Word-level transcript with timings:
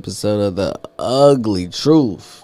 Episode 0.00 0.40
of 0.40 0.56
the 0.56 0.74
Ugly 0.98 1.68
Truth. 1.68 2.42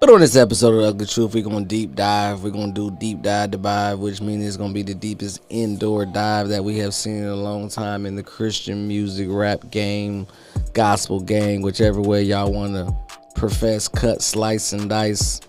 But 0.00 0.10
on 0.10 0.18
this 0.18 0.34
episode 0.34 0.74
of 0.74 0.82
the 0.82 0.88
Ugly 0.88 1.06
Truth, 1.06 1.34
we're 1.34 1.44
gonna 1.44 1.64
deep 1.64 1.94
dive. 1.94 2.42
We're 2.42 2.50
gonna 2.50 2.72
do 2.72 2.90
deep 2.90 3.22
dive 3.22 3.52
dive, 3.52 4.00
which 4.00 4.20
means 4.20 4.44
it's 4.44 4.56
gonna 4.56 4.72
be 4.72 4.82
the 4.82 4.92
deepest 4.92 5.40
indoor 5.50 6.04
dive 6.04 6.48
that 6.48 6.64
we 6.64 6.78
have 6.78 6.92
seen 6.92 7.18
in 7.18 7.26
a 7.26 7.36
long 7.36 7.68
time 7.68 8.06
in 8.06 8.16
the 8.16 8.24
Christian 8.24 8.88
music 8.88 9.28
rap 9.30 9.70
game, 9.70 10.26
gospel 10.72 11.20
game, 11.20 11.62
whichever 11.62 12.00
way 12.00 12.24
y'all 12.24 12.52
wanna 12.52 12.92
profess, 13.36 13.86
cut, 13.86 14.20
slice, 14.20 14.72
and 14.72 14.90
dice. 14.90 15.40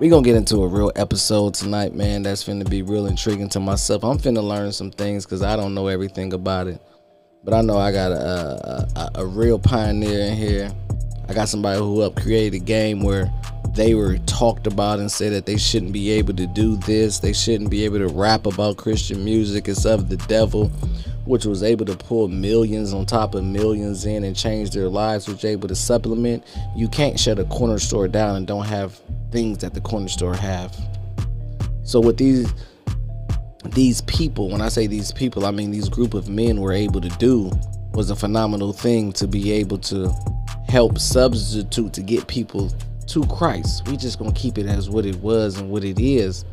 We're 0.00 0.10
gonna 0.10 0.24
get 0.24 0.34
into 0.34 0.64
a 0.64 0.66
real 0.66 0.90
episode 0.96 1.54
tonight, 1.54 1.94
man. 1.94 2.24
That's 2.24 2.42
finna 2.42 2.68
be 2.68 2.82
real 2.82 3.06
intriguing 3.06 3.50
to 3.50 3.60
myself. 3.60 4.02
I'm 4.02 4.18
finna 4.18 4.42
learn 4.42 4.72
some 4.72 4.90
things 4.90 5.24
because 5.24 5.44
I 5.44 5.54
don't 5.54 5.74
know 5.74 5.86
everything 5.86 6.32
about 6.32 6.66
it, 6.66 6.82
but 7.44 7.54
I 7.54 7.62
know 7.62 7.78
I 7.78 7.92
got 7.92 8.12
a 8.12 8.88
a, 8.96 9.10
a, 9.16 9.26
real 9.26 9.58
pioneer 9.58 10.20
in 10.20 10.36
here. 10.36 10.72
I 11.28 11.34
got 11.34 11.48
somebody 11.48 11.78
who 11.78 12.00
helped 12.00 12.20
create 12.20 12.54
a 12.54 12.58
game 12.58 13.02
where 13.02 13.32
they 13.74 13.94
were 13.94 14.18
talked 14.18 14.66
about 14.66 14.98
and 14.98 15.10
said 15.10 15.32
that 15.32 15.46
they 15.46 15.56
shouldn't 15.56 15.92
be 15.92 16.10
able 16.10 16.34
to 16.34 16.46
do 16.46 16.76
this. 16.78 17.18
They 17.18 17.32
shouldn't 17.32 17.70
be 17.70 17.84
able 17.84 17.98
to 17.98 18.08
rap 18.08 18.46
about 18.46 18.76
Christian 18.76 19.24
music. 19.24 19.68
It's 19.68 19.84
of 19.84 20.08
the 20.08 20.16
devil, 20.16 20.68
which 21.26 21.44
was 21.44 21.62
able 21.62 21.84
to 21.86 21.96
pull 21.96 22.28
millions 22.28 22.92
on 22.92 23.06
top 23.06 23.34
of 23.34 23.44
millions 23.44 24.04
in 24.06 24.24
and 24.24 24.34
change 24.34 24.70
their 24.70 24.88
lives, 24.88 25.28
which 25.28 25.44
able 25.44 25.68
to 25.68 25.76
supplement. 25.76 26.44
You 26.74 26.88
can't 26.88 27.20
shut 27.20 27.38
a 27.38 27.44
corner 27.44 27.78
store 27.78 28.08
down 28.08 28.36
and 28.36 28.46
don't 28.46 28.66
have 28.66 29.00
things 29.30 29.58
that 29.58 29.74
the 29.74 29.80
corner 29.80 30.08
store 30.08 30.34
have. 30.34 30.74
So 31.84 32.00
with 32.00 32.16
these 32.16 32.52
these 33.64 34.00
people, 34.02 34.50
when 34.50 34.60
I 34.60 34.68
say 34.68 34.86
these 34.86 35.12
people, 35.12 35.44
I 35.44 35.50
mean 35.50 35.70
these 35.70 35.88
group 35.88 36.14
of 36.14 36.28
men 36.28 36.60
were 36.60 36.72
able 36.72 37.00
to 37.00 37.08
do 37.18 37.50
was 37.92 38.10
a 38.10 38.16
phenomenal 38.16 38.72
thing 38.72 39.12
to 39.12 39.26
be 39.26 39.50
able 39.52 39.78
to 39.78 40.12
help 40.68 40.98
substitute 40.98 41.92
to 41.92 42.02
get 42.02 42.26
people 42.28 42.70
to 43.08 43.26
Christ. 43.26 43.88
We 43.88 43.96
just 43.96 44.18
gonna 44.18 44.32
keep 44.32 44.58
it 44.58 44.66
as 44.66 44.88
what 44.88 45.06
it 45.06 45.16
was 45.16 45.58
and 45.58 45.70
what 45.70 45.84
it 45.84 45.98
is. 45.98 46.44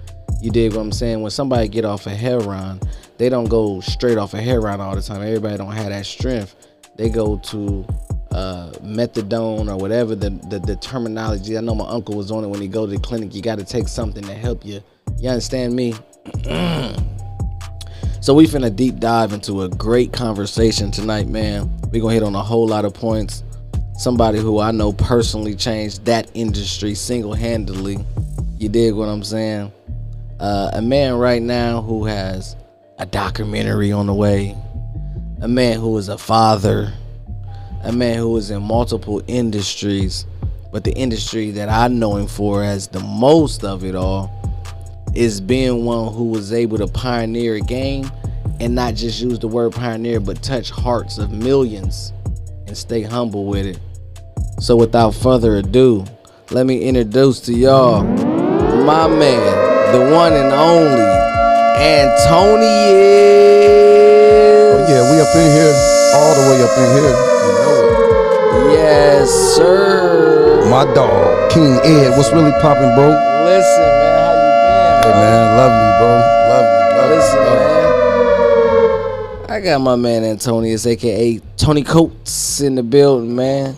You 0.41 0.51
dig 0.51 0.73
what 0.73 0.81
I'm 0.81 0.91
saying? 0.91 1.21
When 1.21 1.31
somebody 1.31 1.67
get 1.67 1.85
off 1.85 2.07
of 2.07 2.13
heroin, 2.13 2.79
they 3.17 3.29
don't 3.29 3.49
go 3.49 3.79
straight 3.81 4.17
off 4.17 4.33
of 4.33 4.39
heroin 4.39 4.81
all 4.81 4.95
the 4.95 5.01
time. 5.01 5.21
Everybody 5.21 5.57
don't 5.57 5.71
have 5.71 5.89
that 5.89 6.05
strength. 6.05 6.55
They 6.95 7.09
go 7.09 7.37
to 7.37 7.85
uh, 8.31 8.71
methadone 8.83 9.71
or 9.71 9.77
whatever 9.77 10.15
the, 10.15 10.29
the 10.49 10.59
the 10.59 10.75
terminology. 10.77 11.57
I 11.57 11.61
know 11.61 11.75
my 11.75 11.87
uncle 11.87 12.15
was 12.15 12.31
on 12.31 12.43
it 12.43 12.47
when 12.47 12.61
he 12.61 12.67
go 12.67 12.85
to 12.85 12.91
the 12.91 12.99
clinic. 12.99 13.35
You 13.35 13.41
got 13.41 13.59
to 13.59 13.65
take 13.65 13.87
something 13.87 14.23
to 14.23 14.33
help 14.33 14.65
you. 14.65 14.81
You 15.19 15.29
understand 15.29 15.75
me? 15.75 15.93
So 18.25 18.33
we 18.33 18.47
finna 18.47 18.75
deep 18.75 18.99
dive 18.99 19.33
into 19.33 19.61
a 19.61 19.69
great 19.69 20.11
conversation 20.11 20.89
tonight, 20.89 21.27
man. 21.27 21.69
We 21.91 21.99
gonna 21.99 22.15
hit 22.15 22.23
on 22.23 22.33
a 22.33 22.41
whole 22.41 22.67
lot 22.67 22.83
of 22.83 22.91
points. 22.91 23.43
Somebody 23.99 24.39
who 24.39 24.59
I 24.59 24.71
know 24.71 24.93
personally 24.93 25.53
changed 25.53 26.05
that 26.05 26.31
industry 26.33 26.95
single-handedly. 26.95 27.99
You 28.57 28.69
dig 28.69 28.95
what 28.95 29.09
I'm 29.09 29.23
saying? 29.23 29.71
Uh, 30.39 30.71
a 30.73 30.81
man 30.81 31.13
right 31.19 31.39
now 31.39 31.83
who 31.83 32.05
has 32.05 32.55
a 32.97 33.05
documentary 33.05 33.91
on 33.91 34.07
the 34.07 34.13
way. 34.15 34.57
A 35.41 35.47
man 35.47 35.79
who 35.79 35.95
is 35.99 36.09
a 36.09 36.17
father. 36.17 36.91
A 37.83 37.91
man 37.91 38.17
who 38.17 38.35
is 38.37 38.49
in 38.49 38.63
multiple 38.63 39.21
industries. 39.27 40.25
But 40.71 40.83
the 40.83 40.93
industry 40.93 41.51
that 41.51 41.69
I 41.69 41.89
know 41.89 42.15
him 42.15 42.25
for 42.25 42.63
as 42.63 42.87
the 42.87 43.01
most 43.01 43.63
of 43.63 43.83
it 43.83 43.93
all 43.93 44.31
is 45.15 45.39
being 45.39 45.85
one 45.85 46.13
who 46.13 46.25
was 46.25 46.51
able 46.51 46.77
to 46.77 46.87
pioneer 46.87 47.55
a 47.55 47.61
game 47.61 48.11
and 48.59 48.75
not 48.75 48.95
just 48.95 49.21
use 49.21 49.39
the 49.39 49.47
word 49.47 49.73
pioneer, 49.73 50.19
but 50.19 50.43
touch 50.43 50.69
hearts 50.69 51.17
of 51.17 51.31
millions 51.31 52.13
and 52.67 52.77
stay 52.77 53.01
humble 53.01 53.45
with 53.45 53.65
it. 53.65 53.79
So, 54.59 54.75
without 54.75 55.11
further 55.11 55.57
ado, 55.57 56.05
let 56.51 56.65
me 56.65 56.81
introduce 56.81 57.39
to 57.41 57.53
y'all 57.53 58.03
my 58.03 59.07
man, 59.07 59.91
the 59.91 60.13
one 60.13 60.33
and 60.33 60.51
only 60.53 61.01
Antonius. 61.79 62.75
Oh, 64.71 64.85
yeah, 64.87 65.11
we 65.11 65.19
up 65.19 65.35
in 65.35 65.47
here, 65.51 65.75
all 66.15 66.33
the 66.35 66.45
way 66.51 66.61
up 66.61 66.77
in 66.77 66.89
here. 66.95 67.15
You 67.45 67.51
know 67.61 68.71
Yes, 68.73 69.29
sir. 69.55 70.69
My 70.69 70.85
dog, 70.93 71.51
King 71.51 71.79
Ed. 71.83 72.15
What's 72.17 72.31
really 72.31 72.51
popping, 72.61 72.93
bro? 72.95 73.09
Listen, 73.45 73.94
Hey, 75.05 75.11
man, 75.11 75.55
lovely, 75.55 75.91
bro. 75.99 76.17
Lovely, 76.49 76.81
lovely. 76.97 77.15
Listen, 77.15 77.37
lovely. 77.45 77.67
man. 79.47 79.51
I 79.51 79.61
got 79.61 79.79
my 79.79 79.95
man 79.95 80.23
Antonius, 80.23 80.87
aka 80.87 81.39
Tony 81.57 81.83
Coates, 81.83 82.61
in 82.61 82.73
the 82.73 82.81
building, 82.81 83.35
man. 83.35 83.77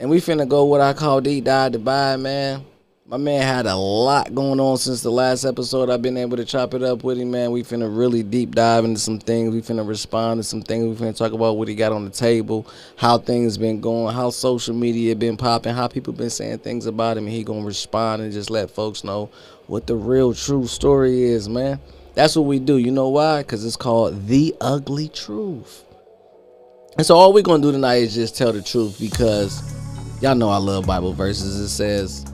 And 0.00 0.08
we 0.08 0.22
finna 0.22 0.48
go 0.48 0.64
what 0.64 0.80
I 0.80 0.94
call 0.94 1.20
deep 1.20 1.44
dive 1.44 1.72
to 1.72 1.78
buy, 1.78 2.16
man. 2.16 2.64
My 3.04 3.18
man 3.18 3.42
had 3.42 3.66
a 3.66 3.76
lot 3.76 4.34
going 4.34 4.58
on 4.58 4.78
since 4.78 5.02
the 5.02 5.10
last 5.10 5.44
episode. 5.44 5.90
I've 5.90 6.00
been 6.00 6.16
able 6.16 6.38
to 6.38 6.46
chop 6.46 6.72
it 6.72 6.82
up 6.82 7.04
with 7.04 7.18
him, 7.18 7.30
man. 7.30 7.50
We 7.50 7.62
finna 7.62 7.94
really 7.94 8.22
deep 8.22 8.54
dive 8.54 8.86
into 8.86 9.00
some 9.00 9.18
things. 9.18 9.52
We 9.52 9.60
finna 9.60 9.86
respond 9.86 10.38
to 10.38 10.44
some 10.44 10.62
things. 10.62 10.98
We 10.98 11.06
finna 11.06 11.14
talk 11.14 11.32
about 11.32 11.58
what 11.58 11.68
he 11.68 11.74
got 11.74 11.92
on 11.92 12.06
the 12.06 12.10
table, 12.10 12.66
how 12.96 13.18
things 13.18 13.58
been 13.58 13.82
going, 13.82 14.14
how 14.14 14.30
social 14.30 14.74
media 14.74 15.14
been 15.14 15.36
popping, 15.36 15.74
how 15.74 15.88
people 15.88 16.14
been 16.14 16.30
saying 16.30 16.60
things 16.60 16.86
about 16.86 17.18
him, 17.18 17.26
and 17.26 17.34
he 17.34 17.44
gonna 17.44 17.66
respond 17.66 18.22
and 18.22 18.32
just 18.32 18.48
let 18.48 18.70
folks 18.70 19.04
know 19.04 19.28
what 19.72 19.86
the 19.86 19.96
real 19.96 20.34
true 20.34 20.66
story 20.66 21.22
is, 21.22 21.48
man. 21.48 21.80
That's 22.12 22.36
what 22.36 22.42
we 22.42 22.58
do. 22.58 22.76
You 22.76 22.90
know 22.90 23.08
why? 23.08 23.40
Because 23.40 23.64
it's 23.64 23.74
called 23.74 24.26
The 24.26 24.54
Ugly 24.60 25.08
Truth. 25.08 25.84
And 26.98 27.06
so 27.06 27.16
all 27.16 27.32
we're 27.32 27.42
gonna 27.42 27.62
do 27.62 27.72
tonight 27.72 28.02
is 28.02 28.14
just 28.14 28.36
tell 28.36 28.52
the 28.52 28.60
truth 28.60 29.00
because 29.00 29.62
y'all 30.20 30.34
know 30.34 30.50
I 30.50 30.58
love 30.58 30.86
Bible 30.86 31.14
verses. 31.14 31.58
It 31.58 31.70
says 31.70 32.26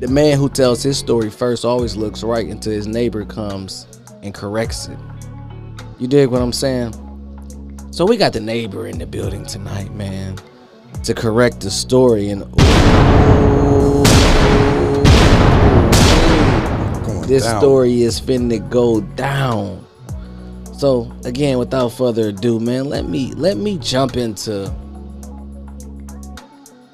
the 0.00 0.08
man 0.08 0.36
who 0.36 0.48
tells 0.48 0.82
his 0.82 0.98
story 0.98 1.30
first 1.30 1.64
always 1.64 1.94
looks 1.94 2.24
right 2.24 2.48
until 2.48 2.72
his 2.72 2.88
neighbor 2.88 3.24
comes 3.24 3.86
and 4.24 4.34
corrects 4.34 4.88
it. 4.88 4.98
You 6.00 6.08
dig 6.08 6.28
what 6.28 6.42
I'm 6.42 6.52
saying? 6.52 6.92
So 7.92 8.04
we 8.04 8.16
got 8.16 8.32
the 8.32 8.40
neighbor 8.40 8.88
in 8.88 8.98
the 8.98 9.06
building 9.06 9.46
tonight, 9.46 9.94
man, 9.94 10.34
to 11.04 11.14
correct 11.14 11.60
the 11.60 11.70
story 11.70 12.30
and 12.30 12.52
Going 13.70 14.29
this 17.30 17.44
down. 17.44 17.60
story 17.60 18.02
is 18.02 18.20
finna 18.20 18.68
go 18.70 19.00
down. 19.00 19.86
So 20.76 21.12
again, 21.24 21.58
without 21.58 21.90
further 21.90 22.28
ado, 22.28 22.58
man, 22.58 22.86
let 22.86 23.06
me 23.06 23.32
let 23.34 23.56
me 23.56 23.78
jump 23.78 24.16
into 24.16 24.68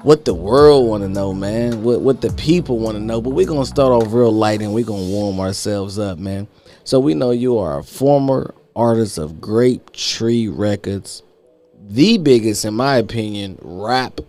what 0.03 0.25
the 0.25 0.35
world 0.35 0.89
want 0.89 1.03
to 1.03 1.09
know, 1.09 1.33
man. 1.33 1.83
What 1.83 2.03
what 2.03 2.21
the 2.21 2.33
people 2.35 2.79
want 2.79 2.97
to 2.97 3.03
know. 3.03 3.21
But 3.21 3.31
we're 3.31 3.47
gonna 3.47 3.65
start 3.65 3.93
off 3.93 4.13
real 4.13 4.33
light 4.33 4.61
and 4.61 4.75
we're 4.75 4.85
gonna 4.85 5.03
warm 5.05 5.41
ourselves 5.41 5.99
up, 5.99 6.19
man. 6.19 6.47
So 6.85 7.01
we 7.01 7.15
know 7.15 7.31
you 7.31 7.59
are 7.59 7.79
a 7.79 7.83
former 7.83 8.55
artist 8.77 9.19
of 9.19 9.41
Grape 9.41 9.93
Tree 9.93 10.49
Records, 10.49 11.23
the 11.81 12.19
biggest, 12.19 12.65
in 12.65 12.75
my 12.75 12.97
opinion, 12.97 13.59
rap 13.63 14.21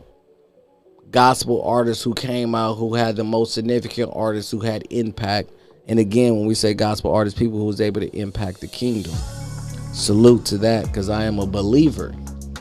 gospel 1.12 1.62
artists 1.64 2.04
who 2.04 2.14
came 2.14 2.54
out 2.54 2.76
who 2.76 2.94
had 2.94 3.16
the 3.16 3.24
most 3.24 3.54
significant 3.54 4.12
artists 4.14 4.52
who 4.52 4.60
had 4.60 4.84
impact. 4.90 5.52
And 5.88 6.00
again, 6.00 6.36
when 6.36 6.46
we 6.46 6.54
say 6.54 6.74
gospel 6.74 7.14
artists, 7.14 7.38
people 7.38 7.58
who 7.58 7.66
was 7.66 7.80
able 7.80 8.02
to 8.02 8.16
impact 8.16 8.62
the 8.62 8.68
kingdom. 8.68 9.14
Salute 9.94 10.46
to 10.46 10.58
that, 10.60 10.86
because 10.86 11.10
I 11.10 11.24
am 11.24 11.40
a 11.40 11.48
believer. 11.48 12.14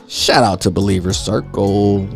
Shout 0.07 0.43
out 0.43 0.61
to 0.61 0.71
Believer 0.71 1.13
Circle. 1.13 2.07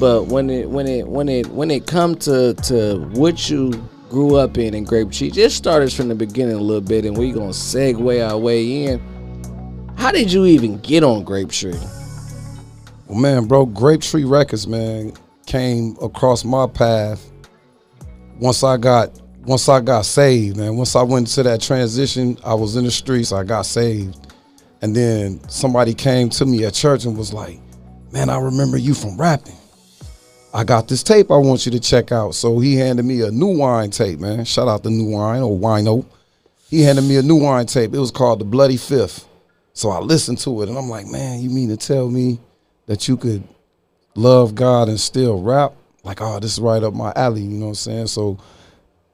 But 0.00 0.26
when 0.26 0.50
it 0.50 0.68
when 0.68 0.86
it 0.86 1.08
when 1.08 1.28
it 1.28 1.46
when 1.48 1.70
it 1.70 1.86
come 1.86 2.16
to 2.16 2.54
to 2.54 2.98
what 3.12 3.48
you 3.48 3.72
grew 4.08 4.36
up 4.36 4.58
in 4.58 4.74
in 4.74 4.84
Grape 4.84 5.10
Tree, 5.10 5.30
just 5.30 5.56
start 5.56 5.82
us 5.82 5.94
from 5.94 6.08
the 6.08 6.14
beginning 6.14 6.56
a 6.56 6.60
little 6.60 6.80
bit, 6.80 7.04
and 7.04 7.16
we 7.16 7.32
gonna 7.32 7.48
segue 7.48 8.28
our 8.28 8.38
way 8.38 8.84
in. 8.84 9.00
How 9.96 10.12
did 10.12 10.32
you 10.32 10.46
even 10.46 10.78
get 10.78 11.02
on 11.02 11.24
Grape 11.24 11.50
Tree? 11.50 11.74
Well, 13.06 13.18
man, 13.18 13.46
bro, 13.46 13.66
Grape 13.66 14.02
Tree 14.02 14.24
Records, 14.24 14.66
man, 14.66 15.12
came 15.46 15.96
across 16.02 16.44
my 16.44 16.66
path 16.66 17.30
once 18.38 18.62
I 18.62 18.76
got 18.76 19.10
once 19.48 19.66
I 19.66 19.80
got 19.80 20.04
saved, 20.04 20.58
man. 20.58 20.76
Once 20.76 20.94
I 20.94 21.02
went 21.02 21.26
to 21.28 21.42
that 21.44 21.62
transition, 21.62 22.36
I 22.44 22.52
was 22.52 22.76
in 22.76 22.84
the 22.84 22.90
streets, 22.90 23.32
I 23.32 23.44
got 23.44 23.64
saved. 23.64 24.14
And 24.82 24.94
then 24.94 25.40
somebody 25.48 25.94
came 25.94 26.28
to 26.30 26.44
me 26.44 26.64
at 26.66 26.74
church 26.74 27.06
and 27.06 27.16
was 27.16 27.32
like, 27.32 27.58
"Man, 28.12 28.28
I 28.28 28.38
remember 28.38 28.76
you 28.76 28.92
from 28.92 29.16
rapping. 29.16 29.56
I 30.52 30.64
got 30.64 30.86
this 30.86 31.02
tape 31.02 31.30
I 31.30 31.38
want 31.38 31.64
you 31.64 31.72
to 31.72 31.80
check 31.80 32.12
out." 32.12 32.34
So 32.34 32.58
he 32.58 32.76
handed 32.76 33.06
me 33.06 33.22
a 33.22 33.30
new 33.30 33.56
wine 33.56 33.90
tape, 33.90 34.20
man. 34.20 34.44
Shout 34.44 34.68
out 34.68 34.82
to 34.82 34.90
New 34.90 35.16
Wine 35.16 35.40
or 35.40 35.58
Wino. 35.58 36.04
He 36.68 36.82
handed 36.82 37.04
me 37.04 37.16
a 37.16 37.22
new 37.22 37.36
wine 37.36 37.64
tape. 37.64 37.94
It 37.94 37.98
was 37.98 38.10
called 38.10 38.40
The 38.40 38.44
Bloody 38.44 38.76
Fifth. 38.76 39.26
So 39.72 39.88
I 39.88 40.00
listened 40.00 40.38
to 40.40 40.60
it 40.60 40.68
and 40.68 40.76
I'm 40.76 40.90
like, 40.90 41.06
"Man, 41.06 41.40
you 41.40 41.48
mean 41.48 41.70
to 41.70 41.76
tell 41.78 42.10
me 42.10 42.38
that 42.84 43.08
you 43.08 43.16
could 43.16 43.44
love 44.14 44.54
God 44.54 44.90
and 44.90 45.00
still 45.00 45.40
rap?" 45.40 45.72
Like, 46.04 46.20
"Oh, 46.20 46.38
this 46.38 46.52
is 46.52 46.60
right 46.60 46.82
up 46.82 46.92
my 46.92 47.14
alley," 47.16 47.40
you 47.40 47.56
know 47.56 47.66
what 47.66 47.70
I'm 47.70 47.74
saying? 47.76 48.06
So 48.08 48.36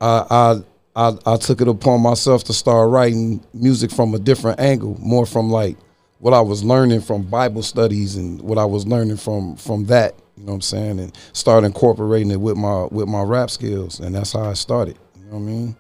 I 0.05 0.27
I 0.31 1.09
I, 1.09 1.17
I 1.27 1.37
took 1.37 1.61
it 1.61 1.69
upon 1.69 2.01
myself 2.03 2.45
to 2.45 2.53
start 2.53 2.91
writing 2.91 3.45
music 3.53 3.91
from 3.91 4.15
a 4.15 4.19
different 4.19 4.61
angle, 4.61 4.97
more 5.01 5.27
from 5.27 5.51
like 5.51 5.77
what 6.19 6.33
I 6.35 6.41
was 6.41 6.63
learning 6.63 7.01
from 7.01 7.23
Bible 7.23 7.63
studies 7.63 8.17
and 8.17 8.41
what 8.41 8.59
I 8.59 8.65
was 8.65 8.87
learning 8.87 9.17
from 9.17 9.57
from 9.57 9.87
that. 9.87 10.15
You 10.37 10.45
know 10.45 10.53
what 10.53 10.57
I'm 10.57 10.61
saying? 10.63 11.01
And 11.01 11.17
start 11.33 11.65
incorporating 11.65 12.31
it 12.31 12.41
with 12.41 12.57
my 12.57 12.85
with 12.91 13.09
my 13.09 13.23
rap 13.23 13.51
skills, 13.51 14.01
and 14.01 14.15
that's 14.15 14.33
how 14.33 14.43
I 14.45 14.53
started. 14.55 14.99
You 15.17 15.25
know 15.27 15.39
what 15.39 15.39
I 15.39 15.43
mean? 15.43 15.77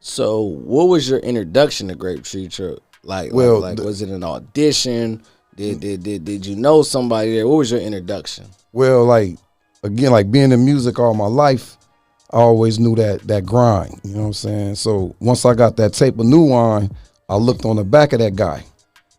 So, 0.00 0.40
what 0.42 0.84
was 0.84 1.08
your 1.08 1.18
introduction 1.18 1.88
to 1.88 1.94
Grape 1.96 2.22
Tree 2.22 2.46
Truck? 2.48 2.78
Like, 3.02 3.32
Well, 3.32 3.54
like, 3.54 3.62
like 3.70 3.76
the- 3.78 3.84
was 3.84 4.02
it 4.02 4.08
an 4.10 4.22
audition? 4.22 5.22
Did, 5.56 5.80
did 5.80 6.02
did 6.02 6.24
did 6.24 6.44
you 6.46 6.54
know 6.54 6.82
somebody 6.82 7.34
there? 7.34 7.48
What 7.48 7.56
was 7.56 7.70
your 7.72 7.80
introduction? 7.80 8.44
Well, 8.72 9.04
like 9.04 9.38
again, 9.82 10.12
like 10.12 10.30
being 10.30 10.52
in 10.52 10.64
music 10.64 10.98
all 10.98 11.14
my 11.14 11.26
life, 11.26 11.75
I 12.32 12.38
always 12.38 12.78
knew 12.78 12.94
that 12.96 13.26
that 13.28 13.46
grind. 13.46 14.00
You 14.04 14.14
know 14.14 14.20
what 14.20 14.26
I'm 14.26 14.32
saying? 14.32 14.74
So 14.76 15.14
once 15.20 15.44
I 15.44 15.54
got 15.54 15.76
that 15.76 15.92
tape 15.92 16.18
of 16.18 16.26
New 16.26 16.46
Wine, 16.46 16.90
I 17.28 17.36
looked 17.36 17.64
on 17.64 17.76
the 17.76 17.84
back 17.84 18.12
of 18.12 18.18
that 18.18 18.36
guy, 18.36 18.64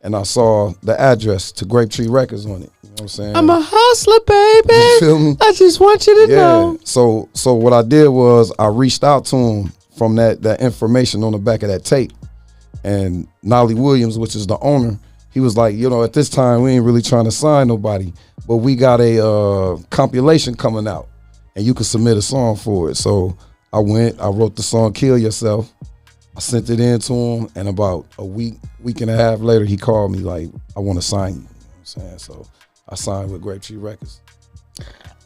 and 0.01 0.15
I 0.15 0.23
saw 0.23 0.73
the 0.83 0.99
address 0.99 1.51
to 1.53 1.65
Grape 1.65 1.89
Tree 1.89 2.07
Records 2.07 2.45
on 2.45 2.63
it. 2.63 2.71
You 2.83 2.89
know 2.89 2.93
what 2.93 3.01
I'm 3.01 3.07
saying? 3.07 3.35
I'm 3.35 3.49
a 3.49 3.61
hustler, 3.61 4.19
baby. 4.25 4.73
You 4.73 4.99
feel 4.99 5.19
me? 5.19 5.37
I 5.41 5.53
just 5.53 5.79
want 5.79 6.05
you 6.07 6.25
to 6.25 6.31
yeah. 6.31 6.37
know. 6.37 6.79
So 6.83 7.29
so 7.33 7.53
what 7.53 7.73
I 7.73 7.81
did 7.81 8.09
was 8.09 8.53
I 8.59 8.67
reached 8.67 9.03
out 9.03 9.25
to 9.25 9.35
him 9.35 9.73
from 9.97 10.15
that 10.15 10.41
that 10.43 10.61
information 10.61 11.23
on 11.23 11.31
the 11.31 11.37
back 11.37 11.63
of 11.63 11.69
that 11.69 11.85
tape, 11.85 12.11
and 12.83 13.27
Knolly 13.41 13.73
Williams, 13.73 14.17
which 14.19 14.35
is 14.35 14.47
the 14.47 14.57
owner, 14.59 14.99
he 15.37 15.39
was 15.39 15.55
like, 15.55 15.75
you 15.75 15.89
know, 15.89 16.03
at 16.03 16.13
this 16.13 16.29
time 16.29 16.61
we 16.61 16.71
ain't 16.71 16.83
really 16.83 17.01
trying 17.01 17.25
to 17.25 17.31
sign 17.31 17.67
nobody, 17.67 18.11
but 18.47 18.57
we 18.57 18.75
got 18.75 18.99
a 18.99 19.23
uh, 19.23 19.77
compilation 19.89 20.55
coming 20.55 20.87
out, 20.87 21.07
and 21.57 21.65
you 21.65 21.73
can 21.73 21.83
submit 21.83 22.15
a 22.15 22.21
song 22.21 22.55
for 22.55 22.91
it. 22.91 22.95
So 22.95 23.35
I 23.73 23.79
went, 23.79 24.21
I 24.21 24.29
wrote 24.29 24.55
the 24.55 24.63
song 24.63 24.93
"Kill 24.93 25.17
Yourself." 25.17 25.73
I 26.35 26.39
sent 26.39 26.69
it 26.69 26.79
in 26.79 26.99
to 26.99 27.13
him, 27.13 27.49
and 27.55 27.67
about 27.67 28.05
a 28.19 28.25
week, 28.25 28.53
week 28.79 29.01
and 29.01 29.09
a 29.09 29.15
half 29.15 29.39
later, 29.39 29.65
he 29.65 29.75
called 29.75 30.11
me 30.11 30.19
like, 30.19 30.49
"I 30.77 30.79
want 30.79 30.99
to 30.99 31.05
sign 31.05 31.33
you." 31.33 31.39
you 31.39 31.43
know 31.43 31.49
what 31.49 31.79
I'm 31.79 31.85
saying 31.85 32.19
so. 32.19 32.47
I 32.87 32.95
signed 32.95 33.31
with 33.31 33.41
Grape 33.41 33.63
Tree 33.63 33.75
Records. 33.75 34.21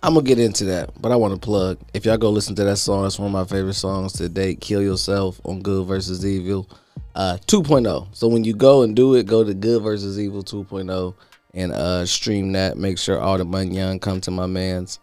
I'm 0.02 0.14
gonna 0.16 0.26
get 0.26 0.40
into 0.40 0.64
that, 0.66 0.90
but 1.00 1.12
I 1.12 1.18
want 1.18 1.34
to 1.34 1.40
plug. 1.40 1.78
If 1.94 2.06
y'all 2.06 2.18
go 2.18 2.30
listen 2.30 2.56
to 2.56 2.64
that 2.64 2.78
song, 2.78 3.06
it's 3.06 3.20
one 3.20 3.28
of 3.28 3.34
my 3.34 3.44
favorite 3.44 3.74
songs 3.74 4.14
to 4.14 4.30
date. 4.30 4.62
"Kill 4.62 4.82
Yourself" 4.82 5.42
on 5.44 5.62
Good 5.62 5.86
versus 5.86 6.26
Evil, 6.26 6.68
uh, 7.14 7.40
2.0. 7.46 8.08
So 8.14 8.30
when 8.30 8.46
you 8.46 8.54
go 8.54 8.84
and 8.84 8.96
do 8.96 9.16
it, 9.16 9.26
go 9.26 9.44
to 9.44 9.54
Good 9.54 9.84
versus 9.84 10.18
Evil 10.18 10.44
2.0 10.44 11.14
and 11.54 11.74
uh, 11.74 12.06
stream 12.06 12.54
that. 12.54 12.78
Make 12.78 12.98
sure 12.98 13.20
all 13.20 13.38
the 13.38 13.44
money 13.44 13.76
young 13.76 14.00
come 14.00 14.22
to 14.22 14.32
my 14.32 14.48
man's. 14.48 15.00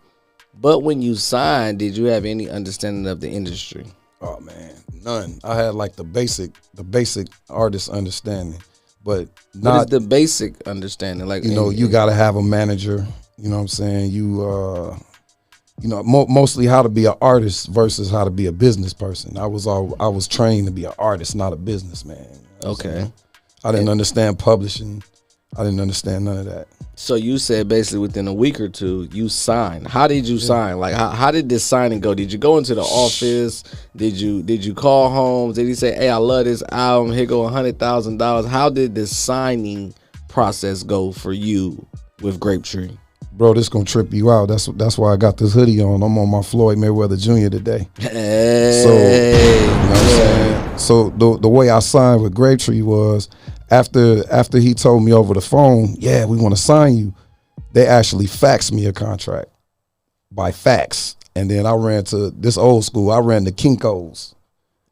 But 0.60 0.80
when 0.80 1.00
you 1.02 1.14
signed, 1.14 1.78
did 1.78 1.96
you 1.96 2.06
have 2.06 2.24
any 2.24 2.50
understanding 2.50 3.06
of 3.06 3.20
the 3.20 3.28
industry? 3.30 3.86
Oh 4.20 4.40
man, 4.40 4.74
none. 5.04 5.38
I 5.44 5.54
had 5.54 5.74
like 5.74 5.94
the 5.94 6.04
basic, 6.04 6.50
the 6.74 6.82
basic 6.82 7.28
artist 7.48 7.88
understanding, 7.88 8.60
but 9.04 9.28
What 9.28 9.28
is 9.54 9.62
not. 9.62 9.90
the 9.90 10.00
basic 10.00 10.66
understanding? 10.66 11.28
Like 11.28 11.44
you 11.44 11.54
know, 11.54 11.70
you 11.70 11.88
got 11.88 12.06
to 12.06 12.12
have 12.12 12.34
a 12.36 12.42
manager. 12.42 13.06
You 13.36 13.48
know 13.48 13.56
what 13.56 13.62
I'm 13.62 13.68
saying? 13.68 14.10
You, 14.10 14.42
uh, 14.42 14.98
you 15.80 15.88
know, 15.88 16.02
mo- 16.02 16.26
mostly 16.26 16.66
how 16.66 16.82
to 16.82 16.88
be 16.88 17.04
an 17.04 17.14
artist 17.22 17.68
versus 17.68 18.10
how 18.10 18.24
to 18.24 18.30
be 18.30 18.46
a 18.46 18.52
business 18.52 18.92
person. 18.92 19.38
I 19.38 19.46
was 19.46 19.64
all, 19.64 19.94
I 20.00 20.08
was 20.08 20.26
trained 20.26 20.66
to 20.66 20.72
be 20.72 20.84
an 20.86 20.92
artist, 20.98 21.36
not 21.36 21.52
a 21.52 21.56
businessman. 21.56 22.18
You 22.18 22.66
know 22.66 22.70
Okay. 22.72 23.12
I 23.62 23.70
didn't 23.70 23.88
understand 23.88 24.40
publishing. 24.40 25.04
I 25.56 25.62
didn't 25.62 25.78
understand 25.80 26.24
none 26.24 26.38
of 26.38 26.44
that. 26.46 26.66
So 26.98 27.14
you 27.14 27.38
said 27.38 27.68
basically 27.68 28.00
within 28.00 28.26
a 28.26 28.34
week 28.34 28.60
or 28.60 28.68
two 28.68 29.08
you 29.12 29.28
signed. 29.28 29.86
How 29.86 30.08
did 30.08 30.26
you 30.26 30.40
sign? 30.40 30.80
Like 30.80 30.96
how, 30.96 31.10
how 31.10 31.30
did 31.30 31.48
this 31.48 31.62
signing 31.62 32.00
go? 32.00 32.12
Did 32.12 32.32
you 32.32 32.40
go 32.40 32.58
into 32.58 32.74
the 32.74 32.82
office? 32.82 33.62
Did 33.94 34.14
you 34.20 34.42
did 34.42 34.64
you 34.64 34.74
call 34.74 35.08
home? 35.08 35.52
Did 35.52 35.68
he 35.68 35.74
say, 35.74 35.94
"Hey, 35.94 36.10
I 36.10 36.16
love 36.16 36.46
this 36.46 36.60
album. 36.72 37.12
Here 37.12 37.24
go 37.24 37.44
a 37.44 37.48
hundred 37.48 37.78
thousand 37.78 38.16
dollars"? 38.16 38.46
How 38.46 38.68
did 38.68 38.96
this 38.96 39.16
signing 39.16 39.94
process 40.26 40.82
go 40.82 41.12
for 41.12 41.32
you 41.32 41.86
with 42.20 42.40
Grape 42.40 42.64
Tree? 42.64 42.98
Bro, 43.30 43.54
this 43.54 43.68
gonna 43.68 43.84
trip 43.84 44.12
you 44.12 44.32
out. 44.32 44.46
That's 44.46 44.66
that's 44.66 44.98
why 44.98 45.12
I 45.12 45.16
got 45.16 45.36
this 45.36 45.54
hoodie 45.54 45.80
on. 45.80 46.02
I'm 46.02 46.18
on 46.18 46.28
my 46.28 46.42
Floyd 46.42 46.78
Mayweather 46.78 47.16
Jr. 47.16 47.48
today. 47.48 47.88
Hey, 48.00 48.82
So, 48.82 48.90
you 48.90 49.66
know 49.68 49.88
what 49.88 49.98
I'm 49.98 50.06
saying? 50.08 50.78
So 50.78 51.10
the 51.10 51.38
the 51.38 51.48
way 51.48 51.70
I 51.70 51.78
signed 51.78 52.22
with 52.22 52.34
Grape 52.34 52.58
Tree 52.58 52.82
was 52.82 53.28
after 53.70 54.24
after 54.32 54.58
he 54.58 54.74
told 54.74 55.04
me 55.04 55.12
over 55.12 55.34
the 55.34 55.40
phone, 55.40 55.94
yeah, 55.98 56.24
we 56.24 56.36
want 56.36 56.56
to 56.56 56.60
sign 56.60 56.96
you. 56.96 57.14
They 57.72 57.86
actually 57.86 58.26
faxed 58.26 58.72
me 58.72 58.86
a 58.86 58.92
contract 58.92 59.50
by 60.30 60.52
fax, 60.52 61.16
and 61.34 61.50
then 61.50 61.66
I 61.66 61.74
ran 61.74 62.04
to 62.04 62.30
this 62.30 62.56
old 62.56 62.84
school. 62.84 63.10
I 63.10 63.18
ran 63.18 63.44
to 63.44 63.52
Kinkos 63.52 64.34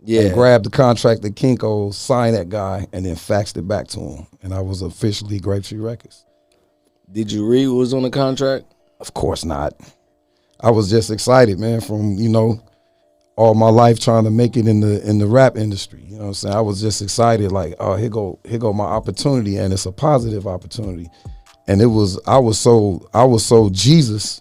yeah. 0.04 0.22
and 0.22 0.34
grabbed 0.34 0.66
the 0.66 0.70
contract 0.70 1.24
at 1.24 1.32
Kinkos, 1.32 1.94
signed 1.94 2.36
that 2.36 2.48
guy, 2.48 2.86
and 2.92 3.04
then 3.04 3.16
faxed 3.16 3.56
it 3.56 3.66
back 3.66 3.88
to 3.88 4.00
him, 4.00 4.26
and 4.42 4.54
I 4.54 4.60
was 4.60 4.82
officially 4.82 5.40
Grape 5.40 5.64
Tree 5.64 5.78
Records. 5.78 6.24
Did 7.10 7.30
you 7.30 7.46
read 7.46 7.68
what 7.68 7.76
was 7.76 7.94
on 7.94 8.02
the 8.02 8.10
contract? 8.10 8.66
Of 9.00 9.14
course 9.14 9.44
not. 9.44 9.74
I 10.60 10.70
was 10.70 10.90
just 10.90 11.10
excited, 11.10 11.58
man, 11.58 11.80
from, 11.80 12.14
you 12.14 12.28
know, 12.28 12.60
all 13.36 13.54
my 13.54 13.68
life 13.68 14.00
trying 14.00 14.24
to 14.24 14.30
make 14.30 14.56
it 14.56 14.66
in 14.66 14.80
the 14.80 15.06
in 15.08 15.18
the 15.18 15.26
rap 15.26 15.56
industry. 15.56 16.02
You 16.06 16.14
know 16.16 16.22
what 16.22 16.26
I'm 16.28 16.34
saying? 16.34 16.54
I 16.56 16.60
was 16.60 16.80
just 16.80 17.02
excited, 17.02 17.52
like, 17.52 17.74
oh, 17.78 17.94
here 17.96 18.08
go 18.08 18.38
here 18.44 18.58
go 18.58 18.72
my 18.72 18.84
opportunity 18.84 19.56
and 19.58 19.72
it's 19.72 19.86
a 19.86 19.92
positive 19.92 20.46
opportunity. 20.46 21.08
And 21.68 21.80
it 21.82 21.86
was 21.86 22.18
I 22.26 22.38
was 22.38 22.58
so 22.58 23.06
I 23.12 23.24
was 23.24 23.44
so 23.44 23.68
Jesus, 23.70 24.40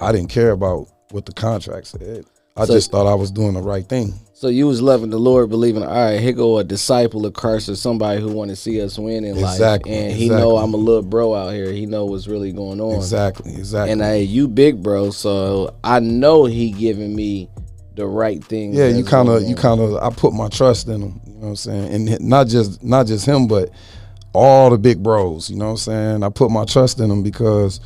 I 0.00 0.12
didn't 0.12 0.30
care 0.30 0.50
about 0.50 0.88
what 1.12 1.26
the 1.26 1.32
contract 1.32 1.86
said. 1.88 2.24
I 2.56 2.66
So- 2.66 2.74
just 2.74 2.90
thought 2.90 3.06
I 3.06 3.14
was 3.14 3.30
doing 3.30 3.54
the 3.54 3.62
right 3.62 3.86
thing. 3.88 4.14
So 4.36 4.48
you 4.48 4.66
was 4.66 4.82
loving 4.82 5.10
the 5.10 5.18
Lord, 5.18 5.48
believing, 5.48 5.84
all 5.84 5.88
right, 5.94 6.20
here 6.20 6.32
go 6.32 6.58
a 6.58 6.64
disciple 6.64 7.24
of 7.24 7.34
Christ 7.34 7.68
or 7.68 7.76
somebody 7.76 8.20
who 8.20 8.28
want 8.32 8.50
to 8.50 8.56
see 8.56 8.82
us 8.82 8.98
win 8.98 9.24
in 9.24 9.38
Exactly, 9.38 9.92
life, 9.92 10.00
and 10.02 10.12
he 10.12 10.24
exactly. 10.26 10.44
know 10.44 10.56
I'm 10.56 10.74
a 10.74 10.76
little 10.76 11.02
bro 11.02 11.34
out 11.34 11.52
here. 11.54 11.70
He 11.72 11.86
know 11.86 12.04
what's 12.04 12.26
really 12.26 12.52
going 12.52 12.80
on. 12.80 12.96
Exactly, 12.96 13.54
exactly. 13.54 13.92
And 13.92 14.02
hey, 14.02 14.22
you 14.24 14.48
big 14.48 14.82
bro, 14.82 15.10
so 15.12 15.74
I 15.84 16.00
know 16.00 16.44
he 16.46 16.72
giving 16.72 17.14
me 17.14 17.48
the 17.96 18.06
right 18.06 18.42
thing. 18.44 18.72
yeah, 18.74 18.88
you 18.88 19.04
kind 19.04 19.28
of, 19.28 19.42
you 19.42 19.54
kind 19.54 19.80
of. 19.80 19.94
I 19.96 20.10
put 20.14 20.32
my 20.32 20.48
trust 20.48 20.88
in 20.88 21.00
him. 21.02 21.20
You 21.26 21.32
know 21.34 21.38
what 21.40 21.48
I'm 21.48 21.56
saying? 21.56 22.10
And 22.10 22.20
not 22.20 22.48
just, 22.48 22.82
not 22.82 23.06
just 23.06 23.26
him, 23.26 23.46
but 23.46 23.70
all 24.32 24.70
the 24.70 24.78
big 24.78 25.02
bros. 25.02 25.48
You 25.50 25.56
know 25.56 25.66
what 25.66 25.70
I'm 25.72 25.76
saying? 25.78 26.22
I 26.24 26.28
put 26.28 26.50
my 26.50 26.64
trust 26.64 27.00
in 27.00 27.08
them 27.08 27.22
because 27.22 27.80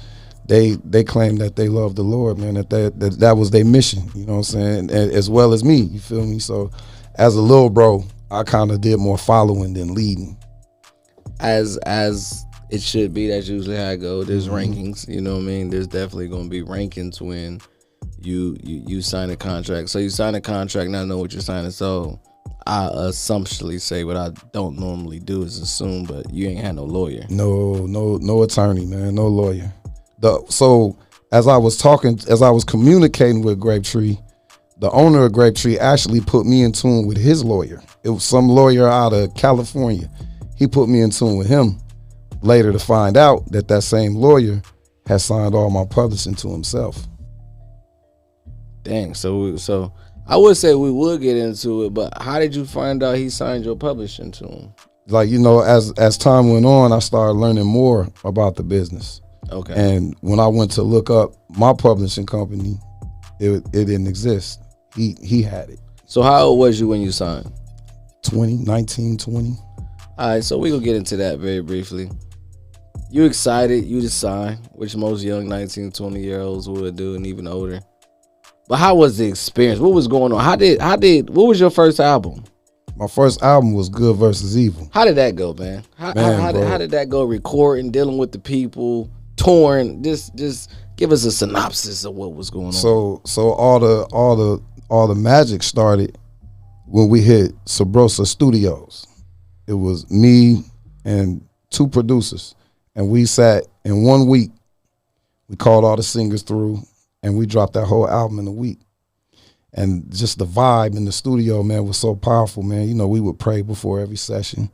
they 0.47 0.73
they 0.85 1.05
claim 1.05 1.37
that 1.37 1.57
they 1.57 1.69
love 1.69 1.95
the 1.97 2.03
Lord, 2.05 2.39
man. 2.39 2.55
That 2.55 2.71
that 2.71 3.01
that, 3.01 3.19
that 3.21 3.37
was 3.37 3.51
their 3.51 3.65
mission. 3.67 4.05
You 4.15 4.25
know 4.27 4.33
what 4.39 4.55
I'm 4.55 4.89
saying? 4.89 4.91
As 4.91 5.29
well 5.29 5.53
as 5.53 5.63
me. 5.65 5.77
You 5.77 6.01
feel 6.01 6.25
me? 6.25 6.39
So, 6.39 6.71
as 7.17 7.35
a 7.37 7.43
little 7.43 7.69
bro, 7.71 8.05
I 8.31 8.45
kind 8.45 8.71
of 8.71 8.81
did 8.81 8.99
more 8.99 9.19
following 9.19 9.75
than 9.75 9.93
leading. 9.95 10.37
as 11.41 11.77
as 11.79 12.45
it 12.71 12.83
should 12.83 13.13
be. 13.15 13.29
That's 13.29 13.49
usually 13.49 13.77
how 13.77 13.91
it 13.91 13.99
go. 13.99 14.25
There's 14.25 14.49
Mm-hmm. 14.49 14.73
rankings. 14.73 15.09
You 15.09 15.21
know 15.21 15.35
what 15.35 15.41
I 15.43 15.47
mean? 15.47 15.71
There's 15.71 15.87
definitely 15.87 16.29
gonna 16.29 16.49
be 16.49 16.63
rankings 16.63 17.21
when 17.21 17.61
you 18.21 18.57
you 18.63 18.83
you 18.87 19.03
sign 19.03 19.31
a 19.31 19.37
contract. 19.37 19.89
So 19.89 19.99
you 19.99 20.11
sign 20.11 20.35
a 20.35 20.41
contract, 20.41 20.91
not 20.91 21.07
know 21.07 21.19
what 21.19 21.33
you're 21.33 21.43
signing. 21.43 21.71
So 21.71 22.21
I 22.67 22.89
assumptionally 22.93 23.81
say 23.81 24.05
what 24.05 24.17
I 24.17 24.31
don't 24.53 24.79
normally 24.79 25.21
do 25.21 25.43
is 25.43 25.59
assume, 25.59 26.05
but 26.05 26.33
you 26.33 26.49
ain't 26.49 26.61
had 26.61 26.77
no 26.77 26.85
lawyer. 26.85 27.25
No, 27.31 27.87
no, 27.87 28.19
no 28.19 28.43
attorney, 28.43 28.85
man, 28.85 29.15
no 29.15 29.27
lawyer. 29.27 29.73
The 30.21 30.45
so 30.49 30.99
as 31.33 31.47
I 31.47 31.57
was 31.57 31.77
talking, 31.77 32.19
as 32.29 32.43
I 32.43 32.51
was 32.51 32.65
communicating 32.65 33.43
with 33.43 33.61
Grape 33.61 33.85
Tree, 33.85 34.19
the 34.81 34.91
owner 34.91 35.25
of 35.25 35.33
Grape 35.33 35.55
Tree 35.55 35.79
actually 35.79 36.21
put 36.21 36.47
me 36.47 36.63
in 36.63 36.73
tune 36.73 37.07
with 37.07 37.17
his 37.17 37.45
lawyer. 37.45 37.83
It 38.05 38.11
was 38.11 38.25
some 38.25 38.49
lawyer 38.49 38.89
out 38.89 39.13
of 39.13 39.35
California. 39.35 40.11
He 40.57 40.67
put 40.67 40.89
me 40.89 41.01
in 41.03 41.11
tune 41.11 41.37
with 41.37 41.49
him. 41.49 41.79
Later 42.43 42.71
to 42.73 42.79
find 42.79 43.17
out 43.17 43.51
that 43.51 43.67
that 43.69 43.83
same 43.83 44.15
lawyer 44.15 44.63
has 45.07 45.25
signed 45.25 45.55
all 45.55 45.71
my 45.71 45.85
publishing 45.85 46.35
to 46.37 46.53
himself. 46.53 47.09
Dang. 48.89 49.15
So 49.15 49.57
so 49.57 49.93
I 50.27 50.37
would 50.37 50.57
say 50.57 50.75
we 50.75 50.91
would 50.91 51.21
get 51.21 51.37
into 51.37 51.85
it, 51.85 51.95
but 51.95 52.13
how 52.21 52.39
did 52.39 52.55
you 52.55 52.65
find 52.65 53.03
out 53.03 53.17
he 53.17 53.29
signed 53.29 53.65
your 53.65 53.77
publishing 53.77 54.31
to 54.33 54.47
him? 54.47 54.75
Like 55.09 55.29
you 55.29 55.39
know, 55.39 55.61
as 55.61 55.93
as 55.93 56.17
time 56.17 56.51
went 56.51 56.65
on, 56.65 56.93
I 56.93 56.99
started 57.01 57.35
learning 57.35 57.67
more 57.67 58.09
about 58.25 58.57
the 58.57 58.63
business. 58.63 59.21
Okay. 59.51 59.75
And 59.75 60.17
when 60.21 60.41
I 60.41 60.47
went 60.47 60.71
to 60.73 60.83
look 60.83 61.11
up 61.11 61.35
my 61.51 61.73
publishing 61.73 62.27
company, 62.27 62.79
it 63.41 63.63
it 63.73 63.85
didn't 63.85 64.07
exist. 64.07 64.61
He 64.97 65.17
he 65.23 65.43
had 65.43 65.69
it. 65.69 65.81
so 66.07 66.23
how 66.23 66.41
old 66.45 66.59
was 66.59 66.81
you 66.81 66.89
when 66.89 67.03
you 67.03 67.13
signed? 67.13 67.53
20, 68.23 68.57
19, 68.57 69.17
20. 69.17 69.57
All 70.19 70.29
right, 70.29 70.43
so 70.43 70.59
we 70.59 70.71
gonna 70.71 70.83
get 70.83 70.97
into 70.97 71.17
that 71.19 71.39
very 71.39 71.61
briefly. 71.61 72.11
You 73.11 73.25
excited? 73.25 73.85
You 73.85 74.01
just 74.01 74.19
signed, 74.19 74.59
which 74.73 74.97
most 74.97 75.23
young 75.23 75.49
19, 75.49 75.93
20 75.93 76.21
year 76.21 76.41
olds 76.41 76.69
would 76.69 76.97
do, 76.97 77.15
and 77.15 77.27
even 77.27 77.47
older. 77.47 77.81
But 78.69 78.77
how 78.77 78.95
was 78.95 79.17
the 79.17 79.27
experience? 79.27 79.81
What 79.81 79.95
was 79.95 80.07
going 80.07 80.31
on? 80.33 80.41
How 80.41 80.55
did 80.55 80.81
how 80.81 80.97
did 80.97 81.31
what 81.31 81.49
was 81.49 81.59
your 81.59 81.71
first 81.71 82.01
album? 82.01 82.45
My 82.97 83.07
first 83.07 83.43
album 83.43 83.73
was 83.73 83.89
Good 83.89 84.17
versus 84.17 84.59
Evil. 84.59 84.91
How 84.93 85.05
did 85.05 85.17
that 85.17 85.37
go, 85.37 85.55
man? 85.55 85.85
How, 85.97 86.13
Man, 86.13 86.35
how, 86.35 86.47
how, 86.47 86.53
did, 86.53 86.67
how 86.67 86.79
did 86.79 86.91
that 86.91 87.09
go? 87.09 87.23
Recording, 87.23 87.91
dealing 87.91 88.19
with 88.19 88.33
the 88.33 88.39
people, 88.39 89.11
touring. 89.37 90.03
Just 90.03 90.35
just 90.37 90.73
give 90.97 91.13
us 91.13 91.25
a 91.25 91.33
synopsis 91.33 92.05
of 92.05 92.15
what 92.15 92.35
was 92.35 92.51
going 92.51 92.67
on. 92.67 92.73
So 92.73 93.23
so 93.25 93.53
all 93.53 93.81
the 93.81 94.03
all 94.13 94.37
the 94.37 94.63
all 94.91 95.07
the 95.07 95.15
magic 95.15 95.63
started 95.63 96.19
when 96.87 97.09
we 97.09 97.23
hit 97.23 97.53
Sabrosa 97.65 98.27
Studios. 98.27 99.07
It 99.67 99.75
was 99.75 100.11
me 100.11 100.65
and 101.05 101.47
two 101.71 101.89
producers, 101.89 102.55
and 102.95 103.09
we 103.09 103.25
sat 103.25 103.65
in 103.85 104.03
one 104.03 104.27
week. 104.27 104.51
We 105.49 105.57
called 105.57 105.85
all 105.87 105.97
the 105.97 106.03
singers 106.03 106.43
through, 106.43 106.83
and 107.23 107.37
we 107.37 107.47
dropped 107.47 107.75
that 107.75 107.87
whole 107.87 108.09
album 108.09 108.39
in 108.39 108.47
a 108.47 108.53
week. 108.53 108.81
And 109.73 110.11
just 110.15 110.39
the 110.39 110.47
vibe 110.47 110.97
in 110.97 111.05
the 111.05 111.13
studio, 111.13 111.63
man, 111.63 111.87
was 111.87 111.99
so 111.99 112.15
powerful, 112.15 112.63
man. 112.63 112.89
You 112.89 112.95
know, 112.95 113.07
we 113.07 113.21
would 113.21 113.39
pray 113.39 113.63
before 113.63 114.01
every 114.01 114.17
session. 114.17 114.71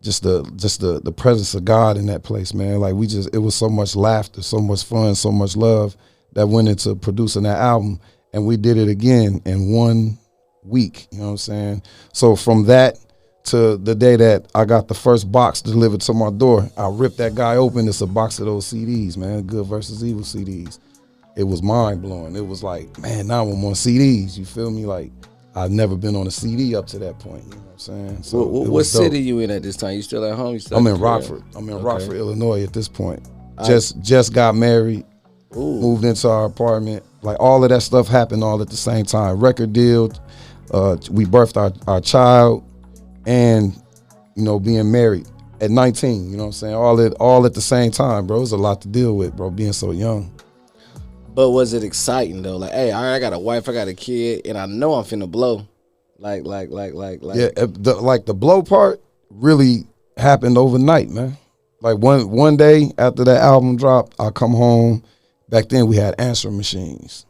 Just 0.00 0.22
the 0.22 0.42
just 0.56 0.80
the 0.80 1.00
the 1.00 1.12
presence 1.12 1.54
of 1.54 1.64
God 1.64 1.96
in 1.96 2.06
that 2.06 2.22
place, 2.22 2.54
man. 2.54 2.80
Like 2.80 2.94
we 2.94 3.06
just 3.06 3.34
it 3.34 3.38
was 3.38 3.54
so 3.54 3.68
much 3.68 3.94
laughter, 3.94 4.42
so 4.42 4.58
much 4.58 4.84
fun, 4.84 5.14
so 5.14 5.30
much 5.30 5.56
love 5.56 5.96
that 6.32 6.46
went 6.46 6.68
into 6.68 6.94
producing 6.94 7.42
that 7.42 7.58
album. 7.58 8.00
And 8.32 8.46
we 8.46 8.56
did 8.56 8.76
it 8.76 8.88
again 8.88 9.42
in 9.44 9.72
one 9.72 10.18
week. 10.62 11.08
You 11.10 11.18
know 11.18 11.24
what 11.24 11.30
I'm 11.32 11.36
saying? 11.38 11.82
So 12.12 12.36
from 12.36 12.64
that 12.66 12.98
to 13.44 13.76
the 13.76 13.94
day 13.94 14.16
that 14.16 14.46
I 14.54 14.64
got 14.64 14.88
the 14.88 14.94
first 14.94 15.30
box 15.32 15.62
delivered 15.62 16.02
to 16.02 16.12
my 16.12 16.30
door, 16.30 16.70
I 16.76 16.88
ripped 16.90 17.18
that 17.18 17.34
guy 17.34 17.56
open. 17.56 17.88
It's 17.88 18.00
a 18.00 18.06
box 18.06 18.38
of 18.38 18.46
those 18.46 18.66
CDs, 18.66 19.16
man. 19.16 19.42
Good 19.42 19.66
versus 19.66 20.04
evil 20.04 20.22
CDs. 20.22 20.78
It 21.38 21.44
was 21.44 21.62
mind 21.62 22.02
blowing. 22.02 22.34
It 22.34 22.44
was 22.44 22.64
like, 22.64 22.98
man, 22.98 23.28
now 23.28 23.44
I'm 23.46 23.64
on 23.64 23.74
CDs. 23.74 24.36
You 24.36 24.44
feel 24.44 24.72
me? 24.72 24.84
Like 24.84 25.12
I've 25.54 25.70
never 25.70 25.96
been 25.96 26.16
on 26.16 26.26
a 26.26 26.32
CD 26.32 26.74
up 26.74 26.88
to 26.88 26.98
that 26.98 27.20
point. 27.20 27.44
You 27.44 27.50
know 27.50 27.56
what 27.58 27.72
I'm 27.74 27.78
saying? 27.78 28.22
So 28.24 28.38
what, 28.38 28.48
what, 28.50 28.68
what 28.70 28.86
city 28.86 29.20
you 29.20 29.38
in 29.38 29.52
at 29.52 29.62
this 29.62 29.76
time? 29.76 29.94
You 29.94 30.02
still 30.02 30.24
at 30.24 30.34
home? 30.34 30.54
You 30.54 30.58
still 30.58 30.78
I'm 30.78 30.86
in? 30.88 30.98
Rockford. 30.98 31.44
I'm 31.54 31.68
in 31.68 31.76
Okay. 31.76 31.84
Rockford, 31.84 32.16
Illinois 32.16 32.64
at 32.64 32.72
this 32.72 32.88
point. 32.88 33.22
Just 33.64 34.00
just 34.02 34.32
got 34.32 34.56
married, 34.56 35.06
Ooh. 35.56 35.80
moved 35.80 36.04
into 36.04 36.28
our 36.28 36.46
apartment. 36.46 37.04
Like 37.22 37.38
all 37.38 37.62
of 37.62 37.70
that 37.70 37.82
stuff 37.82 38.08
happened 38.08 38.42
all 38.42 38.60
at 38.60 38.68
the 38.68 38.76
same 38.76 39.04
time. 39.04 39.38
Record 39.38 39.72
deal, 39.72 40.12
uh, 40.72 40.96
we 41.08 41.24
birthed 41.24 41.56
our, 41.56 41.72
our 41.86 42.00
child, 42.00 42.64
and 43.26 43.80
you 44.34 44.42
know 44.42 44.58
being 44.58 44.90
married 44.90 45.28
at 45.60 45.70
19. 45.70 46.30
You 46.30 46.36
know 46.36 46.42
what 46.42 46.46
I'm 46.46 46.52
saying? 46.52 46.74
All 46.74 47.00
at 47.00 47.12
all 47.14 47.46
at 47.46 47.54
the 47.54 47.60
same 47.60 47.92
time, 47.92 48.26
bro. 48.26 48.38
It 48.38 48.40
was 48.40 48.52
a 48.52 48.56
lot 48.56 48.80
to 48.82 48.88
deal 48.88 49.16
with, 49.16 49.36
bro. 49.36 49.50
Being 49.50 49.72
so 49.72 49.92
young. 49.92 50.32
But 51.38 51.50
was 51.50 51.72
it 51.72 51.84
exciting 51.84 52.42
though? 52.42 52.56
Like, 52.56 52.72
hey, 52.72 52.90
I 52.90 53.20
got 53.20 53.32
a 53.32 53.38
wife, 53.38 53.68
I 53.68 53.72
got 53.72 53.86
a 53.86 53.94
kid, 53.94 54.44
and 54.44 54.58
I 54.58 54.66
know 54.66 54.94
I'm 54.94 55.04
finna 55.04 55.30
blow. 55.30 55.68
Like, 56.18 56.44
like, 56.44 56.70
like, 56.70 56.94
like, 56.94 57.22
like. 57.22 57.38
Yeah, 57.38 57.50
the, 57.54 57.94
like 57.94 58.26
the 58.26 58.34
blow 58.34 58.60
part 58.60 59.00
really 59.30 59.86
happened 60.16 60.58
overnight, 60.58 61.10
man. 61.10 61.36
Like 61.80 61.98
one 61.98 62.28
one 62.28 62.56
day 62.56 62.90
after 62.98 63.22
that 63.22 63.40
album 63.40 63.76
dropped, 63.76 64.16
I 64.18 64.30
come 64.30 64.50
home. 64.50 65.04
Back 65.48 65.68
then 65.68 65.86
we 65.86 65.94
had 65.94 66.16
answering 66.18 66.56
machines. 66.56 67.24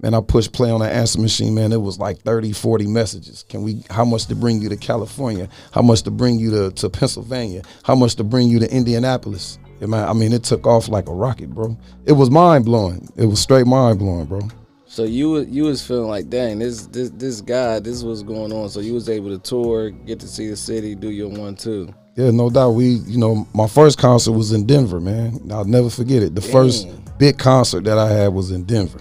Man, 0.00 0.14
I 0.14 0.20
pushed 0.20 0.52
play 0.52 0.70
on 0.70 0.78
that 0.78 0.92
answer 0.92 1.20
machine, 1.20 1.52
man. 1.52 1.72
It 1.72 1.82
was 1.82 1.98
like 1.98 2.18
30, 2.18 2.52
40 2.52 2.86
messages. 2.86 3.44
Can 3.48 3.64
we 3.64 3.82
how 3.90 4.04
much 4.04 4.26
to 4.26 4.36
bring 4.36 4.62
you 4.62 4.68
to 4.68 4.76
California? 4.76 5.48
How 5.72 5.82
much 5.82 6.02
to 6.02 6.12
bring 6.12 6.38
you 6.38 6.52
to, 6.52 6.70
to 6.70 6.88
Pennsylvania? 6.88 7.62
How 7.82 7.96
much 7.96 8.14
to 8.14 8.22
bring 8.22 8.46
you 8.46 8.60
to 8.60 8.72
Indianapolis? 8.72 9.58
Yeah, 9.80 9.86
man, 9.86 10.08
I 10.08 10.12
mean, 10.12 10.32
it 10.32 10.42
took 10.44 10.66
off 10.66 10.88
like 10.88 11.08
a 11.08 11.14
rocket, 11.14 11.50
bro. 11.50 11.76
It 12.04 12.12
was 12.12 12.30
mind 12.30 12.64
blowing. 12.66 13.08
It 13.16 13.26
was 13.26 13.40
straight 13.40 13.66
mind 13.66 13.98
blowing, 13.98 14.26
bro. 14.26 14.40
So 14.86 15.04
you 15.04 15.30
was- 15.30 15.46
you 15.48 15.64
was 15.64 15.82
feeling 15.82 16.08
like, 16.08 16.28
dang, 16.28 16.58
this 16.58 16.86
this 16.86 17.10
this 17.10 17.40
guy, 17.40 17.78
this 17.78 18.02
was 18.02 18.22
going 18.22 18.52
on. 18.52 18.68
So 18.68 18.80
you 18.80 18.92
was 18.92 19.08
able 19.08 19.30
to 19.30 19.38
tour, 19.38 19.90
get 19.90 20.18
to 20.20 20.26
see 20.28 20.48
the 20.48 20.56
city, 20.56 20.94
do 20.94 21.10
your 21.10 21.28
one 21.28 21.54
two. 21.54 21.88
Yeah, 22.16 22.30
no 22.32 22.50
doubt. 22.50 22.70
We, 22.70 22.86
you 23.06 23.16
know, 23.18 23.46
my 23.54 23.68
first 23.68 23.96
concert 23.98 24.32
was 24.32 24.52
in 24.52 24.66
Denver, 24.66 25.00
man. 25.00 25.40
I'll 25.50 25.64
never 25.64 25.88
forget 25.88 26.22
it. 26.22 26.34
The 26.34 26.40
first 26.42 26.88
big 27.18 27.38
concert 27.38 27.84
that 27.84 27.96
I 27.98 28.08
had 28.10 28.34
was 28.34 28.50
in 28.50 28.64
Denver. 28.64 29.00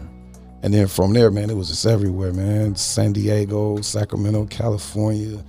And 0.61 0.73
then 0.73 0.87
from 0.87 1.13
there, 1.13 1.31
man, 1.31 1.49
it 1.49 1.55
was 1.55 1.69
just 1.69 1.85
everywhere, 1.87 2.31
man. 2.33 2.75
San 2.75 3.11
Diego, 3.13 3.81
Sacramento, 3.81 4.45
California, 4.45 5.43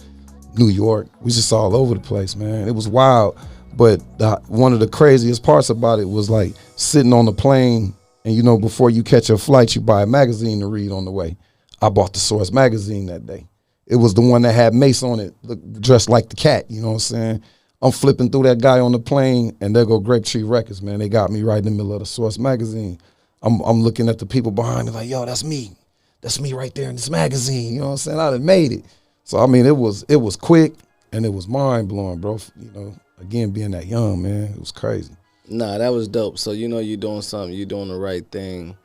New 0.56 0.68
York. 0.68 1.08
We 1.20 1.30
just 1.30 1.52
all 1.52 1.76
over 1.76 1.94
the 1.94 2.00
place, 2.00 2.34
man. 2.34 2.66
It 2.66 2.74
was 2.74 2.88
wild. 2.88 3.36
But 3.76 4.00
the, 4.18 4.36
one 4.48 4.72
of 4.72 4.80
the 4.80 4.88
craziest 4.88 5.42
parts 5.42 5.70
about 5.70 6.00
it 6.00 6.08
was 6.08 6.28
like 6.28 6.54
sitting 6.76 7.12
on 7.12 7.24
the 7.24 7.32
plane 7.32 7.94
and 8.24 8.34
you 8.34 8.42
know, 8.42 8.58
before 8.58 8.90
you 8.90 9.02
catch 9.02 9.30
a 9.30 9.38
flight, 9.38 9.74
you 9.74 9.80
buy 9.80 10.02
a 10.02 10.06
magazine 10.06 10.60
to 10.60 10.66
read 10.66 10.92
on 10.92 11.04
the 11.04 11.10
way. 11.10 11.36
I 11.80 11.88
bought 11.88 12.12
the 12.12 12.18
Source 12.18 12.52
magazine 12.52 13.06
that 13.06 13.26
day. 13.26 13.46
It 13.86 13.96
was 13.96 14.14
the 14.14 14.20
one 14.20 14.42
that 14.42 14.52
had 14.52 14.74
Mace 14.74 15.02
on 15.02 15.18
it, 15.18 15.34
look, 15.42 15.58
dressed 15.80 16.08
like 16.08 16.28
the 16.28 16.36
cat. 16.36 16.70
You 16.70 16.82
know 16.82 16.88
what 16.88 16.94
I'm 16.94 17.00
saying? 17.00 17.42
I'm 17.82 17.92
flipping 17.92 18.30
through 18.30 18.42
that 18.42 18.60
guy 18.60 18.78
on 18.78 18.92
the 18.92 18.98
plane, 18.98 19.56
and 19.60 19.74
there 19.74 19.86
go 19.86 19.98
Grape 19.98 20.24
Tree 20.24 20.42
Records, 20.42 20.82
man. 20.82 20.98
They 20.98 21.08
got 21.08 21.30
me 21.30 21.42
right 21.42 21.58
in 21.58 21.64
the 21.64 21.70
middle 21.70 21.94
of 21.94 22.00
the 22.00 22.06
Source 22.06 22.38
magazine. 22.38 22.98
I'm 23.42 23.60
I'm 23.62 23.80
looking 23.80 24.10
at 24.10 24.18
the 24.18 24.26
people 24.26 24.52
behind 24.52 24.86
me 24.86 24.92
like, 24.92 25.08
yo, 25.08 25.24
that's 25.24 25.42
me. 25.42 25.72
That's 26.20 26.38
me 26.38 26.52
right 26.52 26.74
there 26.74 26.90
in 26.90 26.96
this 26.96 27.08
magazine. 27.08 27.72
You 27.72 27.80
know 27.80 27.86
what 27.86 27.92
I'm 27.92 27.96
saying? 27.96 28.20
I 28.20 28.30
done 28.30 28.44
made 28.44 28.72
it. 28.72 28.84
So 29.24 29.38
I 29.38 29.46
mean, 29.46 29.64
it 29.64 29.76
was 29.76 30.04
it 30.10 30.16
was 30.16 30.36
quick 30.36 30.74
and 31.12 31.24
it 31.24 31.30
was 31.30 31.48
mind 31.48 31.88
blowing, 31.88 32.20
bro. 32.20 32.38
You 32.60 32.70
know, 32.72 32.96
again 33.20 33.50
being 33.50 33.72
that 33.72 33.86
young, 33.86 34.22
man, 34.22 34.52
it 34.52 34.58
was 34.58 34.72
crazy. 34.72 35.14
Nah, 35.48 35.78
that 35.78 35.88
was 35.88 36.08
dope. 36.08 36.38
So 36.38 36.52
you 36.52 36.68
know 36.68 36.78
you're 36.78 36.96
doing 36.96 37.22
something, 37.22 37.54
you're 37.54 37.66
doing 37.66 37.88
the 37.88 37.96
right 37.96 38.24
thing. 38.30 38.76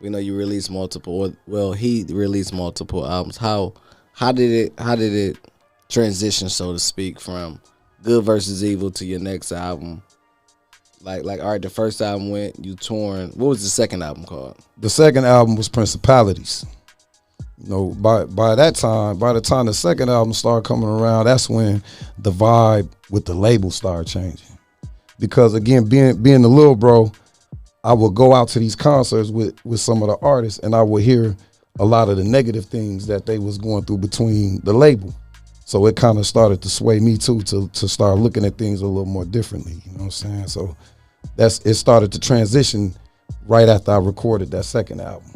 We 0.00 0.08
know 0.08 0.18
you 0.18 0.36
released 0.36 0.70
multiple. 0.70 1.32
Well, 1.46 1.72
he 1.72 2.04
released 2.08 2.52
multiple 2.52 3.06
albums. 3.06 3.36
How 3.36 3.74
how 4.12 4.32
did 4.32 4.50
it 4.50 4.72
how 4.78 4.96
did 4.96 5.12
it 5.12 5.38
transition, 5.88 6.48
so 6.48 6.72
to 6.72 6.78
speak, 6.78 7.20
from 7.20 7.60
Good 8.02 8.24
versus 8.24 8.64
Evil 8.64 8.90
to 8.92 9.04
your 9.04 9.20
next 9.20 9.52
album? 9.52 10.02
Like 11.02 11.24
like 11.24 11.40
all 11.40 11.50
right, 11.50 11.62
the 11.62 11.70
first 11.70 12.02
album 12.02 12.30
went 12.30 12.64
you 12.64 12.74
torn. 12.74 13.30
What 13.30 13.48
was 13.48 13.62
the 13.62 13.68
second 13.68 14.02
album 14.02 14.24
called? 14.24 14.56
The 14.78 14.90
second 14.90 15.24
album 15.24 15.56
was 15.56 15.68
Principalities. 15.68 16.66
You 17.62 17.70
know, 17.70 17.88
by 17.90 18.24
by 18.24 18.54
that 18.56 18.74
time, 18.74 19.18
by 19.18 19.32
the 19.32 19.40
time 19.40 19.66
the 19.66 19.74
second 19.74 20.08
album 20.08 20.32
started 20.32 20.66
coming 20.66 20.88
around, 20.88 21.26
that's 21.26 21.48
when 21.48 21.82
the 22.18 22.32
vibe 22.32 22.88
with 23.10 23.24
the 23.24 23.34
label 23.34 23.70
started 23.70 24.08
changing. 24.08 24.58
Because 25.20 25.54
again, 25.54 25.88
being 25.88 26.20
being 26.20 26.42
the 26.42 26.48
little 26.48 26.74
bro, 26.74 27.12
I 27.84 27.92
would 27.92 28.14
go 28.14 28.34
out 28.34 28.48
to 28.48 28.58
these 28.58 28.74
concerts 28.74 29.30
with 29.30 29.54
with 29.64 29.78
some 29.78 30.02
of 30.02 30.08
the 30.08 30.16
artists, 30.26 30.58
and 30.58 30.74
I 30.74 30.82
would 30.82 31.04
hear 31.04 31.36
a 31.78 31.84
lot 31.84 32.08
of 32.08 32.16
the 32.16 32.24
negative 32.24 32.64
things 32.64 33.06
that 33.06 33.26
they 33.26 33.38
was 33.38 33.58
going 33.58 33.84
through 33.84 33.98
between 33.98 34.60
the 34.64 34.72
label. 34.72 35.14
So 35.64 35.86
it 35.86 35.94
kind 35.94 36.18
of 36.18 36.26
started 36.26 36.60
to 36.62 36.68
sway 36.68 36.98
me 36.98 37.16
too 37.16 37.42
to 37.42 37.68
to 37.68 37.88
start 37.88 38.18
looking 38.18 38.44
at 38.44 38.58
things 38.58 38.80
a 38.80 38.86
little 38.86 39.06
more 39.06 39.24
differently. 39.24 39.74
You 39.84 39.92
know 39.92 39.98
what 39.98 40.04
I'm 40.04 40.10
saying? 40.10 40.48
So 40.48 40.76
that's 41.36 41.60
it 41.60 41.74
started 41.74 42.10
to 42.12 42.18
transition 42.18 42.92
right 43.46 43.68
after 43.68 43.92
I 43.92 43.98
recorded 43.98 44.50
that 44.50 44.64
second 44.64 45.00
album. 45.00 45.30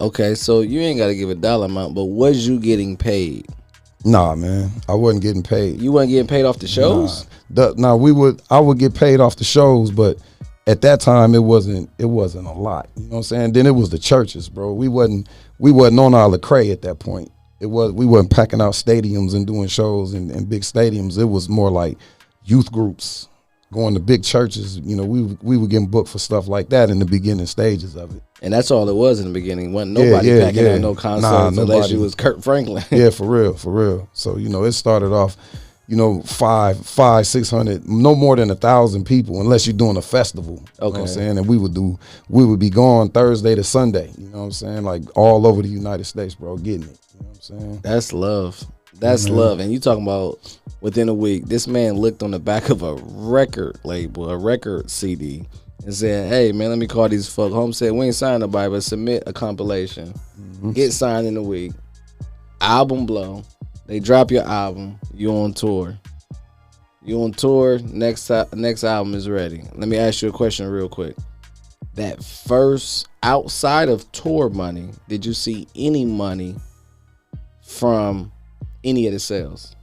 Okay, 0.00 0.34
so 0.34 0.60
you 0.60 0.80
ain't 0.80 0.98
got 0.98 1.06
to 1.06 1.14
give 1.14 1.30
a 1.30 1.34
dollar 1.34 1.66
amount, 1.66 1.94
but 1.94 2.04
was 2.04 2.46
you 2.46 2.60
getting 2.60 2.96
paid? 2.96 3.46
Nah, 4.04 4.34
man, 4.34 4.70
I 4.88 4.94
wasn't 4.94 5.22
getting 5.22 5.42
paid. 5.42 5.80
You 5.80 5.90
wasn't 5.92 6.10
getting 6.10 6.28
paid 6.28 6.44
off 6.44 6.58
the 6.58 6.68
shows. 6.68 7.24
Nah, 7.50 7.72
the, 7.72 7.80
nah, 7.80 7.96
we 7.96 8.12
would. 8.12 8.42
I 8.50 8.60
would 8.60 8.78
get 8.78 8.94
paid 8.94 9.20
off 9.20 9.36
the 9.36 9.44
shows, 9.44 9.90
but 9.90 10.18
at 10.66 10.82
that 10.82 11.00
time 11.00 11.34
it 11.34 11.42
wasn't. 11.42 11.90
It 11.98 12.04
wasn't 12.06 12.46
a 12.46 12.52
lot. 12.52 12.88
You 12.96 13.04
know 13.04 13.08
what 13.08 13.16
I'm 13.16 13.22
saying? 13.24 13.52
Then 13.54 13.66
it 13.66 13.72
was 13.72 13.90
the 13.90 13.98
churches, 13.98 14.48
bro. 14.48 14.72
We 14.74 14.88
wasn't. 14.88 15.28
We 15.58 15.72
wasn't 15.72 16.00
on 16.00 16.14
our 16.14 16.28
Lecrae 16.28 16.72
at 16.72 16.82
that 16.82 16.98
point. 16.98 17.32
It 17.58 17.66
was. 17.66 17.92
We 17.92 18.06
wasn't 18.06 18.30
packing 18.30 18.60
out 18.60 18.74
stadiums 18.74 19.34
and 19.34 19.46
doing 19.46 19.66
shows 19.66 20.14
in, 20.14 20.30
in 20.30 20.44
big 20.44 20.62
stadiums. 20.62 21.18
It 21.18 21.24
was 21.24 21.48
more 21.48 21.70
like 21.70 21.98
youth 22.44 22.70
groups 22.70 23.28
going 23.72 23.94
to 23.94 24.00
big 24.00 24.22
churches. 24.24 24.78
You 24.78 24.96
know, 24.96 25.04
we 25.04 25.22
we 25.42 25.56
were 25.56 25.66
getting 25.66 25.88
booked 25.88 26.08
for 26.08 26.18
stuff 26.18 26.48
like 26.48 26.68
that 26.70 26.90
in 26.90 26.98
the 26.98 27.04
beginning 27.04 27.46
stages 27.46 27.96
of 27.96 28.14
it. 28.14 28.22
And 28.42 28.52
that's 28.52 28.70
all 28.70 28.88
it 28.88 28.94
was 28.94 29.18
in 29.20 29.26
the 29.28 29.32
beginning. 29.32 29.72
Wasn't 29.72 29.92
nobody 29.92 30.28
yeah, 30.28 30.40
packing 30.46 30.64
yeah. 30.64 30.74
out 30.74 30.80
no 30.80 30.94
concerts 30.94 31.56
Nah, 31.56 31.62
unless 31.62 31.90
you 31.90 32.00
was 32.00 32.14
Kirk 32.14 32.42
Franklin. 32.42 32.84
yeah, 32.90 33.10
for 33.10 33.26
real, 33.26 33.54
for 33.54 33.72
real. 33.72 34.08
So 34.12 34.36
you 34.36 34.48
know, 34.48 34.64
it 34.64 34.72
started 34.72 35.12
off, 35.12 35.36
you 35.88 35.96
know, 35.96 36.20
five, 36.22 36.84
five, 36.84 37.26
six 37.26 37.50
hundred, 37.50 37.88
no 37.88 38.14
more 38.14 38.36
than 38.36 38.50
a 38.50 38.54
thousand 38.54 39.04
people, 39.04 39.40
unless 39.40 39.66
you're 39.66 39.76
doing 39.76 39.96
a 39.96 40.02
festival. 40.02 40.54
You 40.54 40.60
know 40.60 40.88
what 40.88 40.92
Okay. 40.92 41.00
I'm 41.00 41.06
saying? 41.08 41.38
And 41.38 41.48
we 41.48 41.56
would 41.58 41.74
do, 41.74 41.98
we 42.28 42.44
would 42.44 42.58
be 42.60 42.70
gone 42.70 43.08
Thursday 43.08 43.54
to 43.54 43.64
Sunday. 43.64 44.10
You 44.18 44.28
know 44.28 44.38
what 44.38 44.44
I'm 44.44 44.52
saying? 44.52 44.82
Like 44.84 45.02
all 45.16 45.46
over 45.46 45.62
the 45.62 45.68
United 45.68 46.04
States, 46.04 46.34
bro, 46.34 46.56
getting 46.58 46.82
it. 46.88 46.98
You 47.14 47.20
know 47.20 47.26
what 47.28 47.36
I'm 47.36 47.40
saying? 47.40 47.80
That's 47.82 48.12
love. 48.12 48.64
That's 48.98 49.26
mm-hmm. 49.26 49.34
love. 49.34 49.60
And 49.60 49.72
you 49.72 49.78
talking 49.78 50.04
about 50.04 50.58
within 50.80 51.08
a 51.08 51.14
week, 51.14 51.46
this 51.46 51.66
man 51.66 51.94
looked 51.94 52.22
on 52.22 52.30
the 52.30 52.38
back 52.38 52.68
of 52.70 52.82
a 52.82 52.94
record 52.94 53.78
label, 53.84 54.30
a 54.30 54.36
record 54.36 54.90
CD, 54.90 55.44
and 55.84 55.94
said, 55.94 56.28
Hey 56.28 56.52
man, 56.52 56.70
let 56.70 56.78
me 56.78 56.86
call 56.86 57.08
these 57.08 57.32
fuck. 57.32 57.52
Home 57.52 57.72
said, 57.72 57.92
We 57.92 58.06
ain't 58.06 58.14
signed 58.14 58.40
nobody, 58.40 58.70
but 58.70 58.82
submit 58.82 59.22
a 59.26 59.32
compilation. 59.32 60.12
Mm-hmm. 60.40 60.72
Get 60.72 60.92
signed 60.92 61.26
in 61.26 61.36
a 61.36 61.42
week. 61.42 61.72
Album 62.60 63.06
blow. 63.06 63.44
They 63.86 64.00
drop 64.00 64.30
your 64.30 64.42
album, 64.42 64.98
you 65.14 65.30
on 65.30 65.54
tour. 65.54 65.96
You 67.04 67.22
on 67.22 67.32
tour? 67.32 67.78
Next 67.78 68.30
next 68.52 68.82
album 68.82 69.14
is 69.14 69.28
ready. 69.28 69.62
Let 69.74 69.88
me 69.88 69.96
ask 69.96 70.22
you 70.22 70.28
a 70.28 70.32
question 70.32 70.66
real 70.66 70.88
quick. 70.88 71.14
That 71.94 72.22
first 72.22 73.06
outside 73.22 73.88
of 73.88 74.10
tour 74.10 74.50
money, 74.50 74.90
did 75.08 75.24
you 75.24 75.32
see 75.32 75.68
any 75.76 76.04
money 76.04 76.56
from 77.62 78.32
any 78.86 79.06
of 79.06 79.12
the 79.12 79.18
sales? 79.18 79.76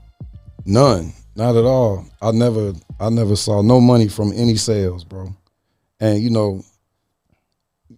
None, 0.64 1.12
not 1.36 1.56
at 1.56 1.64
all. 1.64 2.06
I 2.22 2.32
never, 2.32 2.72
I 2.98 3.10
never 3.10 3.36
saw 3.36 3.62
no 3.62 3.80
money 3.80 4.08
from 4.08 4.32
any 4.34 4.56
sales, 4.56 5.04
bro. 5.04 5.28
And 6.00 6.20
you 6.20 6.30
know, 6.30 6.64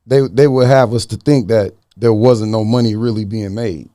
they 0.06 0.26
they 0.28 0.48
would 0.48 0.66
have 0.66 0.92
us 0.92 1.06
to 1.06 1.16
think 1.16 1.48
that 1.48 1.72
there 1.96 2.12
wasn't 2.12 2.52
no 2.52 2.64
money 2.64 2.96
really 2.96 3.24
being 3.24 3.54
made. 3.54 3.88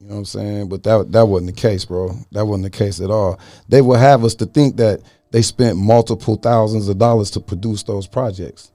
You 0.00 0.06
know 0.06 0.14
what 0.14 0.18
I'm 0.20 0.24
saying? 0.26 0.68
But 0.68 0.84
that 0.84 1.12
that 1.12 1.26
wasn't 1.26 1.54
the 1.54 1.60
case, 1.60 1.84
bro. 1.84 2.16
That 2.32 2.46
wasn't 2.46 2.72
the 2.72 2.78
case 2.78 3.00
at 3.00 3.10
all. 3.10 3.38
They 3.68 3.82
would 3.82 3.98
have 3.98 4.24
us 4.24 4.34
to 4.36 4.46
think 4.46 4.76
that 4.76 5.00
they 5.32 5.42
spent 5.42 5.76
multiple 5.76 6.36
thousands 6.36 6.88
of 6.88 6.98
dollars 6.98 7.30
to 7.32 7.40
produce 7.40 7.82
those 7.82 8.06
projects. 8.06 8.72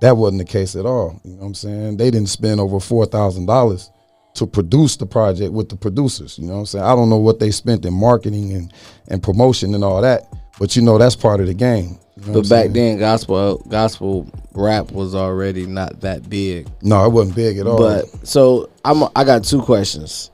That 0.00 0.16
wasn't 0.16 0.38
the 0.38 0.50
case 0.50 0.76
at 0.76 0.86
all. 0.86 1.20
You 1.24 1.32
know 1.32 1.40
what 1.40 1.46
I'm 1.48 1.54
saying? 1.54 1.96
They 1.98 2.10
didn't 2.10 2.28
spend 2.30 2.60
over 2.60 2.80
four 2.80 3.04
thousand 3.04 3.46
dollars 3.46 3.90
to 4.34 4.46
produce 4.46 4.96
the 4.96 5.06
project 5.06 5.52
with 5.52 5.68
the 5.68 5.76
producers. 5.76 6.38
You 6.38 6.46
know 6.46 6.54
what 6.54 6.58
I'm 6.60 6.66
saying? 6.66 6.84
I 6.84 6.94
don't 6.94 7.10
know 7.10 7.16
what 7.18 7.40
they 7.40 7.50
spent 7.50 7.84
in 7.84 7.92
marketing 7.94 8.52
and, 8.52 8.72
and 9.08 9.22
promotion 9.22 9.74
and 9.74 9.82
all 9.84 10.00
that, 10.02 10.22
but 10.58 10.76
you 10.76 10.82
know 10.82 10.98
that's 10.98 11.16
part 11.16 11.40
of 11.40 11.46
the 11.46 11.54
game. 11.54 11.98
You 12.16 12.26
know 12.26 12.32
But 12.34 12.48
back 12.48 12.62
saying? 12.64 12.72
then, 12.74 12.98
gospel 12.98 13.58
gospel 13.68 14.30
rap 14.52 14.92
was 14.92 15.14
already 15.14 15.66
not 15.66 16.00
that 16.00 16.28
big. 16.28 16.68
no, 16.82 17.04
it 17.06 17.10
wasn't 17.10 17.34
big 17.36 17.58
at 17.58 17.66
all. 17.66 17.78
But 17.78 18.06
so 18.26 18.70
I'm 18.84 19.04
I 19.16 19.24
got 19.24 19.44
two 19.44 19.62
questions. 19.62 20.30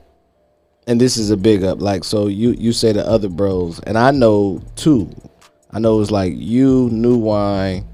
And 0.85 1.01
this 1.01 1.17
is 1.17 1.31
a 1.31 1.37
big 1.37 1.63
up. 1.63 1.81
Like 1.81 2.03
so 2.03 2.27
you 2.27 2.51
you 2.51 2.71
say 2.73 2.91
the 2.93 3.05
other 3.05 3.29
bros 3.29 3.79
and 3.81 3.97
I 3.97 4.11
know 4.11 4.61
two. 4.75 5.09
I 5.71 5.79
know 5.79 5.99
it's 6.01 6.11
like 6.11 6.33
you, 6.35 6.89
New 6.93 7.17
Wine, 7.17 7.85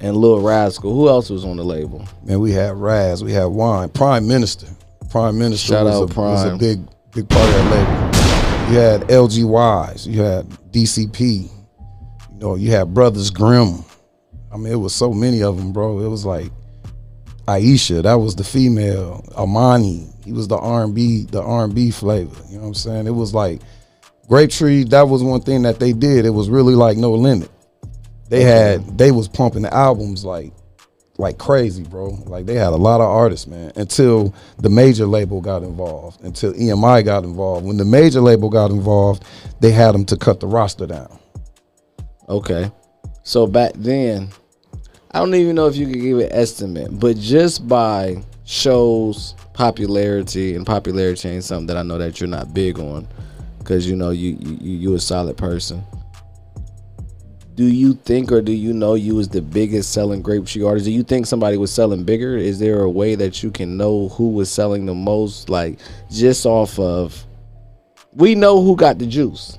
and 0.00 0.14
Lil 0.16 0.40
Raskull. 0.42 0.92
Who 0.94 1.08
else 1.08 1.30
was 1.30 1.44
on 1.44 1.56
the 1.56 1.64
label? 1.64 2.06
man, 2.22 2.40
we 2.40 2.52
had 2.52 2.76
Raz, 2.76 3.24
we 3.24 3.32
had 3.32 3.46
Wine, 3.46 3.88
Prime 3.88 4.26
Minister. 4.28 4.66
Prime 5.14 5.38
Minister 5.38 5.74
Shout 5.74 5.84
was, 5.84 5.94
out 5.94 6.16
a, 6.16 6.20
was 6.20 6.44
a 6.44 6.56
big 6.56 6.80
big 7.12 7.28
part 7.28 7.48
of 7.48 7.54
that 7.54 7.70
label. 7.70 8.72
You 8.72 8.80
had 8.80 9.00
LGYs, 9.02 10.08
you 10.08 10.22
had 10.22 10.48
DCP, 10.72 11.42
you 12.32 12.38
know, 12.40 12.56
you 12.56 12.72
had 12.72 12.92
Brothers 12.92 13.30
Grimm. 13.30 13.84
I 14.52 14.56
mean, 14.56 14.72
it 14.72 14.76
was 14.76 14.92
so 14.92 15.12
many 15.12 15.40
of 15.44 15.56
them, 15.56 15.72
bro. 15.72 16.00
It 16.00 16.08
was 16.08 16.24
like 16.26 16.50
Aisha, 17.46 18.02
that 18.02 18.14
was 18.14 18.34
the 18.34 18.42
female. 18.42 19.24
Amani, 19.36 20.08
he 20.24 20.32
was 20.32 20.48
the 20.48 20.58
R&B, 20.58 21.26
the 21.30 21.42
R&B 21.42 21.92
flavor. 21.92 22.34
You 22.48 22.56
know 22.56 22.62
what 22.62 22.66
I'm 22.66 22.74
saying? 22.74 23.06
It 23.06 23.14
was 23.14 23.32
like 23.32 23.60
Grape 24.26 24.50
Tree. 24.50 24.82
That 24.82 25.02
was 25.08 25.22
one 25.22 25.42
thing 25.42 25.62
that 25.62 25.78
they 25.78 25.92
did. 25.92 26.26
It 26.26 26.30
was 26.30 26.50
really 26.50 26.74
like 26.74 26.96
no 26.96 27.12
limit. 27.12 27.52
They 28.30 28.42
had 28.42 28.98
they 28.98 29.12
was 29.12 29.28
pumping 29.28 29.62
the 29.62 29.72
albums 29.72 30.24
like 30.24 30.52
like 31.18 31.38
crazy, 31.38 31.82
bro. 31.84 32.08
Like 32.26 32.46
they 32.46 32.54
had 32.54 32.72
a 32.72 32.76
lot 32.76 33.00
of 33.00 33.08
artists, 33.08 33.46
man. 33.46 33.72
Until 33.76 34.34
the 34.58 34.68
major 34.68 35.06
label 35.06 35.40
got 35.40 35.62
involved. 35.62 36.22
Until 36.24 36.52
EMI 36.54 37.04
got 37.04 37.24
involved. 37.24 37.66
When 37.66 37.76
the 37.76 37.84
major 37.84 38.20
label 38.20 38.48
got 38.48 38.70
involved, 38.70 39.24
they 39.60 39.70
had 39.70 39.92
them 39.92 40.04
to 40.06 40.16
cut 40.16 40.40
the 40.40 40.46
roster 40.46 40.86
down. 40.86 41.18
Okay. 42.28 42.70
So 43.22 43.46
back 43.46 43.72
then, 43.76 44.28
I 45.12 45.20
don't 45.20 45.34
even 45.34 45.54
know 45.54 45.66
if 45.66 45.76
you 45.76 45.86
could 45.86 46.00
give 46.00 46.18
an 46.18 46.32
estimate, 46.32 46.98
but 46.98 47.16
just 47.16 47.66
by 47.68 48.22
shows 48.44 49.34
popularity 49.52 50.56
and 50.56 50.66
popularity 50.66 51.28
ain't 51.28 51.44
something 51.44 51.66
that 51.68 51.76
I 51.76 51.82
know 51.82 51.98
that 51.98 52.20
you're 52.20 52.28
not 52.28 52.52
big 52.52 52.78
on, 52.78 53.06
because 53.58 53.88
you 53.88 53.96
know 53.96 54.10
you 54.10 54.36
you 54.40 54.76
you 54.76 54.94
a 54.94 55.00
solid 55.00 55.36
person. 55.36 55.84
Do 57.54 57.64
you 57.64 57.94
think 57.94 58.32
or 58.32 58.42
do 58.42 58.52
you 58.52 58.72
know 58.72 58.94
you 58.94 59.14
was 59.14 59.28
the 59.28 59.40
biggest 59.42 59.92
selling 59.92 60.22
grape 60.22 60.46
tree 60.46 60.64
artist? 60.64 60.86
Do 60.86 60.92
you 60.92 61.04
think 61.04 61.26
somebody 61.26 61.56
was 61.56 61.72
selling 61.72 62.04
bigger? 62.04 62.36
Is 62.36 62.58
there 62.58 62.80
a 62.80 62.90
way 62.90 63.14
that 63.14 63.42
you 63.42 63.50
can 63.50 63.76
know 63.76 64.08
who 64.08 64.30
was 64.30 64.50
selling 64.50 64.86
the 64.86 64.94
most? 64.94 65.48
Like 65.48 65.78
just 66.10 66.46
off 66.46 66.78
of, 66.78 67.24
we 68.12 68.34
know 68.34 68.60
who 68.60 68.76
got 68.76 68.98
the 68.98 69.06
juice 69.06 69.58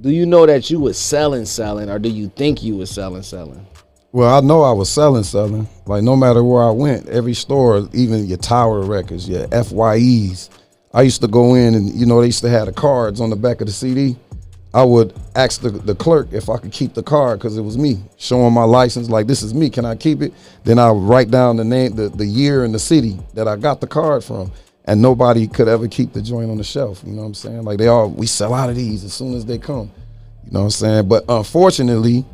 do 0.00 0.10
you 0.10 0.26
know 0.26 0.46
that 0.46 0.70
you 0.70 0.78
was 0.78 0.98
selling 0.98 1.44
selling 1.44 1.88
or 1.88 1.98
do 1.98 2.08
you 2.08 2.28
think 2.36 2.62
you 2.62 2.76
was 2.76 2.90
selling 2.90 3.22
selling 3.22 3.66
Well, 4.12 4.32
I 4.32 4.40
know 4.40 4.62
I 4.62 4.72
was 4.72 4.88
selling, 4.88 5.24
selling. 5.24 5.68
Like 5.86 6.02
no 6.02 6.14
matter 6.16 6.44
where 6.44 6.62
I 6.62 6.70
went, 6.70 7.08
every 7.08 7.34
store, 7.34 7.88
even 7.92 8.26
your 8.26 8.38
Tower 8.38 8.82
Records, 8.82 9.28
your 9.28 9.48
FYEs, 9.48 10.48
I 10.94 11.02
used 11.02 11.20
to 11.22 11.28
go 11.28 11.54
in 11.54 11.74
and 11.74 11.90
you 11.90 12.06
know 12.06 12.20
they 12.20 12.26
used 12.26 12.42
to 12.42 12.48
have 12.48 12.66
the 12.66 12.72
cards 12.72 13.20
on 13.20 13.30
the 13.30 13.36
back 13.36 13.60
of 13.60 13.66
the 13.66 13.72
CD. 13.72 14.16
I 14.76 14.84
would 14.84 15.14
ask 15.34 15.62
the, 15.62 15.70
the 15.70 15.94
clerk 15.94 16.28
if 16.32 16.50
I 16.50 16.58
could 16.58 16.70
keep 16.70 16.92
the 16.92 17.02
card 17.02 17.38
because 17.38 17.56
it 17.56 17.62
was 17.62 17.78
me 17.78 17.96
showing 18.18 18.52
my 18.52 18.64
license. 18.64 19.08
Like 19.08 19.26
this 19.26 19.42
is 19.42 19.54
me. 19.54 19.70
Can 19.70 19.86
I 19.86 19.96
keep 19.96 20.20
it? 20.20 20.34
Then 20.64 20.78
I 20.78 20.90
would 20.90 21.02
write 21.02 21.30
down 21.30 21.56
the 21.56 21.64
name, 21.64 21.96
the, 21.96 22.10
the 22.10 22.26
year, 22.26 22.62
and 22.62 22.74
the 22.74 22.78
city 22.78 23.18
that 23.32 23.48
I 23.48 23.56
got 23.56 23.80
the 23.80 23.86
card 23.86 24.22
from. 24.22 24.52
And 24.84 25.00
nobody 25.00 25.46
could 25.48 25.66
ever 25.66 25.88
keep 25.88 26.12
the 26.12 26.20
joint 26.20 26.50
on 26.50 26.58
the 26.58 26.62
shelf. 26.62 27.02
You 27.06 27.14
know 27.14 27.22
what 27.22 27.28
I'm 27.28 27.34
saying? 27.34 27.62
Like 27.64 27.78
they 27.78 27.88
all 27.88 28.10
we 28.10 28.26
sell 28.26 28.52
out 28.52 28.68
of 28.68 28.76
these 28.76 29.02
as 29.02 29.14
soon 29.14 29.32
as 29.32 29.46
they 29.46 29.56
come. 29.56 29.90
You 30.44 30.52
know 30.52 30.60
what 30.60 30.64
I'm 30.66 30.70
saying? 30.70 31.08
But 31.08 31.24
unfortunately, 31.26 32.26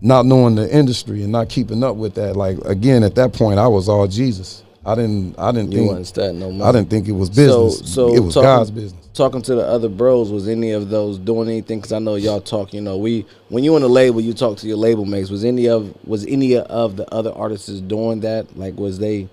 not 0.00 0.26
knowing 0.26 0.54
the 0.54 0.72
industry 0.72 1.24
and 1.24 1.32
not 1.32 1.48
keeping 1.48 1.82
up 1.82 1.96
with 1.96 2.14
that. 2.14 2.36
Like 2.36 2.58
again, 2.66 3.02
at 3.02 3.16
that 3.16 3.32
point, 3.32 3.58
I 3.58 3.66
was 3.66 3.88
all 3.88 4.06
Jesus. 4.06 4.62
I 4.86 4.94
didn't. 4.94 5.36
I 5.36 5.50
didn't 5.50 5.72
you 5.72 5.78
think. 5.78 5.90
no 6.36 6.64
I 6.64 6.70
didn't 6.70 6.88
think 6.88 7.08
it 7.08 7.12
was 7.12 7.30
business. 7.30 7.80
so 7.80 7.84
so 7.84 8.14
it 8.14 8.20
was 8.20 8.34
talking, 8.34 8.46
God's 8.46 8.70
business. 8.70 9.07
Talking 9.18 9.42
to 9.42 9.54
the 9.56 9.66
other 9.66 9.88
bros 9.88 10.30
was 10.30 10.46
any 10.48 10.70
of 10.70 10.88
those 10.90 11.18
doing 11.18 11.48
anything 11.48 11.78
because 11.78 11.92
i 11.92 11.98
know 11.98 12.14
y'all 12.14 12.40
talk 12.40 12.72
you 12.72 12.80
know 12.80 12.96
we 12.96 13.26
when 13.48 13.64
you 13.64 13.74
on 13.74 13.82
the 13.82 13.88
label 13.88 14.20
you 14.20 14.32
talk 14.32 14.56
to 14.56 14.68
your 14.68 14.76
label 14.76 15.04
mates 15.04 15.28
was 15.28 15.44
any 15.44 15.68
of 15.68 15.92
was 16.06 16.24
any 16.26 16.56
of 16.56 16.96
the 16.96 17.12
other 17.12 17.32
artists 17.32 17.80
doing 17.80 18.20
that 18.20 18.56
like 18.56 18.76
was 18.76 18.98
they 19.00 19.28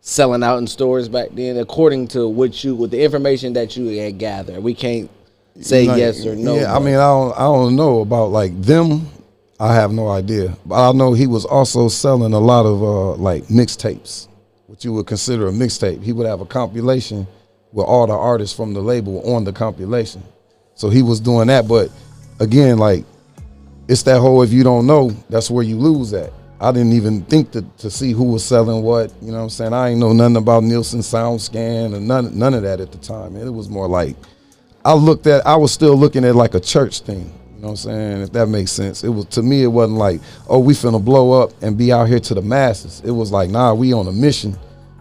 selling 0.00 0.42
out 0.42 0.58
in 0.58 0.66
stores 0.66 1.08
back 1.08 1.28
then 1.32 1.56
according 1.56 2.08
to 2.08 2.28
what 2.28 2.64
you 2.64 2.74
with 2.74 2.90
the 2.90 3.00
information 3.00 3.52
that 3.52 3.76
you 3.76 3.86
had 3.96 4.18
gathered 4.18 4.60
we 4.60 4.74
can't 4.74 5.08
say 5.60 5.86
Like, 5.86 5.98
yes 5.98 6.26
or 6.26 6.34
no 6.34 6.56
Yeah, 6.56 6.74
I 6.74 6.78
mean, 6.78 6.94
I 6.94 7.08
don't. 7.08 7.34
I 7.34 7.40
don't 7.40 7.76
know 7.76 8.00
about 8.00 8.26
like 8.30 8.60
them. 8.60 9.08
I 9.60 9.74
have 9.74 9.90
no 9.90 10.08
idea, 10.08 10.56
but 10.64 10.88
I 10.88 10.92
know 10.92 11.14
he 11.14 11.26
was 11.26 11.44
also 11.44 11.88
selling 11.88 12.32
a 12.32 12.38
lot 12.38 12.64
of 12.64 12.80
uh, 12.80 13.14
like 13.14 13.44
mixtapes, 13.46 14.28
what 14.68 14.84
you 14.84 14.92
would 14.92 15.06
consider 15.08 15.48
a 15.48 15.50
mixtape. 15.50 16.02
He 16.02 16.12
would 16.12 16.26
have 16.28 16.40
a 16.40 16.46
compilation 16.46 17.26
with 17.72 17.86
all 17.86 18.06
the 18.06 18.14
artists 18.14 18.56
from 18.56 18.72
the 18.74 18.80
label 18.80 19.34
on 19.34 19.44
the 19.44 19.52
compilation. 19.52 20.22
So 20.74 20.88
he 20.88 21.02
was 21.02 21.20
doing 21.20 21.48
that, 21.48 21.66
but 21.68 21.90
again, 22.40 22.78
like 22.78 23.04
it's 23.88 24.02
that 24.04 24.20
whole 24.20 24.42
if 24.42 24.52
you 24.52 24.62
don't 24.62 24.86
know, 24.86 25.10
that's 25.28 25.50
where 25.50 25.64
you 25.64 25.76
lose 25.76 26.12
at. 26.12 26.32
I 26.60 26.72
didn't 26.72 26.92
even 26.92 27.22
think 27.22 27.52
to, 27.52 27.62
to 27.78 27.90
see 27.90 28.12
who 28.12 28.24
was 28.24 28.44
selling 28.44 28.82
what. 28.82 29.12
You 29.22 29.28
know 29.28 29.38
what 29.38 29.42
I'm 29.44 29.50
saying? 29.50 29.72
I 29.72 29.90
ain't 29.90 30.00
know 30.00 30.12
nothing 30.12 30.36
about 30.36 30.64
Nielsen 30.64 31.00
SoundScan 31.00 31.94
and 31.94 32.08
none 32.08 32.36
none 32.36 32.54
of 32.54 32.62
that 32.62 32.80
at 32.80 32.92
the 32.92 32.98
time. 32.98 33.36
It 33.36 33.48
was 33.50 33.68
more 33.68 33.88
like 33.88 34.16
I 34.84 34.94
looked 34.94 35.26
at 35.26 35.46
I 35.46 35.56
was 35.56 35.72
still 35.72 35.96
looking 35.96 36.24
at 36.24 36.34
like 36.34 36.54
a 36.54 36.60
church 36.60 37.00
thing. 37.00 37.32
You 37.54 37.62
know 37.62 37.68
what 37.68 37.70
I'm 37.70 37.76
saying? 37.76 38.22
If 38.22 38.32
that 38.32 38.46
makes 38.46 38.70
sense. 38.70 39.02
It 39.04 39.08
was 39.08 39.26
to 39.26 39.42
me 39.42 39.62
it 39.62 39.68
wasn't 39.68 39.98
like, 39.98 40.20
oh, 40.48 40.58
we 40.58 40.74
finna 40.74 41.04
blow 41.04 41.42
up 41.42 41.52
and 41.62 41.76
be 41.76 41.92
out 41.92 42.08
here 42.08 42.20
to 42.20 42.34
the 42.34 42.42
masses. 42.42 43.02
It 43.04 43.10
was 43.10 43.32
like, 43.32 43.50
nah, 43.50 43.74
we 43.74 43.92
on 43.92 44.06
a 44.06 44.12
mission. 44.12 44.56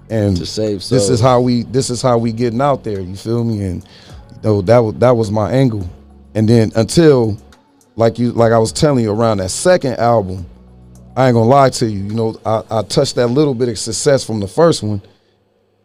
And 0.09 0.37
To 0.37 0.45
save 0.45 0.77
this 0.87 1.09
is 1.09 1.19
how 1.19 1.41
we 1.41 1.63
this 1.63 1.89
is 1.89 2.01
how 2.01 2.17
we 2.17 2.31
getting 2.31 2.61
out 2.61 2.83
there. 2.83 3.01
You 3.01 3.15
feel 3.15 3.43
me? 3.43 3.63
And 3.65 3.83
you 3.83 4.39
know, 4.43 4.61
that 4.61 4.79
was 4.79 4.95
that 4.95 5.11
was 5.11 5.31
my 5.31 5.51
angle. 5.51 5.87
And 6.33 6.47
then 6.47 6.71
until 6.75 7.37
like 7.95 8.17
you 8.19 8.31
like 8.31 8.51
I 8.51 8.57
was 8.57 8.71
telling 8.71 9.03
you 9.03 9.11
around 9.11 9.37
that 9.37 9.49
second 9.49 9.97
album, 9.97 10.45
I 11.17 11.27
ain't 11.27 11.33
gonna 11.33 11.49
lie 11.49 11.69
to 11.71 11.87
you, 11.87 11.99
you 11.99 12.13
know, 12.13 12.39
I, 12.45 12.61
I 12.69 12.81
touched 12.83 13.15
that 13.15 13.27
little 13.27 13.55
bit 13.55 13.69
of 13.69 13.79
success 13.79 14.23
from 14.23 14.39
the 14.39 14.47
first 14.47 14.83
one. 14.83 15.01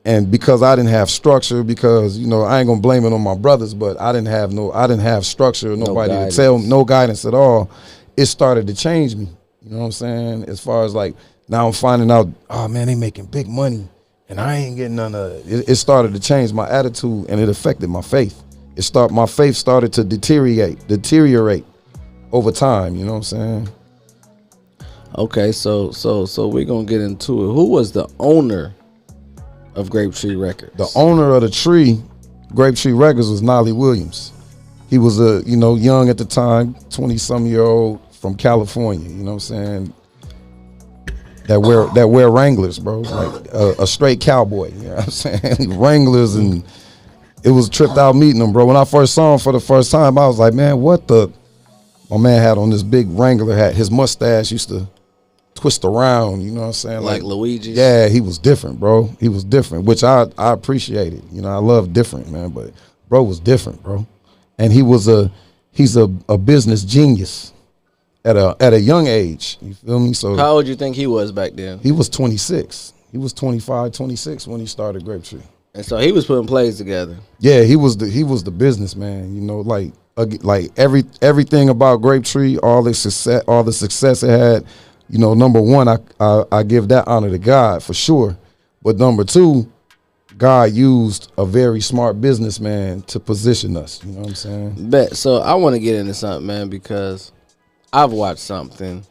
And 0.04 0.30
because 0.30 0.62
I 0.62 0.74
didn't 0.76 0.90
have 0.90 1.08
structure, 1.08 1.62
because 1.62 2.18
you 2.18 2.26
know 2.26 2.42
I 2.42 2.58
ain't 2.58 2.68
gonna 2.68 2.80
blame 2.80 3.04
it 3.04 3.12
on 3.12 3.22
my 3.22 3.36
brothers, 3.36 3.72
but 3.72 4.00
I 4.00 4.12
didn't 4.12 4.28
have 4.28 4.52
no, 4.52 4.72
I 4.72 4.86
didn't 4.86 5.02
have 5.02 5.24
structure, 5.24 5.76
nobody 5.76 6.12
to 6.12 6.36
tell, 6.36 6.58
no 6.58 6.84
guidance 6.84 7.24
at 7.24 7.34
all. 7.34 7.70
It 8.16 8.26
started 8.26 8.66
to 8.66 8.74
change 8.74 9.14
me. 9.14 9.28
You 9.62 9.70
know 9.70 9.78
what 9.78 9.84
I'm 9.86 9.92
saying? 9.92 10.44
As 10.44 10.60
far 10.60 10.84
as 10.84 10.94
like 10.94 11.14
now 11.48 11.66
I'm 11.66 11.72
finding 11.72 12.10
out, 12.10 12.28
oh 12.50 12.66
man, 12.68 12.88
they 12.88 12.94
making 12.96 13.26
big 13.26 13.48
money, 13.48 13.88
and 14.32 14.40
I 14.40 14.56
ain't 14.56 14.76
getting 14.76 14.96
none 14.96 15.14
of 15.14 15.30
it. 15.30 15.46
It, 15.46 15.68
it 15.68 15.76
started 15.76 16.14
to 16.14 16.20
change 16.20 16.54
my 16.54 16.66
attitude, 16.66 17.26
and 17.28 17.38
it 17.38 17.50
affected 17.50 17.90
my 17.90 18.00
faith. 18.00 18.42
It 18.76 18.82
start, 18.82 19.10
my 19.10 19.26
faith 19.26 19.56
started 19.56 19.92
to 19.92 20.04
deteriorate, 20.04 20.88
deteriorate 20.88 21.66
over 22.32 22.50
time. 22.50 22.96
You 22.96 23.04
know 23.04 23.12
what 23.12 23.18
I'm 23.18 23.22
saying? 23.24 23.68
okay 25.18 25.52
so 25.52 25.90
so 25.90 26.24
so 26.24 26.48
we're 26.48 26.64
gonna 26.64 26.86
get 26.86 27.02
into 27.02 27.44
it 27.44 27.52
who 27.52 27.68
was 27.68 27.92
the 27.92 28.08
owner 28.18 28.74
of 29.74 29.90
grape 29.90 30.14
tree 30.14 30.36
records 30.36 30.74
The 30.78 30.90
owner 30.98 31.34
of 31.34 31.42
the 31.42 31.50
tree, 31.50 32.00
Grape 32.54 32.76
Tree 32.76 32.92
Records, 32.92 33.28
was 33.28 33.42
Knolly 33.42 33.72
Williams. 33.72 34.32
He 34.88 34.96
was 34.96 35.20
a 35.20 35.42
you 35.44 35.58
know 35.58 35.74
young 35.74 36.08
at 36.08 36.16
the 36.16 36.24
time, 36.24 36.74
twenty 36.88 37.18
some 37.18 37.44
year 37.44 37.60
old 37.60 38.00
from 38.14 38.34
California. 38.36 39.06
You 39.06 39.16
know 39.16 39.32
what 39.32 39.32
I'm 39.32 39.40
saying? 39.40 39.94
That 41.52 41.60
wear 41.60 41.84
that 41.88 42.08
wear 42.08 42.30
Wranglers, 42.30 42.78
bro, 42.78 43.00
like 43.00 43.46
a, 43.52 43.74
a 43.80 43.86
straight 43.86 44.22
cowboy. 44.22 44.72
You 44.72 44.88
know 44.88 44.94
what 44.94 45.04
I'm 45.04 45.10
saying? 45.10 45.78
Wranglers 45.78 46.34
and 46.34 46.64
it 47.44 47.50
was 47.50 47.68
tripped 47.68 47.98
out 47.98 48.16
meeting 48.16 48.40
him, 48.40 48.54
bro. 48.54 48.64
When 48.64 48.76
I 48.76 48.86
first 48.86 49.12
saw 49.12 49.34
him 49.34 49.38
for 49.38 49.52
the 49.52 49.60
first 49.60 49.90
time, 49.90 50.16
I 50.16 50.26
was 50.26 50.38
like, 50.38 50.54
man, 50.54 50.80
what 50.80 51.06
the? 51.08 51.30
My 52.08 52.16
man 52.16 52.40
had 52.40 52.56
on 52.56 52.70
this 52.70 52.82
big 52.82 53.06
Wrangler 53.10 53.54
hat. 53.54 53.74
His 53.74 53.90
mustache 53.90 54.50
used 54.50 54.70
to 54.70 54.88
twist 55.54 55.84
around. 55.84 56.40
You 56.40 56.52
know 56.52 56.62
what 56.62 56.66
I'm 56.68 56.72
saying? 56.72 57.02
Like 57.02 57.22
Luigi. 57.22 57.72
Yeah, 57.72 58.08
he 58.08 58.22
was 58.22 58.38
different, 58.38 58.80
bro. 58.80 59.14
He 59.20 59.28
was 59.28 59.44
different, 59.44 59.84
which 59.84 60.02
I 60.02 60.28
I 60.38 60.54
appreciated. 60.54 61.22
You 61.30 61.42
know, 61.42 61.50
I 61.50 61.56
love 61.56 61.92
different, 61.92 62.32
man. 62.32 62.48
But 62.48 62.72
bro 63.10 63.24
was 63.24 63.40
different, 63.40 63.82
bro, 63.82 64.06
and 64.56 64.72
he 64.72 64.80
was 64.80 65.06
a 65.06 65.30
he's 65.70 65.98
a, 65.98 66.10
a 66.30 66.38
business 66.38 66.82
genius 66.82 67.52
at 68.24 68.36
a 68.36 68.56
at 68.60 68.72
a 68.72 68.80
young 68.80 69.06
age. 69.06 69.58
You 69.60 69.74
feel 69.74 69.98
me? 70.00 70.12
So 70.12 70.36
How 70.36 70.52
old 70.52 70.64
do 70.64 70.70
you 70.70 70.76
think 70.76 70.96
he 70.96 71.06
was 71.06 71.32
back 71.32 71.52
then? 71.54 71.78
he 71.80 71.92
was 71.92 72.08
26. 72.08 72.92
He 73.10 73.18
was 73.18 73.32
25, 73.34 73.92
26 73.92 74.46
when 74.46 74.60
he 74.60 74.66
started 74.66 75.04
Grape 75.04 75.22
Tree. 75.24 75.42
And 75.74 75.84
so 75.84 75.98
he 75.98 76.12
was 76.12 76.26
putting 76.26 76.46
plays 76.46 76.78
together. 76.78 77.16
Yeah, 77.40 77.62
he 77.62 77.76
was 77.76 77.96
the 77.96 78.08
he 78.08 78.24
was 78.24 78.42
the 78.44 78.50
businessman. 78.50 79.34
You 79.34 79.40
know, 79.40 79.60
like 79.60 79.92
like 80.16 80.70
every 80.76 81.04
everything 81.20 81.68
about 81.68 81.96
Grape 82.02 82.24
Tree, 82.24 82.58
all 82.58 82.82
the 82.82 82.94
success, 82.94 83.42
all 83.46 83.64
the 83.64 83.72
success 83.72 84.22
it 84.22 84.30
had. 84.30 84.64
You 85.08 85.18
know, 85.18 85.34
number 85.34 85.60
one, 85.60 85.88
I, 85.88 85.98
I 86.20 86.44
I 86.52 86.62
give 86.62 86.88
that 86.88 87.06
honor 87.08 87.30
to 87.30 87.38
God 87.38 87.82
for 87.82 87.94
sure. 87.94 88.36
But 88.82 88.96
number 88.96 89.24
two, 89.24 89.70
God 90.38 90.72
used 90.72 91.30
a 91.38 91.44
very 91.46 91.80
smart 91.80 92.20
businessman 92.20 93.02
to 93.02 93.20
position 93.20 93.76
us. 93.76 94.02
You 94.04 94.12
know 94.12 94.20
what 94.20 94.28
I'm 94.30 94.34
saying? 94.34 94.90
Bet. 94.90 95.16
So 95.16 95.36
I 95.36 95.54
want 95.54 95.74
to 95.74 95.80
get 95.80 95.96
into 95.96 96.14
something, 96.14 96.46
man, 96.46 96.68
because 96.68 97.32
I've 97.92 98.12
watched 98.12 98.40
something, 98.40 99.04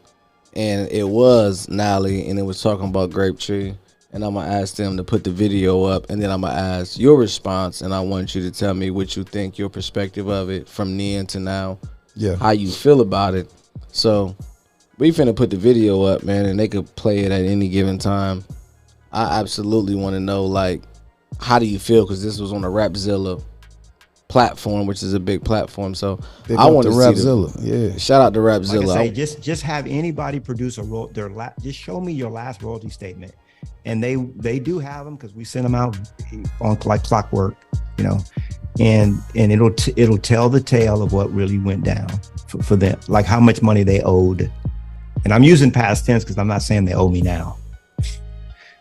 and 0.54 0.90
it 0.90 1.08
was 1.08 1.68
Nally, 1.68 2.28
and 2.28 2.38
it 2.38 2.42
was 2.42 2.60
talking 2.60 2.88
about 2.88 3.10
Grape 3.10 3.38
Tree, 3.38 3.74
and 4.12 4.24
I'm 4.24 4.34
gonna 4.34 4.50
ask 4.50 4.74
them 4.74 4.96
to 4.96 5.04
put 5.04 5.22
the 5.22 5.30
video 5.30 5.84
up, 5.84 6.10
and 6.10 6.20
then 6.20 6.30
I'm 6.30 6.40
gonna 6.40 6.54
ask 6.54 6.98
your 6.98 7.16
response, 7.16 7.82
and 7.82 7.94
I 7.94 8.00
want 8.00 8.34
you 8.34 8.42
to 8.42 8.50
tell 8.50 8.74
me 8.74 8.90
what 8.90 9.16
you 9.16 9.22
think, 9.22 9.56
your 9.56 9.68
perspective 9.68 10.28
of 10.28 10.50
it 10.50 10.68
from 10.68 10.96
then 10.98 11.26
to 11.28 11.38
now, 11.38 11.78
Yeah. 12.16 12.34
how 12.34 12.50
you 12.50 12.70
feel 12.70 13.00
about 13.02 13.34
it. 13.34 13.48
So 13.92 14.34
we 14.98 15.12
finna 15.12 15.34
put 15.34 15.50
the 15.50 15.56
video 15.56 16.02
up, 16.02 16.24
man, 16.24 16.46
and 16.46 16.58
they 16.58 16.66
could 16.66 16.92
play 16.96 17.20
it 17.20 17.30
at 17.30 17.44
any 17.44 17.68
given 17.68 17.98
time. 17.98 18.44
I 19.12 19.38
absolutely 19.38 19.94
want 19.94 20.14
to 20.14 20.20
know, 20.20 20.44
like, 20.44 20.82
how 21.38 21.60
do 21.60 21.66
you 21.66 21.78
feel? 21.78 22.04
Because 22.04 22.22
this 22.22 22.40
was 22.40 22.52
on 22.52 22.62
the 22.62 22.68
Rapzilla 22.68 23.40
platform, 24.32 24.86
which 24.86 25.02
is 25.02 25.12
a 25.12 25.20
big 25.20 25.44
platform. 25.44 25.94
So 25.94 26.18
Big 26.48 26.56
I 26.56 26.64
want 26.64 26.86
to 26.86 26.90
to 26.90 26.94
see 27.14 27.22
the, 27.22 27.36
Rapzilla. 27.36 27.90
Yeah. 27.92 27.98
Shout 27.98 28.22
out 28.22 28.32
to 28.32 28.40
Like 28.40 28.62
Rapzilla. 28.62 28.96
I 28.96 29.08
say, 29.08 29.12
just 29.12 29.42
just 29.42 29.62
have 29.62 29.86
anybody 29.86 30.40
produce 30.40 30.78
a 30.78 30.82
ro- 30.82 31.10
their 31.12 31.28
la- 31.28 31.52
just 31.60 31.78
show 31.78 32.00
me 32.00 32.14
your 32.14 32.30
last 32.30 32.62
royalty 32.62 32.88
statement, 32.88 33.34
and 33.84 34.02
they 34.02 34.14
they 34.16 34.58
do 34.58 34.78
have 34.78 35.04
them 35.04 35.16
because 35.16 35.34
we 35.34 35.44
send 35.44 35.66
them 35.66 35.74
out 35.74 35.98
eh, 36.32 36.42
on 36.62 36.78
like 36.86 37.02
clockwork, 37.04 37.56
you 37.98 38.04
know, 38.04 38.20
and 38.80 39.18
and 39.36 39.52
it'll 39.52 39.70
t- 39.74 39.92
it'll 39.96 40.16
tell 40.16 40.48
the 40.48 40.62
tale 40.62 41.02
of 41.02 41.12
what 41.12 41.30
really 41.30 41.58
went 41.58 41.84
down 41.84 42.08
for, 42.48 42.62
for 42.62 42.76
them, 42.76 42.98
like 43.08 43.26
how 43.26 43.38
much 43.38 43.60
money 43.60 43.82
they 43.82 44.00
owed, 44.00 44.50
and 45.24 45.34
I'm 45.34 45.42
using 45.42 45.70
past 45.70 46.06
tense 46.06 46.24
because 46.24 46.38
I'm 46.38 46.48
not 46.48 46.62
saying 46.62 46.86
they 46.86 46.94
owe 46.94 47.10
me 47.10 47.20
now, 47.20 47.58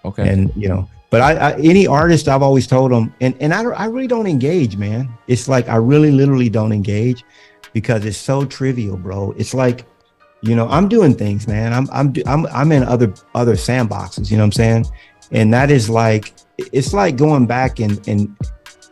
Okay. 0.06 0.30
and 0.30 0.50
you 0.56 0.70
know. 0.70 0.88
But 1.12 1.22
I, 1.22 1.34
I 1.34 1.52
any 1.60 1.86
artist 1.86 2.30
I've 2.30 2.42
always 2.42 2.66
told 2.66 2.92
them, 2.92 3.14
and 3.20 3.36
and 3.42 3.54
I, 3.54 3.64
I 3.64 3.86
really 3.86 4.08
don't 4.08 4.28
engage, 4.28 4.78
man. 4.78 5.10
It's 5.28 5.48
like 5.50 5.68
I 5.68 5.76
really 5.76 6.10
literally 6.10 6.50
don't 6.50 6.72
engage 6.72 7.24
because 7.74 8.06
it's 8.06 8.18
so 8.18 8.46
trivial, 8.46 8.96
bro. 8.96 9.34
It's 9.38 9.54
like, 9.54 9.86
you 10.42 10.56
know, 10.56 10.70
I'm 10.70 10.88
doing 10.88 11.14
things, 11.14 11.50
man. 11.50 11.74
I'm 11.74 11.90
I'm 11.92 12.14
I'm 12.26 12.48
I'm 12.48 12.72
in 12.72 12.84
other 12.84 13.14
other 13.36 13.56
sandboxes. 13.56 14.32
You 14.32 14.38
know 14.38 14.44
what 14.44 14.48
I'm 14.48 14.52
saying? 14.54 14.86
And 15.34 15.54
that 15.54 15.70
is 15.70 15.90
like, 15.90 16.34
it's 16.58 16.94
like 16.94 17.18
going 17.18 17.46
back 17.46 17.80
and 17.80 18.08
and 18.08 18.34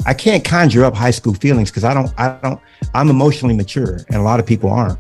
I 0.06 0.14
can't 0.14 0.44
conjure 0.44 0.84
up 0.84 0.96
high 0.96 1.12
school 1.12 1.34
feelings 1.34 1.72
because 1.72 1.86
I 1.86 1.94
don't 1.94 2.14
I 2.18 2.38
don't 2.44 2.60
I'm 2.94 3.10
emotionally 3.10 3.56
mature 3.56 4.00
and 4.10 4.18
a 4.18 4.24
lot 4.24 4.42
of 4.42 4.46
people 4.46 4.70
aren't. 4.70 5.00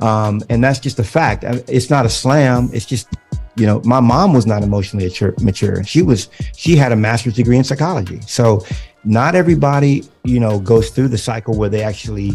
Um, 0.00 0.42
and 0.50 0.62
that's 0.62 0.80
just 0.80 0.98
a 0.98 1.04
fact. 1.04 1.44
It's 1.44 1.88
not 1.88 2.04
a 2.04 2.10
slam. 2.10 2.68
It's 2.72 2.84
just 2.84 3.08
you 3.56 3.66
know 3.66 3.80
my 3.84 4.00
mom 4.00 4.32
was 4.32 4.46
not 4.46 4.62
emotionally 4.62 5.06
mature, 5.06 5.34
mature 5.40 5.84
she 5.84 6.02
was 6.02 6.28
she 6.56 6.76
had 6.76 6.92
a 6.92 6.96
master's 6.96 7.34
degree 7.34 7.56
in 7.56 7.64
psychology 7.64 8.20
so 8.22 8.64
not 9.04 9.34
everybody 9.34 10.02
you 10.24 10.40
know 10.40 10.58
goes 10.58 10.90
through 10.90 11.08
the 11.08 11.18
cycle 11.18 11.56
where 11.56 11.68
they 11.68 11.82
actually 11.82 12.32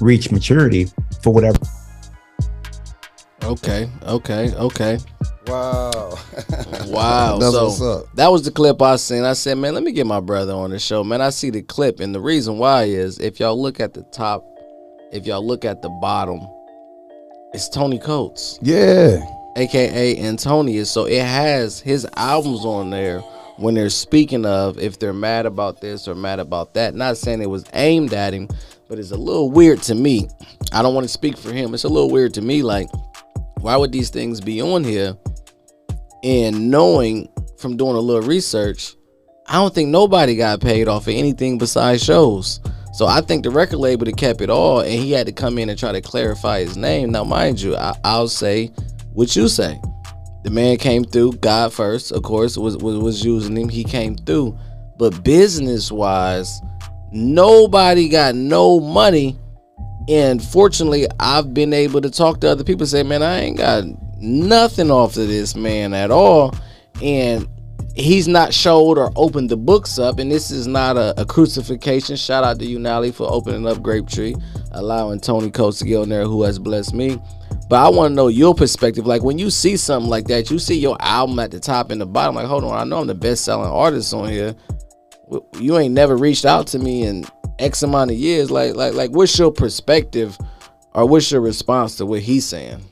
reach 0.00 0.30
maturity 0.30 0.86
for 1.22 1.32
whatever 1.32 1.58
okay, 3.42 3.88
okay, 4.04 4.54
okay. 4.54 4.98
Wow. 5.46 6.18
Wow. 6.86 7.38
That's 7.38 7.52
so 7.52 7.64
what's 7.64 7.82
up. 7.82 8.04
that 8.14 8.28
was 8.28 8.44
the 8.44 8.50
clip 8.50 8.80
I 8.80 8.96
seen. 8.96 9.24
I 9.24 9.32
said, 9.32 9.58
man, 9.58 9.74
let 9.74 9.82
me 9.82 9.92
get 9.92 10.06
my 10.06 10.20
brother 10.20 10.52
on 10.52 10.70
the 10.70 10.78
show. 10.78 11.02
Man, 11.02 11.20
I 11.20 11.30
see 11.30 11.50
the 11.50 11.62
clip, 11.62 11.98
and 11.98 12.14
the 12.14 12.20
reason 12.20 12.58
why 12.58 12.84
is 12.84 13.18
if 13.18 13.40
y'all 13.40 13.60
look 13.60 13.80
at 13.80 13.94
the 13.94 14.02
top, 14.12 14.44
if 15.12 15.26
y'all 15.26 15.44
look 15.44 15.64
at 15.64 15.82
the 15.82 15.88
bottom, 16.00 16.40
it's 17.52 17.68
Tony 17.68 17.98
Coates. 17.98 18.58
Yeah. 18.62 19.18
Aka 19.60 20.18
Antonius. 20.18 20.90
So 20.90 21.04
it 21.04 21.22
has 21.22 21.80
his 21.80 22.06
albums 22.16 22.64
on 22.64 22.90
there 22.90 23.20
when 23.56 23.74
they're 23.74 23.90
speaking 23.90 24.46
of 24.46 24.78
if 24.78 24.98
they're 24.98 25.12
mad 25.12 25.46
about 25.46 25.80
this 25.80 26.08
or 26.08 26.14
mad 26.14 26.40
about 26.40 26.74
that. 26.74 26.94
Not 26.94 27.16
saying 27.18 27.42
it 27.42 27.50
was 27.50 27.64
aimed 27.74 28.14
at 28.14 28.32
him, 28.32 28.48
but 28.88 28.98
it's 28.98 29.10
a 29.10 29.16
little 29.16 29.50
weird 29.50 29.82
to 29.82 29.94
me. 29.94 30.28
I 30.72 30.82
don't 30.82 30.94
want 30.94 31.04
to 31.04 31.12
speak 31.12 31.36
for 31.36 31.52
him. 31.52 31.74
It's 31.74 31.84
a 31.84 31.88
little 31.88 32.10
weird 32.10 32.34
to 32.34 32.42
me. 32.42 32.62
Like, 32.62 32.88
why 33.60 33.76
would 33.76 33.92
these 33.92 34.10
things 34.10 34.40
be 34.40 34.62
on 34.62 34.82
here? 34.82 35.16
And 36.22 36.70
knowing 36.70 37.28
from 37.58 37.76
doing 37.76 37.96
a 37.96 38.00
little 38.00 38.26
research, 38.26 38.94
I 39.46 39.54
don't 39.54 39.74
think 39.74 39.90
nobody 39.90 40.36
got 40.36 40.60
paid 40.60 40.88
off 40.88 41.06
of 41.08 41.14
anything 41.14 41.58
besides 41.58 42.02
shows. 42.02 42.60
So 42.92 43.06
I 43.06 43.20
think 43.20 43.44
the 43.44 43.50
record 43.50 43.78
label 43.78 44.04
that 44.06 44.16
kept 44.16 44.40
it 44.40 44.50
all, 44.50 44.80
and 44.80 44.90
he 44.90 45.12
had 45.12 45.26
to 45.26 45.32
come 45.32 45.58
in 45.58 45.68
and 45.68 45.78
try 45.78 45.92
to 45.92 46.00
clarify 46.00 46.60
his 46.60 46.76
name. 46.76 47.10
Now, 47.10 47.24
mind 47.24 47.60
you, 47.60 47.76
I, 47.76 47.94
I'll 48.04 48.28
say 48.28 48.72
what 49.12 49.34
you 49.36 49.48
say. 49.48 49.80
The 50.42 50.50
man 50.50 50.78
came 50.78 51.04
through. 51.04 51.32
God 51.34 51.72
first, 51.72 52.12
of 52.12 52.22
course, 52.22 52.56
was 52.56 52.76
was, 52.78 52.96
was 52.96 53.24
using 53.24 53.56
him. 53.56 53.68
He 53.68 53.84
came 53.84 54.16
through, 54.16 54.58
but 54.98 55.22
business 55.22 55.92
wise, 55.92 56.60
nobody 57.12 58.08
got 58.08 58.34
no 58.34 58.80
money. 58.80 59.38
And 60.08 60.42
fortunately, 60.42 61.06
I've 61.20 61.52
been 61.52 61.72
able 61.72 62.00
to 62.00 62.10
talk 62.10 62.40
to 62.40 62.48
other 62.48 62.64
people. 62.64 62.86
Say, 62.86 63.02
man, 63.02 63.22
I 63.22 63.40
ain't 63.40 63.58
got 63.58 63.84
nothing 64.18 64.90
off 64.90 65.16
of 65.16 65.28
this 65.28 65.54
man 65.54 65.92
at 65.94 66.10
all. 66.10 66.54
And 67.02 67.46
he's 67.94 68.26
not 68.26 68.52
showed 68.54 68.98
or 68.98 69.12
opened 69.14 69.50
the 69.50 69.56
books 69.56 69.98
up. 69.98 70.18
And 70.18 70.30
this 70.32 70.50
is 70.50 70.66
not 70.66 70.96
a, 70.96 71.20
a 71.20 71.26
crucifixion. 71.26 72.16
Shout 72.16 72.44
out 72.44 72.58
to 72.58 72.66
you, 72.66 72.78
Nally, 72.78 73.12
for 73.12 73.30
opening 73.30 73.66
up 73.66 73.82
Grape 73.82 74.08
Tree, 74.08 74.34
allowing 74.72 75.20
Tony 75.20 75.50
Coates 75.50 75.78
to 75.78 75.84
get 75.84 75.96
on 75.96 76.08
there, 76.08 76.24
who 76.24 76.42
has 76.42 76.58
blessed 76.58 76.94
me. 76.94 77.20
But 77.70 77.86
I 77.86 77.88
want 77.88 78.10
to 78.10 78.14
know 78.16 78.26
your 78.26 78.52
perspective. 78.52 79.06
Like 79.06 79.22
when 79.22 79.38
you 79.38 79.48
see 79.48 79.76
something 79.76 80.10
like 80.10 80.26
that, 80.26 80.50
you 80.50 80.58
see 80.58 80.76
your 80.76 80.96
album 80.98 81.38
at 81.38 81.52
the 81.52 81.60
top 81.60 81.92
and 81.92 82.00
the 82.00 82.06
bottom. 82.06 82.34
Like, 82.34 82.46
hold 82.46 82.64
on, 82.64 82.76
I 82.76 82.82
know 82.82 82.98
I'm 82.98 83.06
the 83.06 83.14
best 83.14 83.44
selling 83.44 83.70
artist 83.70 84.12
on 84.12 84.28
here. 84.28 84.56
You 85.56 85.78
ain't 85.78 85.94
never 85.94 86.16
reached 86.16 86.44
out 86.44 86.66
to 86.68 86.80
me 86.80 87.04
in 87.04 87.24
X 87.60 87.84
amount 87.84 88.10
of 88.10 88.16
years. 88.16 88.50
Like, 88.50 88.74
like, 88.74 88.94
like, 88.94 89.12
what's 89.12 89.38
your 89.38 89.52
perspective, 89.52 90.36
or 90.94 91.06
what's 91.06 91.30
your 91.30 91.42
response 91.42 91.94
to 91.98 92.06
what 92.06 92.22
he's 92.22 92.44
saying? 92.44 92.84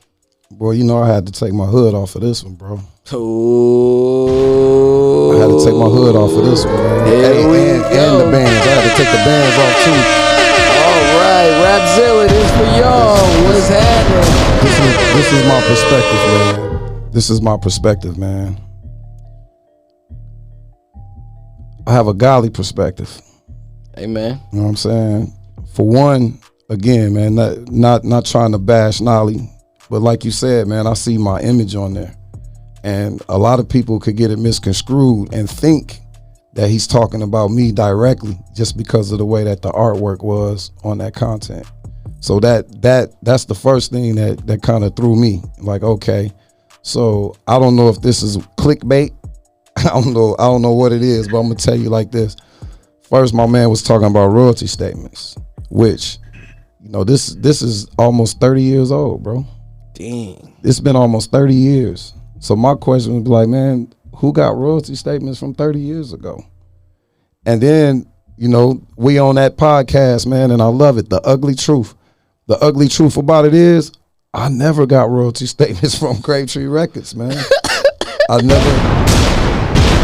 Boy, 0.49 0.71
you 0.71 0.85
know 0.85 1.03
I 1.03 1.09
had 1.09 1.25
to 1.25 1.33
take 1.33 1.51
my 1.51 1.65
hood 1.65 1.93
off 1.93 2.15
of 2.15 2.21
this 2.21 2.41
one, 2.41 2.53
bro. 2.53 2.79
Ooh. 3.11 4.29
I 5.33 5.39
had 5.41 5.47
to 5.47 5.59
take 5.65 5.75
my 5.75 5.89
hood 5.89 6.15
off 6.15 6.31
of 6.31 6.45
this 6.45 6.63
one, 6.63 6.77
man. 6.77 7.05
Here 7.05 7.25
and, 7.25 7.51
and, 7.51 7.83
and 7.83 8.21
the 8.21 8.31
bands. 8.31 8.65
I 8.65 8.69
had 8.69 8.89
to 8.89 8.95
take 8.95 9.11
the 9.11 9.23
bands 9.25 9.57
off 9.57 9.75
too. 10.23 10.28
All 11.29 11.35
right, 11.35 11.51
Rapzilla, 11.63 12.27
this 12.27 12.51
for 12.57 12.63
y'all. 12.79 13.45
What's 13.45 13.67
happening? 13.67 14.63
This 14.63 14.79
is 14.79 15.13
this 15.13 15.33
is 15.33 15.47
my 15.47 15.61
perspective, 15.61 16.21
man. 16.25 17.11
This 17.11 17.29
is 17.29 17.41
my 17.43 17.57
perspective, 17.57 18.17
man. 18.17 18.59
I 21.85 21.93
have 21.93 22.07
a 22.07 22.15
godly 22.15 22.49
perspective. 22.49 23.21
Amen. 23.95 24.41
You 24.51 24.57
know 24.57 24.63
what 24.63 24.69
I'm 24.69 24.75
saying? 24.75 25.33
For 25.75 25.87
one, 25.87 26.39
again, 26.71 27.13
man, 27.13 27.35
not 27.35 27.69
not 27.69 28.03
not 28.03 28.25
trying 28.25 28.51
to 28.53 28.57
bash 28.57 28.99
Knolly, 28.99 29.51
but 29.87 30.01
like 30.01 30.25
you 30.25 30.31
said, 30.31 30.67
man, 30.67 30.87
I 30.87 30.93
see 30.93 31.19
my 31.19 31.39
image 31.41 31.75
on 31.75 31.93
there. 31.93 32.15
And 32.83 33.21
a 33.29 33.37
lot 33.37 33.59
of 33.59 33.69
people 33.69 33.99
could 33.99 34.17
get 34.17 34.31
it 34.31 34.39
misconstrued 34.39 35.31
and 35.31 35.47
think 35.47 35.99
that 36.53 36.69
he's 36.69 36.87
talking 36.87 37.21
about 37.21 37.49
me 37.49 37.71
directly 37.71 38.37
just 38.55 38.77
because 38.77 39.11
of 39.11 39.19
the 39.19 39.25
way 39.25 39.43
that 39.43 39.61
the 39.61 39.71
artwork 39.71 40.23
was 40.23 40.71
on 40.83 40.97
that 40.97 41.13
content. 41.13 41.65
So 42.21 42.39
that 42.41 42.81
that 42.81 43.11
that's 43.23 43.45
the 43.45 43.55
first 43.55 43.91
thing 43.91 44.15
that 44.15 44.45
that 44.47 44.61
kind 44.61 44.83
of 44.83 44.95
threw 44.95 45.15
me. 45.15 45.41
Like, 45.59 45.83
okay, 45.83 46.31
so 46.81 47.35
I 47.47 47.59
don't 47.59 47.75
know 47.75 47.89
if 47.89 48.01
this 48.01 48.23
is 48.23 48.37
clickbait. 48.57 49.11
I 49.77 49.83
don't 49.83 50.13
know. 50.13 50.35
I 50.37 50.43
don't 50.43 50.61
know 50.61 50.73
what 50.73 50.91
it 50.91 51.01
is, 51.01 51.27
but 51.27 51.37
I'm 51.37 51.43
gonna 51.43 51.55
tell 51.55 51.75
you 51.75 51.89
like 51.89 52.11
this. 52.11 52.35
First, 53.03 53.33
my 53.33 53.47
man 53.47 53.69
was 53.69 53.81
talking 53.81 54.07
about 54.07 54.27
royalty 54.27 54.67
statements, 54.67 55.35
which, 55.69 56.17
you 56.81 56.89
know, 56.89 57.03
this 57.03 57.35
this 57.35 57.61
is 57.61 57.87
almost 57.97 58.39
30 58.39 58.61
years 58.61 58.91
old, 58.91 59.23
bro. 59.23 59.45
Dang. 59.93 60.55
It's 60.63 60.79
been 60.79 60.95
almost 60.95 61.31
30 61.31 61.53
years. 61.53 62.13
So 62.39 62.55
my 62.55 62.75
question 62.75 63.15
would 63.15 63.23
be 63.23 63.29
like, 63.29 63.49
man, 63.49 63.91
who 64.19 64.33
got 64.33 64.55
royalty 64.55 64.95
statements 64.95 65.39
from 65.39 65.53
30 65.53 65.79
years 65.79 66.13
ago? 66.13 66.43
And 67.45 67.61
then, 67.61 68.05
you 68.37 68.47
know, 68.49 68.81
we 68.97 69.17
on 69.17 69.35
that 69.35 69.57
podcast, 69.57 70.27
man, 70.27 70.51
and 70.51 70.61
I 70.61 70.67
love 70.67 70.97
it, 70.97 71.09
the 71.09 71.21
ugly 71.21 71.55
truth. 71.55 71.95
the 72.47 72.57
ugly 72.57 72.87
truth 72.87 73.17
about 73.17 73.45
it 73.45 73.53
is, 73.53 73.91
I 74.33 74.49
never 74.49 74.85
got 74.85 75.09
royalty 75.09 75.45
statements 75.55 75.97
from 75.97 76.17
Grapetree 76.17 76.71
Records, 76.71 77.15
man. 77.15 77.31
I 78.29 78.41
never, 78.41 78.69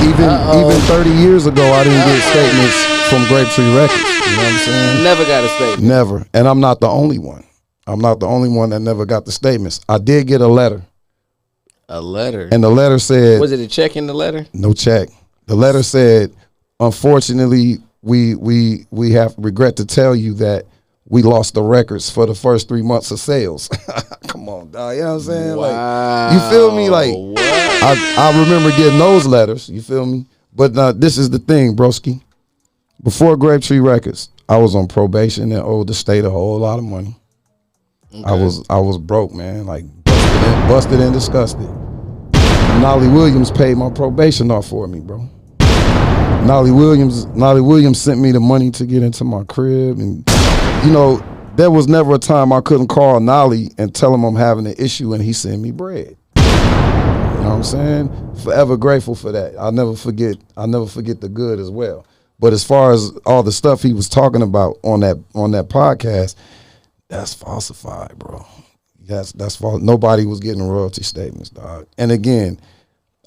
even 0.02 0.26
even 0.26 0.82
thirty 0.88 1.12
years 1.12 1.46
ago, 1.46 1.62
I 1.74 1.84
didn't 1.84 2.06
get 2.08 2.22
statements 2.24 3.10
from 3.10 3.22
Grapetree 3.30 3.76
Records. 3.78 4.02
You 4.02 4.32
know 4.32 4.38
what 4.38 4.54
I'm 4.54 4.60
saying? 4.60 5.04
Never 5.04 5.26
got 5.26 5.44
a 5.44 5.48
statement. 5.50 5.84
Never, 5.84 6.26
and 6.34 6.48
I'm 6.48 6.60
not 6.60 6.80
the 6.80 6.88
only 6.88 7.20
one. 7.20 7.44
I'm 7.86 8.00
not 8.00 8.20
the 8.20 8.26
only 8.28 8.50
one 8.50 8.72
that 8.72 8.80
never 8.80 9.06
got 9.06 9.26
the 9.26 9.32
statements. 9.32 9.80
I 9.88 10.00
did 10.00 10.26
get 10.26 10.42
a 10.42 10.48
letter, 10.48 10.82
A 11.88 12.02
letter. 12.02 12.50
and 12.52 12.64
the 12.64 12.70
letter 12.70 12.98
said, 13.00 13.40
was 13.40 13.52
it 13.52 13.60
a 13.60 13.68
check 13.68 13.96
in 13.96 14.08
the 14.08 14.14
letter? 14.14 14.46
No 14.54 14.74
check. 14.74 15.10
The 15.46 15.56
letter 15.56 15.84
said, 15.84 16.34
unfortunately, 16.80 17.78
we 18.02 18.36
we 18.36 18.86
we 18.92 19.12
have 19.12 19.34
regret 19.38 19.76
to 19.78 19.86
tell 19.86 20.16
you 20.16 20.34
that 20.36 20.66
we 21.08 21.22
lost 21.22 21.54
the 21.54 21.62
records 21.62 22.10
for 22.10 22.26
the 22.26 22.34
first 22.34 22.68
three 22.68 22.82
months 22.82 23.12
of 23.12 23.20
sales. 23.20 23.68
Come 24.28 24.50
on, 24.50 24.72
dog. 24.72 24.96
You 24.96 25.02
know 25.04 25.10
what 25.10 25.14
I'm 25.16 25.20
saying? 25.22 25.56
Like 25.58 26.34
you 26.34 26.50
feel 26.50 26.76
me? 26.76 26.90
Like? 26.90 27.14
I, 27.88 28.16
I 28.18 28.44
remember 28.44 28.70
getting 28.76 28.98
those 28.98 29.28
letters, 29.28 29.70
you 29.70 29.82
feel 29.84 30.06
me? 30.08 30.26
But 30.56 30.76
uh, 30.76 30.94
this 30.94 31.18
is 31.20 31.30
the 31.30 31.38
thing, 31.40 31.76
broski. 31.76 32.22
Before 33.04 33.36
Grapetree 33.38 33.84
Records, 33.86 34.30
I 34.50 34.58
was 34.58 34.76
on 34.76 34.88
probation 34.88 35.52
and 35.52 35.62
owed 35.62 35.88
the 35.88 35.94
state 35.94 36.26
a 36.26 36.30
whole 36.32 36.58
lot 36.58 36.80
of 36.80 36.86
money. 36.86 37.16
I 38.26 38.32
was 38.34 38.66
I 38.70 38.80
was 38.80 38.98
broke, 38.98 39.34
man, 39.34 39.66
like 39.68 39.84
busted 40.68 41.00
and, 41.00 41.14
disgusted. 41.14 41.70
Knolly 42.82 43.08
Williams 43.08 43.52
paid 43.52 43.78
my 43.78 43.90
probation 43.90 44.52
off 44.52 44.68
for 44.68 44.88
me, 44.88 45.00
bro. 45.00 45.30
Knolly 46.46 46.72
Williams, 46.72 47.26
Knolly 47.28 47.62
Williams 47.62 48.00
sent 48.00 48.20
me 48.20 48.32
the 48.32 48.40
money 48.40 48.70
to 48.72 48.86
get 48.86 49.02
into 49.02 49.24
my 49.24 49.44
crib, 49.46 49.98
and 49.98 50.30
you 50.86 50.92
know 50.92 51.24
there 51.56 51.72
was 51.72 51.88
never 51.88 52.16
a 52.16 52.20
time 52.20 52.54
I 52.54 52.62
couldn't 52.62 52.88
call 52.88 53.20
Knolly 53.20 53.72
and 53.78 53.96
tell 53.96 54.14
him 54.14 54.24
I'm 54.24 54.36
having 54.36 54.68
an 54.68 54.76
issue, 54.78 55.14
and 55.14 55.24
he 55.24 55.34
sent 55.34 55.62
me 55.62 55.72
bread. 55.72 56.18
You 56.36 56.42
know 56.44 57.50
what 57.50 57.56
I'm 57.56 57.64
saying? 57.64 58.36
Forever 58.44 58.78
grateful 58.78 59.16
for 59.16 59.32
that. 59.32 59.56
I'll 59.58 59.72
never 59.72 59.96
forget. 59.96 60.36
I'll 60.58 60.68
never 60.68 60.86
forget 60.86 61.22
the 61.22 61.30
good 61.30 61.60
as 61.60 61.72
well. 61.72 62.06
But 62.40 62.54
as 62.54 62.64
far 62.64 62.92
as 62.92 63.12
all 63.26 63.44
the 63.44 63.52
stuff 63.52 63.82
he 63.82 63.94
was 63.94 64.10
talking 64.10 64.42
about 64.42 64.78
on 64.84 65.00
that 65.00 65.18
on 65.34 65.52
that 65.52 65.70
podcast, 65.70 66.36
that's 67.08 67.34
falsified, 67.34 68.20
bro. 68.20 68.46
That's 69.08 69.32
that's 69.34 69.56
false. 69.56 69.82
Nobody 69.82 70.26
was 70.26 70.40
getting 70.40 70.68
royalty 70.68 71.04
statements, 71.04 71.50
dog. 71.50 71.88
And 71.98 72.12
again, 72.12 72.60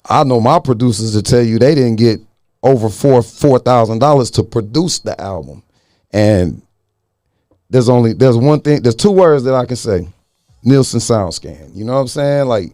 I 0.07 0.23
know 0.23 0.39
my 0.39 0.59
producers 0.59 1.13
to 1.13 1.21
tell 1.21 1.41
you 1.41 1.59
they 1.59 1.75
didn't 1.75 1.97
get 1.97 2.19
over 2.63 2.89
four 2.89 3.21
four 3.21 3.59
thousand 3.59 3.99
dollars 3.99 4.31
to 4.31 4.43
produce 4.43 4.99
the 4.99 5.19
album. 5.19 5.63
And 6.11 6.61
there's 7.69 7.89
only 7.89 8.13
there's 8.13 8.37
one 8.37 8.61
thing, 8.61 8.81
there's 8.81 8.95
two 8.95 9.11
words 9.11 9.43
that 9.43 9.53
I 9.53 9.65
can 9.65 9.75
say. 9.75 10.07
Nielsen 10.63 10.99
SoundScan. 10.99 11.73
You 11.73 11.85
know 11.85 11.93
what 11.93 12.01
I'm 12.01 12.07
saying? 12.07 12.47
Like 12.47 12.73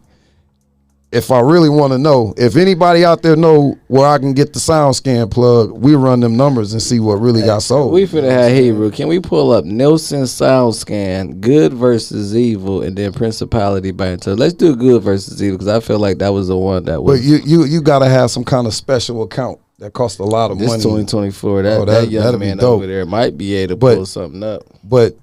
if 1.12 1.30
I 1.30 1.40
really 1.40 1.68
want 1.68 1.92
to 1.92 1.98
know, 1.98 2.34
if 2.36 2.56
anybody 2.56 3.04
out 3.04 3.22
there 3.22 3.36
know 3.36 3.78
where 3.86 4.06
I 4.06 4.18
can 4.18 4.34
get 4.34 4.52
the 4.52 4.58
SoundScan 4.58 5.30
plug, 5.30 5.70
we 5.70 5.94
run 5.94 6.20
them 6.20 6.36
numbers 6.36 6.72
and 6.72 6.82
see 6.82 6.98
what 7.00 7.14
really 7.14 7.42
got 7.42 7.62
sold. 7.62 7.92
We 7.92 8.06
finna 8.06 8.30
have 8.30 8.52
Hebrew. 8.52 8.90
Can 8.90 9.06
we 9.08 9.20
pull 9.20 9.52
up 9.52 9.64
Nielsen 9.64 10.22
SoundScan, 10.22 11.40
Good 11.40 11.72
versus 11.72 12.36
Evil, 12.36 12.82
and 12.82 12.96
then 12.96 13.12
Principality 13.12 13.92
by 13.92 14.06
Banter? 14.06 14.34
Let's 14.34 14.54
do 14.54 14.74
Good 14.74 15.02
versus 15.02 15.42
Evil 15.42 15.58
because 15.58 15.68
I 15.68 15.80
feel 15.80 15.98
like 15.98 16.18
that 16.18 16.30
was 16.30 16.48
the 16.48 16.56
one 16.56 16.84
that 16.86 17.02
was. 17.02 17.20
but 17.20 17.24
you 17.24 17.36
you 17.44 17.64
you 17.64 17.80
got 17.80 18.00
to 18.00 18.08
have 18.08 18.30
some 18.30 18.44
kind 18.44 18.66
of 18.66 18.74
special 18.74 19.22
account 19.22 19.60
that 19.78 19.92
costs 19.92 20.18
a 20.18 20.24
lot 20.24 20.50
of 20.50 20.58
this 20.58 20.68
money. 20.68 20.82
2024, 20.82 21.62
that, 21.62 21.80
Oh, 21.80 21.84
that, 21.84 22.00
that- 22.02 22.10
young 22.10 22.38
man 22.38 22.60
over 22.60 22.86
there 22.86 23.06
might 23.06 23.36
be 23.38 23.54
able 23.54 23.74
to 23.74 23.76
But- 23.76 23.94
pull 23.96 24.06
something 24.06 24.42
up. 24.42 24.62
But 24.82 25.16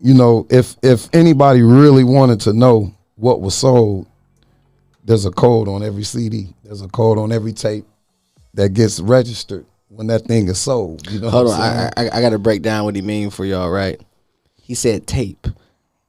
you 0.00 0.14
know, 0.14 0.46
if 0.50 0.76
if 0.82 1.08
anybody 1.12 1.62
really 1.62 2.04
wanted 2.04 2.40
to 2.42 2.52
know 2.52 2.94
what 3.16 3.40
was 3.40 3.54
sold, 3.54 4.06
there's 5.10 5.26
a 5.26 5.30
code 5.32 5.66
on 5.66 5.82
every 5.82 6.04
CD. 6.04 6.54
There's 6.62 6.82
a 6.82 6.88
code 6.88 7.18
on 7.18 7.32
every 7.32 7.52
tape 7.52 7.84
that 8.54 8.74
gets 8.74 9.00
registered 9.00 9.66
when 9.88 10.06
that 10.06 10.20
thing 10.20 10.46
is 10.46 10.60
sold. 10.60 11.10
You 11.10 11.18
know, 11.18 11.30
Hold 11.30 11.48
what 11.48 11.60
on? 11.60 11.60
I, 11.60 11.90
I, 11.96 12.10
I 12.12 12.20
got 12.20 12.30
to 12.30 12.38
break 12.38 12.62
down 12.62 12.84
what 12.84 12.94
he 12.94 13.02
mean 13.02 13.30
for 13.30 13.44
y'all, 13.44 13.70
right? 13.70 14.00
He 14.54 14.76
said 14.76 15.08
tape, 15.08 15.48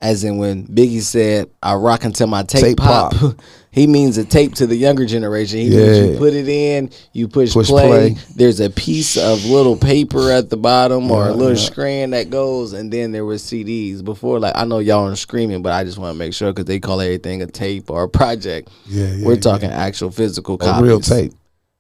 as 0.02 0.24
in 0.24 0.38
when 0.38 0.66
Biggie 0.68 1.02
said, 1.02 1.50
"I 1.62 1.76
rock 1.76 2.04
until 2.04 2.28
my 2.28 2.44
tape, 2.44 2.64
Tape 2.64 2.78
pop." 2.78 3.14
pop. 3.14 3.36
he 3.72 3.88
means 3.88 4.18
a 4.18 4.26
tape 4.26 4.56
to 4.56 4.68
the 4.68 4.76
younger 4.76 5.06
generation. 5.06 5.60
He 5.60 5.70
means 5.70 5.98
you 6.12 6.18
put 6.18 6.34
it 6.34 6.48
in, 6.48 6.90
you 7.14 7.28
push, 7.28 7.54
Push 7.54 7.68
play, 7.68 7.88
play. 7.88 8.24
There's 8.36 8.60
a 8.60 8.70
piece 8.70 9.16
of 9.16 9.46
little 9.46 9.78
paper 9.78 10.32
at 10.32 10.50
the 10.50 10.58
bottom 10.58 11.10
or 11.12 11.28
a 11.28 11.34
little 11.34 11.58
yeah. 11.58 11.64
screen 11.64 12.10
that 12.12 12.30
goes, 12.30 12.74
and 12.74 12.92
then 12.92 13.12
there 13.12 13.26
was 13.26 13.44
CDs 13.44 14.04
before. 14.04 14.40
Like 14.40 14.54
I 14.56 14.66
know 14.66 14.80
y'all 14.80 15.08
are 15.08 15.16
screaming, 15.16 15.62
but 15.62 15.72
I 15.72 15.84
just 15.84 15.98
want 15.98 16.16
to 16.16 16.20
make 16.20 16.34
sure 16.34 16.52
because 16.52 16.66
they 16.66 16.80
call 16.80 17.00
everything 17.00 17.42
a 17.42 17.48
tape 17.48 17.90
or 17.90 18.04
a 18.04 18.10
project. 18.10 18.70
Yeah, 18.88 19.06
yeah, 19.06 19.26
We're 19.26 19.36
yeah. 19.36 19.40
talking 19.40 19.70
actual 19.70 20.12
physical 20.12 20.58
copies, 20.58 20.82
a 20.82 20.84
real 20.84 21.00
tape. 21.00 21.34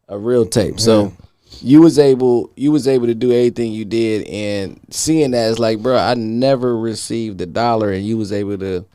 a 0.07 0.17
real 0.17 0.45
tape. 0.45 0.79
So 0.79 1.13
you 1.61 1.81
was 1.81 1.99
able 1.99 2.51
you 2.55 2.71
was 2.71 2.87
able 2.87 3.07
to 3.07 3.13
do 3.15 3.31
everything 3.31 3.71
you 3.71 3.85
did 3.85 4.27
and 4.27 4.79
seeing 4.89 5.31
that 5.31 5.49
it's 5.49 5.59
like, 5.59 5.79
bro, 5.79 5.97
I 5.97 6.13
never 6.15 6.77
received 6.77 7.39
a 7.41 7.45
dollar 7.45 7.91
and 7.91 8.05
you 8.05 8.17
was 8.17 8.31
able 8.31 8.57
to 8.59 8.85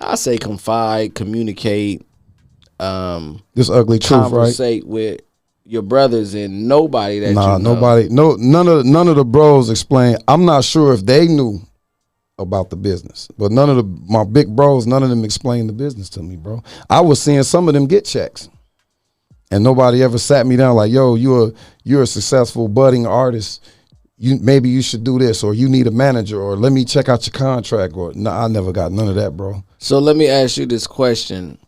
I 0.00 0.16
say 0.16 0.38
confide, 0.38 1.14
communicate, 1.14 2.04
um 2.80 3.42
This 3.54 3.70
ugly 3.70 3.98
truth, 3.98 4.20
right? 4.20 4.30
conversate 4.30 4.86
with 4.86 5.20
your 5.64 5.82
brothers 5.82 6.34
and 6.34 6.68
nobody 6.68 7.20
that 7.20 7.32
Nah, 7.34 7.56
you 7.56 7.62
know. 7.62 7.74
nobody, 7.74 8.08
no, 8.08 8.36
none 8.38 8.68
of 8.68 8.84
none 8.84 9.08
of 9.08 9.16
the 9.16 9.24
bros 9.24 9.70
explained. 9.70 10.22
I'm 10.28 10.44
not 10.44 10.64
sure 10.64 10.92
if 10.92 11.04
they 11.06 11.26
knew 11.26 11.60
about 12.38 12.68
the 12.70 12.76
business, 12.76 13.28
but 13.38 13.50
none 13.52 13.70
of 13.70 13.76
the 13.76 13.84
my 14.08 14.24
big 14.24 14.54
bros, 14.54 14.86
none 14.86 15.02
of 15.02 15.08
them 15.08 15.24
explained 15.24 15.68
the 15.68 15.72
business 15.72 16.08
to 16.10 16.22
me, 16.22 16.36
bro. 16.36 16.62
I 16.90 17.00
was 17.00 17.22
seeing 17.22 17.42
some 17.44 17.68
of 17.68 17.74
them 17.74 17.86
get 17.86 18.04
checks, 18.04 18.48
and 19.54 19.62
nobody 19.62 20.02
ever 20.02 20.18
sat 20.18 20.48
me 20.48 20.56
down 20.56 20.74
like, 20.74 20.90
"Yo, 20.90 21.14
you're 21.14 21.52
you're 21.84 22.02
a 22.02 22.06
successful 22.08 22.66
budding 22.66 23.06
artist. 23.06 23.64
You 24.18 24.36
maybe 24.40 24.68
you 24.68 24.82
should 24.82 25.04
do 25.04 25.16
this, 25.16 25.44
or 25.44 25.54
you 25.54 25.68
need 25.68 25.86
a 25.86 25.92
manager, 25.92 26.42
or 26.42 26.56
let 26.56 26.72
me 26.72 26.84
check 26.84 27.08
out 27.08 27.24
your 27.24 27.34
contract." 27.34 27.94
Or 27.96 28.12
no, 28.14 28.30
I 28.30 28.48
never 28.48 28.72
got 28.72 28.90
none 28.90 29.06
of 29.06 29.14
that, 29.14 29.36
bro. 29.36 29.62
So 29.78 30.00
let 30.00 30.16
me 30.16 30.26
ask 30.26 30.56
you 30.56 30.66
this 30.66 30.88
question. 30.88 31.58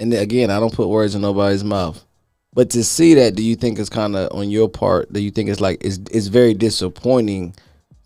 And 0.00 0.14
again, 0.14 0.50
I 0.50 0.58
don't 0.58 0.72
put 0.72 0.88
words 0.88 1.14
in 1.14 1.20
nobody's 1.20 1.62
mouth. 1.62 2.02
But 2.54 2.70
to 2.70 2.82
see 2.82 3.12
that, 3.14 3.34
do 3.34 3.42
you 3.42 3.56
think 3.56 3.78
it's 3.78 3.90
kind 3.90 4.16
of 4.16 4.32
on 4.32 4.48
your 4.48 4.70
part? 4.70 5.12
Do 5.12 5.20
you 5.20 5.30
think 5.30 5.50
it's 5.50 5.60
like 5.60 5.84
it's 5.84 5.98
it's 6.10 6.28
very 6.28 6.54
disappointing 6.54 7.54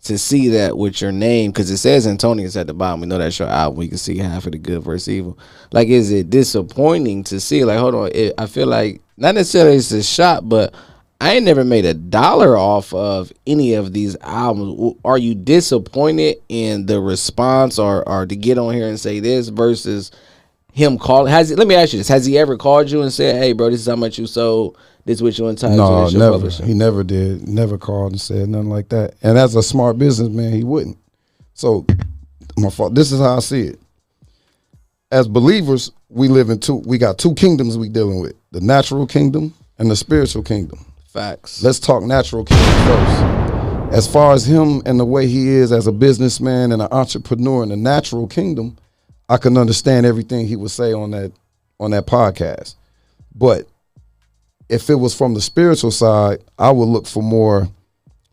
to 0.07 0.17
see 0.17 0.49
that 0.49 0.77
with 0.77 1.01
your 1.01 1.11
name 1.11 1.51
because 1.51 1.69
it 1.69 1.77
says 1.77 2.07
Antonius 2.07 2.55
at 2.55 2.67
the 2.67 2.73
bottom. 2.73 3.01
We 3.01 3.07
know 3.07 3.17
that's 3.17 3.39
your 3.39 3.47
album. 3.47 3.77
We 3.77 3.87
can 3.87 3.97
see 3.97 4.17
half 4.17 4.45
of 4.45 4.53
the 4.53 4.57
good 4.57 4.83
versus 4.83 5.09
evil. 5.09 5.37
Like, 5.71 5.87
is 5.87 6.11
it 6.11 6.29
disappointing 6.29 7.23
to 7.25 7.39
see? 7.39 7.63
Like, 7.63 7.79
hold 7.79 7.95
on. 7.95 8.11
It, 8.13 8.33
I 8.37 8.45
feel 8.45 8.67
like 8.67 9.01
not 9.17 9.35
necessarily 9.35 9.77
it's 9.77 9.91
a 9.91 10.03
shot, 10.03 10.47
but 10.47 10.73
I 11.19 11.33
ain't 11.33 11.45
never 11.45 11.63
made 11.63 11.85
a 11.85 11.93
dollar 11.93 12.57
off 12.57 12.93
of 12.93 13.31
any 13.45 13.73
of 13.73 13.91
these 13.91 14.15
albums. 14.21 14.95
Are 15.03 15.17
you 15.17 15.33
disappointed 15.33 16.37
in 16.47 16.85
the 16.85 17.01
response, 17.01 17.79
or 17.79 18.07
or 18.07 18.25
to 18.25 18.35
get 18.35 18.57
on 18.57 18.73
here 18.73 18.87
and 18.87 18.99
say 18.99 19.19
this 19.19 19.49
versus 19.49 20.11
him 20.73 20.99
calling? 20.99 21.31
Has 21.31 21.51
let 21.51 21.67
me 21.67 21.75
ask 21.75 21.93
you 21.93 21.99
this: 21.99 22.07
Has 22.07 22.25
he 22.25 22.37
ever 22.37 22.55
called 22.55 22.91
you 22.91 23.01
and 23.01 23.11
said, 23.11 23.41
"Hey, 23.41 23.53
bro, 23.53 23.71
this 23.71 23.81
is 23.81 23.87
how 23.87 23.95
much 23.95 24.19
you 24.19 24.27
sold. 24.27 24.77
This 25.07 25.19
is 25.19 25.23
what 25.23 25.37
you 25.37 25.47
entitled 25.47 25.77
to. 25.77 25.77
No, 25.77 26.09
your 26.09 26.19
never. 26.19 26.31
publisher." 26.33 26.65
He 26.65 26.73
never 26.73 27.01
did. 27.01 27.47
Never 27.47 27.77
called 27.77 28.11
and 28.11 28.19
said 28.19 28.49
nothing 28.49 28.69
like 28.69 28.89
that. 28.89 29.13
And 29.23 29.37
as 29.37 29.55
a 29.55 29.63
smart 29.63 29.97
businessman, 29.97 30.51
he 30.51 30.65
wouldn't. 30.65 30.97
So, 31.53 31.85
my 32.57 32.69
fault. 32.69 32.93
This 32.93 33.13
is 33.13 33.21
how 33.21 33.37
I 33.37 33.39
see 33.39 33.61
it. 33.61 33.79
As 35.09 35.29
believers, 35.29 35.91
we 36.09 36.27
live 36.27 36.49
in 36.49 36.59
two. 36.59 36.83
We 36.85 36.97
got 36.97 37.17
two 37.17 37.33
kingdoms 37.35 37.77
we 37.77 37.87
dealing 37.87 38.19
with: 38.19 38.35
the 38.51 38.59
natural 38.59 39.07
kingdom 39.07 39.53
and 39.77 39.89
the 39.89 39.95
spiritual 39.95 40.43
kingdom. 40.43 40.85
Facts. 41.07 41.63
Let's 41.63 41.79
talk 41.79 42.03
natural 42.03 42.43
kingdom 42.43 42.67
first. 42.85 43.93
As 43.95 44.11
far 44.11 44.33
as 44.33 44.45
him 44.45 44.81
and 44.85 44.99
the 44.99 45.05
way 45.05 45.25
he 45.25 45.47
is 45.47 45.71
as 45.71 45.87
a 45.87 45.93
businessman 45.93 46.73
and 46.73 46.81
an 46.81 46.89
entrepreneur 46.91 47.63
in 47.63 47.69
the 47.69 47.77
natural 47.77 48.27
kingdom, 48.27 48.77
I 49.29 49.37
can 49.37 49.57
understand 49.57 50.05
everything 50.05 50.47
he 50.47 50.57
would 50.57 50.71
say 50.71 50.91
on 50.91 51.11
that 51.11 51.31
on 51.79 51.91
that 51.91 52.07
podcast. 52.07 52.75
But 53.33 53.67
if 54.69 54.89
it 54.89 54.95
was 54.95 55.15
from 55.15 55.33
the 55.33 55.41
spiritual 55.41 55.91
side, 55.91 56.43
I 56.57 56.71
would 56.71 56.85
look 56.85 57.07
for 57.07 57.23
more. 57.23 57.67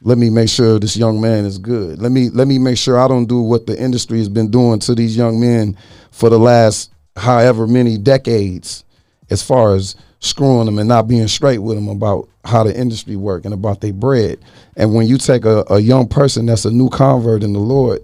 Let 0.03 0.19
me 0.19 0.29
make 0.31 0.49
sure 0.49 0.79
this 0.79 0.97
young 0.97 1.21
man 1.21 1.45
is 1.45 1.59
good. 1.59 2.01
Let 2.01 2.13
me 2.13 2.29
let 2.29 2.47
me 2.47 2.59
make 2.59 2.77
sure 2.77 2.99
I 2.99 3.09
don't 3.09 3.27
do 3.27 3.41
what 3.41 3.67
the 3.67 3.81
industry 3.81 4.19
has 4.19 4.29
been 4.29 4.51
doing 4.51 4.79
to 4.81 4.95
these 4.95 5.17
young 5.17 5.41
men 5.41 5.77
for 6.11 6.29
the 6.29 6.39
last 6.39 6.93
however 7.17 7.67
many 7.67 7.97
decades, 7.97 8.85
as 9.31 9.43
far 9.43 9.75
as 9.75 9.97
screwing 10.21 10.67
them 10.67 10.79
and 10.79 10.89
not 10.89 11.09
being 11.09 11.29
straight 11.29 11.59
with 11.59 11.77
them 11.77 11.89
about 11.89 12.29
how 12.45 12.65
the 12.65 12.79
industry 12.79 13.17
work 13.17 13.45
and 13.45 13.55
about 13.55 13.81
their 13.81 13.93
bread. 13.93 14.39
And 14.77 14.95
when 14.95 15.07
you 15.07 15.17
take 15.17 15.45
a, 15.45 15.65
a 15.71 15.79
young 15.79 16.09
person 16.09 16.47
that's 16.47 16.65
a 16.65 16.71
new 16.71 16.91
convert 16.91 17.43
in 17.43 17.53
the 17.53 17.59
Lord, 17.59 18.03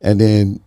and 0.00 0.20
then 0.20 0.60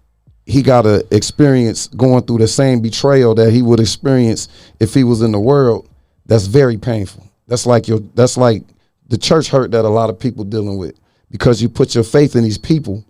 he 0.46 0.62
got 0.62 0.82
to 0.82 1.06
experience 1.12 1.88
going 1.88 2.24
through 2.24 2.40
the 2.40 2.48
same 2.48 2.82
betrayal 2.82 3.36
that 3.36 3.52
he 3.52 3.62
would 3.62 3.80
experience 3.80 4.50
if 4.80 4.94
he 4.94 5.06
was 5.06 5.22
in 5.22 5.32
the 5.32 5.40
world 5.40 5.88
that's 6.26 6.46
very 6.46 6.78
painful 6.78 7.28
that's 7.48 7.66
like 7.66 7.88
your 7.88 8.00
that's 8.16 8.38
like 8.38 8.64
the 9.10 9.18
church 9.18 9.48
hurt 9.50 9.72
that 9.72 9.86
a 9.86 9.90
lot 9.90 10.10
of 10.10 10.20
people 10.20 10.44
dealing 10.44 10.78
with 10.78 11.00
because 11.30 11.62
you 11.62 11.70
put 11.70 11.96
your 11.96 12.04
faith 12.04 12.36
in 12.36 12.44
these 12.44 12.58
people 12.58 13.06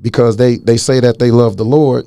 because 0.00 0.36
they 0.36 0.56
they 0.56 0.76
say 0.76 1.00
that 1.00 1.18
they 1.18 1.30
love 1.30 1.56
the 1.56 1.64
Lord, 1.64 2.06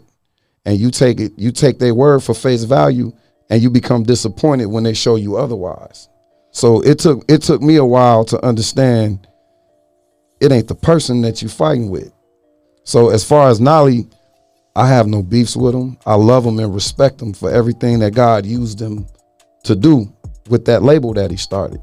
and 0.65 0.77
you 0.77 0.91
take 0.91 1.19
it 1.19 1.34
you 1.38 1.51
take 1.51 1.80
their 1.80 1.93
word 1.93 2.21
for 2.23 2.34
face 2.34 2.63
value, 2.63 3.13
and 3.49 3.62
you 3.62 3.69
become 3.69 4.04
disappointed 4.04 4.65
when 4.67 4.84
they 4.84 4.93
show 4.93 5.15
you 5.15 5.38
otherwise. 5.38 6.10
So 6.51 6.82
it 6.82 6.99
took 6.99 7.23
it 7.30 7.41
took 7.41 7.62
me 7.62 7.75
a 7.75 7.86
while 7.86 8.25
to 8.25 8.45
understand 8.45 9.27
it 10.39 10.51
ain't 10.51 10.67
the 10.67 10.75
person 10.75 11.21
that 11.21 11.41
you 11.41 11.49
fighting 11.49 11.89
with. 11.89 12.12
So 12.84 13.10
as 13.10 13.23
far 13.23 13.49
as 13.49 13.62
Knolly, 13.62 14.08
I 14.75 14.88
have 14.88 15.06
no 15.06 15.21
beefs 15.21 15.56
with 15.56 15.75
him. 15.75 15.97
I 16.06 16.15
love 16.15 16.45
him 16.45 16.58
and 16.60 16.73
respect 16.73 17.21
him 17.21 17.34
for 17.34 17.51
everything 17.51 17.99
that 17.99 18.15
God 18.15 18.45
used 18.45 18.82
him 18.82 19.06
to 19.65 19.75
do 19.75 20.12
with 20.49 20.65
that 20.65 20.84
label 20.84 21.13
that 21.13 21.32
he 21.32 21.38
started. 21.38 21.82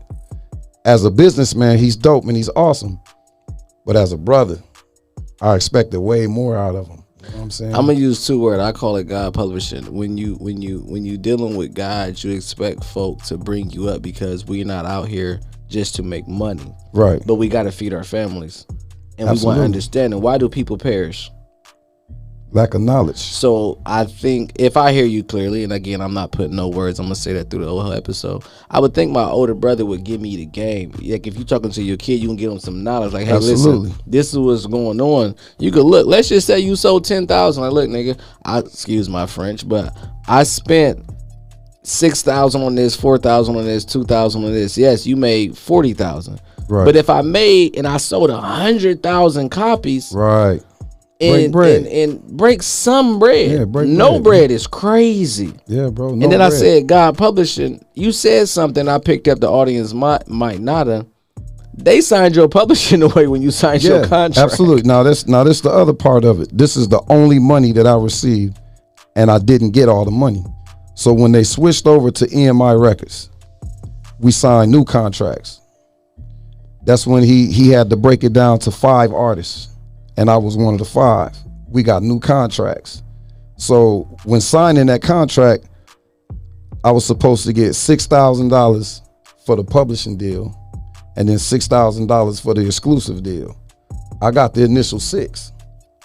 As 0.84 1.04
a 1.04 1.10
businessman, 1.10 1.78
he's 1.78 1.96
dope 1.96 2.24
and 2.24 2.36
he's 2.36 2.50
awesome. 2.50 3.00
But 3.84 3.96
as 3.96 4.12
a 4.12 4.18
brother, 4.18 4.58
I 5.40 5.54
expected 5.54 6.00
way 6.00 6.26
more 6.26 6.56
out 6.56 6.74
of 6.74 6.88
him. 6.88 7.04
You 7.22 7.28
know 7.28 7.36
what 7.36 7.42
I'm 7.42 7.50
saying? 7.50 7.74
I'm 7.74 7.86
gonna 7.86 7.98
use 7.98 8.26
two 8.26 8.40
words. 8.40 8.60
I 8.60 8.72
call 8.72 8.96
it 8.96 9.04
God 9.04 9.34
publishing. 9.34 9.92
When 9.92 10.16
you 10.16 10.34
when 10.36 10.62
you 10.62 10.80
when 10.80 11.04
you 11.04 11.18
dealing 11.18 11.56
with 11.56 11.74
God, 11.74 12.22
you 12.22 12.32
expect 12.32 12.84
folk 12.84 13.22
to 13.24 13.36
bring 13.36 13.70
you 13.70 13.88
up 13.88 14.02
because 14.02 14.46
we're 14.46 14.64
not 14.64 14.86
out 14.86 15.08
here 15.08 15.40
just 15.68 15.94
to 15.96 16.02
make 16.02 16.26
money, 16.26 16.74
right. 16.94 17.22
but 17.26 17.34
we 17.34 17.48
got 17.48 17.64
to 17.64 17.72
feed 17.72 17.92
our 17.92 18.04
families, 18.04 18.64
and 18.70 18.78
we 19.18 19.24
want 19.24 19.30
Absolutely. 19.30 19.64
understanding. 19.64 20.20
Why 20.20 20.38
do 20.38 20.48
people 20.48 20.78
perish? 20.78 21.30
Lack 22.50 22.72
of 22.72 22.80
knowledge. 22.80 23.18
So 23.18 23.78
I 23.84 24.04
think 24.04 24.52
if 24.58 24.78
I 24.78 24.92
hear 24.92 25.04
you 25.04 25.22
clearly, 25.22 25.64
and 25.64 25.72
again, 25.72 26.00
I'm 26.00 26.14
not 26.14 26.32
putting 26.32 26.56
no 26.56 26.68
words. 26.68 26.98
I'm 26.98 27.04
gonna 27.04 27.14
say 27.14 27.34
that 27.34 27.50
through 27.50 27.64
the 27.64 27.70
whole 27.70 27.92
episode. 27.92 28.42
I 28.70 28.80
would 28.80 28.94
think 28.94 29.12
my 29.12 29.24
older 29.24 29.54
brother 29.54 29.84
would 29.84 30.02
give 30.02 30.22
me 30.22 30.34
the 30.36 30.46
game. 30.46 30.92
Like 30.92 31.26
if 31.26 31.34
you're 31.34 31.44
talking 31.44 31.70
to 31.70 31.82
your 31.82 31.98
kid, 31.98 32.20
you 32.20 32.28
can 32.28 32.36
give 32.36 32.50
them 32.50 32.58
some 32.58 32.82
knowledge. 32.82 33.12
Like, 33.12 33.26
hey, 33.26 33.34
Absolutely. 33.34 33.90
listen, 33.90 34.04
this 34.06 34.32
is 34.32 34.38
what's 34.38 34.64
going 34.64 34.98
on. 34.98 35.34
You 35.58 35.70
could 35.70 35.84
look. 35.84 36.06
Let's 36.06 36.30
just 36.30 36.46
say 36.46 36.58
you 36.58 36.74
sold 36.74 37.04
ten 37.04 37.26
thousand. 37.26 37.64
Like, 37.64 37.72
look, 37.72 37.90
nigga. 37.90 38.18
I 38.46 38.60
excuse 38.60 39.10
my 39.10 39.26
French, 39.26 39.68
but 39.68 39.94
I 40.26 40.44
spent 40.44 41.04
six 41.82 42.22
thousand 42.22 42.62
on 42.62 42.74
this, 42.74 42.96
four 42.96 43.18
thousand 43.18 43.56
on 43.56 43.64
this, 43.66 43.84
two 43.84 44.04
thousand 44.04 44.44
on 44.44 44.52
this. 44.52 44.78
Yes, 44.78 45.06
you 45.06 45.16
made 45.16 45.56
forty 45.56 45.92
thousand. 45.92 46.40
Right. 46.68 46.84
But 46.84 46.96
if 46.96 47.08
I 47.10 47.22
made 47.22 47.76
and 47.76 47.86
I 47.86 47.96
sold 47.96 48.30
a 48.30 48.40
hundred 48.40 49.02
thousand 49.02 49.50
copies, 49.50 50.12
right. 50.14 50.62
And, 51.20 51.52
bread. 51.52 51.84
and 51.84 51.86
and 51.86 52.36
break 52.36 52.62
some 52.62 53.18
bread. 53.18 53.50
Yeah, 53.50 53.64
break 53.64 53.88
no 53.88 54.12
bread, 54.12 54.22
bread 54.24 54.50
is 54.50 54.66
crazy. 54.66 55.52
Yeah, 55.66 55.88
bro. 55.88 56.14
No 56.14 56.24
and 56.24 56.32
then 56.32 56.40
I 56.40 56.50
said, 56.50 56.86
God 56.86 57.18
publishing. 57.18 57.84
You 57.94 58.12
said 58.12 58.48
something. 58.48 58.88
I 58.88 58.98
picked 58.98 59.28
up. 59.28 59.40
The 59.40 59.50
audience 59.50 59.92
might 59.92 60.28
might 60.28 60.60
not 60.60 60.86
have. 60.86 61.06
They 61.74 62.00
signed 62.00 62.34
your 62.34 62.48
publishing 62.48 63.02
away 63.08 63.26
when 63.28 63.42
you 63.42 63.50
signed 63.50 63.82
your 63.82 64.06
contract. 64.06 64.38
Absolutely. 64.38 64.82
Now 64.82 65.02
that's 65.02 65.26
now 65.26 65.44
this 65.44 65.60
the 65.60 65.70
other 65.70 65.92
part 65.92 66.24
of 66.24 66.40
it. 66.40 66.56
This 66.56 66.76
is 66.76 66.88
the 66.88 67.02
only 67.08 67.38
money 67.38 67.72
that 67.72 67.86
I 67.86 67.96
received, 67.96 68.58
and 69.16 69.30
I 69.30 69.38
didn't 69.38 69.70
get 69.70 69.88
all 69.88 70.04
the 70.04 70.10
money. 70.10 70.44
So 70.94 71.12
when 71.12 71.30
they 71.30 71.44
switched 71.44 71.86
over 71.86 72.10
to 72.10 72.26
EMI 72.26 72.80
Records, 72.80 73.30
we 74.18 74.32
signed 74.32 74.72
new 74.72 74.84
contracts. 74.84 75.60
That's 76.84 77.06
when 77.06 77.22
he 77.22 77.46
he 77.52 77.68
had 77.68 77.90
to 77.90 77.96
break 77.96 78.24
it 78.24 78.32
down 78.32 78.58
to 78.60 78.70
five 78.70 79.12
artists, 79.12 79.68
and 80.18 80.28
I 80.28 80.36
was 80.36 80.56
one 80.56 80.74
of 80.74 80.80
the 80.80 80.84
five. 80.84 81.34
We 81.68 81.84
got 81.84 82.02
new 82.02 82.18
contracts. 82.18 83.04
So 83.56 84.00
when 84.24 84.40
signing 84.40 84.86
that 84.86 85.00
contract, 85.00 85.68
I 86.84 86.90
was 86.90 87.06
supposed 87.06 87.46
to 87.46 87.52
get 87.52 87.74
six 87.74 88.06
thousand 88.06 88.48
dollars 88.48 89.00
for 89.46 89.54
the 89.54 89.62
publishing 89.62 90.16
deal, 90.16 90.52
and 91.16 91.28
then 91.28 91.38
six 91.38 91.68
thousand 91.68 92.08
dollars 92.08 92.40
for 92.40 92.52
the 92.52 92.66
exclusive 92.66 93.22
deal. 93.22 93.56
I 94.20 94.32
got 94.32 94.54
the 94.54 94.64
initial 94.64 94.98
six, 94.98 95.52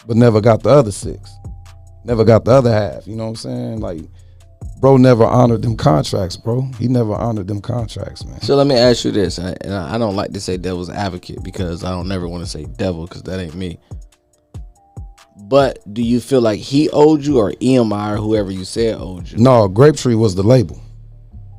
but 0.06 0.16
never 0.16 0.40
got 0.42 0.62
the 0.62 0.70
other 0.70 0.92
six. 0.92 1.32
Never 2.06 2.24
got 2.24 2.46
the 2.46 2.52
other 2.52 2.72
half. 2.72 3.08
You 3.08 3.16
know 3.16 3.24
what 3.24 3.30
I'm 3.30 3.36
saying? 3.38 3.80
Like, 3.80 4.02
bro 4.80 4.98
never 4.98 5.24
honored 5.24 5.64
them 5.64 5.76
contracts, 5.76 6.38
bro. 6.38 6.62
He 6.78 6.88
never 6.88 7.14
honored 7.14 7.48
them 7.48 7.62
contracts, 7.62 8.26
man. 8.26 8.42
So 8.42 8.56
let 8.56 8.68
me 8.68 8.76
ask 8.76 9.06
you 9.06 9.12
this, 9.12 9.40
and 9.40 9.74
I, 9.74 9.98
don't 9.98 10.16
like 10.16 10.34
to 10.34 10.40
say 10.40 10.58
devil's 10.58 10.90
advocate 10.92 11.42
because 11.42 11.84
I 11.84 11.90
don't 11.90 12.08
never 12.08 12.28
want 12.28 12.44
to 12.44 12.50
say 12.50 12.66
devil 12.66 13.08
because 13.08 13.24
that 13.24 13.40
ain't 13.40 13.56
me. 13.56 13.80
But 15.48 15.80
do 15.94 16.02
you 16.02 16.20
feel 16.20 16.42
like 16.42 16.60
he 16.60 16.90
owed 16.92 17.26
you 17.26 17.40
or 17.40 17.52
EMI 17.54 18.14
or 18.14 18.18
whoever 18.18 18.50
you 18.50 18.66
said 18.66 18.96
owed 18.96 19.30
you? 19.30 19.38
No, 19.38 19.68
Grape 19.68 19.96
Tree 19.96 20.16
was 20.16 20.36
the 20.36 20.44
label. 20.44 20.82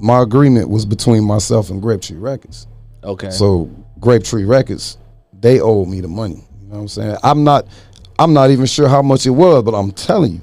My 0.01 0.23
agreement 0.23 0.69
was 0.69 0.87
between 0.87 1.25
myself 1.25 1.71
and 1.71 1.81
Grape 1.81 2.01
Tree 2.01 2.17
Records. 2.17 2.67
Okay. 3.03 3.31
So 3.31 3.71
Grape 4.01 4.25
Tree 4.25 4.45
Records, 4.45 4.99
they 5.39 5.61
owed 5.61 5.89
me 5.89 6.01
the 6.01 6.09
money. 6.09 6.45
You 6.63 6.69
know 6.69 6.75
what 6.75 6.81
I'm 6.81 6.89
saying? 6.89 7.17
I'm 7.23 7.45
not 7.45 7.67
I'm 8.19 8.33
not 8.33 8.51
even 8.51 8.67
sure 8.67 8.89
how 8.89 9.03
much 9.03 9.27
it 9.27 9.31
was, 9.31 9.63
but 9.63 9.75
I'm 9.75 9.91
telling 9.93 10.35
you, 10.35 10.43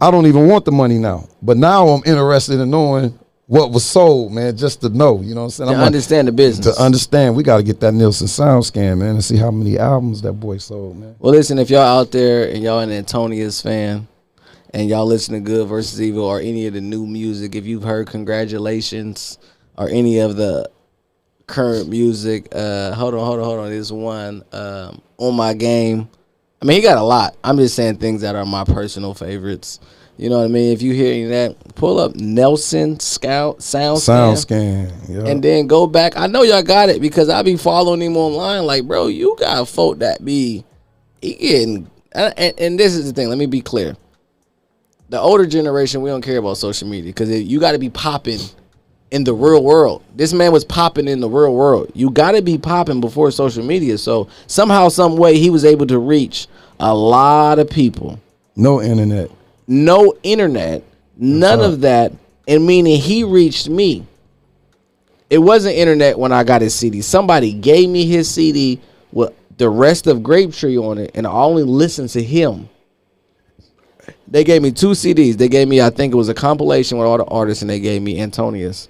I 0.00 0.10
don't 0.10 0.26
even 0.26 0.48
want 0.48 0.64
the 0.64 0.72
money 0.72 0.98
now. 0.98 1.28
But 1.42 1.56
now 1.56 1.88
I'm 1.88 2.02
interested 2.06 2.60
in 2.60 2.70
knowing 2.70 3.18
what 3.50 3.72
was 3.72 3.84
sold, 3.84 4.30
man, 4.30 4.56
just 4.56 4.80
to 4.80 4.88
know. 4.90 5.20
You 5.20 5.34
know 5.34 5.40
what 5.40 5.46
I'm 5.46 5.50
saying? 5.50 5.66
to 5.70 5.74
I'm 5.74 5.80
like, 5.80 5.86
understand 5.86 6.28
the 6.28 6.32
business. 6.32 6.72
to 6.72 6.80
understand, 6.80 7.34
we 7.34 7.42
got 7.42 7.56
to 7.56 7.64
get 7.64 7.80
that 7.80 7.92
Nielsen 7.92 8.28
sound 8.28 8.64
scan, 8.64 9.00
man, 9.00 9.16
and 9.16 9.24
see 9.24 9.36
how 9.36 9.50
many 9.50 9.76
albums 9.76 10.22
that 10.22 10.34
boy 10.34 10.58
sold, 10.58 10.96
man. 10.96 11.16
Well, 11.18 11.32
listen, 11.32 11.58
if 11.58 11.68
y'all 11.68 11.80
out 11.80 12.12
there 12.12 12.48
and 12.48 12.62
y'all 12.62 12.78
an 12.78 12.92
Antonius 12.92 13.60
fan 13.60 14.06
and 14.72 14.88
y'all 14.88 15.04
listen 15.04 15.34
to 15.34 15.40
Good 15.40 15.66
versus 15.66 16.00
Evil 16.00 16.26
or 16.26 16.38
any 16.38 16.68
of 16.68 16.74
the 16.74 16.80
new 16.80 17.04
music, 17.08 17.56
if 17.56 17.66
you've 17.66 17.82
heard 17.82 18.06
Congratulations 18.06 19.36
or 19.76 19.88
any 19.88 20.20
of 20.20 20.36
the 20.36 20.70
current 21.48 21.88
music, 21.88 22.46
uh, 22.52 22.94
hold 22.94 23.14
on, 23.14 23.26
hold 23.26 23.40
on, 23.40 23.44
hold 23.44 23.58
on. 23.58 23.70
This 23.70 23.90
one, 23.90 24.44
um, 24.52 25.02
On 25.18 25.34
My 25.34 25.54
Game. 25.54 26.08
I 26.62 26.66
mean, 26.66 26.76
he 26.76 26.82
got 26.82 26.98
a 26.98 27.02
lot. 27.02 27.34
I'm 27.42 27.56
just 27.56 27.74
saying 27.74 27.96
things 27.96 28.20
that 28.20 28.36
are 28.36 28.46
my 28.46 28.62
personal 28.62 29.12
favorites. 29.12 29.80
You 30.20 30.28
know 30.28 30.40
what 30.40 30.44
I 30.44 30.48
mean? 30.48 30.70
If 30.74 30.82
you 30.82 30.92
hear 30.92 31.14
any 31.14 31.22
of 31.22 31.30
that, 31.30 31.74
pull 31.76 31.98
up 31.98 32.14
Nelson 32.14 33.00
Scout 33.00 33.62
Sound 33.62 34.00
Sound 34.00 34.38
Scan 34.38 34.90
scan, 35.06 35.26
and 35.26 35.42
then 35.42 35.66
go 35.66 35.86
back. 35.86 36.14
I 36.14 36.26
know 36.26 36.42
y'all 36.42 36.62
got 36.62 36.90
it 36.90 37.00
because 37.00 37.30
I 37.30 37.40
be 37.40 37.56
following 37.56 38.02
him 38.02 38.18
online. 38.18 38.66
Like, 38.66 38.84
bro, 38.84 39.06
you 39.06 39.34
got 39.40 39.66
folk 39.66 40.00
that 40.00 40.22
be 40.22 40.62
he 41.22 41.34
getting. 41.36 41.90
And, 42.12 42.34
and, 42.36 42.60
and 42.60 42.78
this 42.78 42.94
is 42.94 43.06
the 43.06 43.14
thing. 43.14 43.30
Let 43.30 43.38
me 43.38 43.46
be 43.46 43.62
clear. 43.62 43.96
The 45.08 45.18
older 45.18 45.46
generation, 45.46 46.02
we 46.02 46.10
don't 46.10 46.20
care 46.20 46.36
about 46.36 46.58
social 46.58 46.86
media 46.86 47.14
because 47.14 47.30
you 47.30 47.58
got 47.58 47.72
to 47.72 47.78
be 47.78 47.88
popping 47.88 48.40
in 49.10 49.24
the 49.24 49.32
real 49.32 49.64
world. 49.64 50.04
This 50.14 50.34
man 50.34 50.52
was 50.52 50.66
popping 50.66 51.08
in 51.08 51.20
the 51.20 51.30
real 51.30 51.54
world. 51.54 51.92
You 51.94 52.10
got 52.10 52.32
to 52.32 52.42
be 52.42 52.58
popping 52.58 53.00
before 53.00 53.30
social 53.30 53.64
media. 53.64 53.96
So 53.96 54.28
somehow, 54.48 54.90
some 54.90 55.16
way, 55.16 55.38
he 55.38 55.48
was 55.48 55.64
able 55.64 55.86
to 55.86 55.98
reach 55.98 56.46
a 56.78 56.94
lot 56.94 57.58
of 57.58 57.70
people 57.70 58.20
no 58.56 58.82
internet. 58.82 59.30
No 59.70 60.12
internet, 60.24 60.82
none 61.16 61.60
of 61.60 61.64
uh-huh. 61.64 61.76
that, 61.76 62.12
and 62.48 62.66
meaning 62.66 63.00
he 63.00 63.22
reached 63.22 63.68
me. 63.68 64.04
It 65.30 65.38
wasn't 65.38 65.76
internet 65.76 66.18
when 66.18 66.32
I 66.32 66.42
got 66.42 66.60
his 66.60 66.74
CD. 66.74 67.00
Somebody 67.00 67.52
gave 67.52 67.88
me 67.88 68.04
his 68.04 68.28
CD 68.28 68.80
with 69.12 69.32
the 69.58 69.70
rest 69.70 70.08
of 70.08 70.18
Grapetree 70.18 70.76
on 70.76 70.98
it, 70.98 71.12
and 71.14 71.24
I 71.24 71.30
only 71.30 71.62
listened 71.62 72.08
to 72.10 72.22
him. 72.22 72.68
They 74.26 74.42
gave 74.42 74.60
me 74.60 74.72
two 74.72 74.90
CDs. 74.90 75.36
They 75.36 75.48
gave 75.48 75.68
me, 75.68 75.80
I 75.80 75.90
think 75.90 76.12
it 76.12 76.16
was 76.16 76.28
a 76.28 76.34
compilation 76.34 76.98
with 76.98 77.06
all 77.06 77.18
the 77.18 77.24
artists, 77.26 77.62
and 77.62 77.70
they 77.70 77.78
gave 77.78 78.02
me 78.02 78.20
Antonius. 78.20 78.88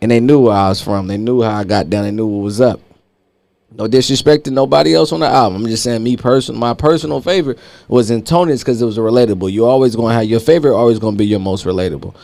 And 0.00 0.10
they 0.10 0.20
knew 0.20 0.40
where 0.40 0.56
I 0.56 0.70
was 0.70 0.80
from. 0.80 1.08
They 1.08 1.18
knew 1.18 1.42
how 1.42 1.56
I 1.56 1.64
got 1.64 1.90
down. 1.90 2.04
They 2.04 2.10
knew 2.10 2.26
what 2.26 2.42
was 2.42 2.60
up. 2.60 2.80
No 3.76 3.86
disrespect 3.86 4.44
to 4.44 4.50
nobody 4.50 4.94
else 4.94 5.12
on 5.12 5.20
the 5.20 5.26
album. 5.26 5.62
I'm 5.62 5.68
just 5.68 5.82
saying, 5.82 6.02
me 6.02 6.16
person, 6.16 6.56
my 6.56 6.72
personal 6.72 7.20
favorite 7.20 7.58
was 7.88 8.10
Antonius 8.10 8.62
because 8.62 8.80
it 8.80 8.86
was 8.86 8.96
relatable. 8.96 9.52
You 9.52 9.66
always 9.66 9.94
gonna 9.94 10.14
have 10.14 10.24
your 10.24 10.40
favorite, 10.40 10.74
always 10.74 10.98
gonna 10.98 11.16
be 11.16 11.26
your 11.26 11.40
most 11.40 11.66
relatable. 11.66 12.14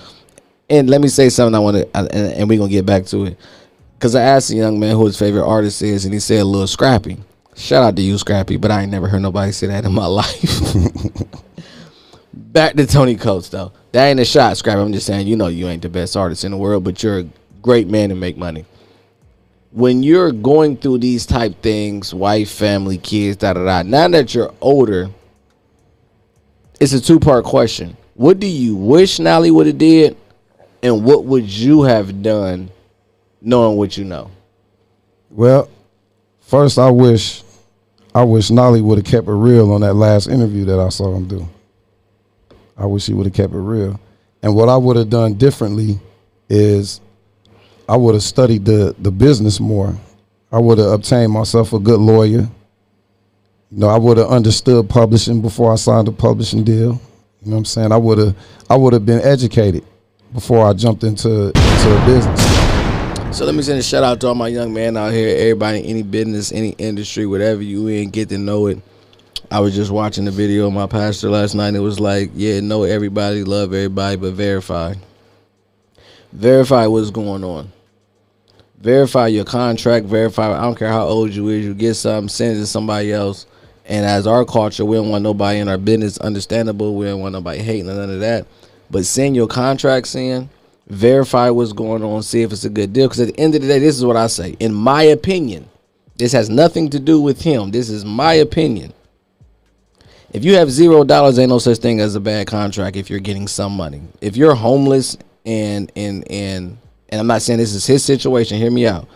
And 0.71 0.89
let 0.89 1.03
me 1.03 1.09
say 1.09 1.29
something 1.29 1.55
I 1.55 1.59
want 1.59 1.77
to, 1.77 1.97
and, 1.97 2.11
and 2.11 2.49
we're 2.49 2.59
gonna 2.59 2.71
get 2.71 2.87
back 2.87 3.05
to 3.07 3.27
it. 3.27 3.39
Cause 4.01 4.15
I 4.15 4.23
asked 4.23 4.51
a 4.51 4.57
young 4.57 4.81
man 4.81 4.97
who 4.97 5.05
his 5.05 5.19
favorite 5.19 5.45
artist 5.45 5.83
is, 5.83 6.07
and 6.07 6.15
he 6.15 6.21
said 6.21 6.45
Lil 6.45 6.67
Scrappy. 6.67 7.19
Shout 7.55 7.85
out 7.85 7.97
to 7.97 8.03
you, 8.03 8.17
Scrappy, 8.17 8.57
but 8.57 8.71
I 8.71 8.83
ain't 8.83 8.91
never 8.91 9.07
heard 9.07 9.21
nobody 9.21 9.53
say 9.53 9.67
that 9.67 9.85
in 9.85 9.93
my 9.93 10.07
life. 10.23 10.63
back 12.33 12.75
to 12.77 12.87
Tony 12.87 13.15
Coates 13.15 13.51
though. 13.51 13.73
That 13.93 14.07
ain't 14.07 14.21
a 14.21 14.25
shot, 14.25 14.57
Scrappy. 14.57 14.81
I'm 14.81 14.93
just 14.95 15.07
saying, 15.07 15.27
you 15.27 15.37
know, 15.37 15.49
you 15.49 15.69
ain't 15.69 15.83
the 15.83 15.91
best 15.91 16.17
artist 16.17 16.45
in 16.45 16.51
the 16.51 16.57
world, 16.57 16.83
but 16.83 17.03
you're 17.03 17.19
a 17.19 17.27
great 17.61 17.89
man 17.89 18.09
to 18.09 18.15
make 18.15 18.39
money 18.39 18.65
when 19.73 20.03
you're 20.03 20.33
going 20.33 20.77
through 20.77 20.99
these 20.99 21.27
type 21.27 21.61
things, 21.63 22.15
wife, 22.15 22.51
family, 22.51 22.99
kids, 22.99 23.39
da 23.39 23.55
da 23.55 23.65
da. 23.65 23.83
Now 23.83 24.09
that 24.09 24.35
you're 24.35 24.53
older, 24.61 25.11
it's 26.81 26.93
a 26.93 27.01
two 27.01 27.19
part 27.19 27.45
question. 27.45 27.97
What 28.15 28.39
do 28.39 28.47
you 28.47 28.77
wish 28.77 29.19
Knolly 29.19 29.51
would 29.51 29.67
have 29.67 29.79
did, 29.79 30.17
and 30.83 31.05
what 31.05 31.25
would 31.25 31.49
you 31.49 31.83
have 31.83 32.23
done, 32.23 32.71
knowing 33.41 33.79
what 33.79 33.97
you 33.97 34.05
know? 34.05 34.31
Well, 35.31 35.71
first 36.41 36.79
I 36.79 36.91
wish 36.91 37.43
I 38.15 38.25
wish 38.25 38.51
Knolly 38.51 38.83
would 38.83 38.99
have 38.99 39.07
kept 39.07 39.27
it 39.27 39.33
real 39.33 39.73
on 39.73 39.81
that 39.81 39.95
last 39.95 40.29
interview 40.29 40.67
that 40.67 40.79
I 40.79 40.91
saw 40.91 41.15
him 41.17 41.27
do. 41.27 41.49
I 42.77 42.85
wish 42.85 43.07
he 43.07 43.15
would 43.15 43.27
have 43.27 43.35
kept 43.35 43.55
it 43.55 43.59
real. 43.59 43.99
And 44.43 44.55
what 44.55 44.69
I 44.69 44.77
would 44.77 44.97
have 44.97 45.09
done 45.09 45.35
differently 45.35 45.99
is 46.51 47.01
I 47.89 47.97
would 47.97 48.15
have 48.15 48.23
studied 48.23 48.65
the 48.65 48.95
the 48.99 49.11
business 49.11 49.61
more. 49.61 49.97
I 50.51 50.59
would 50.59 50.79
have 50.79 50.93
obtained 50.93 51.33
myself 51.33 51.73
a 51.73 51.79
good 51.79 52.01
lawyer. 52.01 52.49
You 53.71 53.79
know, 53.79 53.89
I 53.89 53.97
would 53.97 54.19
have 54.19 54.29
understood 54.29 54.89
publishing 54.89 55.41
before 55.41 55.73
I 55.73 55.77
signed 55.77 56.09
a 56.09 56.13
publishing 56.13 56.63
deal. 56.63 57.01
You 57.43 57.51
know 57.51 57.53
what 57.53 57.59
I'm 57.59 57.65
saying? 57.65 57.93
I 57.93 57.97
would 57.97 58.19
have 58.19 58.37
I 58.69 58.77
would 58.77 58.93
have 58.93 59.07
been 59.07 59.21
educated 59.23 59.85
before 60.33 60.67
I 60.67 60.73
jumped 60.73 61.05
into 61.05 61.47
into 61.49 62.03
business. 62.07 62.63
So 63.37 63.47
let 63.47 63.55
me 63.55 63.63
send 63.63 63.79
a 63.79 63.83
shout 63.83 64.05
out 64.05 64.21
to 64.21 64.29
all 64.29 64.35
my 64.35 64.49
young 64.49 64.75
men 64.75 64.95
out 64.97 65.13
here, 65.13 65.35
everybody 65.39 65.79
in 65.79 65.87
any 65.87 66.03
business, 66.03 66.53
any 66.53 66.71
industry, 66.71 67.25
whatever 67.25 67.63
you 67.63 67.87
in, 67.89 68.11
get 68.11 68.29
to 68.29 68.37
know 68.37 68.67
it. 68.67 68.79
I 69.51 69.61
was 69.61 69.75
just 69.75 69.91
watching 69.91 70.27
the 70.27 70.31
video 70.31 70.67
of 70.67 70.75
my 70.75 70.87
pastor 70.87 71.31
last 71.31 71.55
night. 71.55 71.75
It 71.75 71.81
was 71.81 71.99
like, 71.99 72.31
yeah, 72.35 72.61
know 72.61 72.83
everybody, 72.85 73.43
love 73.43 73.73
everybody, 73.73 74.17
but 74.17 74.35
verify. 74.35 74.95
Verify 76.33 76.87
what's 76.87 77.11
going 77.11 77.45
on. 77.45 77.71
Verify 78.81 79.29
your 79.29 79.45
contract. 79.45 80.07
Verify. 80.07 80.57
I 80.59 80.63
don't 80.63 80.79
care 80.79 80.89
how 80.89 81.07
old 81.07 81.31
you 81.31 81.49
is. 81.49 81.65
You 81.65 81.75
get 81.75 81.95
something, 81.95 82.29
send 82.29 82.57
it 82.57 82.61
to 82.61 82.67
somebody 82.67 83.13
else. 83.13 83.47
And 83.85 84.07
as 84.07 84.27
our 84.27 84.45
culture, 84.45 84.85
we 84.85 84.97
don't 84.97 85.11
want 85.11 85.23
nobody 85.23 85.59
in 85.59 85.69
our 85.69 85.79
business. 85.79 86.19
Understandable. 86.19 86.95
We 86.95 87.07
don't 87.07 87.21
want 87.21 87.33
nobody 87.33 87.61
hating 87.61 87.87
none 87.87 88.11
of 88.11 88.21
that. 88.21 88.47
But 88.91 89.05
send 89.05 89.37
your 89.37 89.47
contracts 89.47 90.15
in. 90.15 90.49
Verify 90.89 91.51
what's 91.51 91.73
going 91.73 92.03
on. 92.03 92.23
See 92.23 92.43
if 92.43 92.53
it's 92.53 92.65
a 92.65 92.71
good 92.71 92.93
deal. 92.93 93.07
Because 93.09 93.21
at 93.21 93.29
the 93.29 93.41
end 93.41 93.55
of 93.55 93.63
the 93.63 93.69
day, 93.69 93.79
this 93.79 93.97
is 93.97 94.05
what 94.05 94.17
I 94.17 94.27
say. 94.27 94.57
In 94.59 94.73
my 94.73 95.03
opinion, 95.03 95.69
this 96.17 96.33
has 96.33 96.49
nothing 96.49 96.91
to 96.91 97.01
do 97.01 97.21
with 97.21 97.43
him. 97.43 97.71
This 97.71 97.89
is 97.89 98.05
my 98.05 98.35
opinion. 98.35 98.93
If 100.33 100.45
you 100.45 100.55
have 100.55 100.71
zero 100.71 101.05
dollars, 101.05 101.39
ain't 101.39 101.51
no 101.51 101.59
such 101.59 101.79
thing 101.79 102.01
as 102.01 102.15
a 102.15 102.21
bad 102.21 102.47
contract 102.47 102.97
if 102.97 103.11
you're 103.11 103.21
getting 103.21 103.47
some 103.47 103.77
money. 103.77 104.03
If 104.21 104.37
you're 104.37 104.55
homeless 104.55 105.17
and 105.45 105.91
and 105.97 106.31
and 106.31 106.79
and 107.09 107.21
I'm 107.21 107.27
not 107.27 107.43
saying 107.43 107.59
this 107.59 107.75
is 107.75 107.87
his 107.87 108.05
situation, 108.05 108.59
hear 108.59 108.71
me 108.71 108.87
out. 108.87 109.07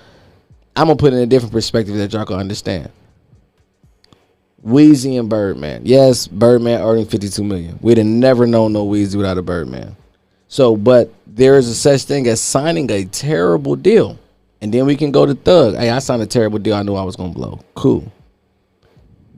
I'm 0.76 0.86
gonna 0.86 0.96
put 0.96 1.12
in 1.12 1.20
a 1.20 1.26
different 1.26 1.52
perspective 1.52 1.96
that 1.96 2.12
y'all 2.12 2.26
can 2.26 2.38
understand. 2.38 2.90
Weezy 4.64 5.18
and 5.18 5.28
Birdman. 5.28 5.82
Yes, 5.84 6.26
Birdman 6.26 6.80
earning 6.80 7.06
52 7.06 7.44
million. 7.44 7.78
We'd 7.80 7.98
have 7.98 8.06
never 8.06 8.46
known 8.46 8.72
no 8.72 8.86
Weezy 8.86 9.16
without 9.16 9.38
a 9.38 9.42
Birdman. 9.42 9.96
So, 10.48 10.76
but 10.76 11.12
there 11.26 11.56
is 11.56 11.68
a 11.68 11.74
such 11.74 12.02
thing 12.02 12.26
as 12.26 12.40
signing 12.40 12.90
a 12.90 13.04
terrible 13.04 13.76
deal. 13.76 14.18
And 14.60 14.72
then 14.72 14.86
we 14.86 14.96
can 14.96 15.12
go 15.12 15.24
to 15.26 15.34
Thug. 15.34 15.76
Hey, 15.76 15.90
I 15.90 15.98
signed 16.00 16.22
a 16.22 16.26
terrible 16.26 16.58
deal. 16.58 16.74
I 16.74 16.82
knew 16.82 16.94
I 16.94 17.04
was 17.04 17.14
gonna 17.16 17.32
blow. 17.32 17.60
Cool. 17.74 18.10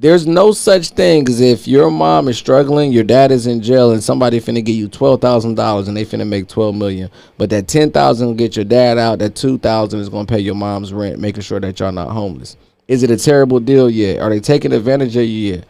There's 0.00 0.28
no 0.28 0.52
such 0.52 0.90
thing 0.90 1.28
as 1.28 1.40
if 1.40 1.66
your 1.66 1.90
mom 1.90 2.28
is 2.28 2.38
struggling, 2.38 2.92
your 2.92 3.02
dad 3.02 3.32
is 3.32 3.48
in 3.48 3.60
jail, 3.60 3.90
and 3.90 4.00
somebody 4.00 4.38
finna 4.38 4.64
give 4.64 4.76
you 4.76 4.86
twelve 4.86 5.20
thousand 5.20 5.56
dollars 5.56 5.88
and 5.88 5.96
they 5.96 6.04
finna 6.04 6.24
make 6.24 6.46
twelve 6.46 6.76
million. 6.76 7.10
But 7.36 7.50
that 7.50 7.66
ten 7.66 7.90
thousand 7.90 8.28
will 8.28 8.34
get 8.34 8.54
your 8.54 8.64
dad 8.64 8.96
out. 8.96 9.18
That 9.18 9.34
two 9.34 9.58
thousand 9.58 9.98
is 9.98 10.08
gonna 10.08 10.24
pay 10.24 10.38
your 10.38 10.54
mom's 10.54 10.92
rent, 10.92 11.18
making 11.18 11.42
sure 11.42 11.58
that 11.58 11.80
y'all 11.80 11.90
not 11.90 12.10
homeless. 12.10 12.56
Is 12.86 13.02
it 13.02 13.10
a 13.10 13.16
terrible 13.16 13.58
deal? 13.58 13.90
yet? 13.90 14.20
Are 14.20 14.30
they 14.30 14.38
taking 14.38 14.72
advantage 14.72 15.16
of 15.16 15.24
you? 15.24 15.54
yet? 15.54 15.64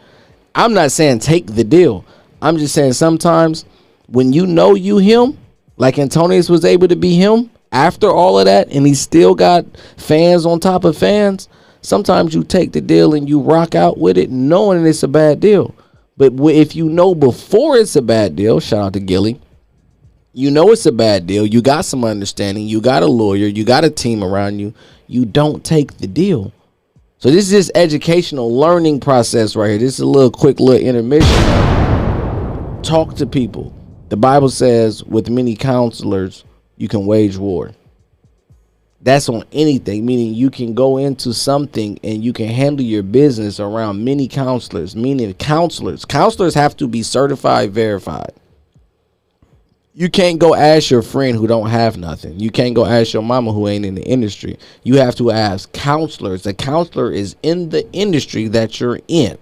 I'm 0.55 0.75
not 0.75 0.93
saying 0.93 1.21
take 1.21 1.47
the 1.47 1.65
deal. 1.65 2.05
I'm 2.43 2.59
just 2.59 2.75
saying 2.75 2.93
sometimes 2.93 3.65
when 4.09 4.35
you 4.35 4.47
know 4.47 4.75
you 4.75 4.99
him, 4.99 5.39
like 5.79 5.99
Antonius 5.99 6.51
was 6.51 6.67
able 6.67 6.89
to 6.89 6.97
be 6.97 7.15
him 7.15 7.49
after 7.73 8.11
all 8.11 8.39
of 8.39 8.45
that, 8.45 8.69
and 8.69 8.87
he 8.87 8.93
still 8.93 9.35
got 9.35 9.65
fans 9.97 10.45
on 10.45 10.61
top 10.61 10.85
of 10.85 10.99
fans. 10.99 11.49
Sometimes 11.81 12.35
you 12.35 12.45
take 12.45 12.73
the 12.73 12.81
deal 12.81 13.15
and 13.15 13.29
you 13.29 13.41
rock 13.41 13.75
out 13.75 13.99
with 13.99 14.19
it, 14.19 14.31
knowing 14.31 14.85
it's 14.85 15.03
a 15.03 15.09
bad 15.09 15.41
deal. 15.41 15.75
But 16.17 16.33
if 16.35 16.75
you 16.75 16.89
know 16.89 17.15
before 17.15 17.77
it's 17.77 17.97
a 17.97 18.03
bad 18.03 18.35
deal, 18.35 18.59
shout 18.61 18.87
out 18.87 18.93
to 18.95 19.01
Gilly. 19.01 19.41
You 20.33 20.51
know 20.51 20.71
it's 20.73 20.87
a 20.87 20.93
bad 20.93 21.27
deal. 21.27 21.47
You 21.47 21.63
got 21.63 21.85
some 21.85 22.05
understanding. 22.05 22.67
You 22.67 22.81
got 22.81 23.03
a 23.03 23.07
lawyer. 23.07 23.47
You 23.47 23.65
got 23.65 23.85
a 23.85 23.91
team 23.91 24.23
around 24.23 24.59
you. 24.59 24.75
You 25.07 25.25
don't 25.25 25.65
take 25.65 25.99
the 25.99 26.07
deal. 26.07 26.53
So 27.19 27.31
this 27.31 27.45
is 27.47 27.51
this 27.51 27.71
educational 27.75 28.55
learning 28.55 29.01
process 29.01 29.57
right 29.57 29.71
here. 29.71 29.79
This 29.79 29.95
is 29.95 30.01
a 30.01 30.07
little 30.07 30.31
quick 30.31 30.61
little 30.61 30.87
intermission. 30.87 31.29
Talk 32.83 33.17
to 33.17 33.27
people. 33.27 33.75
The 34.09 34.17
Bible 34.17 34.49
says, 34.49 35.03
with 35.05 35.29
many 35.29 35.57
counselors, 35.57 36.45
you 36.77 36.89
can 36.89 37.07
wage 37.07 37.37
war. 37.37 37.73
That's 39.01 39.29
on 39.29 39.45
anything, 39.53 40.05
meaning 40.05 40.35
you 40.35 40.51
can 40.51 40.75
go 40.75 40.97
into 40.97 41.33
something 41.33 42.01
and 42.03 42.23
you 42.23 42.33
can 42.33 42.49
handle 42.49 42.85
your 42.85 43.05
business 43.05 43.61
around 43.61 44.05
many 44.05 44.27
counselors, 44.27 44.97
meaning 44.97 45.33
counselors. 45.35 46.05
Counselors 46.05 46.55
have 46.55 46.77
to 46.79 46.89
be 46.89 47.03
certified, 47.03 47.71
verified. 47.71 48.33
You 49.95 50.09
can't 50.09 50.39
go 50.39 50.55
ask 50.55 50.91
your 50.91 51.03
friend 51.03 51.37
who 51.37 51.47
don't 51.49 51.71
have 51.71 51.97
nothing. 51.97 52.39
You 52.39 52.51
can't 52.51 52.75
go 52.75 52.87
ask 52.87 53.13
your 53.13 53.23
mama 53.23 53.53
who 53.53 53.67
ain't 53.69 53.85
in 53.85 53.97
the 53.97 54.05
industry. 54.05 54.59
You 54.85 54.97
have 54.97 55.17
to 55.17 55.31
ask 55.33 55.73
counselors. 55.73 56.47
A 56.47 56.55
counselor 56.55 57.11
is 57.11 57.35
in 57.43 57.71
the 57.71 57.91
industry 57.93 58.49
that 58.49 58.81
you're 58.81 59.01
in. 59.09 59.39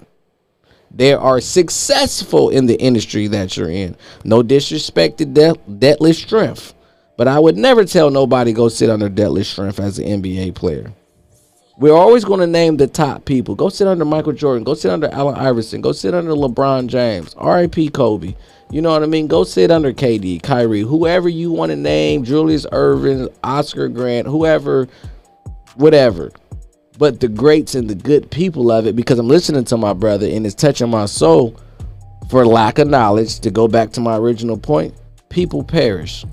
They 0.90 1.12
are 1.12 1.40
successful 1.40 2.48
in 2.48 2.66
the 2.66 2.76
industry 2.80 3.26
that 3.28 3.56
you're 3.56 3.70
in. 3.70 3.96
No 4.24 4.42
disrespect 4.42 5.18
to 5.18 5.26
de- 5.26 5.54
Deadly 5.78 6.14
Strength, 6.14 6.72
but 7.16 7.28
I 7.28 7.38
would 7.38 7.56
never 7.56 7.84
tell 7.84 8.10
nobody 8.10 8.52
go 8.52 8.68
sit 8.68 8.90
under 8.90 9.08
Deadly 9.08 9.44
Strength 9.44 9.80
as 9.80 9.98
an 9.98 10.22
NBA 10.22 10.54
player. 10.54 10.92
We're 11.78 11.94
always 11.94 12.24
going 12.24 12.40
to 12.40 12.46
name 12.46 12.78
the 12.78 12.86
top 12.86 13.26
people. 13.26 13.54
Go 13.54 13.68
sit 13.68 13.86
under 13.86 14.06
Michael 14.06 14.32
Jordan. 14.32 14.64
Go 14.64 14.72
sit 14.72 14.90
under 14.90 15.08
Allen 15.12 15.34
Iverson. 15.34 15.82
Go 15.82 15.92
sit 15.92 16.14
under 16.14 16.30
LeBron 16.32 16.86
James. 16.86 17.34
R.I.P. 17.34 17.90
Kobe. 17.90 18.34
You 18.70 18.80
know 18.80 18.90
what 18.90 19.02
I 19.02 19.06
mean? 19.06 19.26
Go 19.26 19.44
sit 19.44 19.70
under 19.70 19.92
KD, 19.92 20.42
Kyrie, 20.42 20.80
whoever 20.80 21.28
you 21.28 21.52
want 21.52 21.70
to 21.70 21.76
name, 21.76 22.24
Julius 22.24 22.66
Erving, 22.72 23.32
Oscar 23.44 23.88
Grant, 23.88 24.26
whoever, 24.26 24.88
whatever. 25.76 26.32
But 26.98 27.20
the 27.20 27.28
greats 27.28 27.74
and 27.74 27.88
the 27.88 27.94
good 27.94 28.30
people 28.30 28.72
of 28.72 28.86
it, 28.86 28.96
because 28.96 29.18
I'm 29.18 29.28
listening 29.28 29.64
to 29.66 29.76
my 29.76 29.92
brother 29.92 30.26
and 30.26 30.46
it's 30.46 30.54
touching 30.54 30.90
my 30.90 31.06
soul 31.06 31.60
for 32.30 32.46
lack 32.46 32.78
of 32.78 32.88
knowledge. 32.88 33.40
To 33.40 33.50
go 33.50 33.68
back 33.68 33.92
to 33.92 34.00
my 34.00 34.16
original 34.16 34.56
point, 34.56 34.94
people 35.28 35.62
perish. 35.62 36.24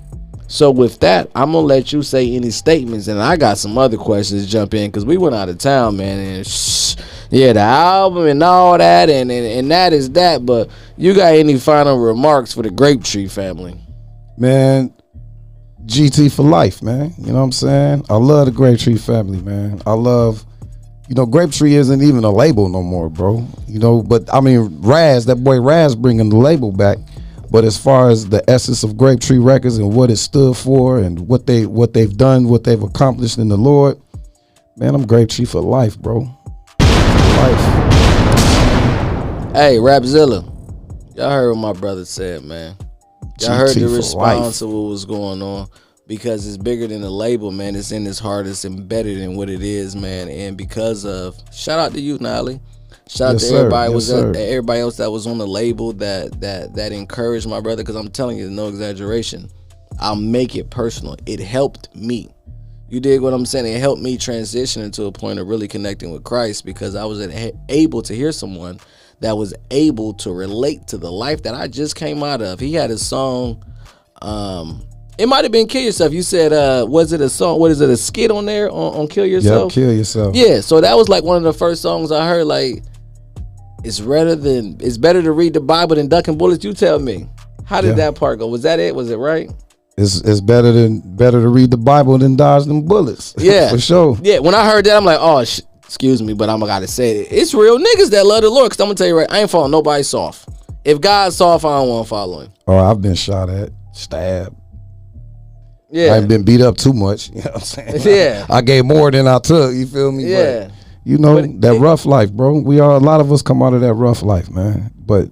So 0.54 0.70
with 0.70 1.00
that, 1.00 1.32
I'm 1.34 1.50
gonna 1.50 1.66
let 1.66 1.92
you 1.92 2.04
say 2.04 2.32
any 2.36 2.52
statements, 2.52 3.08
and 3.08 3.20
I 3.20 3.36
got 3.36 3.58
some 3.58 3.76
other 3.76 3.96
questions 3.96 4.46
jump 4.46 4.72
in 4.72 4.88
because 4.88 5.04
we 5.04 5.16
went 5.16 5.34
out 5.34 5.48
of 5.48 5.58
town, 5.58 5.96
man. 5.96 6.16
And 6.20 6.96
yeah, 7.28 7.54
the 7.54 7.58
album 7.58 8.28
and 8.28 8.40
all 8.40 8.78
that, 8.78 9.10
and, 9.10 9.32
and 9.32 9.44
and 9.44 9.70
that 9.72 9.92
is 9.92 10.10
that. 10.10 10.46
But 10.46 10.70
you 10.96 11.12
got 11.12 11.34
any 11.34 11.58
final 11.58 11.98
remarks 11.98 12.54
for 12.54 12.62
the 12.62 12.70
Grape 12.70 13.02
Tree 13.02 13.26
family? 13.26 13.76
Man, 14.38 14.94
GT 15.86 16.32
for 16.32 16.44
life, 16.44 16.82
man. 16.82 17.12
You 17.18 17.32
know 17.32 17.38
what 17.40 17.46
I'm 17.46 17.52
saying? 17.52 18.04
I 18.08 18.14
love 18.14 18.46
the 18.46 18.52
Grape 18.52 18.78
Tree 18.78 18.96
family, 18.96 19.40
man. 19.40 19.82
I 19.84 19.94
love, 19.94 20.44
you 21.08 21.16
know, 21.16 21.26
Grape 21.26 21.50
Tree 21.50 21.74
isn't 21.74 22.00
even 22.00 22.22
a 22.22 22.30
label 22.30 22.68
no 22.68 22.80
more, 22.80 23.10
bro. 23.10 23.44
You 23.66 23.80
know, 23.80 24.04
but 24.04 24.32
I 24.32 24.38
mean, 24.40 24.80
Raz, 24.82 25.26
that 25.26 25.42
boy 25.42 25.60
Raz 25.60 25.96
bringing 25.96 26.28
the 26.28 26.36
label 26.36 26.70
back. 26.70 26.98
But 27.54 27.64
as 27.64 27.78
far 27.78 28.10
as 28.10 28.28
the 28.28 28.42
essence 28.50 28.82
of 28.82 28.96
Grape 28.96 29.20
Tree 29.20 29.38
Records 29.38 29.78
and 29.78 29.94
what 29.94 30.10
it 30.10 30.16
stood 30.16 30.56
for 30.56 30.98
and 30.98 31.20
what 31.28 31.46
they 31.46 31.66
what 31.66 31.94
they've 31.94 32.16
done, 32.16 32.48
what 32.48 32.64
they've 32.64 32.82
accomplished 32.82 33.38
in 33.38 33.46
the 33.46 33.56
Lord, 33.56 33.96
man, 34.76 34.92
I'm 34.92 35.06
Grape 35.06 35.28
Tree 35.28 35.44
for 35.44 35.60
life, 35.60 35.96
bro. 35.96 36.22
Life. 36.80 37.60
Hey, 39.54 39.76
Rapzilla, 39.76 40.42
y'all 41.14 41.30
heard 41.30 41.52
what 41.52 41.60
my 41.60 41.72
brother 41.80 42.04
said, 42.04 42.42
man. 42.42 42.74
Y'all 43.40 43.56
heard 43.56 43.76
the 43.76 43.86
response 43.86 44.60
of 44.60 44.70
what 44.70 44.88
was 44.88 45.04
going 45.04 45.40
on 45.40 45.68
because 46.08 46.48
it's 46.48 46.56
bigger 46.56 46.88
than 46.88 47.02
the 47.02 47.10
label, 47.10 47.52
man. 47.52 47.76
It's 47.76 47.92
in 47.92 48.04
his 48.04 48.18
heart. 48.18 48.48
It's 48.48 48.64
embedded 48.64 49.18
in 49.18 49.36
what 49.36 49.48
it 49.48 49.62
is, 49.62 49.94
man. 49.94 50.28
And 50.28 50.56
because 50.56 51.06
of 51.06 51.36
shout 51.52 51.78
out 51.78 51.92
to 51.92 52.00
you, 52.00 52.18
Knolly. 52.18 52.60
Shout 53.08 53.28
out 53.28 53.32
Yes, 53.34 53.42
to 53.42 53.48
sir. 53.48 53.56
everybody 53.58 53.88
Yes, 53.90 53.94
was 53.94 54.06
sir. 54.08 54.32
everybody 54.36 54.80
else 54.80 54.96
that 54.96 55.10
was 55.10 55.26
on 55.26 55.38
the 55.38 55.46
label 55.46 55.92
that 55.94 56.40
that 56.40 56.74
that 56.74 56.92
encouraged 56.92 57.46
my 57.46 57.60
brother. 57.60 57.82
Because 57.82 57.96
I'm 57.96 58.08
telling 58.08 58.38
you, 58.38 58.50
no 58.50 58.68
exaggeration. 58.68 59.48
I'll 60.00 60.16
make 60.16 60.56
it 60.56 60.70
personal. 60.70 61.16
It 61.26 61.38
helped 61.40 61.94
me. 61.94 62.28
You 62.88 63.00
dig 63.00 63.20
what 63.20 63.32
I'm 63.32 63.46
saying? 63.46 63.66
It 63.66 63.78
helped 63.80 64.02
me 64.02 64.16
transition 64.18 64.82
into 64.82 65.04
a 65.04 65.12
point 65.12 65.38
of 65.38 65.48
really 65.48 65.68
connecting 65.68 66.12
with 66.12 66.24
Christ 66.24 66.64
because 66.64 66.94
I 66.94 67.04
was 67.04 67.20
able 67.68 68.02
to 68.02 68.14
hear 68.14 68.30
someone 68.32 68.78
that 69.20 69.36
was 69.36 69.54
able 69.70 70.14
to 70.14 70.32
relate 70.32 70.86
to 70.88 70.98
the 70.98 71.10
life 71.10 71.42
that 71.44 71.54
I 71.54 71.68
just 71.68 71.96
came 71.96 72.22
out 72.22 72.42
of. 72.42 72.58
He 72.60 72.72
had 72.74 72.90
a 72.90 72.98
song. 72.98 73.64
Um, 74.22 74.82
it 75.18 75.26
might 75.26 75.44
have 75.44 75.52
been 75.52 75.66
"Kill 75.66 75.82
Yourself." 75.82 76.12
You 76.12 76.22
said, 76.22 76.52
uh, 76.52 76.86
was 76.88 77.12
it 77.12 77.20
a 77.20 77.28
song? 77.28 77.60
What 77.60 77.70
is 77.70 77.80
it? 77.80 77.88
A 77.90 77.96
skit 77.96 78.30
on 78.30 78.46
there 78.46 78.68
on, 78.70 78.94
on 78.94 79.08
"Kill 79.08 79.26
Yourself"? 79.26 79.72
kill 79.72 79.92
yourself. 79.92 80.34
Yeah, 80.34 80.60
so 80.60 80.80
that 80.80 80.96
was 80.96 81.08
like 81.08 81.22
one 81.22 81.36
of 81.36 81.42
the 81.44 81.52
first 81.52 81.82
songs 81.82 82.10
I 82.10 82.26
heard. 82.28 82.46
Like, 82.46 82.82
it's 83.84 84.00
better 84.00 84.34
than 84.34 84.76
it's 84.80 84.96
better 84.98 85.22
to 85.22 85.32
read 85.32 85.52
the 85.54 85.60
Bible 85.60 85.96
than 85.96 86.08
ducking 86.08 86.36
bullets. 86.38 86.64
You 86.64 86.72
tell 86.72 86.98
me, 86.98 87.28
how 87.64 87.80
did 87.80 87.88
Yeah. 87.90 88.10
that 88.10 88.14
part 88.16 88.38
go? 88.38 88.46
Was 88.48 88.62
that 88.62 88.80
it? 88.80 88.94
Was 88.94 89.10
it 89.10 89.16
right? 89.16 89.50
It's 89.96 90.20
it's 90.22 90.40
better 90.40 90.72
than 90.72 91.00
better 91.16 91.40
to 91.40 91.48
read 91.48 91.70
the 91.70 91.76
Bible 91.76 92.18
than 92.18 92.34
dodge 92.36 92.64
them 92.64 92.82
bullets. 92.82 93.34
Yeah. 93.38 93.70
for 93.70 93.78
sure. 93.78 94.18
Yeah, 94.22 94.40
when 94.40 94.54
I 94.54 94.64
heard 94.68 94.84
that, 94.86 94.96
I'm 94.96 95.04
like, 95.04 95.18
oh, 95.20 95.44
sh- 95.44 95.60
excuse 95.84 96.20
me, 96.22 96.32
but 96.34 96.48
I'm 96.50 96.58
gotta 96.60 96.88
say 96.88 97.18
it. 97.20 97.28
It's 97.30 97.54
real 97.54 97.78
niggas 97.78 98.10
that 98.10 98.26
love 98.26 98.42
the 98.42 98.50
Lord. 98.50 98.70
Cause 98.70 98.80
I'm 98.80 98.86
gonna 98.86 98.96
tell 98.96 99.06
you 99.06 99.16
right, 99.18 99.30
I 99.30 99.40
ain't 99.40 99.50
following 99.50 99.70
nobody 99.70 100.02
soft. 100.02 100.48
If 100.84 101.00
God's 101.00 101.36
soft, 101.36 101.64
I 101.64 101.78
don't 101.78 101.88
want 101.88 102.06
to 102.06 102.08
follow 102.08 102.40
him. 102.40 102.52
Oh, 102.66 102.76
I've 102.76 103.00
been 103.00 103.14
shot 103.14 103.48
at, 103.48 103.70
stabbed. 103.92 104.54
Yeah, 105.90 106.14
I 106.14 106.18
ain't 106.18 106.28
been 106.28 106.42
beat 106.44 106.60
up 106.60 106.76
too 106.76 106.92
much. 106.92 107.28
You 107.34 107.36
know 107.36 107.50
what 107.52 107.54
I'm 107.54 107.60
saying? 107.60 108.02
Yeah. 108.04 108.46
I 108.50 108.60
gave 108.62 108.84
more 108.84 109.10
than 109.12 109.28
I 109.28 109.38
took. 109.38 109.72
You 109.74 109.86
feel 109.86 110.10
me? 110.10 110.24
But, 110.24 110.28
yeah. 110.30 110.68
You 111.04 111.18
know 111.18 111.40
that 111.40 111.74
it- 111.74 111.80
rough 111.80 112.06
life, 112.06 112.32
bro. 112.32 112.58
We 112.58 112.80
are 112.80 112.92
a 112.92 112.98
lot 112.98 113.20
of 113.20 113.30
us 113.30 113.42
come 113.42 113.62
out 113.62 113.74
of 113.74 113.80
that 113.82 113.94
rough 113.94 114.22
life, 114.22 114.50
man. 114.50 114.90
But 114.96 115.30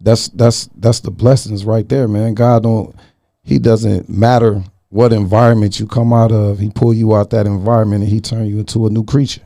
that's 0.00 0.28
that's 0.28 0.68
that's 0.76 1.00
the 1.00 1.10
blessings 1.10 1.64
right 1.64 1.88
there, 1.88 2.08
man. 2.08 2.34
God 2.34 2.62
don't 2.62 2.94
he 3.42 3.58
doesn't 3.58 4.08
matter 4.08 4.62
what 4.88 5.12
environment 5.12 5.78
you 5.78 5.86
come 5.86 6.12
out 6.12 6.32
of. 6.32 6.58
He 6.58 6.70
pull 6.70 6.94
you 6.94 7.14
out 7.14 7.30
that 7.30 7.46
environment 7.46 8.02
and 8.02 8.12
he 8.12 8.20
turn 8.20 8.46
you 8.46 8.58
into 8.58 8.86
a 8.86 8.90
new 8.90 9.04
creature. 9.04 9.42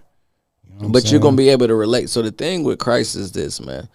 You 0.66 0.82
know 0.82 0.88
But 0.88 1.10
you're 1.10 1.20
gonna 1.20 1.36
be 1.36 1.50
able 1.50 1.66
to 1.66 1.74
relate. 1.74 2.08
So 2.10 2.22
the 2.22 2.30
thing 2.30 2.64
with 2.64 2.78
Christ 2.78 3.16
is 3.16 3.32
this, 3.32 3.60
man. 3.60 3.88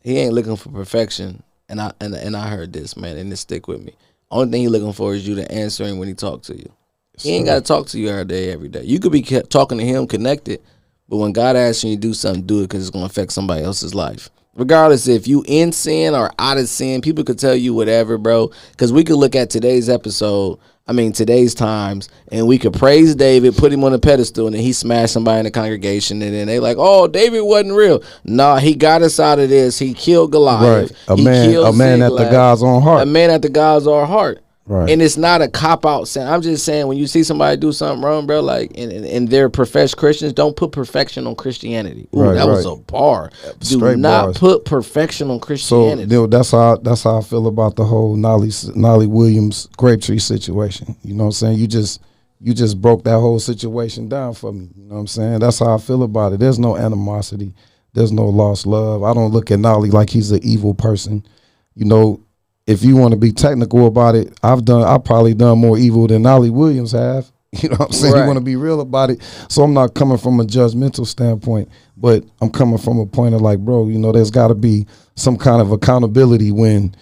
He 0.00 0.18
ain't 0.18 0.32
looking 0.32 0.56
for 0.56 0.70
perfection, 0.70 1.42
and 1.68 1.80
I 1.80 1.92
and, 2.00 2.14
and 2.14 2.36
I 2.36 2.48
heard 2.48 2.72
this, 2.72 2.96
man, 2.96 3.16
and 3.18 3.32
it 3.32 3.36
stick 3.36 3.68
with 3.68 3.82
me. 3.82 3.94
Only 4.30 4.50
thing 4.50 4.60
he 4.62 4.68
looking 4.68 4.92
for 4.92 5.14
is 5.14 5.26
you 5.26 5.34
to 5.36 5.50
answer 5.52 5.84
him 5.84 5.98
when 5.98 6.08
he 6.08 6.14
talk 6.14 6.42
to 6.44 6.56
you. 6.56 6.70
He 7.18 7.30
ain't 7.30 7.46
got 7.46 7.54
to 7.56 7.60
talk 7.62 7.86
to 7.88 7.98
you 7.98 8.08
every 8.10 8.26
day, 8.26 8.52
every 8.52 8.68
day. 8.68 8.82
You 8.84 9.00
could 9.00 9.10
be 9.10 9.22
talking 9.22 9.78
to 9.78 9.84
him, 9.84 10.06
connected, 10.06 10.60
but 11.08 11.16
when 11.16 11.32
God 11.32 11.56
asks 11.56 11.84
you 11.84 11.94
to 11.94 12.00
do 12.00 12.14
something, 12.14 12.42
do 12.42 12.60
it 12.60 12.62
because 12.64 12.82
it's 12.82 12.90
gonna 12.90 13.06
affect 13.06 13.32
somebody 13.32 13.64
else's 13.64 13.94
life. 13.94 14.30
Regardless 14.54 15.06
if 15.06 15.28
you 15.28 15.44
in 15.46 15.70
sin 15.70 16.14
or 16.14 16.32
out 16.38 16.58
of 16.58 16.68
sin, 16.68 17.00
people 17.00 17.22
could 17.22 17.38
tell 17.38 17.54
you 17.54 17.74
whatever, 17.74 18.18
bro. 18.18 18.50
Because 18.72 18.92
we 18.92 19.04
could 19.04 19.16
look 19.16 19.36
at 19.36 19.50
today's 19.50 19.88
episode. 19.88 20.58
I 20.88 20.92
mean, 20.92 21.12
today's 21.12 21.54
times, 21.54 22.08
and 22.32 22.46
we 22.48 22.58
could 22.58 22.72
praise 22.72 23.14
David, 23.14 23.56
put 23.56 23.70
him 23.72 23.84
on 23.84 23.92
a 23.92 23.98
pedestal, 23.98 24.46
and 24.46 24.56
then 24.56 24.62
he 24.62 24.72
smashed 24.72 25.12
somebody 25.12 25.40
in 25.40 25.44
the 25.44 25.50
congregation, 25.50 26.22
and 26.22 26.32
then 26.34 26.46
they 26.46 26.60
like, 26.60 26.76
"Oh, 26.80 27.06
David 27.06 27.42
wasn't 27.42 27.74
real." 27.74 28.02
Nah, 28.24 28.56
he 28.56 28.74
got 28.74 29.02
us 29.02 29.20
out 29.20 29.38
of 29.38 29.50
this. 29.50 29.78
He 29.78 29.92
killed 29.92 30.32
Goliath. 30.32 30.90
right. 30.90 30.98
A 31.08 31.16
He 31.16 31.24
man, 31.24 31.56
a 31.56 31.72
man 31.74 32.00
after 32.02 32.16
Ziklag. 32.16 32.32
God's 32.32 32.62
own 32.62 32.82
heart. 32.82 33.02
A 33.02 33.06
man 33.06 33.30
after 33.30 33.50
God's 33.50 33.86
own 33.86 34.06
heart. 34.08 34.40
Right. 34.68 34.90
And 34.90 35.00
it's 35.00 35.16
not 35.16 35.40
a 35.40 35.48
cop 35.48 35.86
out 35.86 36.08
saying. 36.08 36.28
I'm 36.28 36.42
just 36.42 36.64
saying 36.64 36.86
when 36.86 36.98
you 36.98 37.06
see 37.06 37.22
somebody 37.22 37.56
do 37.56 37.72
something 37.72 38.04
wrong, 38.04 38.26
bro, 38.26 38.40
like 38.40 38.70
and, 38.76 38.92
and, 38.92 39.04
and 39.06 39.28
they're 39.28 39.48
professed 39.48 39.96
Christians, 39.96 40.34
don't 40.34 40.54
put 40.56 40.72
perfection 40.72 41.26
on 41.26 41.36
Christianity. 41.36 42.06
Ooh, 42.14 42.20
Right, 42.20 42.34
that 42.34 42.46
was 42.46 42.66
a 42.66 42.76
bar. 42.76 43.30
Do 43.60 43.78
Straight 43.78 43.98
not 43.98 44.24
bars. 44.26 44.38
put 44.38 44.64
perfection 44.66 45.30
on 45.30 45.40
Christianity. 45.40 46.14
know, 46.14 46.26
that's 46.26 46.50
how 46.50 46.76
that's 46.76 47.02
how 47.02 47.18
I 47.18 47.22
feel 47.22 47.46
about 47.46 47.76
the 47.76 47.84
whole 47.84 48.14
Knolly 48.14 48.50
Knolly 48.74 49.06
Williams 49.06 49.68
grape 49.78 50.02
tree 50.02 50.18
situation. 50.18 50.94
You 51.02 51.14
know 51.14 51.24
what 51.24 51.28
I'm 51.28 51.32
saying? 51.32 51.58
You 51.58 51.66
just 51.66 52.02
you 52.40 52.52
just 52.52 52.80
broke 52.80 53.04
that 53.04 53.18
whole 53.18 53.40
situation 53.40 54.08
down 54.08 54.34
for 54.34 54.52
me. 54.52 54.68
You 54.76 54.84
know 54.84 54.96
what 54.96 55.00
I'm 55.00 55.06
saying? 55.06 55.38
That's 55.38 55.58
how 55.60 55.74
I 55.74 55.78
feel 55.78 56.02
about 56.02 56.34
it. 56.34 56.40
There's 56.40 56.58
no 56.58 56.76
animosity. 56.76 57.54
There's 57.94 58.12
no 58.12 58.26
lost 58.26 58.66
love. 58.66 59.02
I 59.02 59.14
don't 59.14 59.32
look 59.32 59.50
at 59.50 59.58
Knolly 59.58 59.90
like 59.90 60.10
he's 60.10 60.30
an 60.30 60.40
evil 60.42 60.74
person. 60.74 61.26
You 61.74 61.86
know, 61.86 62.20
if 62.68 62.84
you 62.84 62.96
want 62.96 63.12
to 63.12 63.18
be 63.18 63.32
technical 63.32 63.86
about 63.86 64.14
it, 64.14 64.38
I've 64.42 64.64
done 64.64 64.82
I've 64.82 65.02
probably 65.02 65.32
done 65.32 65.58
more 65.58 65.78
evil 65.78 66.06
than 66.06 66.22
Knolly 66.22 66.50
Williams 66.50 66.92
have. 66.92 67.26
You 67.62 67.70
know 67.70 67.76
what 67.76 67.86
I'm 67.86 67.92
saying? 67.92 68.12
Right. 68.12 68.20
You 68.20 68.26
want 68.26 68.38
to 68.38 68.44
be 68.44 68.56
real 68.56 68.82
about 68.82 69.08
it. 69.08 69.22
So 69.48 69.62
I'm 69.62 69.72
not 69.72 69.94
coming 69.94 70.18
from 70.18 70.38
a 70.38 70.44
judgmental 70.44 71.06
standpoint, 71.06 71.70
but 71.96 72.22
I'm 72.42 72.50
coming 72.50 72.76
from 72.76 72.98
a 72.98 73.06
point 73.06 73.34
of 73.34 73.40
like, 73.40 73.58
bro, 73.60 73.88
you 73.88 73.98
know, 73.98 74.12
there's 74.12 74.30
got 74.30 74.48
to 74.48 74.54
be 74.54 74.86
some 75.14 75.38
kind 75.38 75.62
of 75.62 75.72
accountability 75.72 76.52
when 76.52 76.94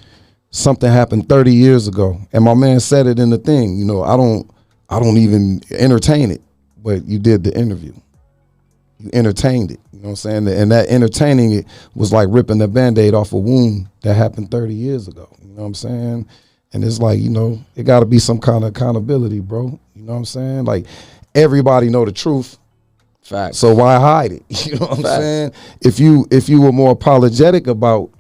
something 0.51 0.89
happened 0.89 1.29
30 1.29 1.53
years 1.53 1.89
ago. 1.89 2.21
And 2.33 2.45
my 2.45 2.55
man 2.55 2.79
said 2.79 3.09
it 3.09 3.19
in 3.19 3.31
the 3.31 3.39
thing, 3.39 3.77
you 3.77 3.85
know, 3.85 4.05
I 4.05 4.17
don't 4.17 4.49
I 4.89 5.01
don't 5.01 5.17
even 5.17 5.63
entertain 5.73 6.31
it, 6.31 6.43
but 6.81 7.05
you 7.07 7.19
did 7.19 7.43
the 7.43 7.59
interview. 7.59 7.93
You 8.99 9.11
entertained 9.13 9.71
it. 9.73 9.81
You 9.93 9.99
know 10.01 10.05
what 10.05 10.11
I'm 10.11 10.17
saying? 10.17 10.49
And 10.49 10.73
that 10.73 10.89
entertaining 10.89 11.53
it 11.53 11.67
was 11.95 12.13
like 12.13 12.29
ripping 12.31 12.59
the 12.59 12.69
band-aid 12.69 13.15
off 13.15 13.33
a 13.33 13.39
wound 13.39 13.89
that 14.03 14.15
happened 14.15 14.51
30 14.51 14.75
years 14.75 15.09
ago. 15.09 15.29
You 15.43 15.49
know 15.49 15.63
what 15.63 15.67
I'm 15.69 15.75
saying? 15.75 16.29
And 16.73 16.85
it's 16.85 16.99
like, 16.99 17.21
you 17.21 17.31
know, 17.31 17.59
it 17.75 17.85
got 17.85 18.01
to 18.01 18.07
be 18.07 18.19
some 18.19 18.39
kind 18.39 18.65
of 18.65 18.71
accountability, 18.71 19.41
bro. 19.41 19.79
You 19.95 20.03
know 20.03 20.13
what 20.13 20.19
I'm 20.19 20.25
saying? 20.25 20.65
Like 20.65 20.87
everybody 21.35 21.89
know 21.91 22.05
the 22.05 22.13
truth, 22.13 22.59
Fact. 23.23 23.55
so 23.55 23.75
why 23.75 23.99
hide 23.99 24.33
it? 24.33 24.43
You 24.67 24.79
know 24.79 24.87
what 24.87 24.99
I'm 24.99 25.05
saying? 25.05 25.53
If 25.83 25.99
you 26.01 26.27
if 26.31 26.49
you 26.49 26.61
were 26.61 26.73
more 26.73 26.93
apologetic 26.93 27.67
about 27.67 28.11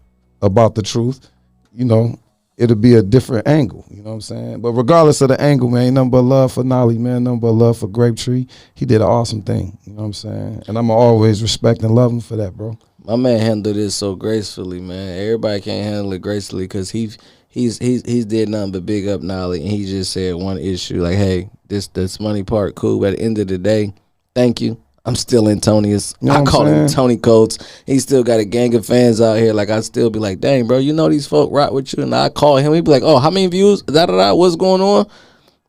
about 0.43 0.75
the 0.75 0.83
truth, 0.83 1.29
you 1.75 1.85
know, 1.85 2.19
it'll 2.57 2.77
be 2.77 2.95
a 2.95 3.03
different 3.03 3.47
angle. 3.47 3.85
You 3.91 4.03
know 4.03 4.11
what 4.11 4.15
I'm 4.15 4.21
saying? 4.23 4.61
But 4.61 4.73
regardless 4.73 5.21
of 5.21 5.29
the 5.29 5.41
angle, 5.41 5.69
man, 5.71 5.95
nothing 5.95 6.11
but 6.11 6.23
love 6.23 6.53
for 6.53 6.65
Knolly, 6.65 6.99
man, 6.99 7.25
nothing 7.25 7.41
but 7.41 7.53
love 7.53 7.79
for 7.79 7.89
Grape 7.89 8.17
Tree. 8.17 8.47
He 8.75 8.87
did 8.87 9.01
an 9.01 9.07
awesome 9.07 9.43
thing. 9.43 9.79
You 9.85 9.93
know 9.93 10.01
what 10.01 10.07
I'm 10.07 10.13
saying? 10.13 10.63
And 10.69 10.79
I'm 10.79 10.91
always 10.91 11.43
respect 11.43 11.83
and 11.83 11.95
love 11.95 12.11
him 12.11 12.21
for 12.21 12.37
that, 12.37 12.57
bro. 12.57 12.79
My 13.05 13.17
man 13.17 13.39
handled 13.39 13.77
this 13.77 13.95
so 13.95 14.17
gracefully, 14.17 14.81
man. 14.81 15.19
Everybody 15.19 15.61
can't 15.61 15.85
handle 15.85 16.13
it 16.13 16.23
gracefully 16.23 16.65
because 16.65 16.91
he 16.91 17.11
he's 17.49 17.79
he's 17.79 18.03
he's 18.05 18.27
did 18.27 18.49
nothing 18.49 18.73
but 18.73 18.87
big 18.87 19.07
up 19.07 19.23
Knolly, 19.23 19.63
and 19.63 19.71
he 19.71 19.87
just 19.87 20.13
said 20.13 20.35
one 20.35 20.59
issue 20.59 21.03
like, 21.03 21.17
"Hey, 21.17 21.49
this 21.69 21.87
this 21.89 22.19
money 22.19 22.43
part 22.43 22.75
cool, 22.75 22.99
but 22.99 23.13
at 23.13 23.19
the 23.19 23.25
end 23.25 23.39
of 23.39 23.47
the 23.47 23.59
day, 23.59 23.95
thank 24.35 24.61
you. 24.61 24.81
I'm 25.07 25.15
still 25.15 25.49
Antonius. 25.49 26.15
You 26.21 26.29
know 26.29 26.35
I 26.35 26.45
call 26.45 26.67
him? 26.67 26.89
Tony 26.89 27.17
Coates. 27.17 27.59
He 27.87 27.99
still 28.01 28.25
got 28.25 28.41
a 28.41 28.45
gang 28.45 28.75
of 28.75 28.85
fans 28.85 29.21
out 29.21 29.39
here. 29.39 29.53
Like 29.53 29.71
I 29.71 29.81
still 29.81 30.11
be 30.11 30.19
like, 30.19 30.41
dang, 30.41 30.67
bro, 30.67 30.79
you 30.79 30.93
know 30.93 31.09
these 31.09 31.27
folk 31.27 31.51
rock 31.53 31.73
with 31.73 31.97
you, 31.97 32.03
and 32.03 32.15
I 32.15 32.29
call 32.29 32.57
him. 32.57 32.75
He'd 32.75 32.85
be 32.85 32.91
like, 32.91 33.05
oh, 33.05 33.19
how 33.19 33.31
many 33.31 33.47
views? 33.47 33.83
Da 33.83 34.07
da 34.07 34.17
da. 34.17 34.35
What's 34.35 34.57
going 34.57 34.83
on? 34.83 35.07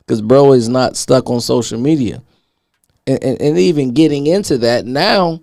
Because 0.00 0.20
bro 0.20 0.52
is 0.52 0.68
not 0.68 0.96
stuck 0.96 1.30
on 1.30 1.40
social 1.40 1.78
media, 1.78 2.22
and, 3.06 3.22
and 3.22 3.40
and 3.40 3.58
even 3.58 3.94
getting 3.94 4.26
into 4.26 4.58
that 4.58 4.84
now 4.84 5.40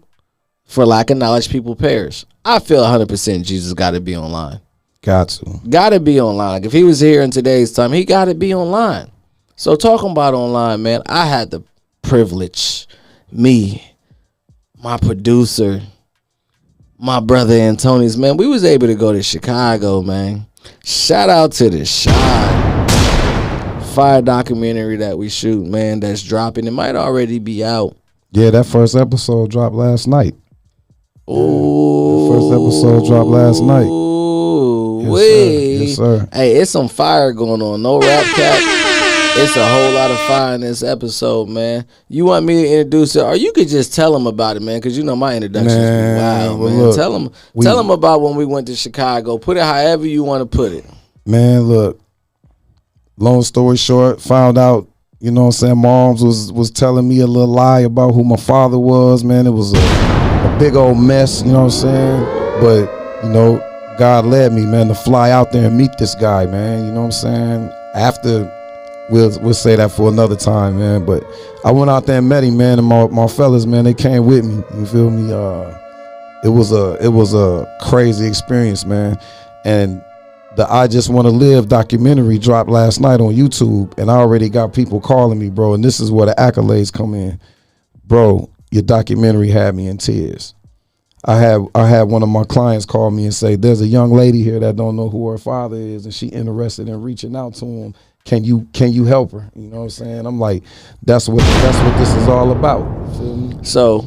for 0.65 0.85
lack 0.85 1.09
of 1.09 1.17
knowledge, 1.17 1.49
people 1.49 1.75
perish. 1.75 2.25
I 2.43 2.59
feel 2.59 2.83
100% 2.83 3.43
Jesus 3.43 3.73
got 3.73 3.91
to 3.91 4.01
be 4.01 4.15
online. 4.15 4.59
Got 5.01 5.29
to. 5.29 5.59
Got 5.69 5.89
to 5.91 5.99
be 5.99 6.19
online. 6.19 6.49
Like 6.49 6.65
if 6.65 6.73
he 6.73 6.83
was 6.83 6.99
here 6.99 7.21
in 7.21 7.31
today's 7.31 7.71
time, 7.71 7.93
he 7.93 8.03
got 8.03 8.25
to 8.25 8.35
be 8.35 8.53
online. 8.53 9.11
So 9.55 9.75
talking 9.75 10.11
about 10.11 10.33
online, 10.33 10.83
man, 10.83 11.01
I 11.05 11.27
had 11.27 11.51
the 11.51 11.63
privilege, 12.01 12.87
me, 13.35 13.83
my 14.81 14.97
producer, 14.97 15.81
my 16.97 17.19
brother 17.19 17.53
Antonius, 17.55 18.17
man, 18.17 18.37
we 18.37 18.47
was 18.47 18.63
able 18.63 18.87
to 18.87 18.95
go 18.95 19.11
to 19.11 19.21
Chicago, 19.21 20.01
man. 20.01 20.45
Shout 20.83 21.29
out 21.29 21.51
to 21.53 21.69
the 21.69 21.85
shot. 21.85 22.13
Fire 23.93 24.21
documentary 24.21 24.97
that 24.97 25.17
we 25.17 25.29
shoot, 25.29 25.65
man, 25.65 25.99
that's 25.99 26.23
dropping. 26.23 26.67
It 26.67 26.71
might 26.71 26.95
already 26.95 27.39
be 27.39 27.63
out. 27.63 27.95
Yeah, 28.31 28.49
that 28.51 28.65
first 28.65 28.95
episode 28.95 29.51
dropped 29.51 29.75
last 29.75 30.07
night. 30.07 30.35
Ooh. 31.29 32.29
first 32.31 32.53
episode 32.53 33.07
dropped 33.07 33.29
last 33.29 33.61
night. 33.61 33.85
Ooh, 33.87 35.01
Yes, 35.05 35.15
sir. 35.15 35.83
Yes, 35.85 35.95
sir. 35.95 36.29
Hey, 36.33 36.55
it's 36.57 36.71
some 36.71 36.87
fire 36.87 37.31
going 37.31 37.61
on. 37.61 37.81
No 37.81 37.99
rap 37.99 38.25
cap. 38.35 38.84
It's 39.37 39.55
a 39.57 39.67
whole 39.67 39.91
lot 39.93 40.11
of 40.11 40.17
fire 40.27 40.55
in 40.55 40.61
this 40.61 40.81
episode, 40.81 41.49
man. 41.49 41.85
You 42.07 42.25
want 42.25 42.45
me 42.45 42.63
to 42.63 42.69
introduce 42.69 43.15
it, 43.17 43.21
or 43.23 43.35
you 43.35 43.51
could 43.51 43.67
just 43.67 43.93
tell 43.93 44.13
them 44.13 44.27
about 44.27 44.55
it, 44.55 44.61
man, 44.61 44.79
because 44.79 44.97
you 44.97 45.03
know 45.03 45.15
my 45.15 45.35
introductions 45.35 45.75
Man, 45.75 46.17
wild, 46.57 46.61
man. 46.61 46.77
look, 46.79 46.95
tell 46.95 47.11
them, 47.11 47.31
we- 47.53 47.65
tell 47.65 47.75
them 47.77 47.89
about 47.89 48.21
when 48.21 48.35
we 48.35 48.45
went 48.45 48.67
to 48.67 48.75
Chicago. 48.75 49.37
Put 49.37 49.57
it 49.57 49.63
however 49.63 50.07
you 50.07 50.23
want 50.23 50.49
to 50.49 50.57
put 50.57 50.71
it. 50.71 50.85
Man, 51.25 51.61
look. 51.63 51.99
Long 53.17 53.41
story 53.43 53.77
short, 53.77 54.21
found 54.21 54.57
out, 54.57 54.87
you 55.19 55.31
know 55.31 55.41
what 55.43 55.47
I'm 55.47 55.51
saying, 55.53 55.77
moms 55.77 56.21
was 56.23 56.51
was 56.51 56.69
telling 56.71 57.07
me 57.07 57.19
a 57.21 57.27
little 57.27 57.47
lie 57.53 57.81
about 57.81 58.11
who 58.13 58.23
my 58.23 58.35
father 58.37 58.77
was, 58.77 59.23
man. 59.23 59.47
It 59.47 59.51
was 59.51 59.73
a, 59.73 59.77
a 59.77 60.55
big 60.59 60.75
old 60.75 60.97
mess, 60.99 61.41
you 61.41 61.51
know 61.51 61.65
what 61.65 61.65
I'm 61.65 61.69
saying? 61.71 62.23
But, 62.61 63.23
you 63.23 63.29
know, 63.29 63.59
God 63.97 64.25
led 64.25 64.51
me, 64.53 64.65
man, 64.65 64.87
to 64.89 64.95
fly 64.95 65.31
out 65.31 65.51
there 65.51 65.67
and 65.67 65.77
meet 65.77 65.91
this 65.97 66.13
guy, 66.15 66.45
man. 66.45 66.85
You 66.85 66.91
know 66.91 66.99
what 67.01 67.05
I'm 67.07 67.11
saying? 67.13 67.71
After 67.95 68.51
we'll 69.09 69.39
we'll 69.41 69.53
say 69.53 69.75
that 69.75 69.91
for 69.91 70.09
another 70.09 70.35
time, 70.35 70.79
man. 70.79 71.05
But 71.05 71.25
I 71.63 71.71
went 71.71 71.89
out 71.89 72.05
there 72.05 72.19
and 72.19 72.29
met 72.29 72.43
him, 72.43 72.57
man, 72.57 72.79
and 72.79 72.87
my, 72.87 73.07
my 73.07 73.27
fellas, 73.27 73.65
man, 73.65 73.85
they 73.85 73.93
came 73.93 74.25
with 74.25 74.45
me. 74.45 74.63
You 74.77 74.85
feel 74.85 75.09
me? 75.09 75.31
Uh 75.33 75.81
it 76.45 76.49
was 76.49 76.71
a 76.71 76.95
it 77.03 77.09
was 77.09 77.33
a 77.33 77.65
crazy 77.81 78.27
experience, 78.27 78.85
man. 78.85 79.17
And 79.65 80.01
the 80.55 80.71
I 80.71 80.87
Just 80.87 81.09
Want 81.09 81.25
to 81.25 81.31
Live 81.31 81.67
documentary 81.67 82.37
dropped 82.37 82.69
last 82.69 83.01
night 83.01 83.19
on 83.19 83.33
YouTube, 83.33 83.97
and 83.97 84.11
I 84.11 84.15
already 84.15 84.47
got 84.47 84.73
people 84.73 85.01
calling 85.01 85.39
me, 85.39 85.49
bro. 85.49 85.73
And 85.73 85.83
this 85.83 85.99
is 85.99 86.11
where 86.11 86.27
the 86.27 86.35
accolades 86.35 86.93
come 86.93 87.15
in, 87.15 87.39
bro. 88.05 88.49
Your 88.69 88.83
documentary 88.83 89.49
had 89.49 89.75
me 89.75 89.87
in 89.87 89.97
tears. 89.97 90.53
I 91.25 91.37
had 91.37 91.61
I 91.73 91.87
had 91.87 92.03
one 92.03 92.21
of 92.21 92.29
my 92.29 92.43
clients 92.43 92.85
call 92.85 93.09
me 93.09 93.23
and 93.23 93.33
say, 93.33 93.55
"There's 93.55 93.81
a 93.81 93.87
young 93.87 94.11
lady 94.11 94.43
here 94.43 94.59
that 94.59 94.75
don't 94.75 94.95
know 94.95 95.09
who 95.09 95.27
her 95.29 95.39
father 95.39 95.77
is, 95.77 96.05
and 96.05 96.13
she 96.13 96.27
interested 96.27 96.87
in 96.87 97.01
reaching 97.01 97.35
out 97.35 97.55
to 97.55 97.65
him. 97.65 97.95
Can 98.25 98.43
you 98.43 98.67
can 98.73 98.91
you 98.91 99.05
help 99.05 99.31
her?" 99.31 99.49
You 99.55 99.69
know 99.69 99.77
what 99.77 99.83
I'm 99.83 99.89
saying? 99.91 100.25
I'm 100.25 100.39
like, 100.39 100.63
"That's 101.03 101.29
what 101.29 101.39
that's 101.39 101.77
what 101.77 101.97
this 101.97 102.13
is 102.15 102.27
all 102.27 102.51
about." 102.51 102.85
So, 103.65 104.05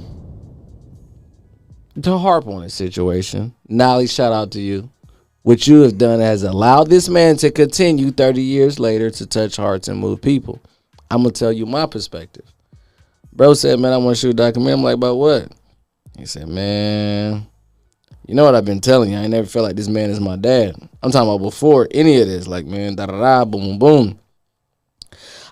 to 2.03 2.19
harp 2.19 2.47
on 2.47 2.63
the 2.63 2.71
situation, 2.71 3.55
Knolly, 3.69 4.07
shout 4.07 4.33
out 4.33 4.51
to 4.53 4.61
you. 4.61 4.91
What 5.43 5.67
you 5.67 5.81
have 5.83 5.97
done 5.97 6.21
has 6.21 6.43
allowed 6.43 6.91
this 6.91 7.09
man 7.09 7.37
to 7.39 7.51
continue 7.51 8.11
30 8.11 8.43
years 8.43 8.79
later 8.79 9.09
to 9.11 9.27
touch 9.27 9.57
hearts 9.57 9.89
and 9.89 9.99
move 9.99 10.21
people. 10.21 10.61
I'm 11.11 11.25
to 11.25 11.31
tell 11.31 11.53
you 11.53 11.65
my 11.65 11.87
perspective. 11.87 12.45
Bro 13.33 13.55
said, 13.55 13.79
Man, 13.79 13.93
I 13.93 13.97
want 13.97 14.17
to 14.17 14.21
shoot 14.21 14.31
a 14.31 14.35
documentary. 14.35 14.75
I'm 14.75 14.83
like, 14.83 14.95
About 14.97 15.17
what? 15.17 15.53
He 16.19 16.27
said, 16.27 16.49
Man, 16.49 17.47
you 18.29 18.35
know 18.35 18.45
what 18.45 18.55
I've 18.55 18.67
been 18.67 18.81
telling 18.81 19.11
you? 19.11 19.17
I 19.17 19.23
ain't 19.23 19.31
never 19.31 19.47
felt 19.47 19.65
like 19.65 19.75
this 19.75 19.89
man 19.89 20.11
is 20.11 20.21
my 20.21 20.37
dad. 20.37 20.77
I'm 21.03 21.11
talking 21.11 21.29
about 21.29 21.43
before 21.43 21.89
any 21.91 22.21
of 22.21 22.29
this. 22.29 22.47
Like, 22.47 22.67
man, 22.67 22.95
da 22.95 23.07
da 23.07 23.19
da, 23.19 23.45
boom, 23.47 23.79
boom, 23.79 23.79
boom. 23.79 24.19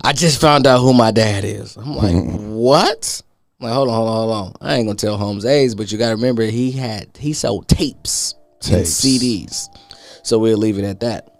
I 0.05 0.13
just 0.13 0.43
found 0.43 0.67
out 0.67 0.81
who 0.81 0.93
my 0.93 1.11
dad 1.11 1.45
is. 1.45 1.77
I'm 1.77 1.97
like, 1.97 2.15
mm-hmm. 2.15 2.53
What? 2.53 3.23
I'm 3.59 3.65
like, 3.65 3.75
hold 3.75 3.89
on, 3.89 3.95
hold 3.95 4.09
on, 4.09 4.17
hold 4.17 4.33
on. 4.33 4.55
I 4.61 4.75
ain't 4.75 4.87
gonna 4.87 4.97
tell 4.97 5.17
Holmes 5.17 5.47
A's, 5.47 5.75
but 5.75 5.91
you 5.91 5.97
gotta 5.97 6.17
remember 6.17 6.43
he 6.43 6.71
had 6.71 7.09
he 7.17 7.33
sold 7.33 7.67
tapes, 7.67 8.35
and 8.71 8.85
CDs. 8.85 9.69
So 10.23 10.39
we'll 10.39 10.59
leave 10.59 10.79
it 10.79 10.85
at 10.85 11.01
that. 11.01 11.31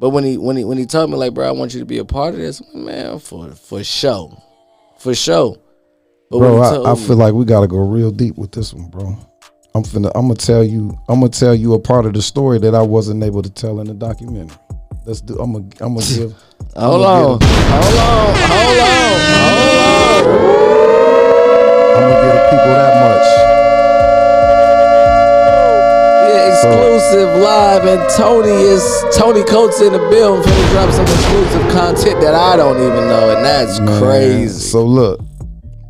But 0.00 0.10
when 0.10 0.24
he 0.24 0.36
when 0.38 0.56
he 0.56 0.64
when 0.64 0.76
he 0.76 0.86
told 0.86 1.08
me 1.10 1.16
like, 1.16 1.34
bro, 1.34 1.46
I 1.46 1.52
want 1.52 1.72
you 1.72 1.78
to 1.78 1.86
be 1.86 1.98
a 1.98 2.04
part 2.04 2.34
of 2.34 2.40
this, 2.40 2.60
man, 2.74 3.20
for 3.20 3.52
for 3.52 3.84
sure, 3.84 4.36
for 4.98 5.14
sure. 5.14 5.56
But 6.30 6.38
bro. 6.38 6.60
I, 6.60 6.90
I 6.90 6.94
me- 6.94 7.00
feel 7.00 7.16
like 7.16 7.32
we 7.32 7.44
gotta 7.44 7.68
go 7.68 7.78
real 7.78 8.10
deep 8.10 8.36
with 8.36 8.50
this 8.50 8.74
one, 8.74 8.90
bro. 8.90 9.16
I'm 9.74 9.82
finna. 9.84 10.12
I'm 10.14 10.28
gonna 10.28 10.34
tell 10.34 10.62
you. 10.62 10.98
I'm 11.08 11.20
gonna 11.20 11.30
tell 11.30 11.54
you 11.54 11.72
a 11.72 11.78
part 11.78 12.04
of 12.04 12.12
the 12.12 12.20
story 12.20 12.58
that 12.58 12.74
I 12.74 12.82
wasn't 12.82 13.24
able 13.24 13.40
to 13.42 13.48
tell 13.48 13.80
in 13.80 13.86
the 13.86 13.94
documentary. 13.94 14.56
Let's 15.06 15.22
do. 15.22 15.38
I'm 15.38 15.52
gonna. 15.52 15.64
I'm 15.80 15.94
gonna 15.94 16.06
give. 16.06 16.34
hold 16.76 17.06
on, 17.06 17.22
hold 17.24 17.40
on, 17.40 17.40
hold 17.72 18.78
on, 18.78 19.16
hold 19.48 19.68
on. 19.72 20.72
I'm 21.88 22.02
gonna 22.04 22.20
give 22.20 22.34
the 22.36 22.42
people 22.52 22.72
that 22.76 22.94
much. 23.00 23.26
Yeah, 26.28 26.52
exclusive 26.52 27.40
live, 27.40 27.84
and 27.86 28.10
Tony 28.14 28.50
is 28.50 28.84
Tony 29.16 29.42
Coates 29.44 29.80
in 29.80 29.94
the 29.94 29.98
building 30.10 30.42
finna 30.42 30.70
drop 30.72 30.92
some 30.92 31.06
exclusive 31.06 31.72
content 31.72 32.20
that 32.20 32.34
I 32.34 32.56
don't 32.56 32.76
even 32.76 33.08
know, 33.08 33.34
and 33.34 33.42
that's. 33.42 33.80
Man, 33.80 34.02
crazy. 34.02 34.60
So 34.60 34.84
look, 34.84 35.18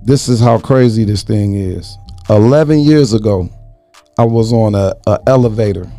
this 0.05 0.28
is 0.28 0.39
how 0.39 0.61
crazy 0.61 1.05
this 1.05 1.24
thing 1.24 1.55
is. 1.55 1.99
Eleven 2.30 2.78
years 2.78 3.12
ago, 3.12 3.51
I 4.23 4.25
was 4.25 4.53
on 4.53 4.77
a, 4.77 4.95
a 5.09 5.18
elevator 5.27 5.91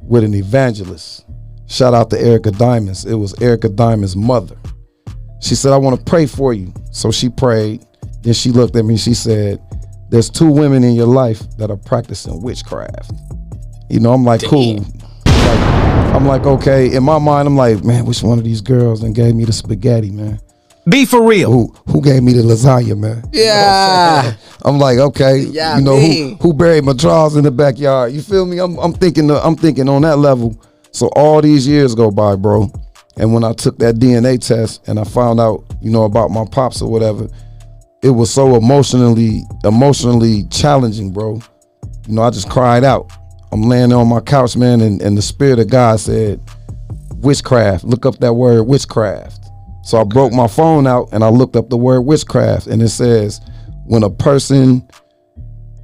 with 0.00 0.22
an 0.22 0.32
evangelist. 0.32 1.26
Shout 1.66 1.92
out 1.92 2.08
to 2.10 2.20
Erica 2.20 2.52
Diamonds. 2.52 3.04
It 3.04 3.16
was 3.16 3.34
Erica 3.42 3.68
Diamond's 3.68 4.14
mother. 4.14 4.56
She 5.40 5.56
said, 5.56 5.72
I 5.72 5.76
want 5.78 5.98
to 5.98 6.04
pray 6.04 6.26
for 6.26 6.54
you. 6.54 6.72
So 6.92 7.10
she 7.10 7.28
prayed. 7.28 7.84
Then 8.22 8.32
she 8.32 8.52
looked 8.52 8.76
at 8.76 8.84
me. 8.84 8.96
She 8.96 9.12
said, 9.12 9.60
There's 10.08 10.30
two 10.30 10.48
women 10.48 10.84
in 10.84 10.94
your 10.94 11.08
life 11.08 11.40
that 11.56 11.68
are 11.68 11.76
practicing 11.76 12.40
witchcraft. 12.40 13.10
You 13.90 13.98
know, 13.98 14.12
I'm 14.12 14.22
like, 14.22 14.44
cool. 14.44 14.76
Like, 14.76 15.58
I'm 16.14 16.26
like, 16.26 16.46
okay. 16.46 16.94
In 16.94 17.02
my 17.02 17.18
mind, 17.18 17.48
I'm 17.48 17.56
like, 17.56 17.82
man, 17.82 18.06
which 18.06 18.22
one 18.22 18.38
of 18.38 18.44
these 18.44 18.60
girls 18.60 19.02
and 19.02 19.16
gave 19.16 19.34
me 19.34 19.46
the 19.46 19.52
spaghetti, 19.52 20.12
man? 20.12 20.38
Be 20.88 21.06
for 21.06 21.22
real. 21.26 21.50
Who 21.50 21.74
who 21.86 22.02
gave 22.02 22.22
me 22.22 22.32
the 22.34 22.42
lasagna, 22.42 22.96
man? 22.98 23.24
yeah, 23.32 24.34
I'm 24.62 24.78
like, 24.78 24.98
okay, 24.98 25.38
Yeah, 25.38 25.78
you 25.78 25.82
know 25.84 25.96
me. 25.96 26.30
who 26.32 26.34
who 26.36 26.52
buried 26.52 26.84
my 26.84 26.92
drawers 26.92 27.36
in 27.36 27.44
the 27.44 27.50
backyard? 27.50 28.12
You 28.12 28.20
feel 28.20 28.44
me? 28.44 28.58
I'm 28.58 28.78
I'm 28.78 28.92
thinking 28.92 29.26
the, 29.28 29.36
I'm 29.44 29.56
thinking 29.56 29.88
on 29.88 30.02
that 30.02 30.18
level. 30.18 30.60
So 30.90 31.08
all 31.16 31.40
these 31.40 31.66
years 31.66 31.94
go 31.94 32.10
by, 32.10 32.36
bro. 32.36 32.70
And 33.16 33.32
when 33.32 33.44
I 33.44 33.52
took 33.52 33.78
that 33.78 33.94
DNA 33.96 34.38
test 34.44 34.86
and 34.88 34.98
I 34.98 35.04
found 35.04 35.40
out, 35.40 35.64
you 35.80 35.90
know, 35.90 36.04
about 36.04 36.30
my 36.30 36.44
pops 36.44 36.82
or 36.82 36.90
whatever, 36.90 37.28
it 38.02 38.10
was 38.10 38.30
so 38.32 38.54
emotionally 38.56 39.42
emotionally 39.64 40.44
challenging, 40.50 41.12
bro. 41.12 41.40
You 42.06 42.14
know, 42.14 42.22
I 42.22 42.30
just 42.30 42.50
cried 42.50 42.84
out. 42.84 43.10
I'm 43.52 43.62
laying 43.62 43.92
on 43.92 44.08
my 44.08 44.20
couch, 44.20 44.56
man, 44.56 44.80
and, 44.82 45.00
and 45.00 45.16
the 45.16 45.22
spirit 45.22 45.58
of 45.60 45.70
God 45.70 45.98
said, 46.00 46.40
witchcraft. 47.16 47.84
Look 47.84 48.04
up 48.04 48.18
that 48.18 48.34
word 48.34 48.64
witchcraft. 48.64 49.40
So 49.84 50.00
I 50.00 50.04
broke 50.04 50.32
my 50.32 50.46
phone 50.48 50.86
out 50.86 51.08
and 51.12 51.22
I 51.22 51.28
looked 51.28 51.56
up 51.56 51.68
the 51.68 51.76
word 51.76 52.02
witchcraft, 52.02 52.66
and 52.66 52.80
it 52.82 52.88
says 52.88 53.40
when 53.86 54.02
a 54.02 54.10
person 54.10 54.86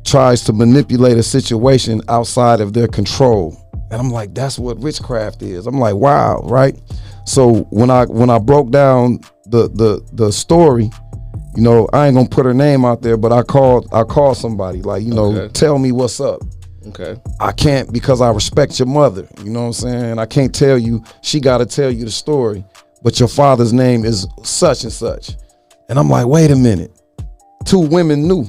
tries 0.04 0.42
to 0.44 0.52
manipulate 0.52 1.18
a 1.18 1.22
situation 1.22 2.00
outside 2.08 2.60
of 2.60 2.72
their 2.72 2.88
control. 2.88 3.56
And 3.90 4.00
I'm 4.00 4.10
like, 4.10 4.34
that's 4.34 4.58
what 4.58 4.78
witchcraft 4.78 5.42
is. 5.42 5.66
I'm 5.66 5.78
like, 5.78 5.94
wow, 5.94 6.40
right? 6.44 6.80
So 7.26 7.64
when 7.70 7.90
I 7.90 8.06
when 8.06 8.30
I 8.30 8.38
broke 8.38 8.70
down 8.70 9.20
the 9.46 9.68
the 9.68 10.00
the 10.12 10.32
story, 10.32 10.90
you 11.56 11.62
know, 11.62 11.88
I 11.92 12.06
ain't 12.06 12.16
gonna 12.16 12.28
put 12.28 12.46
her 12.46 12.54
name 12.54 12.84
out 12.84 13.02
there, 13.02 13.16
but 13.16 13.32
I 13.32 13.42
called 13.42 13.88
I 13.92 14.04
called 14.04 14.36
somebody, 14.38 14.80
like, 14.82 15.02
you 15.02 15.12
know, 15.12 15.32
Okay. 15.36 15.52
tell 15.52 15.78
me 15.78 15.92
what's 15.92 16.20
up. 16.20 16.40
okay, 16.88 17.20
I 17.40 17.52
can't 17.52 17.92
because 17.92 18.20
I 18.22 18.30
respect 18.30 18.78
your 18.78 18.88
mother. 18.88 19.28
You 19.44 19.50
know 19.50 19.60
what 19.60 19.66
I'm 19.66 19.72
saying? 19.74 20.18
I 20.18 20.26
can't 20.26 20.54
tell 20.54 20.78
you. 20.78 21.04
She 21.20 21.38
got 21.40 21.58
to 21.58 21.66
tell 21.66 21.90
you 21.90 22.04
the 22.06 22.10
story. 22.10 22.64
But 23.02 23.18
your 23.18 23.28
father's 23.28 23.72
name 23.72 24.04
is 24.04 24.26
such 24.42 24.84
and 24.84 24.92
such. 24.92 25.32
And 25.88 25.98
I'm 25.98 26.08
like, 26.08 26.26
wait 26.26 26.50
a 26.50 26.56
minute. 26.56 26.92
Two 27.64 27.80
women 27.80 28.28
knew 28.28 28.44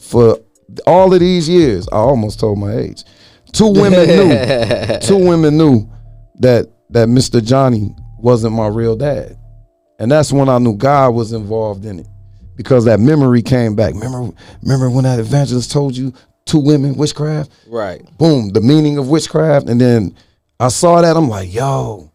for 0.00 0.38
all 0.86 1.12
of 1.12 1.20
these 1.20 1.48
years. 1.48 1.88
I 1.92 1.96
almost 1.96 2.40
told 2.40 2.58
my 2.58 2.76
age. 2.76 3.04
Two 3.52 3.68
women 3.72 4.06
knew. 4.06 4.98
Two 5.02 5.18
women 5.18 5.56
knew 5.56 5.88
that 6.40 6.68
that 6.90 7.08
Mr. 7.08 7.44
Johnny 7.44 7.94
wasn't 8.18 8.54
my 8.54 8.66
real 8.66 8.96
dad. 8.96 9.36
And 9.98 10.10
that's 10.10 10.32
when 10.32 10.48
I 10.48 10.58
knew 10.58 10.76
God 10.76 11.14
was 11.14 11.32
involved 11.32 11.84
in 11.84 12.00
it. 12.00 12.06
Because 12.56 12.84
that 12.86 13.00
memory 13.00 13.42
came 13.42 13.74
back. 13.74 13.94
Remember, 13.94 14.34
remember 14.62 14.90
when 14.90 15.04
that 15.04 15.18
evangelist 15.18 15.70
told 15.70 15.96
you 15.96 16.12
two 16.44 16.58
women, 16.58 16.94
witchcraft? 16.94 17.50
right. 17.68 18.02
boom, 18.18 18.50
the 18.50 18.60
meaning 18.60 18.98
of 18.98 19.08
witchcraft. 19.08 19.68
And 19.68 19.80
then 19.80 20.14
I 20.58 20.68
saw 20.68 21.00
that. 21.00 21.16
I'm 21.16 21.28
like, 21.28 21.52
yo, 21.52 22.09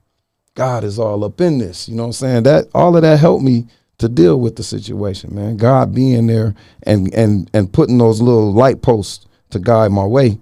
God 0.56 0.84
is 0.84 0.97
all 0.97 1.24
up 1.24 1.39
in 1.41 1.58
this. 1.60 1.88
You 1.88 1.95
know 1.95 2.03
what 2.03 2.08
I'm 2.08 2.14
saying? 2.14 2.43
That 2.43 2.68
all 2.74 2.95
of 2.95 3.01
that 3.03 3.20
helped 3.20 3.43
me 3.43 3.68
to 3.97 4.10
deal 4.10 4.39
with 4.39 4.56
the 4.56 4.64
situation, 4.64 5.36
man. 5.36 5.58
God 5.58 5.93
being 5.93 6.28
there 6.28 6.56
and 6.84 7.14
and 7.14 7.49
and 7.53 7.72
putting 7.72 7.97
those 7.97 8.22
little 8.22 8.51
light 8.53 8.82
posts 8.82 9.26
to 9.51 9.60
guide 9.60 9.91
my 9.91 10.06
way 10.06 10.39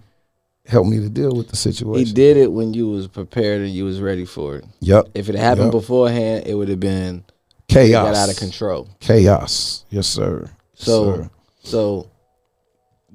helped 0.66 0.90
me 0.90 0.98
to 1.00 1.10
deal 1.10 1.36
with 1.36 1.50
the 1.50 1.56
situation. 1.58 2.06
He 2.08 2.14
did 2.14 2.38
it 2.38 2.52
when 2.52 2.74
you 2.74 2.88
was 2.88 3.08
prepared 3.08 3.62
and 3.62 3.70
you 3.72 3.84
was 3.86 4.00
ready 4.00 4.26
for 4.26 4.56
it. 4.56 4.66
Yep. 4.80 5.10
If 5.14 5.28
it 5.30 5.36
happened 5.36 5.66
Yep. 5.66 5.72
beforehand, 5.74 6.48
it 6.48 6.56
would 6.56 6.70
have 6.70 6.80
been 6.80 7.24
Chaos. 7.68 8.06
got 8.06 8.16
out 8.16 8.30
of 8.30 8.38
control. 8.38 8.88
Chaos. 9.02 9.84
Yes, 9.90 10.08
sir. 10.08 10.44
Yes, 10.76 10.86
So, 10.86 11.16
sir. 11.16 11.30
so 11.64 12.08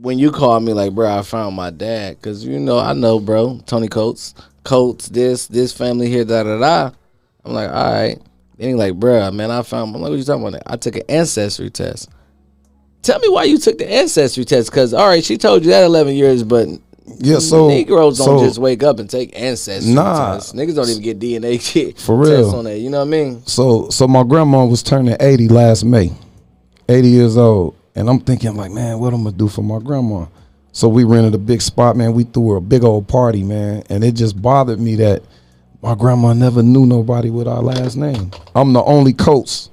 when 0.01 0.19
you 0.19 0.31
called 0.31 0.63
me 0.63 0.73
like, 0.75 0.93
bro, 0.95 1.09
I 1.19 1.23
found 1.23 1.57
my 1.57 1.71
dad, 1.71 2.17
because 2.21 2.45
you 2.45 2.61
know 2.61 2.79
I 2.79 2.93
know, 2.93 3.19
bro, 3.19 3.61
Tony 3.67 3.89
Coates, 3.89 4.35
Coates, 4.69 5.09
this 5.09 5.47
this 5.47 5.73
family 5.73 6.11
here, 6.11 6.27
da 6.27 6.43
da 6.43 6.59
da. 6.59 6.91
I'm 7.45 7.55
like, 7.55 7.71
all 7.71 7.93
right. 7.93 8.19
Then 8.59 8.69
he 8.69 8.75
like, 8.75 8.95
bro, 8.97 9.31
man, 9.31 9.51
I 9.51 9.63
found. 9.63 9.95
I'm 9.97 10.03
like, 10.03 10.11
what 10.11 10.19
you 10.19 10.25
talking 10.25 10.47
about? 10.47 10.61
I 10.67 10.77
took 10.77 10.97
an 10.97 11.05
ancestry 11.09 11.71
test. 11.71 12.11
Tell 13.01 13.19
me 13.21 13.29
why 13.31 13.45
you 13.45 13.57
took 13.57 13.79
the 13.79 13.91
ancestry 13.91 14.45
test, 14.45 14.71
because 14.71 14.93
all 14.93 15.09
right, 15.09 15.25
she 15.25 15.39
told 15.39 15.65
you 15.65 15.71
that 15.71 15.85
11 15.85 16.15
years, 16.15 16.43
but 16.43 16.69
yeah, 17.21 17.39
so 17.39 17.69
Negroes 17.69 18.19
don't 18.19 18.39
so, 18.41 18.45
just 18.45 18.59
wake 18.59 18.83
up 18.83 18.99
and 18.99 19.09
take 19.09 19.33
ancestry 19.41 19.95
Nah. 19.95 20.35
tests. 20.35 20.53
Niggas 20.53 20.75
don't 20.75 20.91
even 20.91 21.03
get 21.03 21.19
DNA 21.19 21.59
kit 21.59 21.99
For 22.01 22.15
real. 22.15 22.43
tests 22.43 22.53
on 22.53 22.65
that. 22.65 22.79
You 22.79 22.91
know 22.91 22.99
what 22.99 23.07
I 23.09 23.11
mean? 23.11 23.47
So 23.47 23.89
so 23.89 24.07
my 24.07 24.23
grandma 24.23 24.67
was 24.67 24.83
turning 24.83 25.17
80 25.19 25.49
last 25.49 25.85
May. 25.85 26.13
80 26.91 27.09
years 27.09 27.37
old. 27.39 27.75
And 27.95 28.11
I'm 28.11 28.21
thinking 28.21 28.55
like, 28.55 28.71
man, 28.71 28.99
what 28.99 29.15
I'm 29.15 29.25
gonna 29.25 29.35
do 29.35 29.49
for 29.49 29.63
my 29.63 29.79
grandma? 29.79 30.27
So 30.73 30.89
we 30.89 31.05
rented 31.05 31.35
a 31.35 31.39
big 31.39 31.61
spot, 31.63 31.97
man. 31.97 32.13
We 32.13 32.25
threw 32.25 32.57
a 32.57 32.61
big 32.61 32.85
old 32.85 33.09
party, 33.09 33.43
man. 33.43 33.83
And 33.91 34.05
it 34.05 34.13
just 34.13 34.41
bothered 34.41 34.81
me 34.81 34.97
that 34.97 35.23
my 35.83 35.95
grandma 35.95 36.33
never 36.33 36.63
knew 36.63 36.87
nobody 36.87 37.31
with 37.31 37.49
our 37.49 37.63
last 37.63 37.97
name. 37.97 38.31
I'm 38.55 38.73
the 38.73 38.83
only 38.83 39.13
Coates 39.13 39.71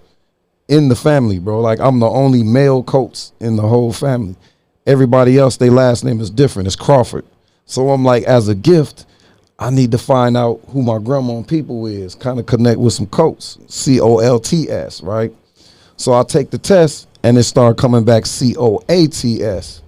in 0.68 0.90
the 0.90 0.96
family, 0.96 1.40
bro. 1.40 1.60
Like 1.60 1.80
I'm 1.80 2.00
the 2.00 2.10
only 2.10 2.44
male 2.44 2.84
Coates 2.84 3.34
in 3.40 3.56
the 3.56 3.68
whole 3.68 3.94
family. 3.94 4.36
Everybody 4.88 5.38
else, 5.38 5.58
their 5.58 5.72
last 5.72 6.04
name 6.04 6.20
is 6.20 6.30
different. 6.30 6.68
It's 6.68 6.76
Crawford. 6.76 7.26
So 7.66 7.90
I'm 7.90 8.06
like, 8.06 8.24
as 8.24 8.48
a 8.48 8.56
gift, 8.56 9.06
I 9.58 9.70
need 9.70 9.92
to 9.92 9.98
find 9.98 10.38
out 10.38 10.62
who 10.70 10.84
my 10.84 11.00
grandma 11.00 11.38
and 11.38 11.48
people 11.48 11.88
is, 11.88 12.14
kind 12.14 12.40
of 12.40 12.46
connect 12.46 12.80
with 12.80 12.94
some 12.94 13.08
Coates, 13.08 13.58
C 13.68 14.00
O 14.00 14.20
L 14.20 14.40
T 14.40 14.70
S, 14.70 15.02
right? 15.02 15.34
So 15.98 16.14
I 16.14 16.24
take 16.24 16.52
the 16.52 16.58
test 16.58 17.08
and 17.24 17.38
it 17.38 17.44
started 17.44 17.80
coming 17.80 18.04
back 18.04 18.26
C 18.26 18.56
O 18.58 18.82
A 18.90 19.08
T 19.08 19.42
S. 19.44 19.82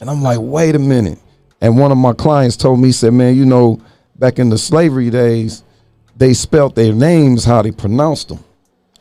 And 0.00 0.08
I'm 0.08 0.22
like, 0.22 0.38
wait 0.40 0.74
a 0.74 0.78
minute. 0.78 1.18
And 1.60 1.78
one 1.78 1.92
of 1.92 1.98
my 1.98 2.12
clients 2.14 2.56
told 2.56 2.80
me, 2.80 2.88
he 2.88 2.92
said, 2.92 3.12
man, 3.12 3.36
you 3.36 3.44
know, 3.44 3.80
back 4.16 4.38
in 4.38 4.48
the 4.48 4.58
slavery 4.58 5.10
days, 5.10 5.62
they 6.16 6.32
spelt 6.34 6.74
their 6.74 6.92
names 6.92 7.44
how 7.44 7.62
they 7.62 7.70
pronounced 7.70 8.28
them. 8.28 8.42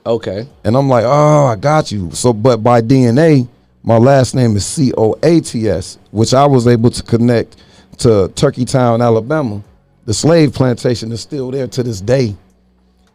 Okay. 0.06 0.48
And 0.64 0.76
I'm 0.76 0.90
like, 0.90 1.06
oh, 1.06 1.46
I 1.46 1.56
got 1.56 1.92
you. 1.92 2.12
So, 2.12 2.34
but 2.34 2.58
by 2.58 2.82
DNA, 2.82 3.48
my 3.84 3.98
last 3.98 4.36
name 4.36 4.56
is 4.56 4.66
C 4.66 4.94
O 4.98 5.16
A 5.24 5.40
T 5.40 5.70
S, 5.70 5.98
which 6.12 6.34
I 6.34 6.46
was 6.46 6.68
able 6.68 6.90
to 6.90 7.04
connect 7.04 7.58
to 8.00 8.30
Turkeytown, 8.36 9.04
Alabama. 9.04 9.64
The 10.06 10.14
slave 10.14 10.54
plantation 10.54 11.12
is 11.12 11.22
still 11.22 11.52
there 11.52 11.68
to 11.68 11.84
this 11.84 12.02
day. 12.02 12.36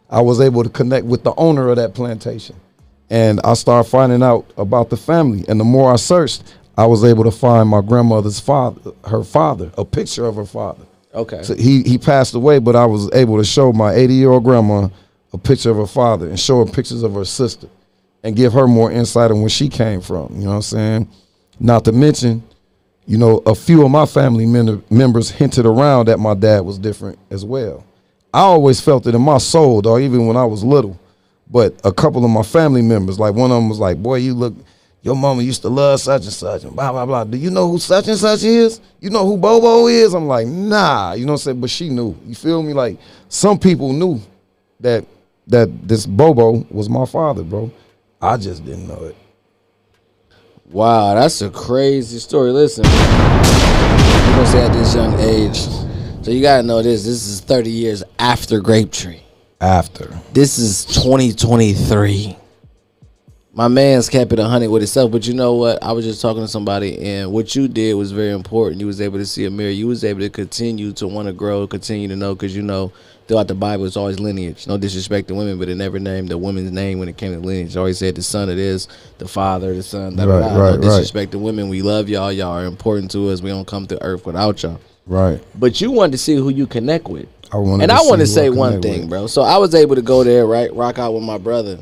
I 0.09 0.21
was 0.21 0.39
able 0.39 0.63
to 0.63 0.69
connect 0.69 1.05
with 1.05 1.23
the 1.23 1.33
owner 1.35 1.69
of 1.69 1.75
that 1.75 1.93
plantation. 1.93 2.55
And 3.09 3.39
I 3.43 3.53
started 3.53 3.89
finding 3.89 4.23
out 4.23 4.49
about 4.57 4.89
the 4.89 4.97
family. 4.97 5.45
And 5.47 5.59
the 5.59 5.63
more 5.63 5.91
I 5.91 5.97
searched, 5.97 6.55
I 6.77 6.85
was 6.85 7.03
able 7.03 7.23
to 7.23 7.31
find 7.31 7.69
my 7.69 7.81
grandmother's 7.81 8.39
father, 8.39 8.91
her 9.05 9.23
father, 9.23 9.71
a 9.77 9.85
picture 9.85 10.25
of 10.25 10.35
her 10.35 10.45
father. 10.45 10.83
Okay. 11.13 11.41
So 11.43 11.55
he 11.55 11.83
he 11.83 11.97
passed 11.97 12.33
away, 12.33 12.59
but 12.59 12.75
I 12.75 12.85
was 12.85 13.09
able 13.13 13.37
to 13.37 13.45
show 13.45 13.71
my 13.71 13.93
80 13.93 14.13
year 14.13 14.31
old 14.31 14.43
grandma 14.43 14.89
a 15.33 15.37
picture 15.37 15.69
of 15.71 15.77
her 15.77 15.87
father 15.87 16.27
and 16.27 16.39
show 16.39 16.63
her 16.65 16.71
pictures 16.71 17.03
of 17.03 17.13
her 17.13 17.25
sister 17.25 17.67
and 18.23 18.35
give 18.35 18.53
her 18.53 18.67
more 18.67 18.91
insight 18.91 19.31
on 19.31 19.39
where 19.41 19.49
she 19.49 19.69
came 19.69 20.01
from. 20.01 20.33
You 20.35 20.41
know 20.45 20.49
what 20.49 20.55
I'm 20.55 20.61
saying? 20.63 21.09
Not 21.59 21.85
to 21.85 21.91
mention, 21.91 22.43
you 23.05 23.17
know, 23.17 23.37
a 23.45 23.55
few 23.55 23.85
of 23.85 23.91
my 23.91 24.05
family 24.05 24.45
men- 24.45 24.83
members 24.89 25.29
hinted 25.29 25.65
around 25.65 26.07
that 26.07 26.19
my 26.19 26.33
dad 26.33 26.61
was 26.61 26.77
different 26.77 27.19
as 27.29 27.45
well. 27.45 27.85
I 28.33 28.39
always 28.39 28.81
felt 28.81 29.07
it 29.07 29.15
in 29.15 29.21
my 29.21 29.37
soul, 29.37 29.81
though, 29.81 29.97
even 29.97 30.27
when 30.27 30.35
I 30.35 30.43
was 30.43 30.63
little. 30.63 30.99
But 31.49 31.79
a 31.85 31.93
couple 31.93 32.25
of 32.25 32.31
my 32.31 32.41
family 32.43 32.81
members, 32.81 33.19
like 33.19 33.35
one 33.35 33.51
of 33.51 33.55
them 33.57 33.69
was 33.69 33.79
like, 33.79 34.01
"Boy, 34.01 34.15
you 34.15 34.33
look, 34.33 34.53
your 35.05 35.15
mama 35.15 35.43
used 35.43 35.61
to 35.61 35.69
love 35.69 36.01
such 36.01 36.23
and 36.23 36.33
such 36.33 36.63
and 36.63 36.75
blah 36.75 36.91
blah 36.91 37.05
blah. 37.05 37.23
Do 37.23 37.37
you 37.37 37.51
know 37.51 37.69
who 37.69 37.77
such 37.77 38.07
and 38.07 38.17
such 38.17 38.43
is? 38.43 38.81
You 38.99 39.11
know 39.11 39.23
who 39.23 39.37
Bobo 39.37 39.85
is? 39.85 40.15
I'm 40.15 40.25
like, 40.25 40.47
nah. 40.47 41.13
You 41.13 41.27
know 41.27 41.33
what 41.33 41.41
I'm 41.41 41.43
saying? 41.43 41.61
But 41.61 41.69
she 41.69 41.89
knew. 41.89 42.17
You 42.25 42.33
feel 42.33 42.63
me? 42.63 42.73
Like 42.73 42.97
some 43.29 43.59
people 43.59 43.93
knew 43.93 44.19
that 44.79 45.05
that 45.45 45.87
this 45.87 46.07
Bobo 46.07 46.65
was 46.71 46.89
my 46.89 47.05
father, 47.05 47.43
bro. 47.43 47.71
I 48.19 48.37
just 48.37 48.65
didn't 48.65 48.87
know 48.87 49.03
it. 49.03 49.15
Wow, 50.71 51.13
that's 51.13 51.39
a 51.43 51.51
crazy 51.51 52.17
story. 52.17 52.49
Listen, 52.49 52.83
you 52.85 52.91
gonna 52.91 54.47
say 54.47 54.65
at 54.65 54.73
this 54.73 54.95
young 54.95 55.19
age, 55.19 55.59
so 56.25 56.31
you 56.31 56.41
gotta 56.41 56.63
know 56.63 56.81
this. 56.81 57.05
This 57.05 57.27
is 57.27 57.41
30 57.41 57.69
years 57.69 58.03
after 58.17 58.59
Grape 58.59 58.91
Tree. 58.91 59.21
After. 59.61 60.19
This 60.33 60.57
is 60.57 60.83
2023. 60.85 62.37
My 63.57 63.69
man's 63.69 64.09
kept 64.09 64.33
it 64.33 64.37
100 64.39 64.69
with 64.69 64.81
himself, 64.81 65.13
but 65.13 65.25
you 65.25 65.33
know 65.33 65.53
what? 65.53 65.81
I 65.81 65.93
was 65.93 66.03
just 66.03 66.21
talking 66.21 66.41
to 66.41 66.47
somebody, 66.47 66.99
and 66.99 67.31
what 67.31 67.55
you 67.55 67.69
did 67.69 67.93
was 67.93 68.11
very 68.11 68.31
important. 68.33 68.81
You 68.81 68.87
was 68.87 68.99
able 68.99 69.17
to 69.17 69.25
see 69.25 69.45
a 69.45 69.49
mirror. 69.49 69.69
You 69.71 69.87
was 69.87 70.03
able 70.03 70.19
to 70.19 70.29
continue 70.29 70.91
to 70.91 71.07
want 71.07 71.27
to 71.29 71.33
grow, 71.33 71.65
continue 71.65 72.09
to 72.09 72.17
know, 72.17 72.35
because 72.35 72.53
you 72.53 72.61
know 72.61 72.91
throughout 73.29 73.47
the 73.47 73.55
Bible 73.55 73.85
it's 73.85 73.95
always 73.95 74.19
lineage. 74.19 74.67
No 74.67 74.77
disrespect 74.77 75.29
to 75.29 75.35
women, 75.35 75.57
but 75.57 75.69
it 75.69 75.75
never 75.75 75.99
named 75.99 76.27
the 76.27 76.37
woman's 76.37 76.73
name 76.73 76.99
when 76.99 77.07
it 77.07 77.15
came 77.15 77.31
to 77.31 77.39
lineage. 77.39 77.77
It 77.77 77.79
always 77.79 77.97
said 77.97 78.15
the 78.15 78.23
son 78.23 78.49
of 78.49 78.57
this, 78.57 78.89
the 79.19 79.27
father, 79.27 79.73
the 79.73 79.83
son. 79.83 80.17
Da, 80.17 80.25
Right, 80.25 80.41
right, 80.41 80.51
no 80.51 80.71
right. 80.71 80.81
disrespect 80.81 81.31
to 81.31 81.39
women. 81.39 81.69
We 81.69 81.81
love 81.81 82.09
y'all. 82.09 82.33
Y'all 82.33 82.51
are 82.51 82.65
important 82.65 83.09
to 83.11 83.29
us. 83.29 83.41
We 83.41 83.51
don't 83.51 83.65
come 83.65 83.87
to 83.87 84.03
earth 84.03 84.25
without 84.25 84.61
y'all. 84.63 84.81
Right. 85.07 85.41
But 85.57 85.79
you 85.79 85.91
wanted 85.91 86.11
to 86.11 86.17
see 86.17 86.35
who 86.35 86.49
you 86.49 86.67
connect 86.67 87.07
with. 87.07 87.29
I 87.53 87.57
And 87.57 87.89
I 87.89 88.01
want 88.01 88.19
to 88.19 88.27
see 88.27 88.33
who 88.33 88.41
I 88.41 88.45
say 88.47 88.49
one 88.49 88.81
thing, 88.81 89.01
with. 89.01 89.09
bro. 89.11 89.27
So 89.27 89.43
I 89.43 89.57
was 89.59 89.73
able 89.73 89.95
to 89.95 90.01
go 90.01 90.25
there, 90.25 90.45
right? 90.45 90.73
Rock 90.73 90.99
out 90.99 91.13
with 91.13 91.23
my 91.23 91.37
brother. 91.37 91.79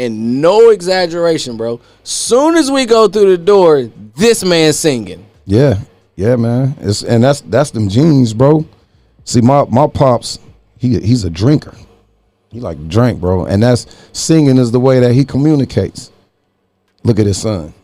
And 0.00 0.40
no 0.40 0.70
exaggeration, 0.70 1.58
bro. 1.58 1.78
Soon 2.04 2.56
as 2.56 2.70
we 2.70 2.86
go 2.86 3.06
through 3.06 3.36
the 3.36 3.38
door, 3.38 3.82
this 4.16 4.42
man 4.42 4.72
singing. 4.72 5.26
Yeah, 5.44 5.78
yeah, 6.16 6.36
man. 6.36 6.74
It's 6.80 7.02
and 7.02 7.22
that's 7.22 7.42
that's 7.42 7.70
them 7.70 7.90
genes, 7.90 8.32
bro. 8.32 8.64
See, 9.24 9.42
my 9.42 9.66
my 9.66 9.86
pops, 9.86 10.38
he 10.78 10.98
he's 11.00 11.24
a 11.24 11.30
drinker. 11.30 11.74
He 12.50 12.60
like 12.60 12.88
drink, 12.88 13.20
bro, 13.20 13.44
and 13.44 13.62
that's 13.62 13.86
singing 14.12 14.56
is 14.56 14.72
the 14.72 14.80
way 14.80 15.00
that 15.00 15.12
he 15.12 15.24
communicates. 15.24 16.10
Look 17.02 17.18
at 17.18 17.26
his 17.26 17.36
son. 17.38 17.74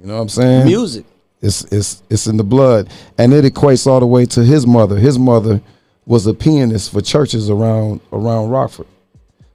You 0.00 0.08
know 0.08 0.16
what 0.16 0.20
I'm 0.20 0.28
saying? 0.28 0.66
Music. 0.66 1.06
It's 1.40 1.64
it's 1.72 2.02
it's 2.10 2.26
in 2.26 2.36
the 2.36 2.44
blood, 2.44 2.90
and 3.16 3.32
it 3.32 3.44
equates 3.46 3.86
all 3.86 4.00
the 4.00 4.06
way 4.06 4.26
to 4.26 4.44
his 4.44 4.66
mother. 4.66 4.96
His 4.96 5.18
mother 5.18 5.62
was 6.04 6.26
a 6.26 6.34
pianist 6.34 6.92
for 6.92 7.00
churches 7.00 7.48
around 7.48 8.00
around 8.12 8.50
Rockford, 8.50 8.86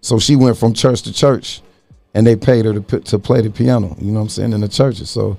so 0.01 0.19
she 0.19 0.35
went 0.35 0.57
from 0.57 0.73
church 0.73 1.01
to 1.03 1.13
church, 1.13 1.61
and 2.13 2.25
they 2.25 2.35
paid 2.35 2.65
her 2.65 2.73
to 2.73 2.81
p- 2.81 2.99
to 3.01 3.19
play 3.19 3.41
the 3.41 3.49
piano. 3.49 3.95
You 3.99 4.11
know 4.11 4.19
what 4.19 4.23
I'm 4.23 4.29
saying 4.29 4.53
in 4.53 4.61
the 4.61 4.67
churches. 4.67 5.09
So, 5.09 5.37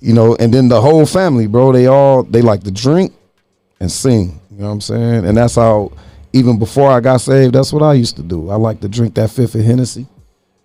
you 0.00 0.14
know, 0.14 0.36
and 0.36 0.52
then 0.52 0.68
the 0.68 0.80
whole 0.80 1.06
family, 1.06 1.46
bro, 1.46 1.72
they 1.72 1.86
all 1.86 2.22
they 2.22 2.42
like 2.42 2.62
to 2.64 2.70
drink 2.70 3.12
and 3.80 3.90
sing. 3.90 4.40
You 4.50 4.58
know 4.58 4.66
what 4.66 4.72
I'm 4.72 4.80
saying, 4.80 5.26
and 5.26 5.36
that's 5.36 5.54
how. 5.56 5.92
Even 6.32 6.60
before 6.60 6.88
I 6.88 7.00
got 7.00 7.16
saved, 7.16 7.56
that's 7.56 7.72
what 7.72 7.82
I 7.82 7.94
used 7.94 8.14
to 8.14 8.22
do. 8.22 8.50
I 8.50 8.54
like 8.54 8.80
to 8.82 8.88
drink 8.88 9.16
that 9.16 9.32
fifth 9.32 9.56
of 9.56 9.64
Hennessy 9.64 10.06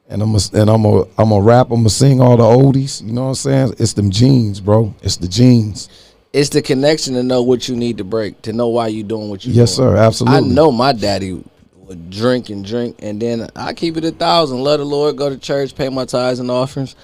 and 0.08 0.22
I'm 0.22 0.36
a, 0.36 0.40
and 0.54 0.70
I'm 0.70 0.86
a 0.86 1.06
I'm 1.18 1.32
a 1.32 1.42
rap. 1.42 1.72
I'm 1.72 1.78
gonna 1.80 1.90
sing 1.90 2.22
all 2.22 2.38
the 2.38 2.44
oldies. 2.44 3.02
You 3.04 3.14
know 3.14 3.24
what 3.24 3.28
I'm 3.30 3.36
saying? 3.36 3.74
It's 3.80 3.94
them 3.94 4.12
jeans, 4.12 4.62
bro. 4.62 4.94
It's 5.02 5.18
the 5.18 5.28
jeans. 5.28 5.90
It's 6.34 6.50
the 6.50 6.62
connection 6.62 7.14
to 7.14 7.24
know 7.24 7.42
what 7.44 7.68
you 7.70 7.76
need 7.76 7.98
to 7.98 8.04
break, 8.04 8.42
to 8.42 8.52
know 8.52 8.68
why 8.68 8.88
you 8.88 9.04
doing 9.04 9.30
what 9.30 9.46
you 9.46 9.54
Yes, 9.54 9.78
doing. 9.78 9.90
Yes, 9.90 9.96
sir. 9.96 10.04
Absolutely. 10.06 10.38
I 10.38 10.54
know 10.54 10.72
my 10.72 10.92
daddy 10.92 11.42
would 11.86 12.10
drink 12.10 12.50
and 12.50 12.66
drink, 12.66 12.96
and 13.00 13.22
then 13.22 13.48
I 13.56 13.74
keep 13.74 13.98
it 13.98 14.06
a 14.06 14.12
thousand. 14.12 14.60
Love 14.60 14.80
the 14.80 14.86
Lord, 14.86 15.18
go 15.18 15.30
to 15.30 15.38
church, 15.38 15.76
pay 15.76 15.90
my 15.90 16.06
tithes 16.06 16.40
and 16.40 16.50
offerings. 16.50 16.96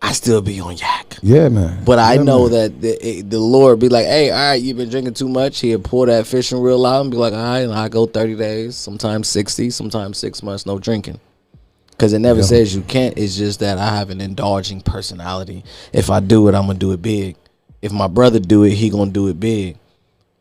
I 0.00 0.12
still 0.12 0.40
be 0.40 0.60
on 0.60 0.76
yak. 0.76 1.16
Yeah, 1.22 1.48
man. 1.48 1.82
But 1.84 1.98
I 1.98 2.14
Yeah, 2.14 2.22
know 2.22 2.42
man. 2.48 2.52
that 2.52 2.80
the, 2.80 3.22
the 3.22 3.38
Lord 3.40 3.80
be 3.80 3.88
like, 3.88 4.06
hey, 4.06 4.30
all 4.30 4.36
right, 4.50 4.54
you've 4.54 4.76
been 4.76 4.90
drinking 4.90 5.14
too 5.14 5.28
much. 5.28 5.58
He'll 5.60 5.80
pull 5.80 6.06
that 6.06 6.24
fishing 6.26 6.60
reel 6.60 6.86
out 6.86 7.00
and 7.00 7.10
be 7.10 7.16
like, 7.16 7.32
all 7.32 7.38
right, 7.42 7.60
and 7.60 7.72
I 7.72 7.88
go 7.88 8.06
30 8.06 8.36
days, 8.36 8.76
sometimes 8.76 9.26
60, 9.28 9.70
sometimes 9.70 10.18
six 10.18 10.40
months, 10.42 10.66
no 10.66 10.78
drinking. 10.78 11.18
Because 11.90 12.12
it 12.12 12.20
never 12.20 12.38
Yeah. 12.40 12.46
says 12.46 12.76
you 12.76 12.82
can't. 12.82 13.18
It's 13.18 13.36
just 13.36 13.58
that 13.58 13.76
I 13.78 13.88
have 13.96 14.10
an 14.10 14.20
indulging 14.20 14.80
personality. 14.82 15.64
If 15.92 16.10
I 16.10 16.20
do 16.20 16.46
it, 16.46 16.54
I'm 16.54 16.66
going 16.66 16.76
to 16.78 16.86
do 16.86 16.92
it 16.92 17.02
big. 17.02 17.34
If 17.82 17.90
my 17.90 18.06
brother 18.06 18.38
do 18.38 18.62
it, 18.62 18.70
he 18.74 18.90
going 18.90 19.08
to 19.08 19.12
do 19.12 19.26
it 19.26 19.40
big. 19.40 19.78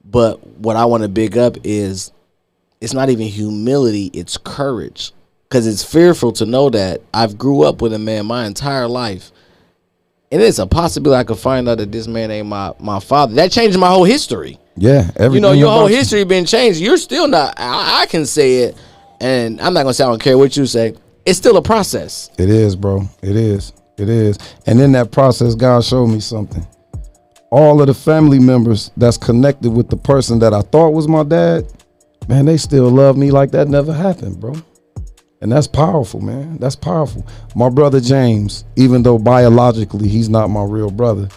But 0.06 0.46
what 0.60 0.76
I 0.76 0.86
want 0.86 1.02
to 1.02 1.10
big 1.10 1.36
up 1.36 1.58
is 1.64 2.12
it's 2.82 2.94
not 2.94 3.10
even 3.10 3.28
humility, 3.28 4.12
it's 4.14 4.38
courage. 4.38 5.12
Because 5.50 5.66
it's 5.66 5.84
fearful 5.84 6.34
to 6.34 6.46
know 6.46 6.70
that 6.72 7.02
I've 7.14 7.38
grew 7.38 7.64
up 7.64 7.82
with 7.82 7.94
a 7.94 8.00
man 8.00 8.26
my 8.26 8.46
entire 8.46 8.88
life 8.88 9.32
and 10.32 10.42
it's 10.42 10.60
a 10.60 10.68
possibility 10.68 11.20
I 11.20 11.24
could 11.24 11.38
find 11.38 11.68
out 11.70 11.78
that 11.78 11.92
this 11.92 12.08
man 12.08 12.32
ain't 12.32 12.48
my 12.48 12.74
my 12.80 13.00
father. 13.00 13.36
That 13.36 13.52
changed 13.52 13.78
my 13.80 13.88
whole 13.88 14.04
history. 14.04 14.60
yeah, 14.76 15.10
everything. 15.16 15.36
You 15.36 15.42
know, 15.42 15.52
your 15.54 15.72
whole 15.72 15.88
history 15.88 16.24
been 16.24 16.46
changed. 16.46 16.80
You're 16.80 16.98
still 16.98 17.28
not. 17.28 17.54
I, 17.58 18.02
I 18.02 18.06
can 18.08 18.26
say 18.26 18.64
it, 18.64 18.78
and 19.22 19.60
I'm 19.62 19.74
not 19.74 19.84
gonna 19.84 19.94
say 19.94 20.04
I 20.04 20.08
don't 20.08 20.22
care 20.22 20.38
what 20.38 20.58
you 20.58 20.66
say. 20.66 20.96
It's 21.26 21.38
still 21.38 21.58
a 21.58 21.62
process. 21.62 22.30
It 22.38 22.50
is, 22.50 22.76
bro. 22.76 23.02
It 23.22 23.36
is. 23.36 23.74
It 23.98 24.10
is. 24.10 24.38
And 24.66 24.80
in 24.80 24.92
that 24.94 25.12
process, 25.12 25.56
God 25.56 25.84
showed 25.84 26.08
me 26.08 26.20
something. 26.20 26.66
All 27.50 27.82
of 27.82 27.88
the 27.88 27.94
family 27.94 28.40
members 28.40 28.92
that's 28.98 29.18
connected 29.18 29.72
with 29.72 29.90
the 29.90 29.98
person 29.98 30.40
that 30.40 30.54
I 30.54 30.62
thought 30.62 30.90
was 30.92 31.08
my 31.08 31.24
dad, 31.24 31.66
man, 32.28 32.46
they 32.46 32.58
still 32.58 32.90
love 32.90 33.18
me 33.18 33.32
like 33.32 33.52
that 33.52 33.68
never 33.68 33.94
happened, 33.94 34.40
bro. 34.40 34.56
And 35.42 35.52
that's 35.52 35.68
powerful, 35.68 36.20
man. 36.20 36.58
That's 36.58 36.76
powerful. 36.76 37.26
My 37.56 37.70
brother 37.70 38.00
James, 38.00 38.66
even 38.76 39.04
though 39.04 39.20
biologically 39.20 40.08
he's 40.08 40.30
not 40.30 40.50
my 40.50 40.64
real 40.64 40.90
brother, 40.90 41.30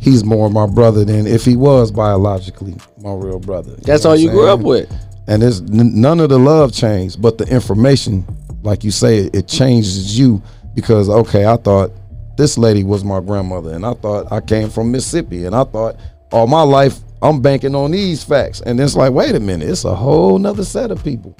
he's 0.00 0.22
more 0.22 0.50
my 0.50 0.66
brother 0.66 1.04
than 1.04 1.26
if 1.26 1.44
he 1.44 1.56
was 1.56 1.90
biologically 1.90 2.76
my 3.02 3.12
real 3.14 3.38
brother. 3.40 3.74
That's 3.76 4.04
all 4.04 4.16
you 4.16 4.28
I'm 4.28 4.34
grew 4.34 4.48
up 4.48 4.60
with. 4.60 4.92
and 5.28 5.42
it's 5.42 5.60
n- 5.60 5.98
none 6.00 6.20
of 6.20 6.28
the 6.28 6.38
love 6.38 6.72
changed, 6.74 7.22
but 7.22 7.38
the 7.38 7.44
information, 7.46 8.26
like 8.62 8.84
you 8.84 8.90
say, 8.90 9.18
it, 9.18 9.34
it 9.34 9.48
changes 9.48 10.18
you 10.18 10.42
because 10.74 11.08
okay, 11.08 11.46
I 11.46 11.56
thought 11.56 11.90
this 12.36 12.58
lady 12.58 12.84
was 12.84 13.02
my 13.02 13.18
grandmother, 13.20 13.72
and 13.72 13.84
I 13.86 13.94
thought 13.94 14.30
I 14.30 14.40
came 14.42 14.68
from 14.68 14.92
Mississippi, 14.92 15.46
and 15.46 15.54
I 15.56 15.64
thought 15.64 15.96
all 16.32 16.46
my 16.46 16.62
life 16.62 16.98
I'm 17.22 17.40
banking 17.42 17.74
on 17.74 17.90
these 17.90 18.22
facts, 18.22 18.60
and 18.60 18.78
it's 18.80 18.94
like, 18.94 19.12
wait 19.12 19.34
a 19.34 19.40
minute, 19.40 19.68
it's 19.68 19.84
a 19.84 19.94
whole 19.94 20.38
nother 20.38 20.64
set 20.64 20.90
of 20.90 21.02
people. 21.02 21.36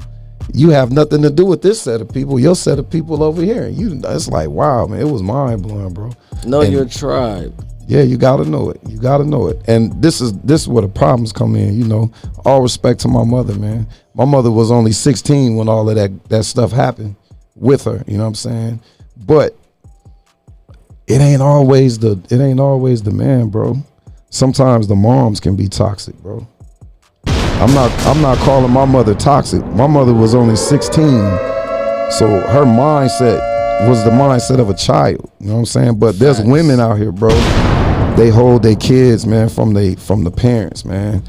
You 0.54 0.70
have 0.70 0.90
nothing 0.92 1.22
to 1.22 1.30
do 1.30 1.44
with 1.44 1.62
this 1.62 1.80
set 1.82 2.00
of 2.00 2.08
people. 2.12 2.40
Your 2.40 2.56
set 2.56 2.78
of 2.78 2.88
people 2.88 3.22
over 3.22 3.42
here, 3.42 3.64
and 3.64 3.76
you. 3.76 4.00
It's 4.04 4.28
like, 4.28 4.48
wow, 4.48 4.86
man, 4.86 5.00
it 5.00 5.10
was 5.10 5.22
mind 5.22 5.62
blowing, 5.62 5.92
bro. 5.92 6.10
Know 6.46 6.62
And- 6.62 6.72
your 6.72 6.86
tribe. 6.86 7.52
yeah, 7.86 8.02
you 8.02 8.16
gotta 8.16 8.44
know 8.44 8.70
it. 8.70 8.80
You 8.88 8.98
gotta 8.98 9.24
know 9.24 9.48
it. 9.48 9.60
And 9.68 10.00
this 10.02 10.20
is 10.20 10.32
this 10.40 10.62
is 10.62 10.68
where 10.68 10.82
the 10.82 10.88
problems 10.88 11.32
come 11.32 11.54
in. 11.54 11.78
You 11.78 11.84
know, 11.84 12.10
all 12.46 12.62
respect 12.62 13.00
to 13.00 13.08
my 13.08 13.24
mother, 13.24 13.54
man. 13.54 13.86
My 14.14 14.24
mother 14.24 14.50
was 14.50 14.70
only 14.70 14.92
16 14.92 15.54
when 15.56 15.68
all 15.68 15.88
of 15.88 15.96
that 15.96 16.28
that 16.30 16.44
stuff 16.44 16.72
happened 16.72 17.14
with 17.54 17.84
her. 17.84 18.02
You 18.06 18.16
know 18.16 18.22
what 18.24 18.28
I'm 18.28 18.34
saying? 18.34 18.80
But 19.26 19.54
it 21.06 21.20
ain't 21.20 21.42
always 21.42 21.98
the 21.98 22.18
it 22.30 22.40
ain't 22.40 22.60
always 22.60 23.02
the 23.02 23.10
man, 23.10 23.48
bro. 23.48 23.76
Sometimes 24.30 24.86
the 24.88 24.94
moms 24.94 25.40
can 25.40 25.56
be 25.56 25.68
toxic, 25.68 26.14
bro. 26.16 26.46
I'm 27.26 27.74
not 27.74 27.90
I'm 28.06 28.20
not 28.22 28.38
calling 28.38 28.70
my 28.70 28.84
mother 28.84 29.14
toxic. 29.14 29.64
My 29.66 29.86
mother 29.86 30.14
was 30.14 30.34
only 30.34 30.54
16, 30.54 31.02
so 32.10 32.28
her 32.48 32.64
mindset 32.64 33.40
was 33.88 34.04
the 34.04 34.10
mindset 34.10 34.60
of 34.60 34.70
a 34.70 34.74
child. 34.74 35.30
You 35.40 35.48
know 35.48 35.54
what 35.54 35.58
I'm 35.60 35.66
saying? 35.66 35.98
But 35.98 36.18
there's 36.18 36.36
Facts. 36.38 36.48
women 36.48 36.78
out 36.78 36.98
here, 36.98 37.10
bro. 37.12 37.30
They 38.16 38.30
hold 38.30 38.62
their 38.62 38.76
kids, 38.76 39.26
man, 39.26 39.48
from 39.48 39.72
they 39.74 39.94
from 39.94 40.24
the 40.24 40.30
parents, 40.30 40.84
man. 40.84 41.22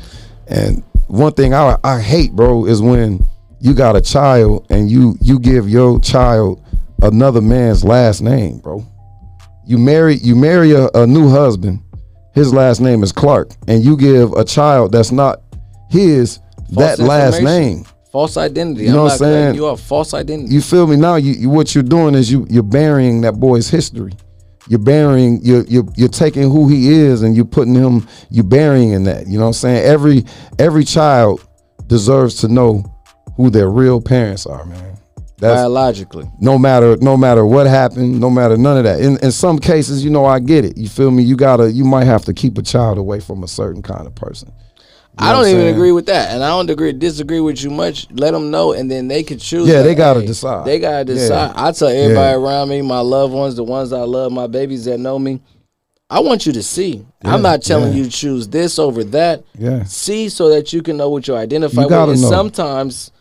And 0.48 0.84
one 1.08 1.34
thing 1.34 1.54
I 1.54 1.78
I 1.84 2.00
hate, 2.00 2.34
bro, 2.34 2.66
is 2.66 2.82
when 2.82 3.26
you 3.60 3.74
got 3.74 3.96
a 3.96 4.02
child 4.02 4.66
and 4.70 4.90
you 4.90 5.16
you 5.22 5.40
give 5.40 5.70
your 5.70 6.00
child 6.00 6.64
another 7.02 7.42
man's 7.42 7.84
last 7.84 8.22
name, 8.22 8.60
bro. 8.60 8.86
You 9.66 9.78
marry 9.78 10.16
you 10.16 10.36
marry 10.36 10.72
a, 10.72 10.90
a 10.94 11.08
new 11.08 11.30
husband. 11.30 11.82
His 12.34 12.54
last 12.54 12.80
name 12.80 13.04
is 13.04 13.12
Clark, 13.12 13.52
and 13.68 13.84
you 13.84 13.98
give 13.98 14.34
a 14.34 14.46
child 14.46 14.92
that's 14.92 15.12
not 15.12 15.42
his 15.90 16.40
that 16.72 17.00
last 17.00 17.42
name. 17.42 17.86
False 18.12 18.38
identity. 18.38 18.86
You 18.86 18.92
know 18.92 19.00
I'm 19.00 19.04
what 19.04 19.12
I'm 19.14 19.18
saying? 19.20 19.44
saying? 19.46 19.56
You 19.56 19.66
are 19.68 19.78
false 19.78 20.14
identity. 20.14 20.54
You 20.54 20.62
feel 20.62 20.88
me 20.88 20.96
now? 20.96 21.16
You, 21.16 21.34
you 21.34 21.50
what 21.50 21.76
you're 21.76 21.84
doing 21.84 22.16
is 22.16 22.32
you 22.32 22.48
you're 22.50 22.64
burying 22.64 23.22
that 23.22 23.34
boy's 23.34 23.70
history. 23.70 24.14
You're 24.68 24.80
burying 24.80 25.40
you're 25.44 25.64
you're 25.66 25.86
you're 25.96 26.10
taking 26.10 26.44
who 26.50 26.68
he 26.68 26.90
is 26.92 27.24
and 27.24 27.36
you're 27.36 27.46
putting 27.46 27.76
him 27.76 28.08
you're 28.30 28.44
burying 28.44 28.92
in 28.92 29.04
that. 29.04 29.28
You 29.28 29.38
know 29.38 29.46
what 29.46 29.48
I'm 29.48 29.54
saying? 29.54 29.84
Every 29.84 30.26
every 30.58 30.84
child 30.84 31.46
deserves 31.88 32.36
to 32.42 32.48
know 32.48 32.84
who 33.36 33.50
their 33.50 33.70
real 33.70 34.00
parents 34.02 34.46
are, 34.46 34.66
man. 34.66 34.89
That's 35.40 35.62
biologically. 35.62 36.30
no 36.40 36.58
matter 36.58 36.98
no 36.98 37.16
matter 37.18 37.46
what 37.46 37.66
happened, 37.68 38.20
no 38.20 38.30
matter 38.30 38.58
none 38.58 38.78
of 38.78 38.84
that. 38.84 39.00
In 39.00 39.18
in 39.20 39.32
some 39.32 39.60
cases, 39.60 40.04
you 40.04 40.10
know, 40.10 40.26
I 40.26 40.40
get 40.40 40.66
it. 40.66 40.78
You 40.78 40.90
feel 40.90 41.12
me? 41.12 41.24
You 41.24 41.36
gotta 41.36 41.72
you 41.72 41.86
might 41.86 42.06
have 42.06 42.26
to 42.26 42.34
keep 42.34 42.58
a 42.58 42.62
child 42.62 42.98
away 42.98 43.20
from 43.20 43.44
a 43.44 43.48
certain 43.48 43.82
kind 43.82 44.06
of 44.08 44.16
person. 44.16 44.52
I 45.18 45.32
know 45.32 45.40
don't 45.40 45.50
even 45.50 45.62
saying? 45.64 45.76
agree 45.76 45.92
with 45.92 46.06
that, 46.06 46.32
and 46.34 46.44
I 46.44 46.48
don't 46.50 46.70
agree 46.70 46.94
disagree 46.94 47.42
with 47.42 47.62
you 47.62 47.70
much. 47.70 48.08
Let 48.12 48.32
them 48.32 48.52
know, 48.52 48.72
and 48.72 48.90
then 48.90 49.08
they 49.10 49.24
can 49.24 49.38
choose. 49.38 49.68
Yeah, 49.68 49.82
they 49.82 49.94
gotta 49.96 50.22
hey, 50.22 50.28
decide. 50.28 50.66
They 50.66 50.80
gotta 50.80 51.00
Yeah. 51.12 51.20
decide. 51.20 51.52
I 51.56 51.72
tell 51.72 51.90
everybody 51.90 52.14
Yeah. 52.32 52.36
around 52.36 52.70
me, 52.70 52.82
my 52.82 53.00
loved 53.02 53.34
ones, 53.34 53.56
the 53.56 53.64
ones 53.64 53.92
I 53.92 54.04
love, 54.04 54.32
my 54.32 54.48
babies 54.48 54.86
that 54.86 54.98
know 55.00 55.20
me. 55.20 55.42
I 56.10 56.22
want 56.22 56.46
you 56.48 56.54
to 56.54 56.64
see. 56.64 57.06
Yeah, 57.24 57.34
I'm 57.36 57.42
not 57.42 57.62
telling 57.62 57.94
yeah. 57.94 58.04
you 58.04 58.10
choose 58.10 58.48
this 58.48 58.80
over 58.80 59.04
that. 59.06 59.44
Yeah. 59.58 59.84
See, 59.84 60.30
so 60.30 60.50
that 60.50 60.74
you 60.74 60.82
can 60.82 60.98
know 60.98 61.10
what 61.10 61.28
you 61.28 61.36
identify 61.36 61.82
You 61.82 61.88
with. 61.88 62.22
know. 62.22 62.30
sometimes, 62.30 63.12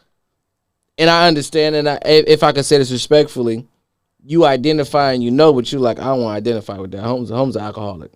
and 0.98 1.08
I 1.08 1.28
understand, 1.28 1.76
and 1.76 1.88
I, 1.88 1.98
if 2.04 2.42
I 2.42 2.52
can 2.52 2.64
say 2.64 2.78
this 2.78 2.90
respectfully, 2.90 3.66
you 4.24 4.44
identify 4.44 5.12
and 5.12 5.22
you 5.22 5.30
know, 5.30 5.52
but 5.52 5.72
you 5.72 5.78
like, 5.78 5.98
I 5.98 6.04
don't 6.04 6.22
want 6.22 6.34
to 6.34 6.50
identify 6.50 6.78
with 6.78 6.90
that. 6.90 7.02
Holmes, 7.02 7.30
Holmes, 7.30 7.56
an 7.56 7.62
alcoholic. 7.62 8.12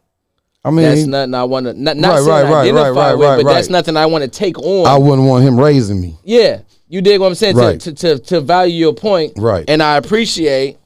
I 0.65 0.71
mean, 0.71 0.85
That's 0.85 1.07
nothing 1.07 1.35
I 1.35 1.45
want 1.45 1.67
to. 1.67 1.75
Not, 1.75 1.97
not 1.97 2.21
right, 2.21 2.45
right, 2.45 2.63
identify 2.63 2.89
right, 2.89 2.95
right, 2.95 3.15
with, 3.15 3.29
right, 3.29 3.43
but 3.45 3.53
that's 3.53 3.69
nothing 3.69 3.97
I 3.97 4.07
want 4.07 4.23
to 4.23 4.31
take 4.31 4.59
on. 4.59 4.87
I 4.87 4.97
wouldn't 4.97 5.27
want 5.27 5.45
him 5.45 5.59
raising 5.59 6.01
me. 6.01 6.17
Yeah, 6.23 6.61
you 6.89 7.01
dig 7.01 7.21
what 7.21 7.29
I'm 7.29 7.35
saying? 7.35 7.57
Right. 7.57 7.81
To, 7.81 7.93
to, 7.95 8.19
to, 8.19 8.25
to 8.25 8.41
value 8.41 8.75
your 8.75 8.95
point. 8.95 9.33
Right. 9.37 9.65
And 9.69 9.83
I 9.83 9.97
appreciate 9.97 10.79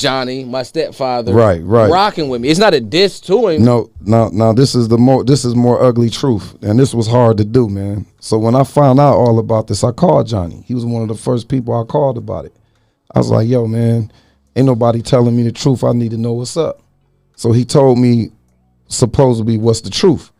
Johnny, 0.00 0.44
my 0.44 0.62
stepfather, 0.62 1.32
Right, 1.32 1.62
right. 1.62 1.90
rocking 1.90 2.28
with 2.28 2.40
me. 2.40 2.48
It's 2.48 2.58
not 2.58 2.74
a 2.74 2.80
diss 2.80 3.20
to 3.20 3.48
him. 3.48 3.64
No, 3.64 3.90
now, 4.00 4.30
now 4.32 4.52
this 4.52 4.74
is 4.74 4.88
the 4.88 4.98
more 4.98 5.22
this 5.22 5.44
is 5.44 5.54
more 5.54 5.80
ugly 5.82 6.10
truth, 6.10 6.56
and 6.62 6.78
this 6.78 6.94
was 6.94 7.06
hard 7.06 7.36
to 7.36 7.44
do, 7.44 7.68
man. 7.68 8.06
So 8.18 8.38
when 8.38 8.54
I 8.54 8.64
found 8.64 8.98
out 8.98 9.14
all 9.16 9.38
about 9.38 9.66
this, 9.68 9.84
I 9.84 9.92
called 9.92 10.26
Johnny. 10.26 10.64
He 10.66 10.74
was 10.74 10.84
one 10.86 11.02
of 11.02 11.08
the 11.08 11.14
first 11.14 11.48
people 11.48 11.78
I 11.78 11.84
called 11.84 12.16
about 12.18 12.46
it. 12.46 12.54
I 13.14 13.18
was 13.18 13.30
like, 13.30 13.46
"Yo, 13.48 13.66
man, 13.66 14.10
ain't 14.56 14.66
nobody 14.66 15.02
telling 15.02 15.36
me 15.36 15.42
the 15.42 15.52
truth. 15.52 15.84
I 15.84 15.92
need 15.92 16.10
to 16.12 16.16
know 16.16 16.32
what's 16.32 16.56
up." 16.56 16.80
So 17.36 17.52
he 17.52 17.64
told 17.64 17.98
me 17.98 18.30
supposedly 18.88 19.56
what's 19.58 19.82
the 19.82 19.90
truth, 19.90 20.30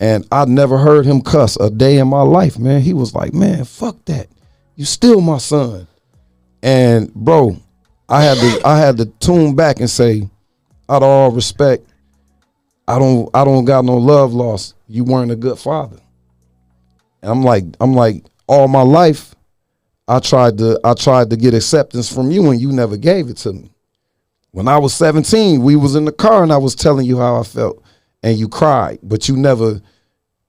and 0.00 0.26
I 0.30 0.44
never 0.44 0.78
heard 0.78 1.06
him 1.06 1.20
cuss 1.20 1.56
a 1.60 1.70
day 1.70 1.98
in 1.98 2.08
my 2.08 2.22
life, 2.22 2.58
man. 2.58 2.80
He 2.82 2.92
was 2.94 3.14
like, 3.14 3.32
"Man, 3.34 3.64
fuck 3.64 4.04
that. 4.04 4.28
You 4.76 4.84
still 4.84 5.20
my 5.20 5.38
son." 5.38 5.86
And 6.62 7.12
bro, 7.14 7.56
I 8.08 8.22
had 8.22 8.38
to 8.38 8.66
I 8.66 8.78
had 8.78 8.96
to 8.98 9.06
tune 9.06 9.54
back 9.54 9.80
and 9.80 9.90
say, 9.90 10.28
out 10.88 11.02
of 11.02 11.08
all 11.08 11.30
respect, 11.30 11.86
I 12.86 12.98
don't 12.98 13.28
I 13.34 13.44
don't 13.44 13.64
got 13.64 13.84
no 13.84 13.96
love 13.96 14.32
lost. 14.32 14.74
You 14.88 15.04
weren't 15.04 15.30
a 15.30 15.36
good 15.36 15.58
father. 15.58 15.98
And 17.22 17.30
I'm 17.30 17.42
like 17.42 17.64
I'm 17.80 17.94
like 17.94 18.24
all 18.46 18.66
my 18.68 18.82
life 18.82 19.34
I 20.06 20.20
tried 20.20 20.56
to 20.58 20.80
I 20.82 20.94
tried 20.94 21.28
to 21.30 21.36
get 21.36 21.52
acceptance 21.52 22.12
from 22.12 22.30
you 22.30 22.50
and 22.50 22.60
you 22.60 22.72
never 22.72 22.96
gave 22.96 23.28
it 23.28 23.36
to 23.38 23.52
me. 23.52 23.70
When 24.52 24.66
I 24.66 24.78
was 24.78 24.94
17, 24.94 25.62
we 25.62 25.76
was 25.76 25.94
in 25.94 26.06
the 26.06 26.12
car 26.12 26.42
and 26.42 26.52
I 26.52 26.56
was 26.56 26.74
telling 26.74 27.04
you 27.04 27.18
how 27.18 27.38
I 27.38 27.42
felt 27.42 27.82
and 28.22 28.38
you 28.38 28.48
cried, 28.48 29.00
but 29.02 29.28
you 29.28 29.36
never 29.36 29.82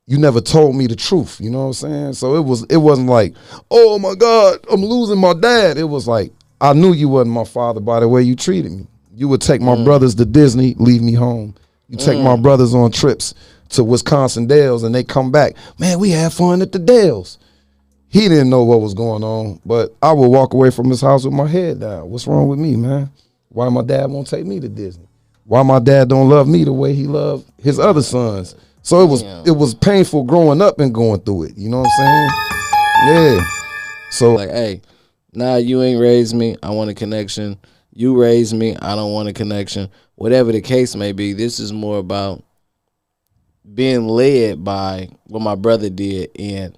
you 0.08 0.18
never 0.18 0.42
told 0.42 0.76
me 0.76 0.88
the 0.88 0.96
truth, 0.96 1.40
you 1.40 1.52
know 1.52 1.60
what 1.60 1.66
I'm 1.66 1.74
saying? 1.74 2.14
So 2.14 2.36
it 2.36 2.42
was 2.44 2.64
it 2.64 2.78
wasn't 2.78 3.10
like, 3.10 3.36
"Oh 3.70 4.00
my 4.00 4.16
god, 4.16 4.66
I'm 4.72 4.84
losing 4.84 5.20
my 5.20 5.34
dad." 5.34 5.78
It 5.78 5.84
was 5.84 6.08
like 6.08 6.32
I 6.62 6.74
knew 6.74 6.94
you 6.94 7.08
wasn't 7.10 7.34
my 7.34 7.44
father 7.44 7.80
by 7.80 8.00
the 8.00 8.08
way 8.08 8.22
you 8.22 8.36
treated 8.36 8.72
me. 8.72 8.88
You 9.16 9.28
would 9.28 9.42
take 9.42 9.62
my 9.62 9.76
mm. 9.76 9.84
brothers 9.84 10.16
to 10.16 10.26
Disney, 10.26 10.76
leave 10.78 11.02
me 11.02 11.14
home. 11.14 11.56
You 11.88 11.98
take 11.98 12.20
my 12.22 12.36
mm. 12.36 12.44
brothers 12.44 12.74
on 12.74 12.92
trips 12.92 13.34
to 13.70 13.84
Wisconsin 13.84 14.48
Dells 14.48 14.84
and 14.84 14.94
they 14.94 15.04
come 15.04 15.32
back. 15.32 15.56
Man, 15.78 16.00
we 16.00 16.10
had 16.12 16.34
fun 16.34 16.62
at 16.62 16.72
the 16.72 16.80
Dells. 16.80 17.38
He 18.10 18.28
didn't 18.28 18.50
know 18.50 18.64
what 18.64 18.82
was 18.82 18.94
going 18.94 19.24
on, 19.24 19.62
but 19.66 19.96
I 20.02 20.12
would 20.14 20.30
walk 20.30 20.54
away 20.54 20.72
from 20.72 20.90
his 20.90 21.02
house 21.02 21.26
with 21.26 21.34
my 21.34 21.48
head 21.48 21.80
down. 21.80 22.10
What's 22.10 22.26
wrong 22.28 22.48
with 22.48 22.60
me, 22.60 22.76
man? 22.76 23.12
Why 23.50 23.70
my 23.70 23.84
dad 23.84 24.10
won't 24.10 24.28
take 24.28 24.46
me 24.46 24.60
to 24.60 24.70
Disney? 24.70 25.08
Why 25.46 25.64
my 25.64 25.80
dad 25.80 26.10
don't 26.10 26.30
love 26.30 26.48
me 26.48 26.64
the 26.64 26.74
way 26.74 26.94
he 26.94 27.06
loved 27.06 27.52
his 27.62 27.80
other 27.80 28.02
sons? 28.02 28.56
So 28.82 29.02
it 29.02 29.08
was 29.08 29.22
it 29.46 29.52
was 29.52 29.74
painful 29.74 30.24
growing 30.24 30.62
up 30.62 30.80
and 30.80 30.94
going 30.94 31.20
through 31.22 31.44
it. 31.44 31.58
You 31.58 31.70
know 31.70 31.82
what 31.82 31.90
I'm 32.00 32.30
saying? 33.10 33.36
Yeah. 33.38 33.46
So 34.12 34.34
Like, 34.36 34.50
hey, 34.50 34.82
nah, 35.34 35.56
you 35.56 35.82
ain't 35.82 36.00
raised 36.00 36.36
me. 36.36 36.56
I 36.64 36.72
want 36.72 36.90
a 36.90 36.94
connection. 36.94 37.58
You 37.94 38.20
raised 38.20 38.56
me. 38.56 38.76
I 38.82 38.96
don't 38.96 39.14
want 39.14 39.30
a 39.30 39.34
connection. 39.34 39.90
Whatever 40.16 40.52
the 40.52 40.62
case 40.62 40.96
may 40.96 41.12
be, 41.12 41.34
this 41.34 41.60
is 41.60 41.74
more 41.74 41.98
about 41.98 42.44
being 43.74 44.08
led 44.08 44.64
by 44.64 45.10
what 45.26 45.42
my 45.42 45.56
brother 45.56 45.90
did 45.90 46.32
and 46.38 46.78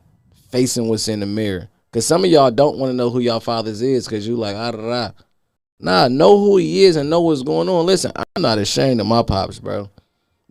facing 0.49 0.87
what's 0.87 1.07
in 1.07 1.19
the 1.21 1.25
mirror. 1.25 1.69
Cause 1.91 2.05
some 2.05 2.23
of 2.23 2.31
y'all 2.31 2.51
don't 2.51 2.77
want 2.77 2.91
to 2.91 2.95
know 2.95 3.09
who 3.09 3.19
y'all 3.19 3.41
fathers 3.41 3.81
is 3.81 4.07
because 4.07 4.25
you 4.25 4.35
like 4.37 4.55
ah. 4.55 5.11
Nah, 5.79 6.07
know 6.07 6.37
who 6.37 6.57
he 6.57 6.83
is 6.85 6.95
and 6.95 7.09
know 7.09 7.21
what's 7.21 7.41
going 7.41 7.67
on. 7.67 7.85
Listen, 7.85 8.11
I'm 8.15 8.41
not 8.41 8.59
ashamed 8.59 9.01
of 9.01 9.07
my 9.07 9.23
pops, 9.23 9.59
bro. 9.59 9.89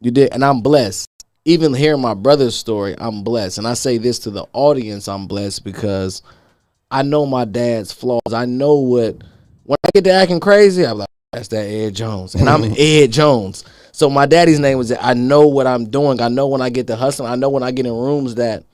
You 0.01 0.11
did, 0.11 0.33
and 0.33 0.45
I'm 0.45 0.61
blessed. 0.61 1.09
Even 1.45 1.73
hearing 1.73 2.03
my 2.03 2.15
brother's 2.15 2.57
story, 2.57 2.95
I'm 2.99 3.23
blessed. 3.23 3.59
And 3.59 3.67
I 3.67 3.75
say 3.75 3.97
this 3.97 4.19
to 4.21 4.31
the 4.31 4.45
audience, 4.53 5.09
I'm 5.09 5.27
blessed 5.27 5.65
because 5.65 6.23
I 6.91 7.03
know 7.03 7.27
my 7.27 7.45
dad's 7.45 7.93
flaws. 7.93 8.33
I 8.33 8.45
know 8.45 8.75
what 8.75 9.23
when 9.65 9.77
I 9.85 9.91
get 9.95 10.05
to 10.05 10.11
acting 10.11 10.41
crazy, 10.41 10.85
I'm 10.85 10.99
like, 10.99 11.09
that's 11.33 11.49
that 11.49 11.67
Ed 11.67 11.95
Jones. 11.95 12.35
And 12.35 12.49
I'm 12.49 12.65
Ed 12.79 13.13
Jones. 13.13 13.65
So 13.93 14.11
my 14.11 14.27
daddy's 14.27 14.59
name 14.59 14.79
was 14.79 14.93
I 14.93 15.15
know 15.15 15.47
what 15.47 15.67
I'm 15.67 15.89
doing. 15.89 16.21
I 16.21 16.29
know 16.29 16.49
when 16.49 16.61
I 16.61 16.71
get 16.71 16.89
to 16.89 16.97
hustling. 16.97 17.31
I 17.31 17.37
know 17.37 17.51
when 17.51 17.63
I 17.63 17.71
get 17.71 17.87
in 17.87 17.93
rooms 17.93 18.35
that 18.37 18.65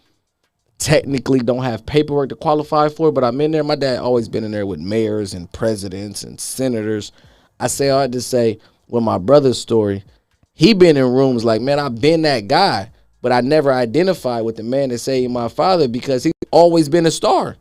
technically 0.78 1.40
don't 1.40 1.64
have 1.64 1.84
paperwork 1.84 2.30
to 2.30 2.36
qualify 2.36 2.88
for, 2.88 3.12
but 3.12 3.24
I'm 3.24 3.40
in 3.40 3.50
there. 3.50 3.64
My 3.64 3.76
dad 3.76 3.98
always 3.98 4.28
been 4.28 4.44
in 4.44 4.52
there 4.52 4.66
with 4.66 4.80
mayors 4.80 5.34
and 5.34 5.50
presidents 5.52 6.22
and 6.22 6.40
senators. 6.40 7.12
I 7.58 7.66
say 7.66 7.90
all 7.90 8.00
that 8.00 8.12
to 8.12 8.20
say 8.20 8.58
with 8.88 9.02
my 9.02 9.18
brother's 9.18 9.60
story, 9.60 10.04
he 10.54 10.72
been 10.72 10.96
in 10.96 11.12
rooms 11.12 11.44
like, 11.44 11.60
man, 11.60 11.78
I've 11.78 12.00
been 12.00 12.22
that 12.22 12.48
guy, 12.48 12.90
but 13.20 13.32
I 13.32 13.40
never 13.42 13.72
identified 13.72 14.44
with 14.44 14.56
the 14.56 14.62
man 14.62 14.88
that 14.90 14.98
saved 14.98 15.30
my 15.30 15.48
father 15.48 15.88
because 15.88 16.24
he 16.24 16.32
always 16.50 16.88
been 16.88 17.06
a 17.06 17.10
star. 17.10 17.56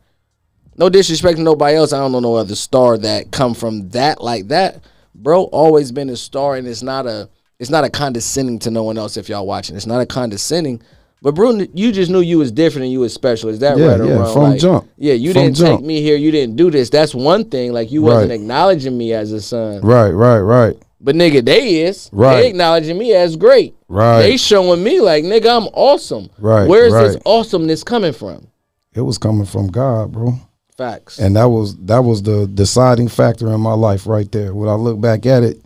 No 0.78 0.88
disrespect 0.88 1.36
to 1.38 1.42
nobody 1.42 1.76
else. 1.76 1.92
I 1.92 1.98
don't 1.98 2.12
know 2.12 2.20
no 2.20 2.34
other 2.34 2.54
star 2.54 2.98
that 2.98 3.30
come 3.30 3.54
from 3.54 3.88
that 3.90 4.22
like 4.22 4.48
that. 4.48 4.82
Bro, 5.14 5.44
always 5.44 5.90
been 5.92 6.10
a 6.10 6.16
star, 6.16 6.56
and 6.56 6.66
it's 6.68 6.82
not 6.82 7.06
a 7.06 7.28
it's 7.58 7.70
not 7.70 7.84
a 7.84 7.90
condescending 7.90 8.58
to 8.60 8.70
no 8.70 8.82
one 8.82 8.98
else. 8.98 9.16
If 9.16 9.28
y'all 9.30 9.46
watching, 9.46 9.76
it's 9.76 9.86
not 9.86 10.00
a 10.02 10.06
condescending. 10.06 10.82
But 11.22 11.34
bro, 11.34 11.52
you 11.72 11.92
just 11.92 12.10
knew 12.10 12.20
you 12.20 12.38
was 12.38 12.52
different 12.52 12.84
and 12.84 12.92
you 12.92 13.00
was 13.00 13.14
special. 13.14 13.48
Is 13.48 13.60
that 13.60 13.78
Yeah, 13.78 13.86
right 13.92 14.00
or 14.00 14.04
yeah, 14.06 14.14
wrong? 14.16 14.32
from 14.34 14.42
Like, 14.50 14.60
jump. 14.60 14.88
Yeah, 14.98 15.14
you 15.14 15.32
From 15.32 15.42
didn't 15.44 15.56
jump. 15.56 15.80
take 15.80 15.86
me 15.86 16.02
here. 16.02 16.16
You 16.16 16.30
didn't 16.30 16.56
do 16.56 16.70
this. 16.70 16.90
That's 16.90 17.14
one 17.14 17.46
thing. 17.46 17.72
Like 17.72 17.90
you 17.90 18.02
wasn't 18.02 18.30
Right. 18.30 18.34
acknowledging 18.40 18.96
me 18.98 19.14
as 19.14 19.32
a 19.32 19.40
son. 19.40 19.80
right, 19.80 20.10
right, 20.10 20.40
right. 20.40 20.76
But 21.00 21.14
nigga, 21.16 21.42
they 21.44 21.82
is. 21.84 22.10
Right. 22.12 22.42
They 22.42 22.48
acknowledging 22.50 22.98
me 22.98 23.14
as 23.14 23.36
great. 23.36 23.74
Right. 23.88 24.22
They 24.22 24.36
showing 24.36 24.82
me 24.84 25.00
like, 25.00 25.24
nigga, 25.24 25.56
I'm 25.56 25.68
awesome. 25.72 26.28
Right, 26.38 26.68
Where's 26.68 26.92
this 26.92 27.16
awesomeness 27.24 27.82
coming 27.82 28.12
from? 28.12 28.46
It 28.94 29.00
was 29.00 29.16
coming 29.18 29.46
from 29.46 29.68
God, 29.68 30.12
bro. 30.12 30.34
Facts. 30.76 31.18
and 31.18 31.36
that 31.36 31.46
was 31.46 31.74
that 31.86 32.00
was 32.00 32.22
the 32.22 32.46
deciding 32.46 33.08
factor 33.08 33.52
in 33.52 33.60
my 33.60 33.72
life 33.72 34.06
right 34.06 34.30
there. 34.30 34.54
When 34.54 34.68
I 34.68 34.74
look 34.74 35.00
back 35.00 35.24
at 35.24 35.42
it, 35.42 35.58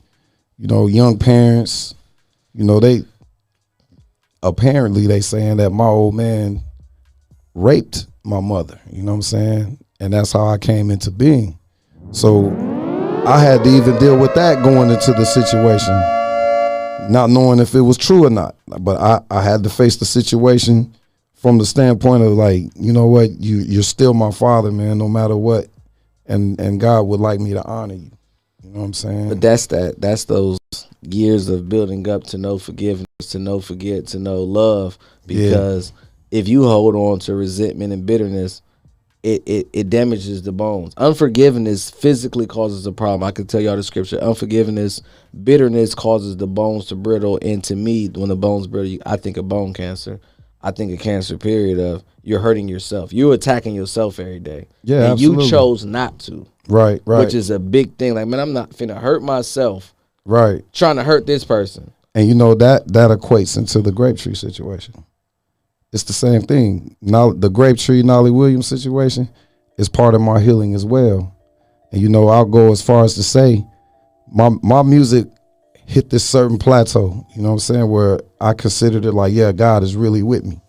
you 0.56 0.68
know, 0.68 0.86
young 0.86 1.18
parents, 1.18 1.94
you 2.54 2.64
know, 2.64 2.78
they 2.78 3.02
apparently 4.42 5.06
they 5.06 5.20
saying 5.20 5.56
that 5.56 5.70
my 5.70 5.86
old 5.86 6.14
man 6.14 6.62
raped 7.54 8.06
my 8.24 8.40
mother. 8.40 8.78
You 8.90 9.02
know 9.02 9.12
what 9.12 9.16
I'm 9.16 9.22
saying? 9.22 9.78
And 9.98 10.12
that's 10.12 10.32
how 10.32 10.46
I 10.46 10.58
came 10.58 10.90
into 10.90 11.10
being. 11.10 11.58
So 12.12 12.50
I 13.26 13.40
had 13.40 13.64
to 13.64 13.70
even 13.70 13.98
deal 13.98 14.16
with 14.18 14.34
that 14.34 14.62
going 14.62 14.90
into 14.90 15.12
the 15.12 15.24
situation, 15.24 15.94
not 17.12 17.30
knowing 17.30 17.58
if 17.58 17.74
it 17.74 17.80
was 17.80 17.96
true 17.96 18.26
or 18.26 18.30
not. 18.30 18.54
But 18.66 19.00
I, 19.00 19.20
I 19.30 19.42
had 19.42 19.62
to 19.64 19.70
face 19.70 19.96
the 19.96 20.04
situation 20.04 20.94
from 21.40 21.56
the 21.56 21.64
standpoint 21.64 22.22
of 22.22 22.32
like, 22.32 22.64
you 22.76 22.92
know 22.92 23.06
what, 23.06 23.30
you 23.40 23.58
you're 23.58 23.82
still 23.82 24.12
my 24.12 24.30
father, 24.30 24.70
man, 24.70 24.98
no 24.98 25.08
matter 25.08 25.36
what. 25.36 25.68
And 26.26 26.60
and 26.60 26.78
God 26.78 27.02
would 27.02 27.20
like 27.20 27.40
me 27.40 27.54
to 27.54 27.64
honor 27.64 27.94
you. 27.94 28.10
You 28.62 28.70
know 28.70 28.80
what 28.80 28.84
I'm 28.86 28.92
saying? 28.92 29.28
But 29.30 29.40
that's 29.40 29.66
that. 29.68 30.00
That's 30.00 30.24
those 30.24 30.58
years 31.02 31.48
of 31.48 31.68
building 31.68 32.06
up 32.08 32.24
to 32.24 32.38
know 32.38 32.58
forgiveness, 32.58 33.06
to 33.30 33.38
know 33.38 33.60
forget, 33.60 34.06
to 34.08 34.18
know 34.18 34.42
love. 34.42 34.98
Yeah. 35.26 35.44
Because 35.44 35.92
if 36.30 36.46
you 36.46 36.64
hold 36.64 36.94
on 36.94 37.20
to 37.20 37.34
resentment 37.34 37.92
and 37.94 38.04
bitterness, 38.04 38.60
it, 39.22 39.42
it 39.46 39.68
it 39.72 39.90
damages 39.90 40.42
the 40.42 40.52
bones. 40.52 40.92
Unforgiveness 40.98 41.90
physically 41.90 42.46
causes 42.46 42.86
a 42.86 42.92
problem. 42.92 43.22
I 43.26 43.32
can 43.32 43.46
tell 43.46 43.62
y'all 43.62 43.76
the 43.76 43.82
scripture. 43.82 44.18
Unforgiveness, 44.18 45.00
bitterness 45.42 45.94
causes 45.94 46.36
the 46.36 46.46
bones 46.46 46.86
to 46.86 46.96
brittle. 46.96 47.38
And 47.40 47.64
to 47.64 47.76
me, 47.76 48.08
when 48.08 48.28
the 48.28 48.36
bones 48.36 48.66
brittle, 48.66 48.98
I 49.06 49.16
think 49.16 49.38
of 49.38 49.48
bone 49.48 49.72
cancer. 49.72 50.20
I 50.62 50.70
think 50.70 50.92
a 50.92 50.96
cancer 50.96 51.38
period 51.38 51.78
of 51.78 52.04
you're 52.22 52.40
hurting 52.40 52.68
yourself. 52.68 53.12
You're 53.12 53.34
attacking 53.34 53.74
yourself 53.74 54.18
every 54.18 54.40
day. 54.40 54.66
Yeah, 54.82 55.12
and 55.12 55.20
you 55.20 55.48
chose 55.48 55.84
not 55.84 56.18
to, 56.20 56.46
right, 56.68 57.00
right, 57.06 57.24
which 57.24 57.34
is 57.34 57.50
a 57.50 57.58
big 57.58 57.96
thing. 57.96 58.14
Like, 58.14 58.28
man, 58.28 58.40
I'm 58.40 58.52
not 58.52 58.70
finna 58.70 59.00
hurt 59.00 59.22
myself 59.22 59.94
right. 60.24 60.62
trying 60.72 60.96
to 60.96 61.02
hurt 61.02 61.26
this 61.26 61.44
person. 61.44 61.92
And 62.14 62.28
you 62.28 62.34
know 62.34 62.54
that 62.54 62.92
that 62.92 63.10
equates 63.10 63.56
into 63.56 63.80
the 63.80 63.92
grape 63.92 64.18
tree 64.18 64.34
situation. 64.34 65.04
It's 65.92 66.04
the 66.04 66.12
same 66.12 66.42
thing. 66.42 66.96
Now 67.00 67.32
the 67.32 67.48
grape 67.48 67.78
tree 67.78 68.02
Knolly 68.02 68.30
Williams 68.30 68.66
situation 68.66 69.28
is 69.76 69.88
part 69.88 70.14
of 70.14 70.20
my 70.20 70.40
healing 70.40 70.74
as 70.74 70.84
well. 70.84 71.34
And 71.92 72.00
you 72.00 72.08
know, 72.08 72.28
I'll 72.28 72.44
go 72.44 72.70
as 72.70 72.82
far 72.82 73.04
as 73.04 73.14
to 73.14 73.22
say 73.22 73.64
my 74.32 74.50
my 74.62 74.82
music 74.82 75.26
hit 75.90 76.08
this 76.08 76.24
certain 76.24 76.56
plateau, 76.56 77.26
you 77.34 77.42
know 77.42 77.48
what 77.48 77.54
I'm 77.54 77.58
saying, 77.58 77.90
where 77.90 78.20
I 78.40 78.54
considered 78.54 79.04
it 79.04 79.12
like, 79.12 79.32
yeah, 79.32 79.50
God 79.50 79.82
is 79.82 79.96
really 79.96 80.22
with 80.22 80.44
me. 80.44 80.60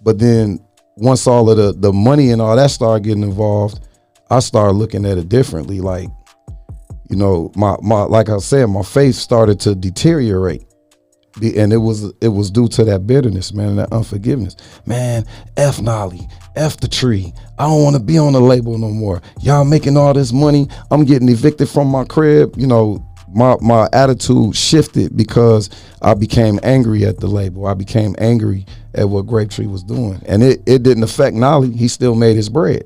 But 0.00 0.18
then 0.18 0.64
once 0.96 1.26
all 1.26 1.50
of 1.50 1.58
the 1.58 1.72
the 1.72 1.92
money 1.92 2.30
and 2.30 2.40
all 2.40 2.56
that 2.56 2.70
started 2.70 3.04
getting 3.04 3.22
involved, 3.22 3.86
I 4.30 4.40
started 4.40 4.72
looking 4.72 5.04
at 5.04 5.18
it 5.18 5.28
differently. 5.28 5.80
Like, 5.80 6.08
you 7.10 7.16
know, 7.16 7.52
my 7.54 7.76
my 7.82 8.04
like 8.04 8.30
I 8.30 8.38
said, 8.38 8.66
my 8.66 8.82
faith 8.82 9.14
started 9.14 9.60
to 9.60 9.74
deteriorate. 9.74 10.64
And 11.42 11.72
it 11.72 11.78
was 11.78 12.12
it 12.20 12.28
was 12.28 12.50
due 12.50 12.68
to 12.68 12.84
that 12.84 13.06
bitterness, 13.06 13.52
man, 13.52 13.70
and 13.70 13.78
that 13.78 13.92
unforgiveness. 13.92 14.56
Man, 14.84 15.24
F 15.56 15.80
Knolly, 15.80 16.28
F 16.56 16.78
the 16.78 16.88
tree. 16.88 17.32
I 17.58 17.64
don't 17.64 17.82
want 17.82 17.96
to 17.96 18.02
be 18.02 18.18
on 18.18 18.34
the 18.34 18.40
label 18.40 18.76
no 18.76 18.88
more. 18.88 19.22
Y'all 19.40 19.64
making 19.64 19.96
all 19.96 20.12
this 20.12 20.32
money. 20.32 20.68
I'm 20.90 21.04
getting 21.04 21.28
evicted 21.30 21.70
from 21.70 21.88
my 21.88 22.04
crib. 22.04 22.54
You 22.58 22.66
know, 22.66 23.02
my 23.34 23.56
my 23.60 23.88
attitude 23.92 24.56
shifted 24.56 25.16
because 25.16 25.70
I 26.02 26.14
became 26.14 26.58
angry 26.62 27.04
at 27.04 27.20
the 27.20 27.26
label. 27.26 27.66
I 27.66 27.74
became 27.74 28.14
angry 28.18 28.66
at 28.94 29.08
what 29.08 29.26
Grapetree 29.26 29.70
was 29.70 29.82
doing. 29.82 30.22
And 30.26 30.42
it, 30.42 30.60
it 30.66 30.82
didn't 30.82 31.02
affect 31.02 31.34
Knolly. 31.34 31.72
He 31.72 31.88
still 31.88 32.14
made 32.14 32.36
his 32.36 32.48
bread. 32.48 32.84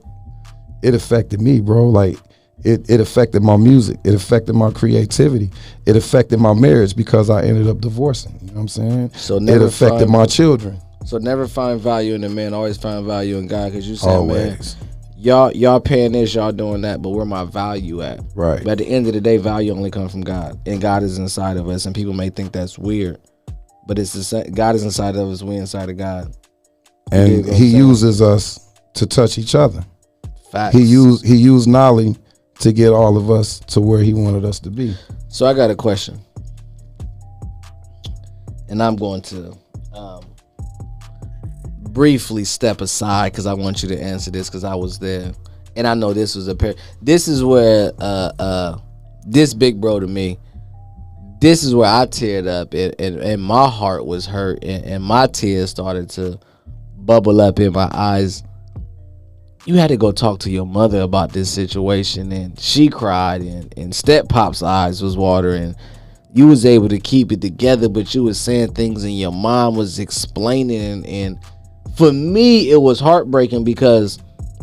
It 0.83 0.95
affected 0.95 1.41
me, 1.41 1.61
bro. 1.61 1.89
Like 1.89 2.17
it, 2.65 2.89
it 2.89 3.01
affected 3.01 3.43
my 3.43 3.57
music. 3.57 3.99
It 4.05 4.15
affected 4.15 4.55
my 4.55 4.71
creativity. 4.71 5.51
It 5.87 5.97
affected 5.97 6.39
my 6.39 6.55
marriage 6.55 6.97
because 6.97 7.31
I 7.31 7.43
ended 7.43 7.67
up 7.67 7.81
divorcing. 7.81 8.39
You 8.41 8.49
know 8.49 8.55
what 8.55 8.61
I'm 8.61 8.69
saying? 8.69 9.11
So 9.15 9.37
it 9.37 9.63
affected 9.63 9.99
find- 10.01 10.11
my 10.11 10.27
children. 10.27 10.81
So 11.05 11.19
never 11.19 11.47
find 11.47 11.81
value 11.81 12.15
in 12.15 12.25
a 12.25 12.29
man. 12.29 12.53
Always 12.53 12.77
find 12.77 13.07
value 13.07 13.37
in 13.37 13.47
God. 13.47 13.73
Cause 13.73 13.87
you 13.87 13.95
said, 13.95 14.09
man, 14.09 14.17
Always. 14.17 14.77
Y'all 15.19 15.51
y'all 15.53 15.81
paying 15.81 16.13
this, 16.13 16.35
y'all 16.35 16.53
doing 16.53 16.83
that, 16.83 17.01
but 17.01 17.11
where 17.11 17.25
my 17.25 17.45
value 17.45 18.03
at? 18.03 18.21
Right. 18.35 18.63
But 18.63 18.73
at 18.73 18.79
the 18.79 18.87
end 18.87 19.07
of 19.07 19.15
the 19.15 19.21
day, 19.21 19.39
value 19.39 19.73
only 19.73 19.91
comes 19.91 20.13
from 20.13 20.21
God, 20.21 20.61
and 20.67 20.81
God 20.81 21.03
is 21.03 21.17
inside 21.17 21.57
of 21.57 21.69
us. 21.69 21.87
And 21.87 21.95
people 21.95 22.13
may 22.13 22.29
think 22.29 22.53
that's 22.53 22.79
weird, 22.79 23.19
but 23.87 23.99
it's 23.99 24.13
the 24.13 24.23
same. 24.23 24.53
God 24.53 24.75
is 24.75 24.85
inside 24.85 25.17
of 25.17 25.29
us. 25.29 25.43
We 25.43 25.57
inside 25.57 25.89
of 25.89 25.97
God. 25.97 26.37
And 27.13 27.47
he 27.47 27.67
uses 27.67 28.21
us 28.21 28.61
to 28.95 29.07
touch 29.07 29.39
each 29.39 29.55
other. 29.55 29.85
Facts. 30.53 30.77
He 30.77 30.83
used 30.83 31.25
he 31.25 31.37
used 31.37 31.67
Knolly 31.67 32.17
to 32.59 32.73
get 32.73 32.93
all 32.93 33.17
of 33.17 33.31
us 33.31 33.61
to 33.61 33.81
where 33.81 34.01
he 34.01 34.13
wanted 34.13 34.45
us 34.45 34.61
to 34.61 34.71
be. 34.71 34.95
So 35.29 35.47
I 35.47 35.55
got 35.55 35.71
a 35.71 35.75
question, 35.75 36.21
and 38.69 38.83
I'm 38.83 38.97
going 38.97 39.23
to 39.23 39.57
um, 39.95 40.26
briefly 41.97 42.45
step 42.45 42.83
aside 42.83 43.33
because 43.33 43.47
I 43.47 43.55
want 43.55 43.83
you 43.83 43.89
to 43.89 43.99
answer 43.99 44.31
this 44.31 44.51
because 44.51 44.65
I 44.65 44.75
was 44.75 44.99
there, 44.99 45.33
and 45.77 45.87
I 45.87 45.95
know 45.95 46.13
this 46.13 46.35
was 46.37 46.47
a 46.47 46.55
pair. 46.55 46.75
This 47.01 47.27
is 47.27 47.43
where 47.43 47.91
uh 47.99 48.33
uh 48.39 48.79
this 49.27 49.55
big 49.55 49.81
bro 49.81 49.99
to 50.01 50.07
me. 50.07 50.39
This 51.41 51.65
is 51.65 51.75
where 51.75 51.89
I 51.89 52.05
teared 52.05 52.47
up 52.47 52.75
and, 52.75 52.95
and, 52.99 53.19
and 53.21 53.43
my 53.43 53.69
heart 53.69 54.05
was 54.05 54.27
hurt 54.27 54.63
and, 54.63 54.85
and 54.85 55.05
my 55.05 55.27
tears 55.27 55.71
started 55.71 56.11
to 56.11 56.39
bubble 56.97 57.41
up 57.41 57.61
in 57.61 57.73
my 57.73 57.89
eyes. 57.93 58.43
You 59.65 59.77
had 59.77 59.89
to 59.89 59.97
go 59.97 60.13
talk 60.13 60.41
to 60.41 60.51
your 60.51 60.67
mother 60.67 61.01
about 61.01 61.33
this 61.33 61.51
situation 61.51 62.31
and 62.33 62.59
she 62.59 62.89
cried 62.89 63.41
and, 63.41 63.73
and 63.77 63.95
step 63.95 64.29
pop's 64.29 64.63
eyes 64.63 65.03
was 65.03 65.17
watering 65.17 65.75
you 66.37 66.47
was 66.47 66.67
able 66.67 66.91
to 66.91 67.01
keep 67.01 67.33
it 67.33 67.41
together, 67.41 67.89
but 67.89 68.15
you 68.15 68.23
was 68.23 68.39
saying 68.39 68.75
things 68.75 69.05
and 69.05 69.19
your 69.19 69.33
mom 69.33 69.75
was 69.75 69.99
explaining 69.99 70.83
and, 70.83 71.07
and 71.07 71.39
for 71.97 72.13
me 72.13 72.71
it 72.71 72.81
was 72.81 73.01
heartbreaking 73.01 73.65
because 73.65 74.19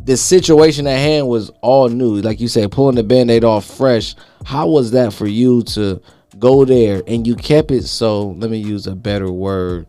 the 0.06 0.18
situation 0.18 0.86
at 0.88 0.98
hand 0.98 1.28
was 1.28 1.50
all 1.62 1.90
new. 1.90 2.16
Like 2.22 2.40
you 2.40 2.48
said, 2.48 2.72
pulling 2.72 2.96
the 2.96 3.04
band-aid 3.04 3.44
off 3.44 3.66
fresh. 3.66 4.16
How 4.46 4.68
was 4.68 4.92
that 4.92 5.14
for 5.14 5.28
you 5.28 5.64
to 5.64 6.02
go 6.40 6.66
there 6.66 7.02
and 7.08 7.26
you 7.26 7.36
kept 7.36 7.72
it 7.72 7.84
so 7.84 8.30
let 8.32 8.50
me 8.50 8.58
use 8.58 8.88
a 8.88 8.96
better 8.96 9.32
word. 9.32 9.88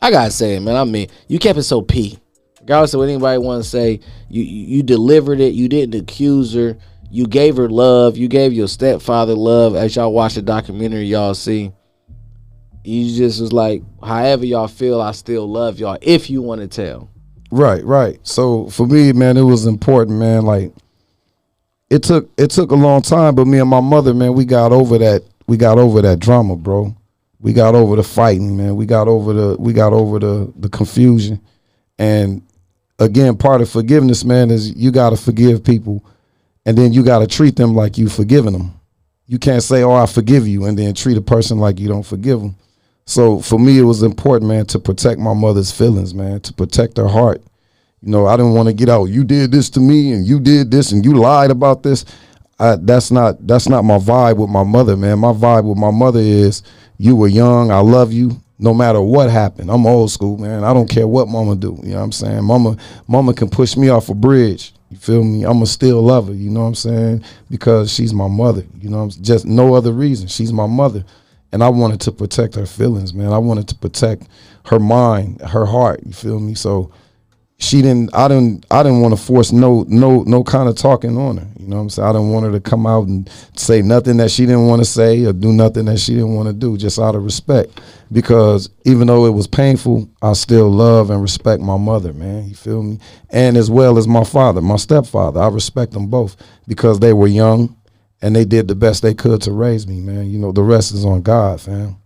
I 0.00 0.10
gotta 0.10 0.30
say 0.30 0.58
man. 0.58 0.76
I 0.76 0.84
mean, 0.84 1.08
you 1.28 1.38
kept 1.38 1.58
it 1.58 1.64
so 1.64 1.82
P. 1.82 2.18
Regardless 2.60 2.94
of 2.94 2.98
what 2.98 3.08
anybody 3.08 3.38
want 3.38 3.62
to 3.62 3.68
say, 3.68 4.00
you 4.28 4.42
you 4.42 4.82
delivered 4.82 5.40
it. 5.40 5.54
You 5.54 5.68
didn't 5.68 6.00
accuse 6.00 6.54
her. 6.54 6.76
You 7.10 7.26
gave 7.26 7.56
her 7.56 7.68
love. 7.68 8.16
You 8.16 8.28
gave 8.28 8.52
your 8.52 8.68
stepfather 8.68 9.34
love. 9.34 9.76
As 9.76 9.94
y'all 9.94 10.12
watch 10.12 10.34
the 10.34 10.42
documentary, 10.42 11.04
y'all 11.04 11.34
see. 11.34 11.72
You 12.84 13.16
just 13.16 13.40
was 13.40 13.52
like, 13.52 13.82
however 14.02 14.44
y'all 14.44 14.68
feel, 14.68 15.00
I 15.00 15.12
still 15.12 15.48
love 15.48 15.78
y'all. 15.78 15.98
If 16.02 16.28
you 16.28 16.42
want 16.42 16.60
to 16.62 16.68
tell, 16.68 17.08
Right, 17.52 17.84
right. 17.84 18.18
So 18.22 18.68
for 18.70 18.86
me, 18.86 19.12
man, 19.12 19.36
it 19.36 19.42
was 19.42 19.66
important, 19.66 20.18
man. 20.18 20.46
Like 20.46 20.72
it 21.90 22.02
took 22.02 22.30
it 22.38 22.50
took 22.50 22.70
a 22.70 22.74
long 22.74 23.02
time, 23.02 23.34
but 23.34 23.46
me 23.46 23.58
and 23.58 23.68
my 23.68 23.80
mother, 23.80 24.14
man, 24.14 24.32
we 24.32 24.46
got 24.46 24.72
over 24.72 24.96
that. 24.96 25.22
We 25.46 25.58
got 25.58 25.78
over 25.78 26.00
that 26.00 26.18
drama, 26.18 26.56
bro. 26.56 26.96
We 27.40 27.52
got 27.52 27.74
over 27.74 27.96
the 27.96 28.02
fighting, 28.02 28.56
man. 28.56 28.74
We 28.76 28.86
got 28.86 29.06
over 29.06 29.34
the 29.34 29.56
we 29.58 29.74
got 29.74 29.92
over 29.92 30.18
the 30.18 30.50
the 30.56 30.70
confusion. 30.70 31.42
And 31.98 32.40
again, 32.98 33.36
part 33.36 33.60
of 33.60 33.68
forgiveness, 33.68 34.24
man, 34.24 34.50
is 34.50 34.74
you 34.74 34.90
got 34.90 35.10
to 35.10 35.18
forgive 35.18 35.62
people, 35.62 36.02
and 36.64 36.78
then 36.78 36.94
you 36.94 37.04
got 37.04 37.18
to 37.18 37.26
treat 37.26 37.56
them 37.56 37.74
like 37.74 37.98
you 37.98 38.08
forgiven 38.08 38.54
them. 38.54 38.80
You 39.26 39.38
can't 39.38 39.62
say, 39.62 39.82
"Oh, 39.82 39.92
I 39.92 40.06
forgive 40.06 40.48
you," 40.48 40.64
and 40.64 40.78
then 40.78 40.94
treat 40.94 41.18
a 41.18 41.22
person 41.22 41.58
like 41.58 41.78
you 41.78 41.88
don't 41.88 42.02
forgive 42.02 42.40
them. 42.40 42.56
So 43.04 43.40
for 43.40 43.58
me, 43.58 43.78
it 43.78 43.82
was 43.82 44.02
important, 44.02 44.48
man, 44.48 44.66
to 44.66 44.78
protect 44.78 45.20
my 45.20 45.34
mother's 45.34 45.72
feelings, 45.72 46.14
man, 46.14 46.40
to 46.40 46.52
protect 46.52 46.96
her 46.96 47.08
heart. 47.08 47.42
You 48.02 48.10
know, 48.10 48.26
I 48.26 48.36
didn't 48.36 48.54
want 48.54 48.68
to 48.68 48.74
get 48.74 48.88
out. 48.88 49.04
You 49.06 49.24
did 49.24 49.52
this 49.52 49.70
to 49.70 49.80
me, 49.80 50.12
and 50.12 50.26
you 50.26 50.40
did 50.40 50.70
this, 50.70 50.92
and 50.92 51.04
you 51.04 51.14
lied 51.14 51.50
about 51.50 51.82
this. 51.82 52.04
I, 52.58 52.76
that's 52.76 53.10
not 53.10 53.44
that's 53.46 53.68
not 53.68 53.84
my 53.84 53.98
vibe 53.98 54.36
with 54.36 54.50
my 54.50 54.62
mother, 54.62 54.96
man. 54.96 55.18
My 55.18 55.32
vibe 55.32 55.64
with 55.64 55.78
my 55.78 55.90
mother 55.90 56.20
is 56.20 56.62
you 56.98 57.16
were 57.16 57.28
young. 57.28 57.70
I 57.70 57.78
love 57.78 58.12
you. 58.12 58.40
No 58.58 58.72
matter 58.72 59.00
what 59.00 59.28
happened, 59.28 59.70
I'm 59.72 59.86
old 59.86 60.12
school, 60.12 60.38
man. 60.38 60.62
I 60.62 60.72
don't 60.72 60.88
care 60.88 61.08
what 61.08 61.26
mama 61.26 61.56
do. 61.56 61.80
You 61.82 61.90
know 61.90 61.96
what 61.96 62.04
I'm 62.04 62.12
saying? 62.12 62.44
Mama, 62.44 62.76
mama 63.08 63.34
can 63.34 63.50
push 63.50 63.76
me 63.76 63.88
off 63.88 64.08
a 64.08 64.14
bridge. 64.14 64.72
You 64.90 64.98
feel 64.98 65.24
me? 65.24 65.44
I'ma 65.44 65.64
still 65.64 66.00
love 66.00 66.28
her. 66.28 66.34
You 66.34 66.50
know 66.50 66.60
what 66.60 66.66
I'm 66.66 66.74
saying? 66.76 67.24
Because 67.50 67.92
she's 67.92 68.14
my 68.14 68.28
mother. 68.28 68.64
You 68.78 68.90
know, 68.90 69.00
I'm 69.00 69.10
just 69.10 69.46
no 69.46 69.74
other 69.74 69.90
reason. 69.90 70.28
She's 70.28 70.52
my 70.52 70.66
mother, 70.66 71.04
and 71.52 71.62
I 71.62 71.68
wanted 71.68 72.00
to 72.02 72.12
protect 72.12 72.54
her 72.54 72.66
feelings, 72.66 73.12
man. 73.14 73.32
I 73.32 73.38
wanted 73.38 73.68
to 73.68 73.74
protect 73.74 74.28
her 74.66 74.78
mind, 74.78 75.40
her 75.42 75.66
heart. 75.66 76.00
You 76.04 76.12
feel 76.12 76.40
me? 76.40 76.54
So 76.54 76.90
she 77.62 77.80
didn't 77.80 78.12
I 78.14 78.26
didn't 78.26 78.66
I 78.70 78.82
didn't 78.82 79.02
want 79.02 79.16
to 79.16 79.22
force 79.22 79.52
no 79.52 79.84
no 79.86 80.22
no 80.24 80.42
kind 80.42 80.68
of 80.68 80.76
talking 80.76 81.16
on 81.16 81.36
her. 81.36 81.48
You 81.58 81.68
know 81.68 81.76
what 81.76 81.82
I'm 81.82 81.90
saying? 81.90 82.08
I 82.08 82.12
didn't 82.12 82.30
want 82.30 82.46
her 82.46 82.52
to 82.52 82.60
come 82.60 82.86
out 82.86 83.06
and 83.06 83.30
say 83.54 83.82
nothing 83.82 84.16
that 84.16 84.32
she 84.32 84.46
didn't 84.46 84.66
want 84.66 84.80
to 84.80 84.84
say 84.84 85.24
or 85.24 85.32
do 85.32 85.52
nothing 85.52 85.84
that 85.84 86.00
she 86.00 86.14
didn't 86.14 86.34
want 86.34 86.48
to 86.48 86.52
do 86.52 86.76
just 86.76 86.98
out 86.98 87.14
of 87.14 87.24
respect. 87.24 87.80
Because 88.10 88.68
even 88.84 89.06
though 89.06 89.26
it 89.26 89.30
was 89.30 89.46
painful, 89.46 90.10
I 90.22 90.32
still 90.32 90.70
love 90.70 91.10
and 91.10 91.22
respect 91.22 91.62
my 91.62 91.76
mother, 91.76 92.12
man. 92.12 92.48
You 92.48 92.56
feel 92.56 92.82
me? 92.82 92.98
And 93.30 93.56
as 93.56 93.70
well 93.70 93.96
as 93.96 94.08
my 94.08 94.24
father, 94.24 94.60
my 94.60 94.76
stepfather. 94.76 95.40
I 95.40 95.48
respect 95.48 95.92
them 95.92 96.08
both 96.08 96.36
because 96.66 96.98
they 96.98 97.12
were 97.12 97.28
young 97.28 97.76
and 98.22 98.34
they 98.36 98.44
did 98.44 98.68
the 98.68 98.74
best 98.74 99.02
they 99.02 99.14
could 99.14 99.42
to 99.42 99.52
raise 99.52 99.86
me, 99.86 100.00
man. 100.00 100.30
You 100.30 100.38
know, 100.38 100.52
the 100.52 100.62
rest 100.62 100.92
is 100.92 101.04
on 101.04 101.22
God, 101.22 101.60
fam. 101.60 101.96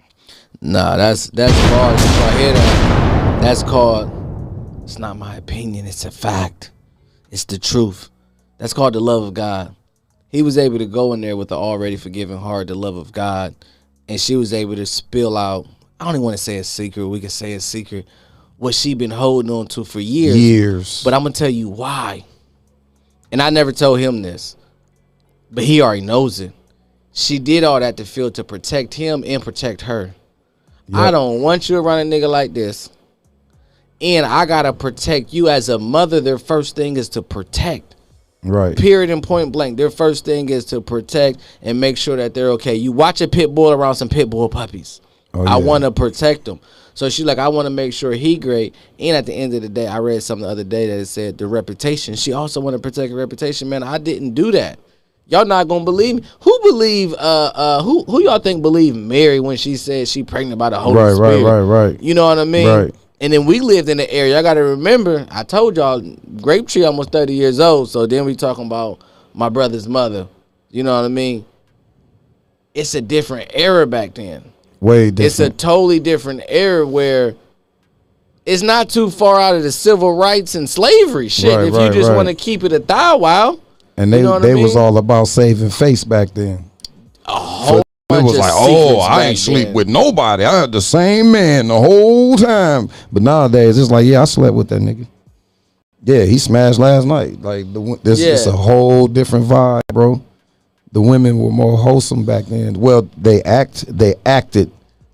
nah, 0.60 0.96
that's 0.96 1.28
that's. 1.28 1.52
If 1.52 2.22
I 2.22 2.38
hear 2.38 2.52
that, 2.54 3.42
that's 3.42 3.62
called. 3.62 4.10
It's 4.82 4.98
not 4.98 5.18
my 5.18 5.36
opinion. 5.36 5.86
It's 5.86 6.04
a 6.04 6.10
fact. 6.10 6.70
It's 7.30 7.44
the 7.44 7.58
truth. 7.58 8.08
That's 8.58 8.72
called 8.72 8.94
the 8.94 9.00
love 9.00 9.24
of 9.24 9.34
God. 9.34 9.76
He 10.28 10.42
was 10.42 10.56
able 10.56 10.78
to 10.78 10.86
go 10.86 11.12
in 11.12 11.20
there 11.20 11.36
with 11.36 11.48
the 11.48 11.56
already 11.56 11.96
forgiving 11.96 12.38
heart, 12.38 12.68
the 12.68 12.74
love 12.74 12.96
of 12.96 13.12
God, 13.12 13.54
and 14.08 14.20
she 14.20 14.36
was 14.36 14.52
able 14.52 14.76
to 14.76 14.86
spill 14.86 15.36
out. 15.36 15.66
I 16.00 16.04
don't 16.04 16.14
even 16.14 16.22
want 16.22 16.36
to 16.36 16.42
say 16.42 16.58
a 16.58 16.64
secret. 16.64 17.06
We 17.06 17.20
can 17.20 17.30
say 17.30 17.54
a 17.54 17.60
secret. 17.60 18.06
What 18.58 18.74
she 18.74 18.94
been 18.94 19.10
holding 19.10 19.50
on 19.50 19.66
to 19.68 19.84
for 19.84 20.00
years. 20.00 20.36
Years. 20.36 21.04
But 21.04 21.12
I'm 21.12 21.22
gonna 21.22 21.34
tell 21.34 21.50
you 21.50 21.68
why. 21.68 22.24
And 23.30 23.42
I 23.42 23.50
never 23.50 23.72
told 23.72 23.98
him 23.98 24.22
this, 24.22 24.55
but 25.50 25.64
he 25.64 25.80
already 25.80 26.02
knows 26.02 26.40
it. 26.40 26.52
She 27.12 27.38
did 27.38 27.64
all 27.64 27.80
that 27.80 27.96
to 27.96 28.04
feel 28.04 28.30
to 28.32 28.44
protect 28.44 28.94
him 28.94 29.24
and 29.26 29.42
protect 29.42 29.82
her. 29.82 30.14
I 30.92 31.10
don't 31.10 31.40
want 31.40 31.68
you 31.68 31.78
around 31.78 32.00
a 32.00 32.02
nigga 32.04 32.28
like 32.30 32.52
this. 32.54 32.90
And 34.00 34.26
I 34.26 34.44
gotta 34.46 34.72
protect 34.72 35.32
you 35.32 35.48
as 35.48 35.68
a 35.68 35.78
mother. 35.78 36.20
Their 36.20 36.38
first 36.38 36.76
thing 36.76 36.96
is 36.96 37.08
to 37.10 37.22
protect. 37.22 37.96
right. 38.44 38.76
Period 38.76 39.10
and 39.10 39.22
point 39.22 39.50
blank. 39.52 39.78
Their 39.78 39.90
first 39.90 40.24
thing 40.24 40.48
is 40.50 40.66
to 40.66 40.80
protect 40.80 41.40
and 41.62 41.80
make 41.80 41.96
sure 41.96 42.16
that 42.16 42.34
they're 42.34 42.50
okay. 42.50 42.74
You 42.74 42.92
watch 42.92 43.20
a 43.20 43.28
pit 43.28 43.54
bull 43.54 43.72
around 43.72 43.94
some 43.94 44.08
pit 44.10 44.28
bull 44.30 44.48
puppies. 44.48 45.00
Oh, 45.34 45.44
I 45.44 45.56
want 45.56 45.84
to 45.84 45.90
protect 45.90 46.44
them. 46.44 46.60
So 46.94 47.08
she's 47.08 47.24
like, 47.26 47.38
I 47.38 47.48
want 47.48 47.66
to 47.66 47.70
make 47.70 47.92
sure 47.92 48.12
he 48.12 48.36
great. 48.38 48.74
And 48.98 49.16
at 49.16 49.26
the 49.26 49.34
end 49.34 49.52
of 49.54 49.62
the 49.62 49.68
day, 49.68 49.86
I 49.86 49.98
read 49.98 50.22
something 50.22 50.44
the 50.44 50.50
other 50.50 50.64
day 50.64 50.86
that 50.86 51.06
said 51.06 51.36
the 51.36 51.46
reputation. 51.46 52.14
She 52.14 52.32
also 52.32 52.60
want 52.60 52.74
to 52.74 52.80
protect 52.80 53.10
her 53.10 53.16
reputation. 53.18 53.68
Man, 53.68 53.82
I 53.82 53.98
didn't 53.98 54.34
do 54.34 54.52
that. 54.52 54.78
Y'all 55.28 55.44
not 55.44 55.66
gonna 55.66 55.84
believe 55.84 56.16
me. 56.16 56.22
Who 56.40 56.60
believe? 56.62 57.12
Uh, 57.14 57.50
uh, 57.54 57.82
who 57.82 58.04
who 58.04 58.22
y'all 58.22 58.38
think 58.38 58.62
believe 58.62 58.94
Mary 58.94 59.40
when 59.40 59.56
she 59.56 59.76
said 59.76 60.06
she 60.06 60.22
pregnant 60.22 60.58
by 60.58 60.70
the 60.70 60.78
Holy 60.78 60.96
Right, 60.96 61.12
right, 61.12 61.34
Spirit? 61.38 61.42
right, 61.42 61.60
right. 61.60 62.02
You 62.02 62.14
know 62.14 62.26
what 62.26 62.38
I 62.38 62.44
mean? 62.44 62.68
Right. 62.68 62.94
And 63.20 63.32
then 63.32 63.44
we 63.44 63.60
lived 63.60 63.88
in 63.88 63.96
the 63.96 64.08
area. 64.12 64.38
I 64.38 64.42
got 64.42 64.54
to 64.54 64.62
remember. 64.62 65.26
I 65.30 65.42
told 65.42 65.76
y'all, 65.76 66.00
Grapetree 66.00 66.86
almost 66.86 67.10
thirty 67.10 67.34
years 67.34 67.58
old. 67.58 67.90
So 67.90 68.06
then 68.06 68.24
we 68.24 68.36
talking 68.36 68.66
about 68.66 69.00
my 69.34 69.48
brother's 69.48 69.88
mother. 69.88 70.28
You 70.70 70.84
know 70.84 70.94
what 70.94 71.04
I 71.04 71.08
mean? 71.08 71.44
It's 72.74 72.94
a 72.94 73.00
different 73.00 73.50
era 73.54 73.86
back 73.86 74.14
then. 74.14 74.52
Way 74.80 75.10
different. 75.10 75.26
It's 75.26 75.40
a 75.40 75.50
totally 75.50 75.98
different 75.98 76.42
era 76.46 76.86
where 76.86 77.34
it's 78.44 78.62
not 78.62 78.90
too 78.90 79.10
far 79.10 79.40
out 79.40 79.56
of 79.56 79.64
the 79.64 79.72
civil 79.72 80.16
rights 80.16 80.54
and 80.54 80.70
slavery 80.70 81.28
shit. 81.28 81.56
Right, 81.56 81.66
if 81.66 81.74
right, 81.74 81.86
you 81.86 81.92
just 81.92 82.10
right. 82.10 82.16
want 82.16 82.28
to 82.28 82.34
keep 82.34 82.62
it 82.62 82.72
a 82.72 82.78
thou 82.78 83.18
wow, 83.18 83.60
And 83.96 84.12
they 84.12 84.18
You 84.18 84.24
know 84.24 84.30
what 84.32 84.44
I 84.44 84.46
they 84.48 84.54
was 84.54 84.76
all 84.76 84.98
about 84.98 85.24
saving 85.28 85.70
face 85.70 86.04
back 86.04 86.32
then. 86.34 86.64
a 87.26 87.32
whole 87.32 87.78
It 87.80 87.84
bunch 88.08 88.24
was 88.24 88.34
of 88.34 88.38
like, 88.40 88.52
oh, 88.54 88.98
I 89.00 89.24
ain't 89.26 89.38
sleep 89.38 89.66
then. 89.68 89.74
with 89.74 89.88
nobody. 89.88 90.44
I 90.44 90.60
had 90.60 90.72
the 90.72 90.80
same 90.82 91.32
man 91.32 91.68
the 91.68 91.78
whole 91.80 92.36
time. 92.36 92.88
But 93.10 93.22
nowadays, 93.22 93.78
it's 93.78 93.90
like, 93.90 94.06
yeah, 94.06 94.22
I 94.22 94.24
slept 94.26 94.54
with 94.54 94.68
that 94.68 94.80
nigga. 94.82 95.06
Yeah, 96.04 96.24
he 96.24 96.38
smashed 96.38 96.78
last 96.78 97.04
night. 97.06 97.40
Like 97.42 97.72
the 97.72 97.80
wo- 97.80 97.98
this 98.02 98.20
is 98.20 98.46
Yeah. 98.46 98.52
a 98.52 98.56
whole 98.56 99.08
different 99.08 99.46
vibe, 99.46 99.80
bro. 99.92 100.20
The 100.92 101.00
women 101.00 101.38
were 101.38 101.50
more 101.50 101.76
wholesome 101.76 102.24
back 102.24 102.44
then. 102.46 102.74
Well, 102.74 103.08
they 103.16 103.42
act 103.42 103.86
they 103.88 104.14
acted 104.24 104.70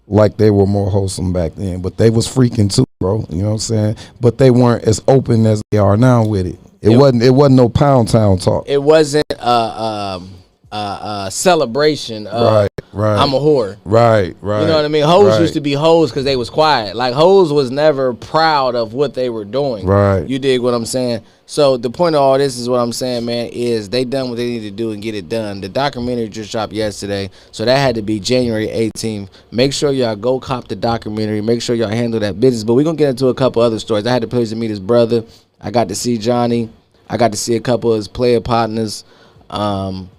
like 0.06 0.36
they 0.36 0.50
were 0.50 0.66
more 0.66 0.90
wholesome 0.90 1.32
back 1.32 1.54
then, 1.54 1.80
but 1.80 1.96
they 1.96 2.10
was 2.10 2.28
freaking 2.28 2.70
too, 2.72 2.84
bro. 3.00 3.24
You 3.30 3.38
know 3.42 3.46
what 3.48 3.52
I'm 3.52 3.58
saying? 3.58 3.96
But 4.20 4.36
they 4.36 4.50
weren't 4.50 4.84
as 4.84 5.00
open 5.08 5.46
as 5.46 5.62
they 5.70 5.78
are 5.78 5.96
now 5.96 6.26
with 6.26 6.46
it. 6.46 6.58
It 6.82 6.90
Yep. 6.90 7.00
wasn't 7.00 7.22
it 7.22 7.30
wasn't 7.30 7.56
no 7.56 7.68
pound 7.68 8.08
town 8.08 8.38
talk. 8.38 8.64
It 8.68 8.82
wasn't 8.82 9.24
a 9.38 9.48
um, 9.48 10.30
uh, 10.72 10.74
uh, 10.74 11.30
celebration 11.30 12.26
of 12.26 12.52
right, 12.52 12.70
right. 12.92 13.18
I'm 13.22 13.32
a 13.34 13.38
whore. 13.38 13.76
right, 13.84 14.34
right. 14.40 14.62
You 14.62 14.66
know 14.66 14.76
what 14.76 14.84
I 14.84 14.88
mean? 14.88 15.04
Hoes 15.04 15.28
right. 15.28 15.40
used 15.40 15.54
to 15.54 15.60
be 15.60 15.74
hoes 15.74 16.10
because 16.10 16.24
they 16.24 16.34
was 16.34 16.50
quiet. 16.50 16.96
Like 16.96 17.14
hoes 17.14 17.52
was 17.52 17.70
never 17.70 18.14
proud 18.14 18.74
of 18.74 18.94
what 18.94 19.14
they 19.14 19.30
were 19.30 19.44
doing. 19.44 19.86
Right. 19.86 20.26
You 20.26 20.38
dig 20.40 20.60
what 20.60 20.74
I'm 20.74 20.86
saying? 20.86 21.22
So 21.44 21.76
the 21.76 21.90
point 21.90 22.14
of 22.16 22.22
all 22.22 22.38
this 22.38 22.56
is 22.56 22.68
what 22.68 22.78
I'm 22.78 22.92
saying, 22.92 23.26
man, 23.26 23.50
is 23.52 23.90
they 23.90 24.04
done 24.06 24.30
what 24.30 24.36
they 24.36 24.46
need 24.46 24.60
to 24.60 24.70
do 24.70 24.92
and 24.92 25.02
get 25.02 25.14
it 25.14 25.28
done. 25.28 25.60
The 25.60 25.68
documentary 25.68 26.28
just 26.30 26.50
dropped 26.50 26.72
yesterday, 26.72 27.30
so 27.50 27.66
that 27.66 27.76
had 27.76 27.94
to 27.96 28.02
be 28.02 28.18
January 28.18 28.68
18th. 28.68 29.28
Make 29.50 29.74
sure 29.74 29.92
y'all 29.92 30.16
go 30.16 30.40
cop 30.40 30.68
the 30.68 30.76
documentary. 30.76 31.42
Make 31.42 31.60
sure 31.60 31.76
y'all 31.76 31.90
handle 31.90 32.18
that 32.20 32.40
business. 32.40 32.64
But 32.64 32.74
we're 32.74 32.84
gonna 32.84 32.96
get 32.96 33.10
into 33.10 33.28
a 33.28 33.34
couple 33.34 33.60
other 33.60 33.78
stories. 33.78 34.06
I 34.06 34.12
had 34.12 34.22
the 34.22 34.26
pleasure 34.28 34.50
to 34.50 34.56
meet 34.56 34.70
his 34.70 34.80
brother. 34.80 35.24
I 35.62 35.70
got 35.70 35.88
to 35.88 35.94
see 35.94 36.18
Johnny. 36.18 36.70
I 37.08 37.16
got 37.16 37.32
to 37.32 37.38
see 37.38 37.56
a 37.56 37.60
couple 37.60 37.92
of 37.92 37.96
his 37.96 38.08
player 38.08 38.40
partners. 38.40 39.04
Um, 39.50 40.10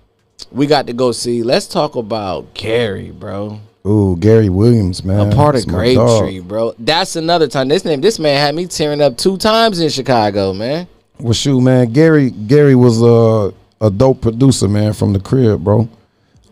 we 0.52 0.68
got 0.68 0.88
to 0.88 0.94
go 0.94 1.12
see. 1.12 1.44
Let's 1.44 1.68
talk 1.68 1.96
about 1.96 2.54
Gary, 2.54 3.12
bro. 3.12 3.60
Ooh, 3.86 4.16
Gary 4.18 4.50
Williams, 4.50 5.04
man. 5.04 5.32
A 5.32 5.36
part 5.36 5.56
of 5.56 5.68
my 5.68 5.94
dog. 5.94 6.48
Bro. 6.48 6.76
That's 6.80 7.16
another 7.18 7.48
time. 7.48 7.68
This 7.68 7.84
name, 7.84 8.00
this 8.00 8.18
man 8.18 8.38
had 8.39 8.56
me 8.56 8.66
tearing 8.66 9.02
up 9.02 9.18
two 9.18 9.38
times 9.38 9.80
in 9.80 9.89
Chicago, 9.89 10.54
man. 10.54 10.88
Well, 11.20 11.34
shoot, 11.34 11.60
man. 11.60 11.91
Gary, 11.91 12.32
Gary 12.32 12.76
was 12.76 13.02
a 13.02 13.54
a 13.84 13.89
dope 13.89 14.22
producer, 14.22 14.70
man, 14.70 14.94
from 14.94 15.12
the 15.12 15.20
crib, 15.20 15.62
bro. 15.62 15.89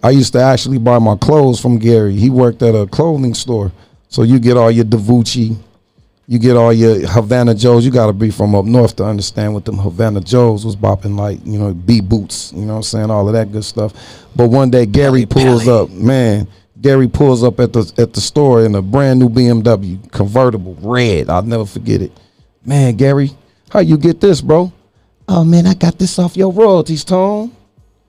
I 0.03 0.09
used 0.09 0.33
to 0.33 0.41
actually 0.41 0.79
buy 0.79 0.99
my 0.99 1.15
clothes 1.15 1.61
from 1.61 1.77
Gary. 1.79 2.13
He 2.15 2.29
worked 2.29 2.61
at 2.61 2.75
a 2.75 2.85
clothing 2.87 3.33
store, 3.33 3.71
so 4.09 4.23
you 4.23 4.37
get 4.37 4.57
all 4.57 4.69
your 4.69 4.83
Davucci, 4.83 5.55
you 6.27 6.39
get 6.39 6.55
all 6.55 6.71
your 6.71 7.07
Havana 7.07 7.53
Joes. 7.53 7.85
You 7.85 7.91
got 7.91 8.07
to 8.07 8.13
be 8.13 8.31
from 8.31 8.55
up 8.55 8.65
north 8.65 8.95
to 8.97 9.03
understand 9.05 9.53
what 9.53 9.65
them 9.65 9.77
Havana 9.77 10.21
Joes 10.21 10.65
was 10.65 10.75
bopping 10.75 11.17
like. 11.17 11.39
You 11.45 11.59
know, 11.59 11.73
B 11.73 12.01
boots. 12.01 12.53
You 12.53 12.61
know 12.61 12.73
what 12.73 12.77
I'm 12.77 12.83
saying? 12.83 13.11
All 13.11 13.27
of 13.27 13.33
that 13.33 13.51
good 13.51 13.65
stuff. 13.65 13.93
But 14.35 14.49
one 14.49 14.69
day, 14.69 14.85
Gary 14.85 15.25
Belly, 15.25 15.45
pulls 15.45 15.65
belly. 15.65 15.83
up, 15.83 15.89
man. 15.89 16.47
Gary 16.79 17.07
pulls 17.07 17.43
up 17.43 17.59
at 17.59 17.73
the 17.73 17.91
at 17.97 18.13
the 18.13 18.21
store 18.21 18.65
in 18.65 18.73
a 18.75 18.81
brand 18.81 19.19
new 19.19 19.29
BMW 19.29 20.11
convertible, 20.11 20.75
red. 20.81 21.29
I'll 21.29 21.43
never 21.43 21.65
forget 21.65 22.01
it. 22.01 22.11
Man, 22.65 22.95
Gary, 22.95 23.31
how 23.69 23.79
you 23.79 23.97
get 23.97 24.19
this, 24.21 24.41
bro? 24.41 24.71
Oh 25.27 25.43
man, 25.43 25.67
I 25.67 25.73
got 25.73 25.97
this 25.97 26.17
off 26.17 26.35
your 26.35 26.51
royalties, 26.51 27.03
Tone. 27.03 27.55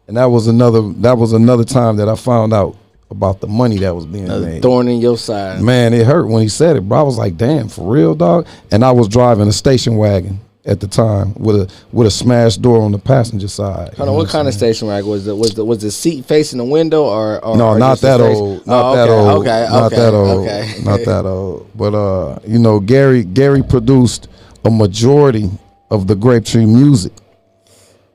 And 0.08 0.16
that 0.16 0.26
was 0.26 0.46
another 0.46 0.80
that 1.00 1.16
was 1.18 1.32
another 1.32 1.64
time 1.64 1.96
that 1.96 2.08
I 2.08 2.16
found 2.16 2.52
out 2.52 2.76
about 3.12 3.40
the 3.40 3.46
money 3.46 3.78
that 3.78 3.94
was 3.94 4.06
being 4.06 4.28
A 4.28 4.38
made. 4.40 4.62
thorn 4.62 4.88
in 4.88 5.00
your 5.00 5.16
side. 5.16 5.62
Man, 5.62 5.94
it 5.94 6.04
hurt 6.06 6.26
when 6.26 6.42
he 6.42 6.48
said 6.48 6.76
it, 6.76 6.88
bro. 6.88 6.98
I 6.98 7.02
was 7.02 7.18
like, 7.18 7.36
damn, 7.36 7.68
for 7.68 7.88
real, 7.92 8.14
dog. 8.16 8.46
And 8.72 8.84
I 8.84 8.90
was 8.90 9.06
driving 9.08 9.46
a 9.46 9.52
station 9.52 9.96
wagon 9.96 10.40
at 10.64 10.78
the 10.80 10.86
time 10.86 11.34
with 11.34 11.56
a 11.56 11.72
with 11.90 12.06
a 12.06 12.10
smashed 12.10 12.62
door 12.62 12.82
on 12.82 12.92
the 12.92 12.98
passenger 12.98 13.48
side. 13.48 13.94
Hold 13.94 14.08
on, 14.08 14.14
what 14.14 14.28
kind 14.28 14.46
of 14.46 14.54
station 14.54 14.86
wagon 14.88 15.08
was 15.10 15.24
the 15.24 15.34
was 15.34 15.54
the 15.54 15.64
was 15.64 15.80
the 15.82 15.90
seat 15.90 16.24
facing 16.24 16.58
the 16.58 16.64
window 16.64 17.02
or, 17.04 17.44
or 17.44 17.56
No, 17.56 17.68
or 17.70 17.78
not 17.78 17.98
that 18.00 18.20
old. 18.20 18.66
Not 18.66 18.84
Oh, 18.84 18.94
that 18.96 19.08
okay, 19.08 19.12
old. 19.12 19.40
Okay, 19.46 19.66
Not 19.70 19.82
okay, 19.92 19.96
that 19.96 20.14
old. 20.14 20.46
Okay, 20.46 20.74
Not 20.84 21.00
that 21.04 21.24
old. 21.26 21.70
But 21.76 21.94
uh, 21.94 22.38
you 22.46 22.58
know, 22.58 22.78
Gary 22.80 23.24
Gary 23.24 23.62
produced 23.62 24.28
a 24.64 24.70
majority 24.70 25.50
of 25.90 26.06
the 26.06 26.14
Grapetree 26.14 26.66
music. 26.68 27.12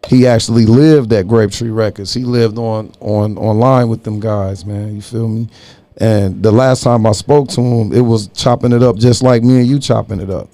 He 0.08 0.26
actually 0.26 0.66
lived 0.66 1.12
at 1.12 1.26
Grapetree 1.26 1.76
Records. 1.76 2.14
He 2.14 2.24
lived 2.24 2.58
on 2.58 2.91
on 2.99 3.38
online 3.38 3.89
with 3.89 4.03
them 4.03 4.20
guys, 4.20 4.66
man. 4.66 4.95
You 4.95 5.01
feel 5.01 5.28
me? 5.28 5.49
And 5.97 6.41
the 6.41 6.51
last 6.51 6.84
time 6.84 7.05
I 7.05 7.12
spoke 7.12 7.49
to 7.49 7.62
him, 7.62 7.91
it 7.91 8.01
was 8.01 8.28
chopping 8.30 8.72
it 8.72 8.84
up 8.84 8.97
just 8.97 9.24
like 9.24 9.43
me 9.43 9.58
and 9.58 9.68
you 9.68 9.80
chopping 9.80 10.22
it 10.22 10.30
up. 10.30 10.47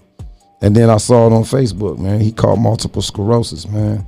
And 0.62 0.76
then 0.76 0.90
I 0.90 0.98
saw 0.98 1.28
it 1.28 1.34
on 1.34 1.44
Facebook, 1.44 2.00
man. 2.00 2.22
He 2.22 2.32
caught 2.32 2.56
multiple 2.56 3.02
sclerosis, 3.02 3.68
man. 3.68 4.06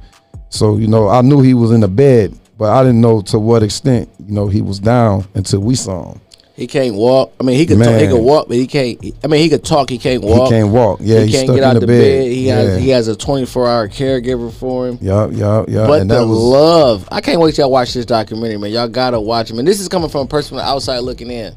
So, 0.50 0.78
you 0.78 0.88
know, 0.88 1.10
I 1.10 1.22
knew 1.22 1.42
he 1.42 1.54
was 1.54 1.72
in 1.72 1.82
the 1.82 1.90
bed, 1.90 2.34
but 2.58 2.72
I 2.72 2.82
didn't 2.82 3.02
know 3.02 3.22
to 3.24 3.38
what 3.38 3.62
extent, 3.62 4.10
you 4.26 4.34
know, 4.34 4.48
he 4.48 4.62
was 4.62 4.80
down 4.80 5.28
until 5.34 5.60
we 5.60 5.76
saw 5.76 6.14
him. 6.14 6.22
He 6.56 6.68
can't 6.68 6.96
walk. 6.96 7.34
I 7.38 7.44
mean, 7.44 7.58
he 7.58 7.66
could 7.66 7.80
talk, 7.80 8.00
he 8.00 8.08
could 8.08 8.22
walk, 8.22 8.48
but 8.48 8.56
he 8.56 8.66
can't. 8.66 8.98
I 9.24 9.28
mean, 9.28 9.42
he 9.42 9.50
could 9.50 9.66
talk. 9.66 9.90
He 9.90 9.98
can't 9.98 10.24
walk. 10.24 10.50
He 10.50 10.58
can't 10.58 10.70
walk. 10.72 11.00
Yeah, 11.02 11.20
he 11.20 11.26
he's 11.26 11.36
can't 11.36 11.48
stuck 11.48 11.56
get 11.58 11.64
in 11.64 11.70
out 11.70 11.74
the, 11.74 11.80
the 11.82 11.88
bed. 11.88 12.00
bed. 12.00 12.32
He 12.32 12.48
yeah. 12.48 12.56
has 12.56 12.82
he 12.82 12.90
has 12.90 13.08
a 13.10 13.16
twenty 13.16 13.46
four 13.46 13.68
hour 13.68 13.90
caregiver 13.90 14.54
for 14.54 14.88
him. 14.88 14.98
Yup, 15.02 15.34
yup, 15.34 15.68
yup. 15.68 15.90
But 15.90 16.02
and 16.02 16.10
the 16.10 16.26
was 16.26 16.38
love, 16.38 17.10
I 17.12 17.20
can't 17.20 17.42
wait 17.42 17.56
till 17.56 17.64
y'all 17.66 17.72
watch 17.72 17.94
this 17.94 18.06
documentary, 18.06 18.58
man. 18.58 18.72
Y'all 18.72 18.88
gotta 18.88 19.20
watch 19.20 19.52
him. 19.52 19.60
And 19.60 19.68
this 19.68 19.82
is 19.82 19.90
coming 19.90 20.10
from 20.10 20.22
a 20.22 20.28
person 20.28 20.50
from 20.50 20.58
the 20.60 20.64
outside 20.64 21.00
looking 21.00 21.30
in. 21.30 21.54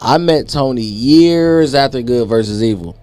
I 0.00 0.18
met 0.18 0.48
Tony 0.48 0.82
years 0.82 1.74
after 1.74 2.00
Good 2.00 2.28
versus 2.28 2.62
Evil. 2.62 2.96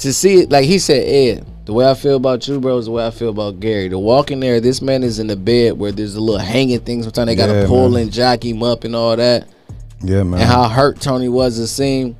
To 0.00 0.12
see 0.12 0.40
it, 0.40 0.50
like 0.50 0.66
he 0.66 0.78
said, 0.78 1.02
Ed, 1.02 1.46
the 1.64 1.72
way 1.72 1.88
I 1.90 1.94
feel 1.94 2.16
about 2.16 2.46
you, 2.46 2.60
bro, 2.60 2.76
is 2.76 2.84
the 2.86 2.90
way 2.90 3.06
I 3.06 3.10
feel 3.10 3.30
about 3.30 3.60
Gary. 3.60 3.88
To 3.88 3.98
walk 3.98 4.30
in 4.30 4.40
there, 4.40 4.60
this 4.60 4.82
man 4.82 5.02
is 5.02 5.18
in 5.18 5.28
the 5.28 5.36
bed 5.36 5.78
where 5.78 5.92
there's 5.92 6.14
a 6.14 6.20
little 6.20 6.40
hanging 6.40 6.80
thing. 6.80 7.02
Sometimes 7.02 7.26
they 7.26 7.36
gotta 7.36 7.60
Yeah, 7.60 7.66
pull 7.66 7.88
man. 7.90 8.02
and 8.02 8.12
jack 8.12 8.44
him 8.44 8.62
up 8.62 8.84
and 8.84 8.94
all 8.94 9.16
that. 9.16 9.46
Yeah, 10.02 10.22
man. 10.22 10.40
And 10.40 10.48
how 10.48 10.68
hurt 10.68 11.00
Tony 11.00 11.28
was 11.28 11.56
to 11.56 11.66
see 11.66 12.00
him. 12.02 12.16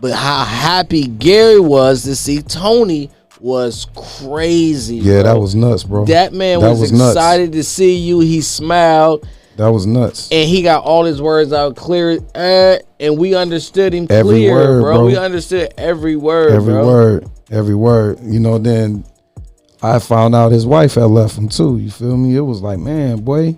But 0.00 0.12
how 0.12 0.44
happy 0.44 1.06
Gary 1.08 1.58
was 1.60 2.04
to 2.04 2.14
see 2.14 2.40
Tony 2.40 3.10
was 3.40 3.86
crazy. 3.96 4.96
yeah, 4.96 5.22
bro. 5.22 5.34
that 5.34 5.40
was 5.40 5.54
nuts, 5.54 5.84
bro. 5.84 6.04
That 6.04 6.32
man 6.32 6.60
That 6.60 6.70
was, 6.70 6.80
was 6.80 6.92
excited 6.92 7.52
to 7.52 7.64
see 7.64 7.96
you. 7.96 8.20
He 8.20 8.40
smiled 8.40 9.26
that 9.56 9.68
was 9.68 9.86
nuts. 9.86 10.28
and 10.30 10.48
he 10.48 10.62
got 10.62 10.84
all 10.84 11.04
his 11.04 11.20
words 11.20 11.52
out 11.52 11.74
clear, 11.74 12.20
uh, 12.34 12.76
and 13.00 13.18
we 13.18 13.34
understood 13.34 13.92
him 13.92 14.06
Every 14.08 14.36
clear, 14.36 14.52
word, 14.54 14.80
bro. 14.82 14.94
bro. 14.98 15.06
We 15.06 15.16
understood 15.16 15.74
every 15.76 16.14
word, 16.14 16.52
every 16.52 16.74
bro. 16.74 16.86
word, 16.86 17.30
every 17.50 17.74
word. 17.74 18.20
You 18.22 18.38
know, 18.38 18.58
then 18.58 19.04
I 19.82 19.98
found 19.98 20.36
out 20.36 20.52
his 20.52 20.64
wife 20.64 20.94
had 20.94 21.06
left 21.06 21.36
him 21.36 21.48
too. 21.48 21.78
You 21.78 21.90
feel 21.90 22.16
me? 22.16 22.36
It 22.36 22.40
was 22.40 22.62
like, 22.62 22.78
man, 22.78 23.22
boy, 23.22 23.56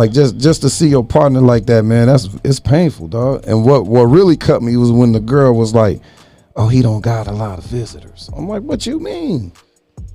like 0.00 0.12
just 0.12 0.38
just 0.38 0.62
to 0.62 0.70
see 0.70 0.88
your 0.88 1.04
partner 1.04 1.42
like 1.42 1.66
that, 1.66 1.84
man. 1.84 2.06
That's 2.06 2.26
it's 2.42 2.58
painful, 2.58 3.08
dog. 3.08 3.44
And 3.46 3.66
what 3.66 3.84
what 3.84 4.04
really 4.04 4.34
cut 4.34 4.62
me 4.62 4.78
was 4.78 4.90
when 4.90 5.12
the 5.12 5.20
girl 5.20 5.54
was 5.54 5.74
like, 5.74 6.00
"Oh, 6.56 6.68
he 6.68 6.80
don't 6.80 7.02
got 7.02 7.26
a 7.26 7.32
lot 7.32 7.58
of 7.58 7.66
visitors." 7.66 8.30
I'm 8.34 8.48
like, 8.48 8.62
"What 8.62 8.86
you 8.86 8.98
mean?" 8.98 9.52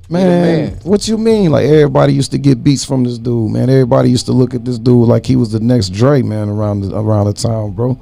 Man, 0.10 0.70
man. 0.72 0.80
what 0.82 1.08
you 1.08 1.20
mean? 1.20 1.52
Like 1.52 1.66
everybody 1.68 2.14
used 2.14 2.32
to 2.32 2.40
get 2.40 2.64
beats 2.64 2.84
from 2.84 3.04
this 3.04 3.20
dude, 3.20 3.52
man. 3.52 3.70
Everybody 3.70 4.10
used 4.10 4.26
to 4.26 4.32
look 4.32 4.56
at 4.56 4.66
this 4.66 4.80
dude 4.80 5.08
like 5.08 5.24
he 5.24 5.36
was 5.36 5.52
the 5.52 5.60
next 5.60 5.90
Dre, 5.90 6.24
man, 6.24 6.50
around 6.50 6.82
the, 6.82 6.98
around 6.98 7.28
the 7.28 7.34
town, 7.34 7.74
bro. 7.74 8.00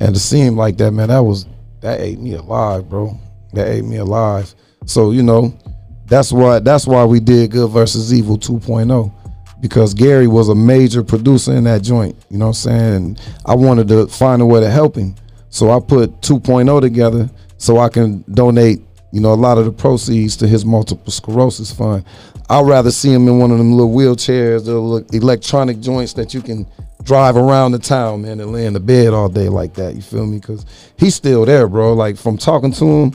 And 0.00 0.14
to 0.14 0.20
see 0.20 0.40
him 0.40 0.54
like 0.54 0.76
that, 0.78 0.90
man, 0.90 1.08
that 1.08 1.20
was 1.20 1.46
that 1.80 1.98
ate 2.00 2.18
me 2.18 2.34
alive, 2.34 2.90
bro. 2.90 3.18
That 3.54 3.68
ate 3.68 3.86
me 3.86 3.96
alive. 3.96 4.54
So 4.84 5.12
you 5.12 5.22
know, 5.22 5.58
that's 6.04 6.30
why 6.30 6.58
that's 6.58 6.86
why 6.86 7.06
we 7.06 7.20
did 7.20 7.52
Good 7.52 7.70
versus 7.70 8.12
Evil 8.12 8.36
2.0 8.36 9.21
because 9.62 9.94
Gary 9.94 10.26
was 10.26 10.50
a 10.50 10.54
major 10.54 11.02
producer 11.02 11.54
in 11.54 11.64
that 11.64 11.82
joint. 11.82 12.16
You 12.28 12.36
know 12.36 12.46
what 12.48 12.66
I'm 12.66 12.70
saying? 12.70 12.94
And 12.96 13.22
I 13.46 13.54
wanted 13.54 13.88
to 13.88 14.08
find 14.08 14.42
a 14.42 14.46
way 14.46 14.60
to 14.60 14.68
help 14.68 14.96
him, 14.96 15.14
so 15.48 15.70
I 15.70 15.80
put 15.80 16.20
2.0 16.20 16.80
together 16.82 17.30
so 17.56 17.78
I 17.78 17.88
can 17.88 18.22
donate. 18.34 18.82
You 19.12 19.20
know, 19.20 19.32
a 19.32 19.34
lot 19.34 19.58
of 19.58 19.66
the 19.66 19.72
proceeds 19.72 20.36
to 20.38 20.48
his 20.48 20.64
multiple 20.64 21.12
sclerosis 21.12 21.70
fund. 21.70 22.04
I'd 22.48 22.66
rather 22.66 22.90
see 22.90 23.12
him 23.12 23.28
in 23.28 23.38
one 23.38 23.50
of 23.50 23.58
them 23.58 23.72
little 23.72 23.92
wheelchairs, 23.92 24.64
the 24.64 24.78
little 24.78 25.06
electronic 25.14 25.80
joints 25.80 26.14
that 26.14 26.34
you 26.34 26.42
can 26.42 26.66
drive 27.02 27.36
around 27.36 27.72
the 27.72 27.78
town, 27.78 28.22
man, 28.22 28.40
and 28.40 28.52
lay 28.52 28.66
in 28.66 28.72
the 28.72 28.80
bed 28.80 29.12
all 29.12 29.28
day 29.28 29.48
like 29.48 29.74
that. 29.74 29.94
You 29.94 30.02
feel 30.02 30.26
me? 30.26 30.38
Because 30.38 30.64
he's 30.96 31.14
still 31.14 31.44
there, 31.44 31.68
bro. 31.68 31.92
Like 31.92 32.16
from 32.16 32.38
talking 32.38 32.72
to 32.72 32.84
him, 32.84 33.12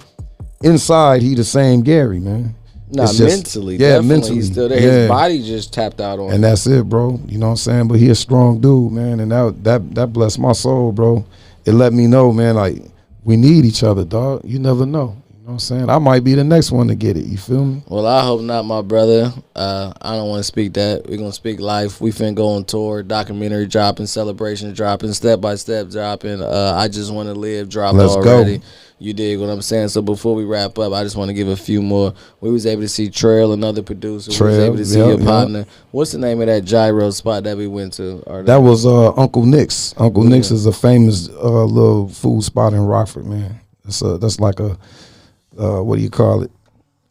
inside 0.61 1.21
he 1.21 1.35
the 1.35 1.43
same 1.43 1.81
Gary, 1.81 2.19
man. 2.19 2.55
Nah, 2.89 3.03
It's 3.03 3.17
just- 3.17 3.35
mentally, 3.35 3.75
yeah, 3.75 3.95
definitely, 3.95 4.07
mentally, 4.07 4.35
he's 4.35 4.51
still 4.51 4.69
there. 4.69 4.79
yeah. 4.79 4.91
His 4.91 5.09
body 5.09 5.43
just 5.43 5.73
tapped 5.73 5.99
out 5.99 6.19
on. 6.19 6.25
And 6.27 6.35
him. 6.35 6.41
that's 6.41 6.65
it, 6.67 6.87
bro. 6.87 7.19
You 7.27 7.37
know 7.37 7.47
what 7.47 7.51
I'm 7.51 7.57
saying? 7.57 7.87
But 7.89 7.99
he 7.99 8.09
a 8.09 8.15
strong 8.15 8.59
dude, 8.59 8.91
man. 8.93 9.19
And 9.19 9.31
that 9.31 9.63
that 9.63 9.95
that 9.95 10.07
blessed 10.13 10.39
my 10.39 10.53
soul, 10.53 10.91
bro. 10.93 11.25
It 11.65 11.73
let 11.73 11.91
me 11.91 12.07
know, 12.07 12.31
man, 12.31 12.55
like 12.55 12.81
we 13.25 13.35
need 13.35 13.65
each 13.65 13.83
other, 13.83 14.05
dog. 14.05 14.41
You 14.45 14.57
never 14.59 14.85
know. 14.85 15.17
You 15.29 15.53
know 15.53 15.53
what 15.53 15.53
I'm 15.53 15.59
saying? 15.59 15.89
I 15.89 15.97
might 15.97 16.23
be 16.25 16.33
the 16.33 16.43
next 16.43 16.71
one 16.71 16.87
to 16.87 16.95
get 16.95 17.15
it. 17.17 17.25
You 17.25 17.37
feel 17.37 17.63
me? 17.65 17.81
Well, 17.87 18.05
I 18.05 18.21
hope 18.23 18.41
not, 18.41 18.63
my 18.63 18.81
brother. 18.81 19.33
Uh, 19.55 19.93
I 20.01 20.15
don't 20.15 20.27
want 20.29 20.39
to 20.39 20.43
speak 20.43 20.73
that. 20.73 21.05
We're 21.07 21.17
gonna 21.17 21.31
speak 21.33 21.59
life. 21.59 21.99
We 22.01 22.11
finna 22.11 22.35
go 22.35 22.49
on 22.55 22.63
tour, 22.65 23.03
documentary 23.03 23.65
dropping, 23.65 24.07
celebration 24.07 24.73
dropping, 24.73 25.11
step 25.13 25.41
by 25.41 25.55
step 25.55 25.89
dropping. 25.89 26.41
Uh, 26.41 26.73
I 26.77 26.87
just 26.87 27.13
want 27.13 27.27
to 27.27 27.33
live 27.33 27.67
dropping 27.69 27.99
Let's 27.99 28.15
go. 28.15 28.57
You 28.99 29.13
dig 29.13 29.39
what 29.39 29.49
I'm 29.49 29.61
saying? 29.61 29.89
So 29.89 30.01
before 30.01 30.33
we 30.33 30.43
wrap 30.43 30.79
up, 30.79 30.91
I 30.91 31.03
just 31.03 31.15
want 31.15 31.29
to 31.29 31.33
give 31.33 31.47
a 31.47 31.55
few 31.55 31.83
more. 31.83 32.15
We 32.41 32.49
was 32.49 32.65
able 32.65 32.81
to 32.81 32.87
see 32.87 33.09
Trail, 33.09 33.53
another 33.53 33.83
producer. 33.83 34.31
we 34.43 34.49
was 34.49 34.57
able 34.57 34.77
to 34.77 34.85
see 34.85 34.97
yeah, 34.97 35.07
your 35.07 35.19
yeah. 35.19 35.25
partner. 35.25 35.65
What's 35.91 36.13
the 36.13 36.17
name 36.17 36.41
of 36.41 36.47
that 36.47 36.65
gyro 36.65 37.11
spot 37.11 37.43
that 37.43 37.55
we 37.57 37.67
went 37.67 37.93
to? 37.93 38.23
Or 38.25 38.41
That 38.41 38.57
was 38.57 38.87
uh, 38.87 39.13
Uncle 39.13 39.45
Nick's. 39.45 39.93
Uncle 39.97 40.23
Nick's 40.23 40.49
is 40.49 40.65
a 40.65 40.73
famous 40.73 41.29
uh, 41.29 41.63
little 41.65 42.09
food 42.09 42.43
spot 42.43 42.73
in 42.73 42.81
Rockford, 42.81 43.27
man. 43.27 43.59
That's 43.83 44.01
a 44.01 44.17
that's 44.17 44.39
like 44.39 44.59
a 44.59 44.77
uh, 45.59 45.81
what 45.83 45.97
do 45.97 46.01
you 46.01 46.09
call 46.09 46.41
it? 46.41 46.51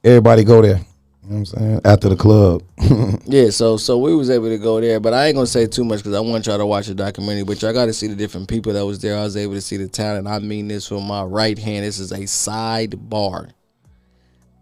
Everybody 0.02 0.42
go 0.44 0.62
there. 0.62 0.80
You 1.26 1.32
know 1.32 1.40
what 1.40 1.52
I'm 1.54 1.58
saying? 1.58 1.80
After 1.84 2.08
the 2.08 2.16
club. 2.16 2.62
Yeah, 3.28 3.50
so 3.50 3.76
so 3.76 3.98
we 3.98 4.14
was 4.14 4.30
able 4.30 4.48
to 4.48 4.58
go 4.58 4.80
there, 4.80 5.00
but 5.00 5.12
I 5.12 5.26
ain't 5.26 5.34
gonna 5.34 5.48
say 5.48 5.66
too 5.66 5.84
much 5.84 5.98
because 5.98 6.14
I 6.14 6.20
want 6.20 6.46
y'all 6.46 6.58
to 6.58 6.66
watch 6.66 6.86
the 6.86 6.94
documentary. 6.94 7.42
But 7.42 7.60
y'all 7.60 7.72
got 7.72 7.86
to 7.86 7.92
see 7.92 8.06
the 8.06 8.14
different 8.14 8.48
people 8.48 8.72
that 8.74 8.86
was 8.86 9.00
there. 9.00 9.18
I 9.18 9.24
was 9.24 9.36
able 9.36 9.54
to 9.54 9.60
see 9.60 9.76
the 9.76 9.88
talent. 9.88 10.28
I 10.28 10.38
mean 10.38 10.68
this 10.68 10.86
from 10.86 11.04
my 11.04 11.24
right 11.24 11.58
hand. 11.58 11.84
This 11.84 11.98
is 11.98 12.12
a 12.12 12.20
sidebar. 12.20 13.50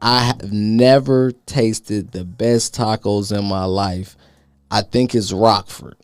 I 0.00 0.24
have 0.24 0.50
never 0.50 1.32
tasted 1.44 2.12
the 2.12 2.24
best 2.24 2.74
tacos 2.74 3.36
in 3.36 3.44
my 3.44 3.64
life. 3.64 4.16
I 4.70 4.80
think 4.80 5.14
it's 5.14 5.32
Rockford. 5.32 5.96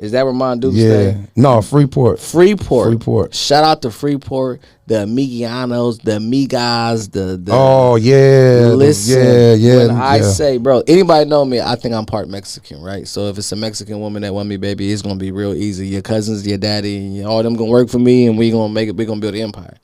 Is 0.00 0.12
that 0.12 0.24
where 0.24 0.32
Monduke 0.32 0.72
yeah. 0.72 1.10
stay? 1.10 1.26
No, 1.36 1.60
Freeport. 1.60 2.18
Freeport. 2.18 2.88
Freeport. 2.88 3.34
Shout 3.34 3.64
out 3.64 3.82
to 3.82 3.90
Freeport, 3.90 4.62
the 4.86 4.94
Amigianos, 4.94 6.00
the 6.00 6.12
Amigas, 6.12 7.12
the, 7.12 7.36
the 7.36 7.52
Oh 7.52 7.96
yeah. 7.96 8.72
Listen, 8.74 9.22
yeah, 9.22 9.52
yeah. 9.52 9.76
When 9.76 9.90
I 9.90 10.16
yeah. 10.16 10.22
say, 10.22 10.56
bro, 10.56 10.82
anybody 10.86 11.28
know 11.28 11.44
me? 11.44 11.60
I 11.60 11.74
think 11.74 11.94
I'm 11.94 12.06
part 12.06 12.30
Mexican, 12.30 12.80
right? 12.80 13.06
So 13.06 13.26
if 13.26 13.36
it's 13.36 13.52
a 13.52 13.56
Mexican 13.56 14.00
woman 14.00 14.22
that 14.22 14.32
want 14.32 14.48
me, 14.48 14.56
baby, 14.56 14.90
it's 14.90 15.02
gonna 15.02 15.16
be 15.16 15.32
real 15.32 15.52
easy. 15.52 15.88
Your 15.88 16.00
cousins, 16.00 16.46
your 16.46 16.56
daddy, 16.56 17.18
and 17.18 17.26
all 17.26 17.42
them 17.42 17.54
gonna 17.54 17.70
work 17.70 17.90
for 17.90 17.98
me, 17.98 18.26
and 18.26 18.38
we 18.38 18.50
gonna 18.50 18.72
make 18.72 18.88
it. 18.88 18.96
We 18.96 19.04
gonna 19.04 19.20
build 19.20 19.34
an 19.34 19.42
empire. 19.42 19.76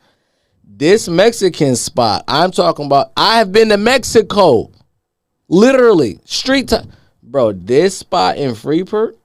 This 0.64 1.09
Mexican 1.09 1.76
spot, 1.76 2.24
I'm 2.26 2.52
talking 2.52 2.86
about. 2.86 3.12
I 3.18 3.36
have 3.36 3.52
been 3.52 3.68
to 3.68 3.76
Mexico, 3.76 4.70
literally 5.47 6.20
street 6.24 6.68
time, 6.68 6.90
bro. 7.22 7.52
This 7.52 7.98
spot 7.98 8.38
in 8.38 8.55
Freeport. 8.55 9.18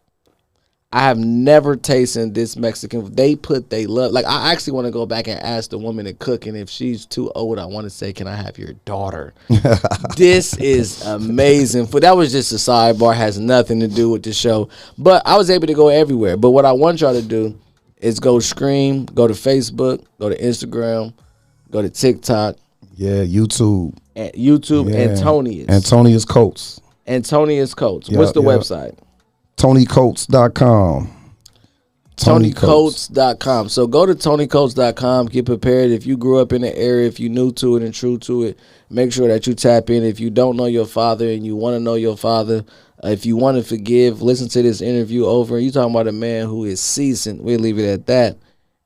I 0.94 1.04
have 1.04 1.18
never 1.18 1.78
tasted 1.78 2.34
this 2.36 2.58
Mexican. 2.58 3.16
They 3.16 3.38
put 3.38 3.70
they 3.70 3.86
love 3.86 4.12
like 4.12 4.26
I 4.26 4.52
actually 4.52 4.74
want 4.74 4.88
to 4.88 4.92
go 4.92 5.06
back 5.06 5.28
and 5.30 5.40
ask 5.42 5.70
the 5.70 5.78
woman 5.78 6.04
to 6.06 6.14
cook, 6.14 6.46
and 6.48 6.58
if 6.58 6.70
she's 6.70 7.06
too 7.06 7.32
old, 7.34 7.60
I 7.60 7.66
want 7.66 7.86
to 7.86 7.90
say, 7.90 8.12
"Can 8.12 8.28
I 8.28 8.36
have 8.36 8.58
your 8.58 8.74
daughter?" 8.84 9.34
this 10.18 10.54
is 10.58 11.02
amazing. 11.06 11.88
For 11.88 12.00
that 12.02 12.16
was 12.16 12.32
just 12.32 12.52
a 12.52 12.56
sidebar, 12.56 13.16
has 13.16 13.40
nothing 13.40 13.80
to 13.80 13.88
do 13.88 14.10
with 14.10 14.24
the 14.24 14.34
show. 14.34 14.68
But 14.98 15.22
I 15.26 15.38
was 15.38 15.50
able 15.50 15.68
to 15.68 15.74
go 15.74 15.88
everywhere. 15.88 16.36
But 16.36 16.52
what 16.52 16.66
I 16.66 16.74
want 16.74 17.00
y'all 17.02 17.14
to 17.14 17.22
do 17.22 17.58
is 17.98 18.20
go 18.20 18.40
scream, 18.40 19.06
go 19.06 19.28
to 19.28 19.34
Facebook, 19.34 20.04
go 20.20 20.28
to 20.28 20.38
Instagram, 20.38 21.14
go 21.70 21.82
to 21.82 21.90
TikTok, 21.90 22.58
Yeah, 22.96 23.24
YouTube. 23.24 23.96
and 24.16 24.34
YouTube, 24.34 24.92
Yeah. 24.92 25.12
Antonius. 25.12 25.70
Antonius 25.70 26.26
Coates. 26.26 26.82
Antonius 27.08 27.74
Coates. 27.74 28.10
Yeah, 28.10 28.18
What's 28.18 28.32
the 28.34 28.42
yeah. 28.42 28.48
website? 28.50 28.98
TonyCoates.com. 29.62 31.18
Tony 32.16 32.52
Coates. 32.52 33.10
TonyCoates.com. 33.10 33.70
So 33.70 33.86
go 33.86 34.08
to 34.08 34.16
TonyCoates.com. 34.16 35.28
Get 35.28 35.46
prepared. 35.46 35.92
If 35.92 36.08
you 36.08 36.18
grew 36.18 36.40
up 36.40 36.52
in 36.52 36.64
the 36.64 36.76
area, 36.76 37.08
if 37.08 37.20
you're 37.20 37.32
new 37.32 37.52
to 37.54 37.76
it 37.76 37.84
and 37.84 37.94
true 37.94 38.18
to 38.20 38.44
it, 38.44 38.60
make 38.90 39.14
sure 39.14 39.28
that 39.28 39.46
you 39.46 39.54
tap 39.54 39.92
in. 39.92 40.04
If 40.04 40.20
you 40.20 40.32
don't 40.32 40.58
know 40.58 40.66
your 40.66 40.88
father 40.88 41.30
and 41.30 41.46
you 41.46 41.56
want 41.56 41.76
to 41.76 41.80
know 41.80 41.94
your 41.94 42.18
father, 42.18 42.66
uh, 43.04 43.10
if 43.10 43.24
you 43.24 43.38
want 43.38 43.58
to 43.58 43.64
forgive, 43.64 44.24
listen 44.24 44.50
to 44.50 44.64
this 44.64 44.82
interview 44.82 45.28
over. 45.28 45.60
You 45.60 45.70
talking 45.70 45.94
about 45.94 46.08
a 46.08 46.12
man 46.12 46.48
who 46.48 46.64
is 46.64 46.82
seasoned. 46.82 47.42
We'll 47.42 47.60
leave 47.60 47.78
it 47.78 47.88
at 47.88 48.08
that. 48.08 48.38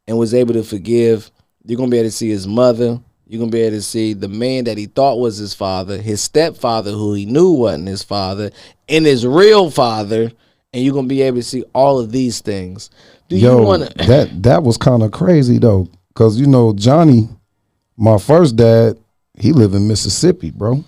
And 0.08 0.18
was 0.18 0.34
able 0.34 0.56
to 0.56 0.64
forgive. 0.64 1.32
You're 1.64 1.78
gonna 1.78 1.90
be 1.90 2.00
able 2.00 2.10
to 2.10 2.16
see 2.16 2.30
his 2.30 2.48
mother. 2.48 3.00
You're 3.28 3.40
gonna 3.40 3.50
be 3.50 3.62
able 3.62 3.78
to 3.78 3.82
see 3.82 4.14
the 4.14 4.28
man 4.28 4.66
that 4.66 4.78
he 4.78 4.88
thought 4.88 5.20
was 5.20 5.38
his 5.38 5.54
father, 5.54 6.02
his 6.02 6.22
stepfather 6.22 6.92
who 6.92 7.14
he 7.14 7.26
knew 7.26 7.52
wasn't 7.52 7.88
his 7.88 8.04
father, 8.04 8.52
and 8.90 9.06
his 9.06 9.26
real 9.26 9.72
father. 9.72 10.32
And 10.76 10.84
you're 10.84 10.94
gonna 10.94 11.08
be 11.08 11.22
able 11.22 11.38
to 11.38 11.44
see 11.44 11.64
all 11.74 12.00
of 12.00 12.12
these 12.12 12.42
things. 12.42 12.90
Do 13.30 13.38
Yo, 13.38 13.60
you 13.60 13.66
want 13.66 13.90
to? 13.90 14.08
that 14.08 14.44
that 14.44 14.64
was 14.64 14.76
kind 14.76 15.04
of 15.04 15.12
crazy 15.14 15.58
though, 15.58 15.88
cause 16.16 16.38
you 16.38 16.48
know 16.48 16.74
Johnny, 16.74 17.30
my 17.96 18.18
first 18.18 18.58
dad, 18.58 19.00
he 19.40 19.54
lived 19.54 19.74
in 19.74 19.88
Mississippi, 19.88 20.52
bro. 20.52 20.84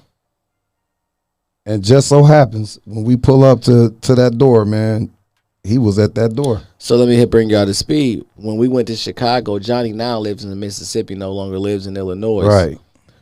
And 1.65 1.85
just 1.85 2.09
so 2.09 2.23
happens 2.23 2.77
when 2.83 3.05
we 3.05 3.15
pull 3.15 3.45
up 3.45 3.61
to 3.61 3.95
to 4.01 4.13
that 4.15 4.37
door, 4.37 4.65
man, 4.65 5.09
he 5.63 5.77
was 5.77 5.97
at 5.99 6.15
that 6.15 6.33
door. 6.33 6.61
So 6.79 6.97
let 6.97 7.07
me 7.07 7.15
hit 7.15 7.31
bring 7.31 7.49
y'all 7.49 7.65
to 7.65 7.73
speed. 7.73 8.25
When 8.35 8.57
we 8.57 8.67
went 8.67 8.89
to 8.89 8.95
Chicago, 8.97 9.57
Johnny 9.57 9.93
now 9.93 10.19
lives 10.19 10.43
in 10.43 10.59
Mississippi, 10.59 11.15
no 11.15 11.31
longer 11.31 11.59
lives 11.59 11.87
in 11.87 11.95
Illinois. 11.95 12.45
Right. 12.45 12.77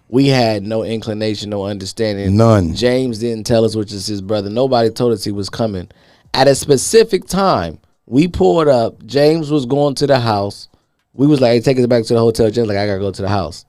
We 0.10 0.30
had 0.30 0.64
no 0.64 0.84
inclination, 0.84 1.52
no 1.52 1.66
understanding. 1.66 2.36
None. 2.36 2.74
James 2.74 3.20
didn't 3.20 3.46
tell 3.46 3.66
us, 3.66 3.76
which 3.76 3.92
is 3.92 4.08
his 4.08 4.22
brother. 4.22 4.50
Nobody 4.50 4.90
told 4.90 5.14
us 5.14 5.24
he 5.24 5.32
was 5.32 5.50
coming. 5.50 5.90
At 6.36 6.50
a 6.50 6.56
specific 6.56 7.28
time, 7.28 7.80
we 8.06 8.28
pulled 8.28 8.68
up. 8.68 9.06
James 9.06 9.50
was 9.50 9.66
going 9.66 9.96
to 9.96 10.06
the 10.06 10.20
house. 10.20 10.68
We 11.14 11.28
was 11.28 11.40
like, 11.40 11.52
hey, 11.52 11.62
take 11.62 11.80
us 11.80 11.86
back 11.86 12.04
to 12.04 12.14
the 12.14 12.20
hotel. 12.20 12.52
James 12.52 12.68
like, 12.68 12.78
I 12.78 12.86
gotta 12.86 13.00
go 13.00 13.10
to 13.10 13.22
the 13.22 13.30
house. 13.30 13.66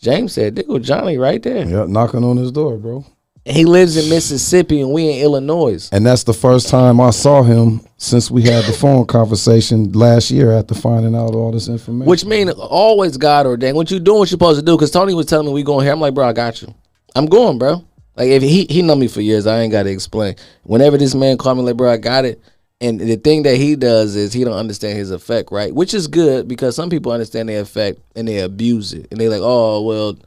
James 0.00 0.32
said, 0.32 0.56
there 0.56 0.64
go 0.64 0.80
Johnny 0.80 1.16
right 1.16 1.40
there. 1.40 1.64
Yeah, 1.64 1.86
knocking 1.86 2.24
on 2.24 2.36
his 2.36 2.50
door, 2.50 2.76
bro. 2.76 3.06
He 3.44 3.64
lives 3.64 3.96
in 3.96 4.10
Mississippi 4.10 4.80
and 4.80 4.92
we 4.92 5.08
in 5.08 5.22
Illinois. 5.22 5.88
And 5.92 6.04
that's 6.04 6.24
the 6.24 6.34
first 6.34 6.68
time 6.68 7.00
I 7.00 7.10
saw 7.10 7.44
him 7.44 7.82
since 7.98 8.32
we 8.32 8.42
had 8.42 8.64
the 8.64 8.72
phone 8.72 9.06
conversation 9.06 9.92
last 9.92 10.32
year 10.32 10.52
after 10.52 10.74
finding 10.74 11.14
out 11.14 11.36
all 11.36 11.52
this 11.52 11.68
information. 11.68 12.08
Which 12.08 12.24
mean 12.24 12.50
always 12.50 13.16
God 13.16 13.46
ordained. 13.46 13.76
What 13.76 13.92
you 13.92 14.00
doing? 14.00 14.18
What 14.18 14.28
you 14.28 14.34
supposed 14.34 14.58
to 14.58 14.66
do? 14.66 14.76
Because 14.76 14.90
Tony 14.90 15.14
was 15.14 15.26
telling 15.26 15.46
me 15.46 15.52
we 15.52 15.62
going 15.62 15.84
here. 15.84 15.92
I'm 15.92 16.00
like, 16.00 16.14
bro, 16.14 16.28
I 16.28 16.32
got 16.32 16.60
you. 16.62 16.74
I'm 17.14 17.26
going, 17.26 17.58
bro. 17.58 17.84
Like 18.18 18.30
if 18.30 18.42
he 18.42 18.66
he 18.68 18.82
know 18.82 18.96
me 18.96 19.06
for 19.06 19.20
years, 19.20 19.46
I 19.46 19.60
ain't 19.60 19.70
got 19.70 19.84
to 19.84 19.90
explain. 19.90 20.34
Whenever 20.64 20.98
this 20.98 21.14
man 21.14 21.38
called 21.38 21.58
me, 21.58 21.64
like, 21.64 21.76
bro, 21.76 21.92
I 21.92 21.98
got 21.98 22.24
it. 22.24 22.42
And 22.80 22.98
the 22.98 23.16
thing 23.16 23.44
that 23.44 23.56
he 23.56 23.76
does 23.76 24.16
is 24.16 24.32
he 24.32 24.42
don't 24.42 24.58
understand 24.58 24.98
his 24.98 25.12
effect, 25.12 25.52
right? 25.52 25.72
Which 25.72 25.94
is 25.94 26.08
good 26.08 26.48
because 26.48 26.74
some 26.74 26.90
people 26.90 27.12
understand 27.12 27.48
their 27.48 27.60
effect 27.60 28.00
and 28.16 28.26
they 28.26 28.40
abuse 28.40 28.92
it, 28.92 29.06
and 29.12 29.20
they 29.20 29.28
like, 29.28 29.40
oh 29.40 29.82
well, 29.82 30.18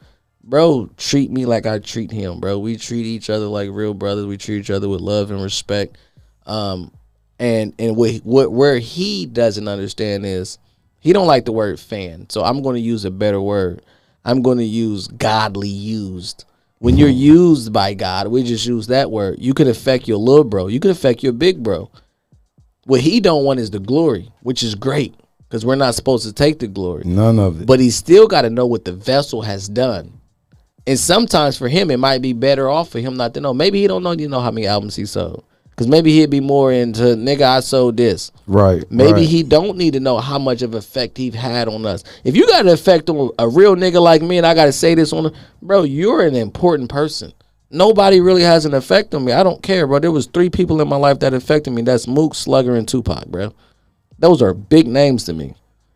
bro, 0.41 0.89
treat 0.95 1.31
me 1.31 1.45
like 1.45 1.65
I 1.65 1.80
treat 1.80 2.11
him, 2.11 2.39
bro. 2.39 2.59
We 2.59 2.77
treat 2.77 3.05
each 3.05 3.30
other 3.30 3.47
like 3.47 3.69
real 3.72 3.93
brothers. 3.93 4.26
We 4.26 4.38
treat 4.38 4.59
each 4.59 4.72
other 4.72 4.88
with 4.88 5.01
love 5.01 5.30
and 5.30 5.43
respect. 5.43 5.97
Um, 6.45 6.93
and 7.39 7.73
and 7.77 7.97
what 7.97 8.15
what 8.23 8.53
where 8.53 8.80
he 8.80 9.26
doesn't 9.26 9.68
understand 9.68 10.26
is 10.26 10.59
he 10.99 11.11
don't 11.11 11.27
like 11.27 11.43
the 11.43 11.51
word 11.51 11.77
fan. 11.77 12.30
So 12.30 12.41
I'm 12.41 12.61
going 12.61 12.76
to 12.76 12.81
use 12.81 13.03
a 13.03 13.11
better 13.11 13.41
word. 13.41 13.81
I'm 14.23 14.41
going 14.41 14.59
to 14.59 14.63
use 14.63 15.07
godly 15.07 15.68
used. 15.68 16.45
When 16.81 16.97
you're 16.97 17.09
used 17.09 17.71
by 17.71 17.93
God, 17.93 18.29
we 18.29 18.41
just 18.41 18.65
use 18.65 18.87
that 18.87 19.11
word. 19.11 19.37
You 19.37 19.53
could 19.53 19.67
affect 19.67 20.07
your 20.07 20.17
little 20.17 20.43
bro. 20.43 20.65
You 20.65 20.79
could 20.79 20.89
affect 20.89 21.21
your 21.21 21.31
big 21.31 21.61
bro. 21.61 21.91
What 22.85 23.01
he 23.01 23.19
don't 23.19 23.43
want 23.43 23.59
is 23.59 23.69
the 23.69 23.77
glory, 23.77 24.31
which 24.41 24.63
is 24.63 24.73
great 24.73 25.13
because 25.47 25.63
we're 25.63 25.75
not 25.75 25.93
supposed 25.93 26.25
to 26.25 26.33
take 26.33 26.57
the 26.57 26.65
glory. 26.65 27.03
None 27.05 27.37
of 27.37 27.61
it. 27.61 27.67
But 27.67 27.79
he 27.79 27.91
still 27.91 28.25
got 28.27 28.41
to 28.41 28.49
know 28.49 28.65
what 28.65 28.83
the 28.83 28.93
vessel 28.93 29.43
has 29.43 29.69
done. 29.69 30.19
And 30.87 30.97
sometimes 30.97 31.55
for 31.55 31.67
him, 31.67 31.91
it 31.91 31.97
might 31.97 32.23
be 32.23 32.33
better 32.33 32.67
off 32.67 32.89
for 32.89 32.99
him 32.99 33.15
not 33.15 33.35
to 33.35 33.41
know. 33.41 33.53
Maybe 33.53 33.79
he 33.79 33.85
don't 33.85 34.01
know. 34.01 34.13
You 34.13 34.27
know 34.27 34.39
how 34.39 34.49
many 34.49 34.65
albums 34.65 34.95
he 34.95 35.05
sold. 35.05 35.43
Because 35.81 35.89
maybe 35.89 36.11
he'd 36.11 36.29
be 36.29 36.41
more 36.41 36.71
into 36.71 37.01
nigga. 37.01 37.41
I 37.41 37.59
sold 37.59 37.97
this. 37.97 38.31
right. 38.45 38.83
Maybe 38.91 39.21
right. 39.21 39.27
he 39.27 39.41
don't 39.41 39.77
need 39.79 39.93
to 39.93 39.99
know 39.99 40.19
how 40.19 40.37
much 40.37 40.61
of 40.61 40.75
effect 40.75 41.17
he's 41.17 41.33
had 41.33 41.67
on 41.67 41.87
us. 41.87 42.03
If 42.23 42.35
you 42.35 42.45
got 42.45 42.61
an 42.61 42.67
effect 42.67 43.09
on 43.09 43.31
a 43.39 43.49
real 43.49 43.75
nigga 43.75 43.99
like 43.99 44.21
me, 44.21 44.37
and 44.37 44.45
I 44.45 44.53
got 44.53 44.65
to 44.65 44.71
say 44.71 44.93
this 44.93 45.11
on, 45.11 45.23
the, 45.23 45.33
bro, 45.59 45.81
you're 45.81 46.21
an 46.21 46.35
important 46.35 46.91
person. 46.91 47.33
Nobody 47.71 48.21
really 48.21 48.43
has 48.43 48.65
an 48.65 48.75
effect 48.75 49.15
on 49.15 49.25
me. 49.25 49.31
I 49.31 49.41
don't 49.41 49.63
care, 49.63 49.87
bro. 49.87 49.97
There 49.97 50.11
was 50.11 50.27
three 50.27 50.51
people 50.51 50.79
in 50.81 50.87
my 50.87 50.97
life 50.97 51.17
that 51.21 51.33
affected 51.33 51.71
me. 51.71 51.81
That's 51.81 52.05
Mook, 52.05 52.35
Slugger, 52.35 52.75
and 52.75 52.87
Tupac, 52.87 53.25
bro. 53.25 53.51
Those 54.19 54.43
are 54.43 54.53
big 54.53 54.85
names 54.85 55.23
to 55.23 55.33
me. 55.33 55.55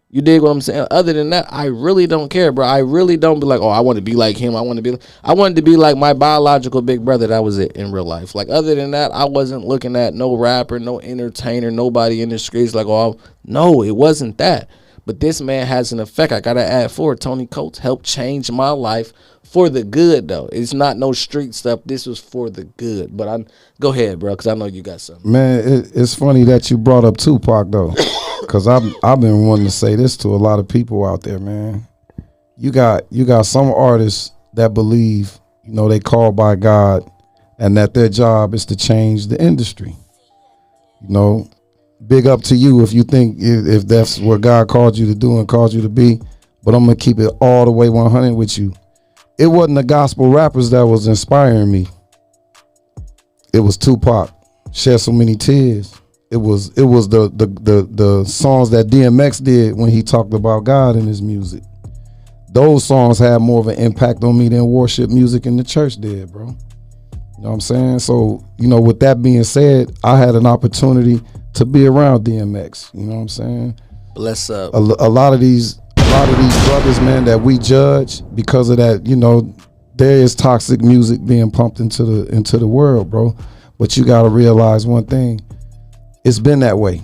You 0.09 0.21
dig 0.21 0.41
what 0.41 0.49
I'm 0.49 0.61
saying? 0.61 0.87
Other 0.91 1.13
than 1.13 1.31
that, 1.31 1.51
I 1.51 1.65
really 1.65 2.07
don't 2.07 2.29
care, 2.29 2.51
bro. 2.51 2.65
I 2.65 2.79
really 2.79 3.17
don't 3.17 3.39
be 3.39 3.45
like, 3.45 3.59
oh, 3.59 3.69
I 3.69 3.81
want 3.81 3.97
to 3.97 4.01
be 4.01 4.13
like 4.13 4.37
him. 4.37 4.55
I 4.55 4.61
want 4.61 4.77
to 4.77 4.83
be. 4.83 4.97
I 5.23 5.33
wanted 5.33 5.55
to 5.57 5.61
be 5.61 5.75
like 5.75 5.97
my 5.97 6.13
biological 6.13 6.81
big 6.81 7.03
brother. 7.03 7.27
That 7.27 7.43
was 7.43 7.57
it 7.57 7.73
in 7.73 7.91
real 7.91 8.05
life. 8.05 8.35
Like 8.35 8.47
other 8.49 8.75
than 8.75 8.91
that, 8.91 9.11
I 9.11 9.25
wasn't 9.25 9.65
looking 9.65 9.95
at 9.95 10.13
no 10.13 10.35
rapper, 10.37 10.79
no 10.79 11.01
entertainer, 11.01 11.71
nobody 11.71 12.21
in 12.21 12.29
the 12.29 12.39
streets. 12.39 12.75
Like, 12.75 12.87
oh, 12.87 13.19
no, 13.43 13.83
it 13.83 13.95
wasn't 13.95 14.37
that. 14.37 14.69
But 15.05 15.19
this 15.19 15.39
man 15.39 15.67
has 15.67 15.91
an 15.91 15.99
effect. 15.99 16.33
I 16.33 16.39
gotta 16.39 16.63
add 16.63 16.91
for 16.91 17.13
it. 17.13 17.19
Tony 17.19 17.45
Coates 17.45 17.79
helped 17.79 18.05
change 18.05 18.49
my 18.49 18.69
life 18.69 19.13
for 19.43 19.69
the 19.69 19.83
good, 19.83 20.27
though. 20.27 20.49
It's 20.51 20.73
not 20.73 20.97
no 20.97 21.11
street 21.11 21.53
stuff. 21.53 21.81
This 21.85 22.05
was 22.05 22.19
for 22.19 22.49
the 22.49 22.63
good. 22.63 23.15
But 23.15 23.27
I'm 23.27 23.47
go 23.79 23.91
ahead, 23.91 24.19
bro, 24.19 24.33
because 24.33 24.47
I 24.47 24.55
know 24.55 24.65
you 24.65 24.81
got 24.81 25.01
something. 25.01 25.31
Man, 25.31 25.59
it, 25.59 25.91
it's 25.93 26.15
funny 26.15 26.43
that 26.45 26.71
you 26.71 26.77
brought 26.77 27.05
up 27.05 27.17
Tupac 27.17 27.69
though, 27.69 27.89
because 28.45 28.67
I've 28.67 28.83
I've 29.03 29.19
been 29.19 29.45
wanting 29.47 29.65
to 29.65 29.71
say 29.71 29.95
this 29.95 30.17
to 30.17 30.29
a 30.29 30.37
lot 30.37 30.59
of 30.59 30.67
people 30.67 31.05
out 31.05 31.23
there, 31.23 31.39
man. 31.39 31.87
You 32.57 32.71
got 32.71 33.03
you 33.11 33.25
got 33.25 33.45
some 33.45 33.71
artists 33.71 34.31
that 34.53 34.73
believe, 34.73 35.39
you 35.63 35.73
know, 35.73 35.89
they 35.89 35.99
called 35.99 36.35
by 36.35 36.55
God, 36.55 37.09
and 37.59 37.75
that 37.77 37.93
their 37.93 38.09
job 38.09 38.53
is 38.53 38.65
to 38.67 38.75
change 38.75 39.27
the 39.27 39.41
industry. 39.41 39.95
You 41.01 41.09
know, 41.09 41.49
big 42.07 42.27
up 42.27 42.41
to 42.43 42.55
you 42.55 42.83
if 42.83 42.93
you 42.93 43.03
think 43.03 43.37
if, 43.39 43.67
if 43.67 43.87
that's 43.87 44.19
what 44.19 44.41
God 44.41 44.69
called 44.69 44.97
you 44.97 45.05
to 45.07 45.15
do 45.15 45.39
and 45.39 45.47
called 45.47 45.73
you 45.73 45.81
to 45.81 45.89
be. 45.89 46.19
But 46.63 46.73
I'm 46.73 46.85
gonna 46.85 46.95
keep 46.95 47.19
it 47.19 47.31
all 47.41 47.65
the 47.65 47.71
way 47.71 47.89
100 47.89 48.33
with 48.33 48.57
you. 48.57 48.73
It 49.37 49.47
wasn't 49.47 49.75
the 49.75 49.83
gospel 49.83 50.29
rappers 50.29 50.69
that 50.71 50.85
was 50.85 51.07
inspiring 51.07 51.71
me. 51.71 51.87
It 53.53 53.59
was 53.59 53.77
Tupac. 53.77 54.31
Shed 54.71 54.99
so 54.99 55.11
many 55.11 55.35
tears. 55.35 56.01
It 56.31 56.37
was 56.37 56.75
it 56.77 56.83
was 56.83 57.07
the 57.07 57.29
the 57.29 57.45
the 57.45 57.87
the 57.89 58.25
songs 58.25 58.69
that 58.71 58.87
DMX 58.87 59.43
did 59.43 59.77
when 59.77 59.89
he 59.89 60.01
talked 60.01 60.33
about 60.33 60.63
God 60.63 60.95
in 60.95 61.05
his 61.05 61.21
music. 61.21 61.63
Those 62.51 62.83
songs 62.83 63.19
had 63.19 63.39
more 63.39 63.59
of 63.59 63.67
an 63.67 63.77
impact 63.77 64.23
on 64.23 64.37
me 64.37 64.49
than 64.49 64.65
worship 64.65 65.09
music 65.09 65.45
in 65.45 65.57
the 65.57 65.63
church 65.63 65.95
did, 65.97 66.31
bro. 66.31 66.47
You 66.47 67.43
know 67.43 67.49
what 67.49 67.53
I'm 67.55 67.61
saying? 67.61 67.99
So, 67.99 68.45
you 68.57 68.67
know, 68.67 68.79
with 68.79 68.99
that 69.01 69.21
being 69.21 69.43
said, 69.43 69.91
I 70.03 70.17
had 70.17 70.35
an 70.35 70.45
opportunity 70.45 71.21
to 71.53 71.65
be 71.65 71.85
around 71.85 72.23
DMX. 72.23 72.93
You 72.93 73.01
know 73.07 73.15
what 73.15 73.21
I'm 73.21 73.27
saying? 73.27 73.79
Bless 74.13 74.49
up. 74.49 74.73
a, 74.73 74.77
a 74.77 75.09
lot 75.09 75.33
of 75.33 75.41
these 75.41 75.77
a 75.97 76.09
lot 76.11 76.29
of 76.29 76.37
these 76.37 76.65
brothers 76.65 76.99
man 77.01 77.25
that 77.25 77.41
we 77.41 77.57
judge 77.57 78.21
because 78.33 78.69
of 78.69 78.77
that 78.77 79.05
you 79.05 79.17
know 79.17 79.53
there 79.95 80.17
is 80.17 80.33
toxic 80.33 80.81
music 80.81 81.25
being 81.25 81.51
pumped 81.51 81.81
into 81.81 82.05
the 82.05 82.33
into 82.33 82.57
the 82.57 82.67
world 82.67 83.09
bro 83.09 83.35
but 83.77 83.97
you 83.97 84.05
got 84.05 84.23
to 84.23 84.29
realize 84.29 84.87
one 84.87 85.05
thing 85.05 85.41
it's 86.25 86.39
been 86.39 86.59
that 86.59 86.77
way 86.77 87.01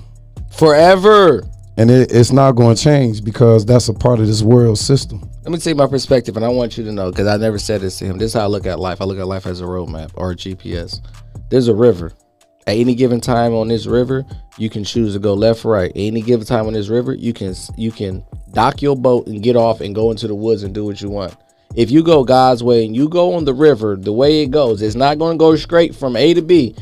Forever. 0.51 1.43
and 1.77 1.89
it, 1.89 2.11
it's 2.11 2.31
not 2.31 2.53
going 2.53 2.75
to 2.75 2.83
change 2.83 3.23
because 3.23 3.65
that's 3.65 3.87
a 3.87 3.93
part 3.93 4.19
of 4.19 4.27
this 4.27 4.41
world 4.41 4.77
system 4.77 5.21
Let 5.43 5.51
me 5.51 5.57
take 5.57 5.77
my 5.77 5.87
perspective, 5.87 6.35
and 6.35 6.45
I 6.45 6.49
want 6.49 6.77
you 6.77 6.83
to 6.83 6.91
know 6.91 7.09
because 7.09 7.27
I 7.27 7.37
never 7.37 7.57
said 7.57 7.81
this 7.81 7.97
to 7.99 8.05
him. 8.05 8.17
This 8.17 8.31
is 8.31 8.33
how 8.33 8.41
I 8.41 8.47
look 8.47 8.65
at 8.67 8.79
life. 8.79 9.01
I 9.01 9.05
look 9.05 9.17
at 9.17 9.25
life 9.27 9.47
as 9.47 9.61
a 9.61 9.63
roadmap 9.63 10.11
or 10.15 10.31
a 10.31 10.35
GPS. 10.35 10.99
There's 11.49 11.67
a 11.67 11.73
river. 11.73 12.11
At 12.67 12.77
any 12.77 12.93
given 12.93 13.19
time 13.19 13.55
on 13.55 13.67
this 13.69 13.87
river, 13.87 14.23
you 14.59 14.69
can 14.69 14.83
choose 14.83 15.13
to 15.13 15.19
go 15.19 15.33
left, 15.33 15.65
or 15.65 15.71
right. 15.71 15.89
At 15.89 15.97
any 15.97 16.21
given 16.21 16.45
time 16.45 16.67
on 16.67 16.73
this 16.73 16.89
river, 16.89 17.15
you 17.15 17.33
can 17.33 17.55
you 17.75 17.91
can 17.91 18.23
dock 18.51 18.83
your 18.83 18.95
boat 18.95 19.25
and 19.25 19.41
get 19.41 19.55
off 19.55 19.81
and 19.81 19.95
go 19.95 20.11
into 20.11 20.27
the 20.27 20.35
woods 20.35 20.61
and 20.61 20.75
do 20.75 20.85
what 20.85 21.01
you 21.01 21.09
want. 21.09 21.35
If 21.75 21.89
you 21.89 22.03
go 22.03 22.23
God's 22.23 22.63
way 22.63 22.85
and 22.85 22.95
you 22.95 23.09
go 23.09 23.33
on 23.33 23.45
the 23.45 23.53
river 23.53 23.95
the 23.95 24.13
way 24.13 24.43
it 24.43 24.51
goes, 24.51 24.81
it's 24.83 24.95
not 24.95 25.17
going 25.17 25.37
to 25.37 25.39
go 25.39 25.55
straight 25.55 25.95
from 25.95 26.15
A 26.15 26.33
to 26.35 26.41
B. 26.41 26.75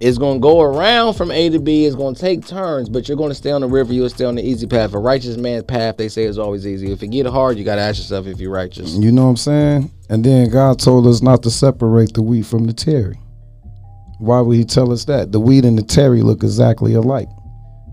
It's 0.00 0.16
going 0.16 0.38
to 0.38 0.40
go 0.40 0.62
around 0.62 1.14
from 1.14 1.30
A 1.30 1.50
to 1.50 1.58
B. 1.58 1.84
It's 1.84 1.94
going 1.94 2.14
to 2.14 2.20
take 2.20 2.46
turns, 2.46 2.88
but 2.88 3.06
you're 3.06 3.18
going 3.18 3.28
to 3.28 3.34
stay 3.34 3.50
on 3.50 3.60
the 3.60 3.68
river. 3.68 3.92
You'll 3.92 4.08
stay 4.08 4.24
on 4.24 4.34
the 4.34 4.42
easy 4.42 4.66
path. 4.66 4.94
A 4.94 4.98
righteous 4.98 5.36
man's 5.36 5.64
path, 5.64 5.98
they 5.98 6.08
say, 6.08 6.24
is 6.24 6.38
always 6.38 6.66
easy. 6.66 6.90
If 6.90 7.02
it 7.02 7.08
get 7.08 7.26
hard, 7.26 7.58
you 7.58 7.64
got 7.64 7.74
to 7.74 7.82
ask 7.82 7.98
yourself 7.98 8.26
if 8.26 8.40
you're 8.40 8.50
righteous. 8.50 8.94
you 8.94 9.12
know 9.12 9.24
what 9.24 9.30
i'm 9.30 9.36
saying 9.36 9.90
and 10.08 10.24
then 10.24 10.48
god 10.50 10.78
told 10.78 11.06
us 11.06 11.20
not 11.20 11.42
to 11.42 11.50
separate 11.50 12.14
the 12.14 12.22
wheat 12.22 12.46
from 12.46 12.64
the 12.66 12.72
terry 12.72 13.18
why 14.18 14.40
would 14.40 14.56
he 14.56 14.64
tell 14.64 14.90
us 14.92 15.04
that 15.04 15.32
the 15.32 15.40
wheat 15.40 15.64
and 15.66 15.76
the 15.78 15.82
terry 15.82 16.22
look 16.22 16.42
exactly 16.42 16.94
alike 16.94 17.28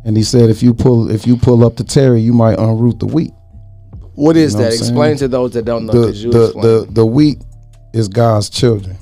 and 0.05 0.15
he 0.17 0.23
said 0.23 0.49
if 0.49 0.63
you 0.63 0.73
pull 0.73 1.11
if 1.11 1.27
you 1.27 1.35
pull 1.37 1.65
up 1.65 1.75
the 1.75 1.83
terry 1.83 2.21
you 2.21 2.31
might 2.33 2.57
unroot 2.57 2.99
the 2.99 3.05
wheat 3.05 3.31
What 4.15 4.35
is 4.37 4.53
You 4.53 4.59
know 4.59 4.63
that? 4.63 4.69
what 4.71 4.79
Explain 4.79 5.07
saying? 5.09 5.17
to 5.17 5.27
those 5.27 5.51
that 5.53 5.65
don't 5.65 5.85
know. 5.85 5.93
the 5.93 6.11
the, 6.11 6.61
the 6.85 6.87
the 6.91 7.05
wheat 7.05 7.37
is 7.93 8.07
God's 8.07 8.49
children. 8.49 8.95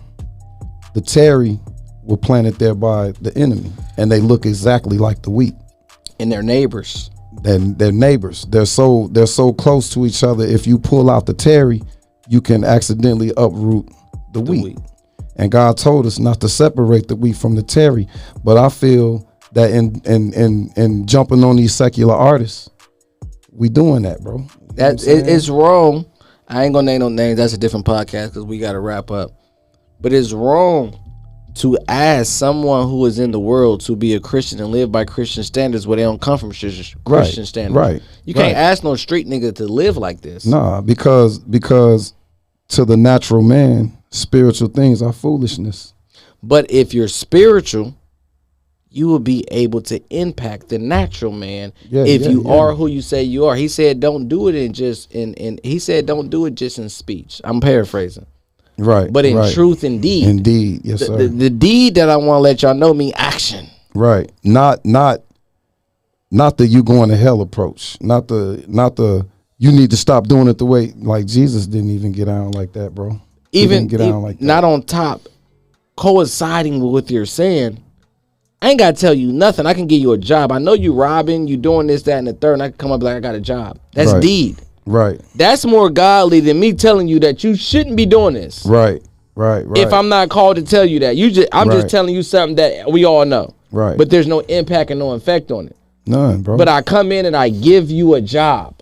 The 0.94 1.02
terry 1.02 1.60
were 2.06 2.18
planted 2.18 2.56
there 2.56 2.76
by 2.76 3.12
the 3.22 3.36
enemy, 3.38 3.72
and 3.98 4.12
they 4.12 4.20
look 4.20 4.46
exactly 4.46 4.98
like 4.98 5.22
the 5.24 5.30
wheat. 5.32 5.56
and 6.20 6.32
their 6.32 6.44
neighbors. 6.44 7.10
And 7.44 7.78
they're 7.78 7.92
neighbors. 7.92 8.46
They're 8.50 8.66
so 8.66 9.10
they're 9.12 9.28
so 9.28 9.52
close 9.52 9.90
to 9.94 10.06
each 10.06 10.24
other. 10.24 10.46
If 10.46 10.66
you 10.66 10.80
pull 10.80 11.10
out 11.10 11.26
the 11.26 11.34
terry, 11.34 11.82
you 12.30 12.40
can 12.42 12.64
accidentally 12.64 13.32
uproot 13.36 13.88
the, 14.34 14.40
The 14.40 14.42
wheat. 14.42 14.64
wheat. 14.64 14.78
And 15.36 15.52
God 15.52 15.78
told 15.78 16.06
us 16.06 16.18
not 16.18 16.40
to 16.42 16.50
separate 16.50 17.10
the 17.10 17.16
wheat 17.18 17.36
from 17.36 17.56
the 17.56 17.62
terry. 17.64 18.08
But 18.46 18.58
I 18.58 18.70
feel 18.70 19.30
that 19.52 19.72
in 19.72 20.02
in 20.06 20.32
in 20.34 20.72
in 20.78 21.06
jumping 21.08 21.44
on 21.44 21.58
these 21.58 21.74
secular 21.76 22.16
artists, 22.16 22.70
we 23.52 23.68
doing 23.68 24.04
that, 24.04 24.22
bro. 24.24 24.38
You 24.38 24.40
know 24.40 24.46
what 24.46 24.72
I'm 24.72 24.76
That 24.98 25.08
it, 25.08 25.28
it's 25.28 25.50
wrong. 25.50 26.06
I 26.48 26.64
ain't 26.64 26.74
gonna 26.74 26.86
name 26.86 27.00
no 27.02 27.10
names. 27.10 27.38
That's 27.38 27.54
a 27.54 27.58
different 27.58 27.86
podcast 27.86 28.28
because 28.30 28.46
we 28.46 28.60
got 28.60 28.74
to 28.74 28.80
wrap 28.80 29.12
up. 29.12 29.32
But 30.00 30.14
it's 30.14 30.32
wrong 30.32 30.98
to 31.56 31.78
ask 31.88 32.32
someone 32.32 32.88
who 32.90 33.06
is 33.06 33.18
in 33.20 33.32
the 33.32 33.40
world 33.40 33.82
to 33.82 33.96
be 33.96 34.14
a 34.14 34.20
Christian 34.20 34.60
and 34.60 34.70
live 34.72 34.92
by 34.92 35.06
Christian 35.06 35.44
standards 35.44 35.88
where 35.88 35.96
they 35.98 36.04
don't 36.04 36.22
come 36.22 36.38
from 36.38 36.50
Christian 36.52 37.00
Christian 37.06 37.46
standards. 37.46 37.76
right, 37.76 38.02
You 38.26 38.34
can't 38.34 38.54
right. 38.54 38.62
ask 38.62 38.84
no 38.84 38.96
street 38.96 39.28
nigga 39.28 39.56
to 39.56 39.66
live 39.66 39.96
like 39.98 40.22
this. 40.22 40.46
Nah, 40.46 40.82
because 40.82 41.40
because 41.40 42.14
to 42.70 42.84
the 42.86 42.98
natural 42.98 43.42
man, 43.42 43.98
spiritual 44.10 44.68
things 44.70 45.02
are 45.02 45.14
foolishness. 45.14 45.94
But 46.44 46.70
if 46.70 46.94
you're 46.94 47.08
spiritual, 47.08 47.96
you 48.90 49.08
will 49.08 49.20
be 49.20 49.44
able 49.52 49.82
to 49.82 50.02
impact 50.10 50.70
the 50.70 50.80
natural 50.80 51.32
man 51.32 51.74
Yeah, 51.90 52.04
if 52.06 52.22
yeah, 52.22 52.30
you 52.30 52.44
yeah. 52.46 52.54
are 52.54 52.74
who 52.74 52.88
you 52.88 53.02
say 53.02 53.24
you 53.24 53.46
are. 53.46 53.56
He 53.56 53.68
said, 53.68 54.00
"Don't 54.00 54.28
do 54.28 54.48
it 54.48 54.56
in 54.56 54.74
just 54.74 55.12
in 55.14 55.34
in." 55.36 55.60
He 55.64 55.80
said, 55.80 56.06
"Don't 56.06 56.30
do 56.30 56.46
it 56.46 56.56
just 56.56 56.80
in 56.80 56.88
speech." 56.90 57.42
I'm 57.44 57.60
paraphrasing, 57.62 58.26
Right. 58.78 59.12
but 59.12 59.26
in 59.26 59.38
right. 59.38 59.54
truth 59.54 59.84
and 59.84 60.02
deed. 60.02 60.28
Indeed, 60.28 60.82
yes, 60.84 61.00
the, 61.00 61.06
sir. 61.06 61.18
the, 61.18 61.28
the 61.28 61.50
deed 61.50 61.96
that 61.96 62.10
I 62.10 62.18
want 62.18 62.38
to 62.38 62.42
let 62.42 62.62
y'all 62.62 62.74
know 62.74 62.94
mean 62.94 63.14
action. 63.16 63.68
right. 63.94 64.32
Not 64.44 64.86
not 64.86 65.22
not 66.32 66.58
the 66.58 66.68
you 66.68 66.84
going 66.84 67.10
to 67.10 67.16
hell 67.18 67.42
approach. 67.42 67.98
Not 68.02 68.28
the 68.28 68.64
not 68.68 68.96
the 68.96 69.26
you 69.58 69.72
need 69.72 69.92
to 69.92 69.98
stop 69.98 70.28
doing 70.28 70.48
it 70.48 70.58
the 70.58 70.66
way 70.66 70.92
like 70.98 71.26
Jesus 71.26 71.66
didn't 71.68 71.92
even 71.92 72.12
get 72.12 72.26
down 72.26 72.52
like 72.52 72.74
that, 72.74 72.94
bro. 72.94 73.20
Even 73.52 73.88
get 73.88 73.98
down 74.00 74.22
like 74.22 74.40
that. 74.40 74.46
not 74.46 74.64
on 74.66 74.84
top, 74.84 75.22
coinciding 75.96 76.82
with 76.82 76.92
what 76.92 77.10
you're 77.12 77.26
saying. 77.26 77.82
I 78.62 78.70
ain't 78.70 78.80
gotta 78.80 78.98
tell 79.00 79.14
you 79.14 79.32
nothing. 79.32 79.66
I 79.66 79.74
can 79.74 79.88
give 79.88 80.02
you 80.02 80.12
a 80.14 80.18
job. 80.18 80.52
I 80.52 80.58
know 80.58 80.74
you 80.74 80.94
robbing, 80.94 81.48
you 81.48 81.56
doing 81.56 81.88
this, 81.88 82.02
that, 82.04 82.18
and 82.18 82.28
the 82.28 82.34
third, 82.34 82.54
and 82.54 82.64
I 82.64 82.70
can 82.70 82.78
come 82.78 82.92
up 82.92 83.04
like 83.04 83.16
I 83.16 83.20
got 83.20 83.36
a 83.36 83.40
job. 83.40 83.80
That's 83.94 84.12
Right. 84.12 84.22
deed. 84.22 84.58
Right. 84.86 85.20
That's 85.36 85.66
more 85.66 85.90
godly 85.90 86.40
than 86.40 86.60
me 86.60 86.74
telling 86.74 87.08
you 87.08 87.20
that 87.20 87.44
you 87.44 87.56
shouldn't 87.56 87.96
be 87.96 88.06
doing 88.06 88.34
this. 88.34 88.66
Right. 88.66 89.02
Right. 89.36 89.66
Right. 89.68 89.78
If 89.86 89.92
I'm 89.94 90.08
not 90.10 90.30
called 90.30 90.56
to 90.58 90.62
tell 90.64 90.86
you 90.86 91.00
that, 91.00 91.18
you 91.18 91.30
just 91.32 91.50
I'm 91.52 91.68
Right. 91.68 91.76
just 91.82 91.90
telling 91.90 92.14
you 92.16 92.24
something 92.24 92.56
that 92.56 92.92
we 92.92 93.04
all 93.06 93.26
know. 93.26 93.54
right. 93.72 93.98
But 93.98 94.10
there's 94.10 94.28
no 94.28 94.40
impact 94.42 94.92
and 94.92 95.00
no 95.00 95.12
effect 95.12 95.52
on 95.52 95.68
it. 95.68 95.76
none, 96.06 96.42
bro. 96.42 96.56
But 96.58 96.70
I 96.70 96.82
come 96.82 97.12
in 97.12 97.26
and 97.26 97.36
I 97.36 97.50
give 97.50 97.90
you 97.92 98.14
a 98.16 98.22
job. 98.22 98.76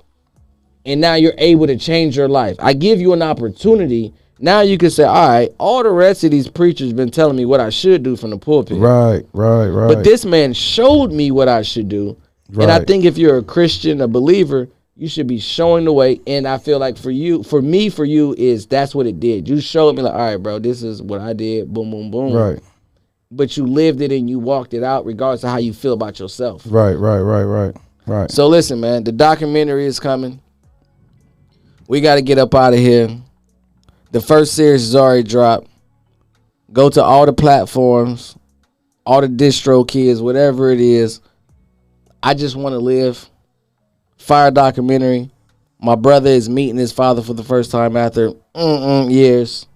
And 0.86 1.00
now 1.00 1.16
you're 1.16 1.34
able 1.38 1.66
to 1.68 1.78
change 1.78 2.18
your 2.18 2.28
life. 2.28 2.58
I 2.60 2.74
give 2.74 3.00
you 3.00 3.14
an 3.14 3.22
opportunity. 3.22 4.14
Now 4.40 4.60
you 4.60 4.78
can 4.78 4.90
say, 4.90 5.06
all 5.06 5.30
right, 5.30 5.50
all 5.58 5.82
the 5.82 5.90
rest 5.90 6.26
of 6.26 6.32
these 6.32 6.50
preachers 6.50 6.92
been 6.92 7.10
telling 7.10 7.38
me 7.38 7.46
what 7.46 7.62
I 7.62 7.70
should 7.70 8.04
do 8.04 8.18
from 8.18 8.32
the 8.32 8.38
pulpit. 8.38 8.78
right. 8.78 9.26
Right. 9.32 9.68
Right. 9.68 9.88
But 9.88 10.04
this 10.04 10.26
man 10.26 10.52
showed 10.54 11.14
me 11.14 11.32
what 11.32 11.48
I 11.48 11.62
should 11.62 11.88
do. 11.88 12.18
And 12.60 12.70
I 12.70 12.84
think 12.84 13.06
if 13.06 13.18
you're 13.18 13.38
a 13.38 13.44
Christian, 13.44 14.02
a 14.02 14.08
believer, 14.08 14.68
you 14.96 15.08
should 15.08 15.28
be 15.28 15.40
showing 15.40 15.86
the 15.86 15.94
way. 15.94 16.20
And 16.28 16.48
I 16.48 16.58
feel 16.58 16.80
like 16.80 16.98
for 16.98 17.12
you, 17.12 17.44
for 17.44 17.62
me, 17.62 17.90
for 17.90 18.06
you, 18.06 18.36
is 18.38 18.68
that's 18.68 18.94
what 18.94 19.08
it 19.08 19.20
did. 19.20 19.48
You 19.48 19.60
showed 19.60 19.96
me 19.96 20.04
like, 20.04 20.14
all 20.14 20.20
right, 20.20 20.38
bro, 20.38 20.60
this 20.60 20.84
is 20.84 21.02
what 21.02 21.22
I 21.22 21.34
did. 21.34 21.74
Boom, 21.74 21.92
boom, 21.92 22.12
boom. 22.12 22.34
right. 22.34 22.60
But 23.32 23.58
you 23.58 23.66
lived 23.66 24.02
it 24.02 24.12
and 24.12 24.30
you 24.30 24.38
walked 24.38 24.76
it 24.76 24.84
out, 24.84 25.06
regardless 25.08 25.44
of 25.44 25.50
how 25.50 25.58
you 25.58 25.74
feel 25.74 25.94
about 25.94 26.20
yourself. 26.20 26.64
Right. 26.68 26.94
Right. 26.94 27.20
Right. 27.20 27.44
Right. 27.44 27.76
Right. 28.06 28.30
So 28.30 28.48
listen, 28.48 28.80
man, 28.80 29.04
the 29.04 29.12
documentary 29.12 29.86
is 29.86 30.00
coming. 30.00 30.40
We 31.88 32.00
got 32.02 32.16
to 32.16 32.22
get 32.22 32.38
up 32.38 32.54
out 32.54 32.74
of 32.74 32.80
here. 32.80 33.10
The 34.12 34.22
first 34.22 34.54
series 34.54 34.84
is 34.84 34.96
already 34.96 35.24
dropped. 35.24 35.68
Go 36.72 36.90
to 36.90 37.04
all 37.04 37.26
the 37.26 37.34
platforms, 37.34 38.36
all 39.06 39.22
the 39.22 39.28
distro 39.28 39.88
kids, 39.88 40.22
whatever 40.22 40.72
it 40.72 40.80
is. 40.80 41.20
I 42.22 42.34
just 42.34 42.56
want 42.56 42.74
to 42.74 42.80
live. 42.80 43.30
Fire 44.24 44.52
documentary. 44.52 45.30
My 45.82 45.96
brother 45.96 46.30
is 46.30 46.48
meeting 46.50 46.78
his 46.78 46.94
father 46.94 47.22
for 47.22 47.34
the 47.34 47.44
first 47.44 47.72
time 47.72 47.98
after 47.98 48.32
years. 48.56 49.68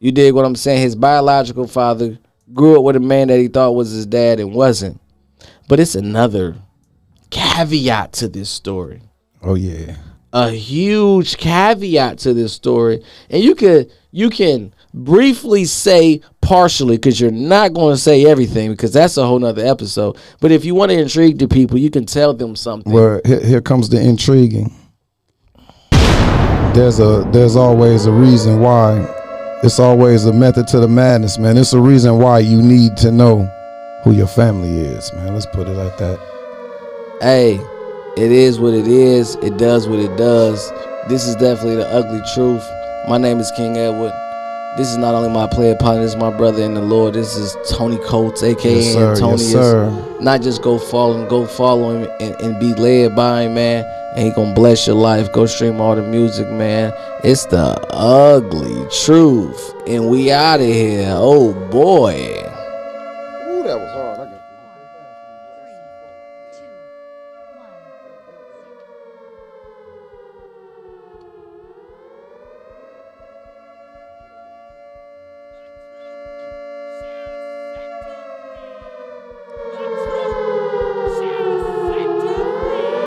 You 0.00 0.10
dig 0.10 0.34
what 0.34 0.44
I'm 0.44 0.56
saying? 0.56 0.82
His 0.82 0.96
biological 0.96 1.68
father 1.68 2.18
grew 2.52 2.76
up 2.76 2.82
with 2.82 2.96
a 2.96 3.00
man 3.00 3.28
that 3.28 3.38
he 3.38 3.46
thought 3.46 3.76
was 3.76 3.92
his 3.92 4.04
dad 4.04 4.40
and 4.40 4.52
wasn't. 4.52 5.00
But 5.68 5.78
it's 5.78 5.94
another 5.94 6.56
caveat 7.30 8.12
to 8.14 8.28
this 8.28 8.50
story. 8.50 9.02
oh 9.42 9.54
yeah. 9.54 9.96
A 10.32 10.50
huge 10.50 11.36
caveat 11.38 12.18
to 12.18 12.34
this 12.34 12.52
story. 12.52 13.04
And 13.30 13.40
you 13.42 13.54
could 13.54 13.92
you 14.10 14.30
can 14.30 14.74
briefly 14.96 15.66
say 15.66 16.22
partially 16.40 16.96
because 16.96 17.20
you're 17.20 17.30
not 17.30 17.74
going 17.74 17.94
to 17.94 18.00
say 18.00 18.24
everything 18.24 18.70
because 18.70 18.92
that's 18.92 19.16
a 19.16 19.26
whole 19.26 19.38
nother 19.38 19.64
episode. 19.64 20.16
But 20.40 20.50
if 20.50 20.64
you 20.64 20.74
want 20.74 20.90
to 20.90 20.98
intrigue 20.98 21.38
the 21.38 21.46
people, 21.46 21.78
you 21.78 21.90
can 21.90 22.06
tell 22.06 22.32
them 22.34 22.56
something. 22.56 22.92
Well, 22.92 23.20
here, 23.24 23.44
here 23.44 23.60
comes 23.60 23.88
the 23.90 24.00
intriguing. 24.00 24.74
There's 26.74 27.00
a 27.00 27.28
there's 27.32 27.56
always 27.56 28.06
a 28.06 28.12
reason 28.12 28.60
why. 28.60 29.12
It's 29.62 29.78
always 29.78 30.26
a 30.26 30.32
method 30.32 30.68
to 30.68 30.80
the 30.80 30.88
madness, 30.88 31.38
man. 31.38 31.56
It's 31.56 31.72
a 31.72 31.80
reason 31.80 32.18
why 32.18 32.40
you 32.40 32.60
need 32.60 32.96
to 32.98 33.10
know 33.10 33.50
who 34.04 34.12
your 34.12 34.26
family 34.26 34.80
is, 34.80 35.10
man. 35.14 35.32
Let's 35.32 35.46
put 35.46 35.66
it 35.66 35.72
like 35.72 35.96
that. 35.98 36.18
hey, 37.22 37.54
it 38.16 38.30
is 38.30 38.60
what 38.60 38.74
it 38.74 38.86
is. 38.86 39.36
It 39.36 39.56
does 39.56 39.88
what 39.88 39.98
it 39.98 40.14
does. 40.18 40.70
This 41.08 41.26
is 41.26 41.34
definitely 41.36 41.76
the 41.76 41.88
ugly 41.88 42.20
truth. 42.34 42.64
My 43.08 43.16
name 43.16 43.38
is 43.40 43.50
King 43.56 43.78
Edward. 43.78 44.12
This 44.76 44.90
is 44.90 44.98
not 44.98 45.14
only 45.14 45.30
my 45.30 45.46
player 45.46 45.74
partner, 45.74 46.02
this 46.02 46.10
is 46.12 46.16
my 46.18 46.30
brother 46.36 46.62
in 46.62 46.74
the 46.74 46.82
Lord. 46.82 47.14
This 47.14 47.34
is 47.36 47.56
Tony 47.70 47.96
Coates, 47.98 48.42
aka 48.42 48.74
Yes, 48.74 48.92
sir. 48.92 49.16
Tony. 49.16 49.42
Yes, 49.42 49.52
sir. 49.52 50.16
Not 50.20 50.42
just 50.42 50.60
go 50.62 50.78
follow 50.78 51.20
him, 51.22 51.28
go 51.28 51.46
follow 51.46 51.96
him 51.96 52.10
and, 52.20 52.34
and 52.42 52.60
be 52.60 52.74
led 52.74 53.16
by 53.16 53.42
him, 53.42 53.54
man. 53.54 53.84
and 54.16 54.26
he 54.26 54.32
gonna 54.32 54.54
bless 54.54 54.86
your 54.86 54.96
life. 54.96 55.30
Go 55.32 55.46
stream 55.46 55.80
all 55.80 55.94
the 55.96 56.02
music, 56.02 56.48
man. 56.50 56.92
It's 57.24 57.46
the 57.46 57.78
ugly 57.90 58.86
truth, 59.04 59.74
and 59.86 60.08
we 60.08 60.30
out 60.30 60.60
of 60.60 60.66
here. 60.66 61.08
Oh 61.10 61.52
boy. 61.70 62.45